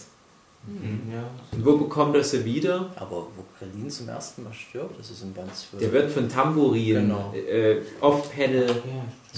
Ja. 0.66 1.24
Und 1.52 1.64
wo 1.64 1.76
bekommt 1.78 2.14
er 2.14 2.22
sie 2.22 2.44
wieder? 2.44 2.90
Aber 2.96 3.26
wo 3.34 3.44
Krillin 3.58 3.88
zum 3.90 4.08
ersten 4.10 4.44
Mal 4.44 4.52
stirbt, 4.52 4.98
das 5.00 5.10
ist 5.10 5.22
in 5.22 5.32
Band 5.32 5.48
12. 5.56 5.80
Der 5.82 5.92
wird 5.92 6.10
von 6.12 6.28
Tambourin, 6.28 6.94
Genau. 7.08 7.32
äh, 7.34 7.76
Off-Panel. 8.02 8.66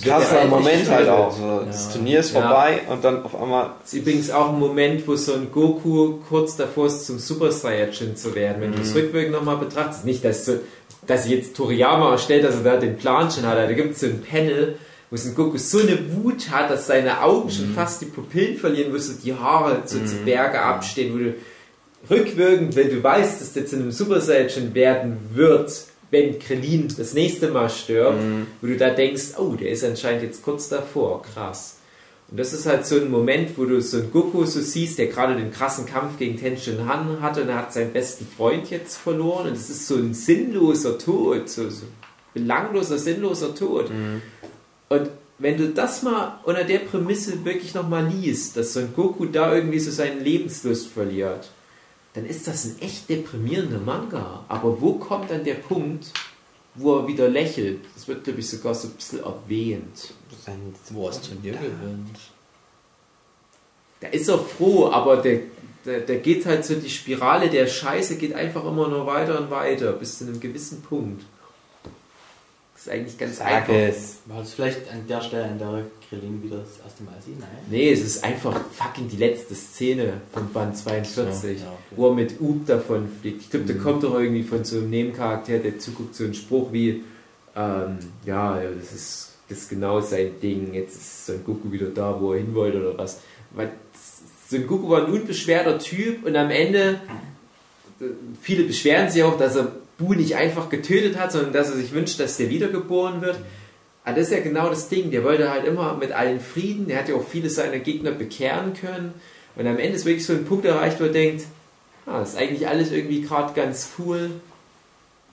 Krasser 0.05 0.35
der 0.41 0.45
Moment 0.47 0.91
halt 0.91 1.09
auch. 1.09 1.31
So, 1.31 1.63
Das 1.65 1.87
Ja. 1.87 1.93
Turnier 1.93 2.21
ist 2.21 2.35
Ja. 2.35 2.41
vorbei 2.43 2.81
und 2.91 3.05
dann 3.05 3.23
auf 3.25 3.41
einmal. 3.41 3.71
Das 3.81 3.93
ist 3.93 4.01
übrigens 4.01 4.31
auch 4.31 4.49
ein 4.53 4.59
Moment, 4.59 5.07
wo 5.07 5.15
so 5.15 5.35
ein 5.35 5.53
Goku 5.53 6.19
kurz 6.29 6.57
davor 6.57 6.87
ist, 6.87 7.07
zum 7.07 7.19
Super 7.19 7.53
Saiyajin 7.53 8.17
zu 8.17 8.35
werden. 8.35 8.61
Wenn 8.61 8.73
du 8.73 8.79
das 8.79 8.95
rückwirkend 8.95 9.33
nochmal 9.33 9.59
betrachtest, 9.59 10.05
nicht, 10.05 10.25
dass, 10.25 10.51
dass 11.07 11.29
jetzt 11.29 11.55
Toriyama 11.57 12.11
erstellt, 12.13 12.45
dass 12.45 12.57
er 12.57 12.63
da 12.65 12.77
den 12.79 12.97
Plan 12.97 13.31
schon 13.31 13.47
hat, 13.47 13.57
aber 13.57 13.69
da 13.69 13.73
gibt 13.75 13.93
es 13.95 14.01
so 14.01 14.07
ein 14.07 14.23
Panel, 14.23 14.77
wo 15.13 15.17
Son 15.19 15.35
Goku 15.35 15.59
so 15.59 15.79
eine 15.79 15.99
Wut 16.15 16.51
hat, 16.51 16.71
dass 16.71 16.87
seine 16.87 17.21
Augen 17.21 17.51
schon 17.51 17.69
fast 17.75 18.01
die 18.01 18.07
Pupillen 18.07 18.57
verlieren, 18.57 18.95
wo 18.95 18.97
so 18.97 19.13
die 19.13 19.35
Haare 19.35 19.83
so 19.85 19.99
zu 19.99 20.17
Berge 20.25 20.59
abstehen, 20.59 21.13
wo 21.13 21.19
du 21.19 21.35
rückwirkend, 22.11 22.75
wenn 22.77 22.89
du 22.89 23.03
weißt, 23.03 23.39
dass 23.39 23.53
der 23.53 23.67
zu 23.67 23.77
einem 23.77 23.93
Super 23.93 24.23
Saiyajin 24.23 24.75
werden 24.75 25.19
wird, 25.35 25.71
wenn 26.11 26.39
Krillin 26.39 26.89
das 26.97 27.13
nächste 27.13 27.49
Mal 27.49 27.69
stirbt, 27.69 28.19
wo 28.63 28.67
du 28.67 28.77
da 28.79 28.89
denkst, 28.89 29.35
oh, 29.37 29.55
der 29.55 29.69
ist 29.69 29.85
anscheinend 29.85 30.23
jetzt 30.23 30.43
kurz 30.43 30.71
davor, 30.71 31.23
krass. 31.23 31.77
Und 32.31 32.41
das 32.41 32.55
ist 32.55 32.65
halt 32.65 32.87
so 32.87 32.97
ein 32.97 33.11
Moment, 33.11 33.59
wo 33.59 33.67
du 33.67 33.83
so 33.83 33.99
einen 33.99 34.11
Goku 34.11 34.47
so 34.47 34.63
siehst, 34.63 34.99
der 34.99 35.09
gerade 35.09 35.37
den 35.37 35.51
krassen 35.51 35.85
Kampf 35.85 36.19
gegen 36.19 36.39
Tenshin 36.39 36.89
Han 36.89 37.21
hatte 37.21 37.43
und 37.43 37.51
er 37.51 37.57
hat 37.57 37.75
seinen 37.75 37.93
besten 37.93 38.27
Freund 38.27 38.71
jetzt 38.71 38.97
verloren. 38.97 39.49
Und 39.49 39.53
es 39.59 39.69
ist 39.69 39.87
so 39.87 39.97
ein 39.97 40.15
sinnloser 40.15 40.97
Tod, 40.97 41.51
so, 41.51 41.69
so 41.69 41.85
belangloser, 42.33 42.97
sinnloser 42.97 43.55
Tod. 43.55 43.91
Und 44.93 45.09
wenn 45.39 45.57
du 45.57 45.71
das 45.71 46.03
mal 46.03 46.39
unter 46.45 46.65
der 46.65 46.81
Prämisse 46.81 47.47
wirklich 47.47 47.73
nochmal 47.73 48.07
liest, 48.07 48.59
dass 48.59 48.75
so 48.75 48.81
ein 48.81 48.93
Goku 48.95 49.25
da 49.25 49.55
irgendwie 49.55 49.79
so 49.79 49.91
seine 49.91 50.21
Lebenslust 50.21 50.87
verliert, 50.89 51.49
dann 52.13 52.27
ist 52.27 52.47
das 52.47 52.67
ein 52.67 52.77
echt 52.81 53.09
deprimierender 53.09 53.79
Manga. 53.79 54.45
Aber 54.49 54.83
wo 54.83 54.93
kommt 54.95 55.31
dann 55.31 55.45
der 55.45 55.55
Punkt, 55.55 56.13
wo 56.75 56.99
er 56.99 57.07
wieder 57.07 57.31
lächelt? 57.31 57.81
Das 57.95 58.07
wird, 58.07 58.25
glaube 58.25 58.41
ich, 58.41 58.51
sogar 58.51 58.75
so 58.75 58.89
ein 58.89 58.95
bisschen 58.95 59.21
erwähnt. 59.21 60.13
wo 60.91 61.07
er 61.07 61.09
das 61.09 61.23
Turnier 61.23 61.53
gewinnt. 61.53 62.19
Da 64.01 64.09
ist 64.09 64.29
er 64.29 64.41
froh, 64.41 64.91
aber 64.91 65.17
der, 65.17 65.41
der, 65.87 66.01
der 66.01 66.19
geht 66.19 66.45
halt 66.45 66.67
so, 66.67 66.75
die 66.75 66.91
Spirale 66.91 67.49
der 67.49 67.67
Scheiße 67.67 68.17
geht 68.17 68.35
einfach 68.35 68.67
immer 68.67 68.89
nur 68.89 69.07
weiter 69.07 69.41
und 69.41 69.51
weiter, 69.51 69.93
bis 69.93 70.19
zu 70.19 70.25
einem 70.25 70.39
gewissen 70.39 70.83
Punkt. 70.83 71.25
Das 72.85 72.93
ist 72.93 72.99
eigentlich 72.99 73.19
ganz 73.19 73.37
Sag 73.37 73.47
einfach. 73.47 73.75
es. 73.75 74.17
War 74.27 74.41
das 74.41 74.55
vielleicht 74.55 74.91
an 74.91 75.07
der 75.09 75.21
Stelle, 75.21 75.45
an 75.45 75.57
der 75.57 75.85
Krillin 76.09 76.43
wieder 76.43 76.57
das 76.57 76.85
erste 76.85 77.05
Mal 77.05 77.15
sieht? 77.25 77.39
Nein. 77.39 77.49
Nee, 77.71 77.93
es 77.93 78.01
ist 78.01 78.25
einfach 78.25 78.61
fucking 78.73 79.09
die 79.09 79.19
letzte 79.19 79.55
Szene 79.55 80.15
von 80.33 80.53
Band 80.53 80.77
42, 80.77 81.61
So, 81.61 81.65
ja, 81.65 81.71
okay. 81.71 81.79
wo 81.93 82.09
er 82.09 82.15
mit 82.15 82.41
Up 82.41 82.67
davon 82.67 83.09
fliegt. 83.21 83.43
Ich 83.43 83.51
glaube, 83.51 83.73
da 83.73 83.81
kommt 83.81 84.03
doch 84.03 84.19
irgendwie 84.19 84.43
von 84.43 84.65
so 84.65 84.79
einem 84.79 84.91
Nebencharakter, 84.91 85.59
der 85.59 85.79
zuguckt, 85.79 86.17
so 86.17 86.25
ein 86.25 86.35
Spruch 86.35 86.73
wie, 86.73 87.05
ähm, 87.55 87.99
ja, 88.27 88.61
ja, 88.61 88.69
das 88.71 88.93
ist, 88.93 89.31
das 89.49 89.59
ist 89.59 89.69
genau 89.71 90.01
sein 90.01 90.33
Ding, 90.43 90.75
jetzt 90.75 90.97
ist 90.97 91.27
Son 91.27 91.45
Goku 91.45 91.71
wieder 91.71 91.87
da, 91.87 92.21
wo 92.21 92.33
er 92.33 92.41
hin 92.41 92.53
wollte 92.53 92.81
oder 92.81 92.99
was. 92.99 93.21
Weil 93.53 93.71
Son 94.51 94.67
Goku 94.67 94.89
war 94.89 95.07
ein 95.07 95.13
unbeschwerter 95.13 95.79
Typ 95.79 96.27
und 96.27 96.35
am 96.35 96.51
Ende, 96.51 97.01
äh, 98.01 98.07
viele 98.41 98.65
beschweren 98.65 99.09
sich 99.09 99.23
auch, 99.23 99.39
dass 99.39 99.55
er 99.55 99.71
Bu 99.99 100.15
nicht 100.15 100.37
einfach 100.37 100.69
getötet 100.69 101.19
hat, 101.19 101.33
sondern 101.33 101.53
dass 101.53 101.71
er 101.71 101.77
sich 101.77 101.93
wünscht, 101.93 102.19
dass 102.21 102.37
der 102.37 102.51
wiedergeboren 102.51 103.21
wird. 103.21 103.39
Aber 104.05 104.17
das 104.17 104.29
ist 104.29 104.33
ja 104.33 104.41
genau 104.41 104.69
das 104.69 104.89
Ding. 104.89 105.11
Der 105.11 105.23
wollte 105.25 105.51
halt 105.51 105.65
immer 105.65 105.95
mit 105.95 106.13
allen 106.13 106.41
Frieden. 106.41 106.89
Der 106.89 106.99
hat 106.99 107.09
ja 107.09 107.15
auch 107.15 107.27
viele 107.27 107.51
seiner 107.51 107.79
Gegner 107.79 108.11
bekehren 108.11 108.75
können. 108.75 109.15
Und 109.55 109.67
am 109.67 109.79
Ende 109.79 109.97
ist 109.97 110.05
wirklich 110.05 110.27
so 110.27 110.33
ein 110.33 110.45
Punkt 110.45 110.65
erreicht, 110.65 110.99
wo 111.01 111.05
er 111.05 111.13
denkt, 111.13 111.45
ah, 112.07 112.21
das 112.21 112.31
ist 112.31 112.39
eigentlich 112.39 112.67
alles 112.67 112.91
irgendwie 112.91 113.23
gerade 113.23 113.53
ganz 113.55 113.91
cool. 113.99 114.31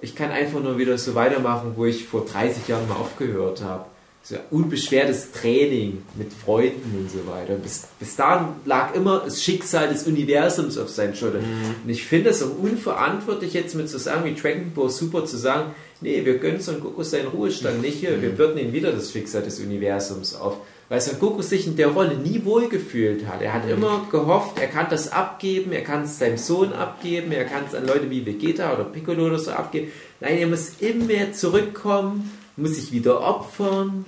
Ich 0.02 0.16
kann 0.16 0.32
einfach 0.32 0.62
nur 0.62 0.78
wieder 0.78 0.98
so 0.98 1.16
weitermachen, 1.16 1.74
wo 1.76 1.86
ich 1.86 2.06
vor 2.06 2.26
30 2.26 2.68
Jahren 2.68 2.88
mal 2.88 2.96
aufgehört 2.96 3.64
habe. 3.64 3.86
So 4.22 4.36
unbeschwertes 4.52 5.32
Training 5.32 6.04
mit 6.16 6.32
Freunden 6.34 6.98
und 7.00 7.10
so 7.10 7.26
weiter. 7.26 7.56
Bis, 7.56 7.88
bis 8.00 8.16
dahin 8.16 8.50
lag 8.66 8.94
immer 8.94 9.22
das 9.26 9.42
Schicksal 9.42 9.90
des 9.90 10.06
Universums 10.06 10.78
auf 10.78 10.90
seinen 10.90 11.16
Schultern. 11.16 11.44
Und 11.84 11.90
ich 11.90 12.06
finde 12.06 12.30
es 12.30 12.44
auch 12.44 12.58
unverantwortlich, 12.60 13.54
jetzt 13.54 13.76
mit 13.76 13.90
so 13.90 13.98
Sachen 13.98 14.26
wie 14.26 14.36
Dragon 14.36 14.72
Ball 14.76 14.90
Super 14.90 15.26
zu 15.26 15.38
sagen, 15.38 15.74
nee, 16.02 16.24
wir 16.26 16.38
gönnen 16.38 16.62
Son 16.62 16.80
Goku 16.80 17.04
seinen 17.04 17.28
Ruhestand 17.28 17.82
nicht 17.82 18.00
hier, 18.00 18.22
wir 18.22 18.30
bürden 18.30 18.58
ihm 18.58 18.74
wieder 18.74 18.92
das 18.92 19.12
Schicksal 19.12 19.42
des 19.42 19.60
Universums 19.60 20.36
auf. 20.36 20.58
Weil 20.90 21.02
Son 21.02 21.20
Goku 21.20 21.42
sich 21.42 21.68
in 21.68 21.76
der 21.76 21.90
Rolle 21.90 22.16
nie 22.16 22.44
wohlgefühlt 22.46 23.28
hat. 23.28 23.42
Er 23.42 23.54
hat 23.54 23.70
immer 23.70 24.08
gehofft, 24.12 24.60
er 24.60 24.68
kann 24.68 24.88
das 24.90 25.12
abgeben, 25.12 25.72
er 25.72 25.84
kann 25.84 26.04
es 26.04 26.20
seinem 26.20 26.38
Sohn 26.38 26.74
abgeben, 26.74 27.32
er 27.32 27.46
kann 27.46 27.64
es 27.68 27.76
an 27.76 27.86
Leute 27.86 28.10
wie 28.10 28.26
Vegeta 28.26 28.74
oder 28.74 28.86
Piccolo 28.86 29.28
oder 29.28 29.40
so 29.40 29.52
abgeben. 29.52 29.92
Nein, 30.20 30.38
er 30.38 30.48
muss 30.48 30.74
immer 30.80 31.32
zurückkommen, 31.32 32.32
muss 32.60 32.76
sich 32.76 32.92
wieder 32.92 33.22
opfern. 33.22 34.06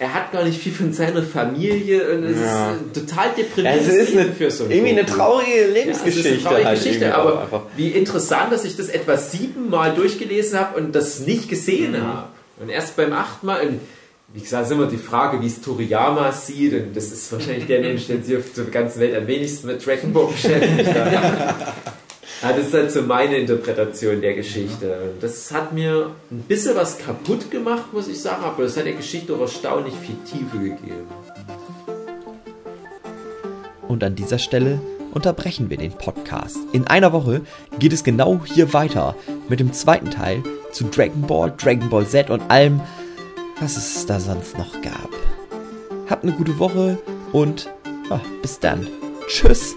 Er 0.00 0.14
hat 0.14 0.30
gar 0.30 0.44
nicht 0.44 0.60
viel 0.60 0.72
von 0.72 0.92
seiner 0.92 1.22
Familie 1.24 2.12
und 2.16 2.22
es 2.24 2.38
Ja. 2.40 2.72
ist 2.72 2.94
total 2.94 3.30
deprimierendes 3.36 3.88
Also 3.88 3.98
es 4.00 4.08
ist 4.10 4.16
eine, 4.16 4.32
für 4.32 4.50
Son 4.50 4.70
irgendwie 4.70 4.90
eine 4.90 5.04
Goku. 5.04 5.16
traurige 5.16 5.50
Ja, 5.50 5.56
es 5.62 5.66
ist 5.68 5.74
Lebensgeschichte. 5.74 6.28
eine 6.28 6.42
traurige 6.42 6.66
halt 6.66 6.78
Geschichte, 6.84 7.14
aber 7.16 7.62
wie 7.76 7.88
interessant, 7.88 8.52
dass 8.52 8.64
ich 8.64 8.76
das 8.76 8.88
etwa 8.90 9.16
siebenmal 9.16 9.94
durchgelesen 9.94 10.58
habe 10.60 10.78
und 10.80 10.94
das 10.94 11.20
nicht 11.20 11.48
gesehen 11.48 11.92
Mhm. 11.92 12.02
habe. 12.06 12.28
Und 12.60 12.68
erst 12.68 12.94
beim 12.96 13.12
achten 13.12 13.46
Mal, 13.46 13.66
und 13.66 13.80
wie 14.34 14.40
gesagt, 14.40 14.66
ist 14.66 14.72
immer 14.72 14.86
die 14.86 14.98
Frage, 14.98 15.40
wie 15.42 15.46
es 15.46 15.60
Toriyama 15.62 16.30
sieht. 16.32 16.74
Und 16.74 16.94
das 16.96 17.10
ist 17.10 17.32
wahrscheinlich 17.32 17.66
der 17.66 17.80
Mensch, 17.80 18.06
der 18.06 18.22
sich 18.22 18.36
auf 18.36 18.44
der 18.56 18.64
ganzen 18.66 19.00
Welt 19.00 19.16
am 19.16 19.26
wenigsten 19.26 19.66
mit 19.66 19.84
Dragon 19.84 20.12
Ball 20.12 20.26
beschäftigt. 20.26 20.90
Ja, 22.42 22.52
das 22.52 22.66
ist 22.66 22.74
halt 22.74 22.92
so 22.92 23.02
meine 23.02 23.36
Interpretation 23.36 24.20
der 24.20 24.34
Geschichte. 24.34 25.12
Das 25.20 25.50
hat 25.50 25.72
mir 25.72 26.10
ein 26.30 26.42
bisschen 26.42 26.76
was 26.76 26.98
kaputt 26.98 27.50
gemacht, 27.50 27.92
muss 27.92 28.06
ich 28.06 28.20
sagen, 28.20 28.44
aber 28.44 28.62
es 28.62 28.76
hat 28.76 28.86
der 28.86 28.92
Geschichte 28.92 29.34
auch 29.34 29.40
erstaunlich 29.40 29.94
viel 29.94 30.14
Tiefe 30.24 30.58
gegeben. 30.58 31.08
Und 33.88 34.04
an 34.04 34.14
dieser 34.14 34.38
Stelle 34.38 34.80
unterbrechen 35.12 35.68
wir 35.68 35.78
den 35.78 35.92
Podcast. 35.92 36.58
In 36.72 36.86
einer 36.86 37.12
Woche 37.12 37.40
geht 37.80 37.92
es 37.92 38.04
genau 38.04 38.40
hier 38.44 38.72
weiter 38.72 39.16
mit 39.48 39.58
dem 39.58 39.72
zweiten 39.72 40.10
Teil 40.10 40.42
zu 40.70 40.84
Dragon 40.84 41.22
Ball, 41.22 41.52
Dragon 41.56 41.88
Ball 41.88 42.06
Z 42.06 42.30
und 42.30 42.42
allem, 42.50 42.80
was 43.60 43.76
es 43.76 44.06
da 44.06 44.20
sonst 44.20 44.56
noch 44.56 44.80
gab. 44.82 45.10
Habt 46.08 46.22
eine 46.22 46.32
gute 46.32 46.58
Woche 46.60 46.98
und 47.32 47.68
ja, 48.08 48.20
bis 48.42 48.60
dann. 48.60 48.86
Tschüss. 49.26 49.74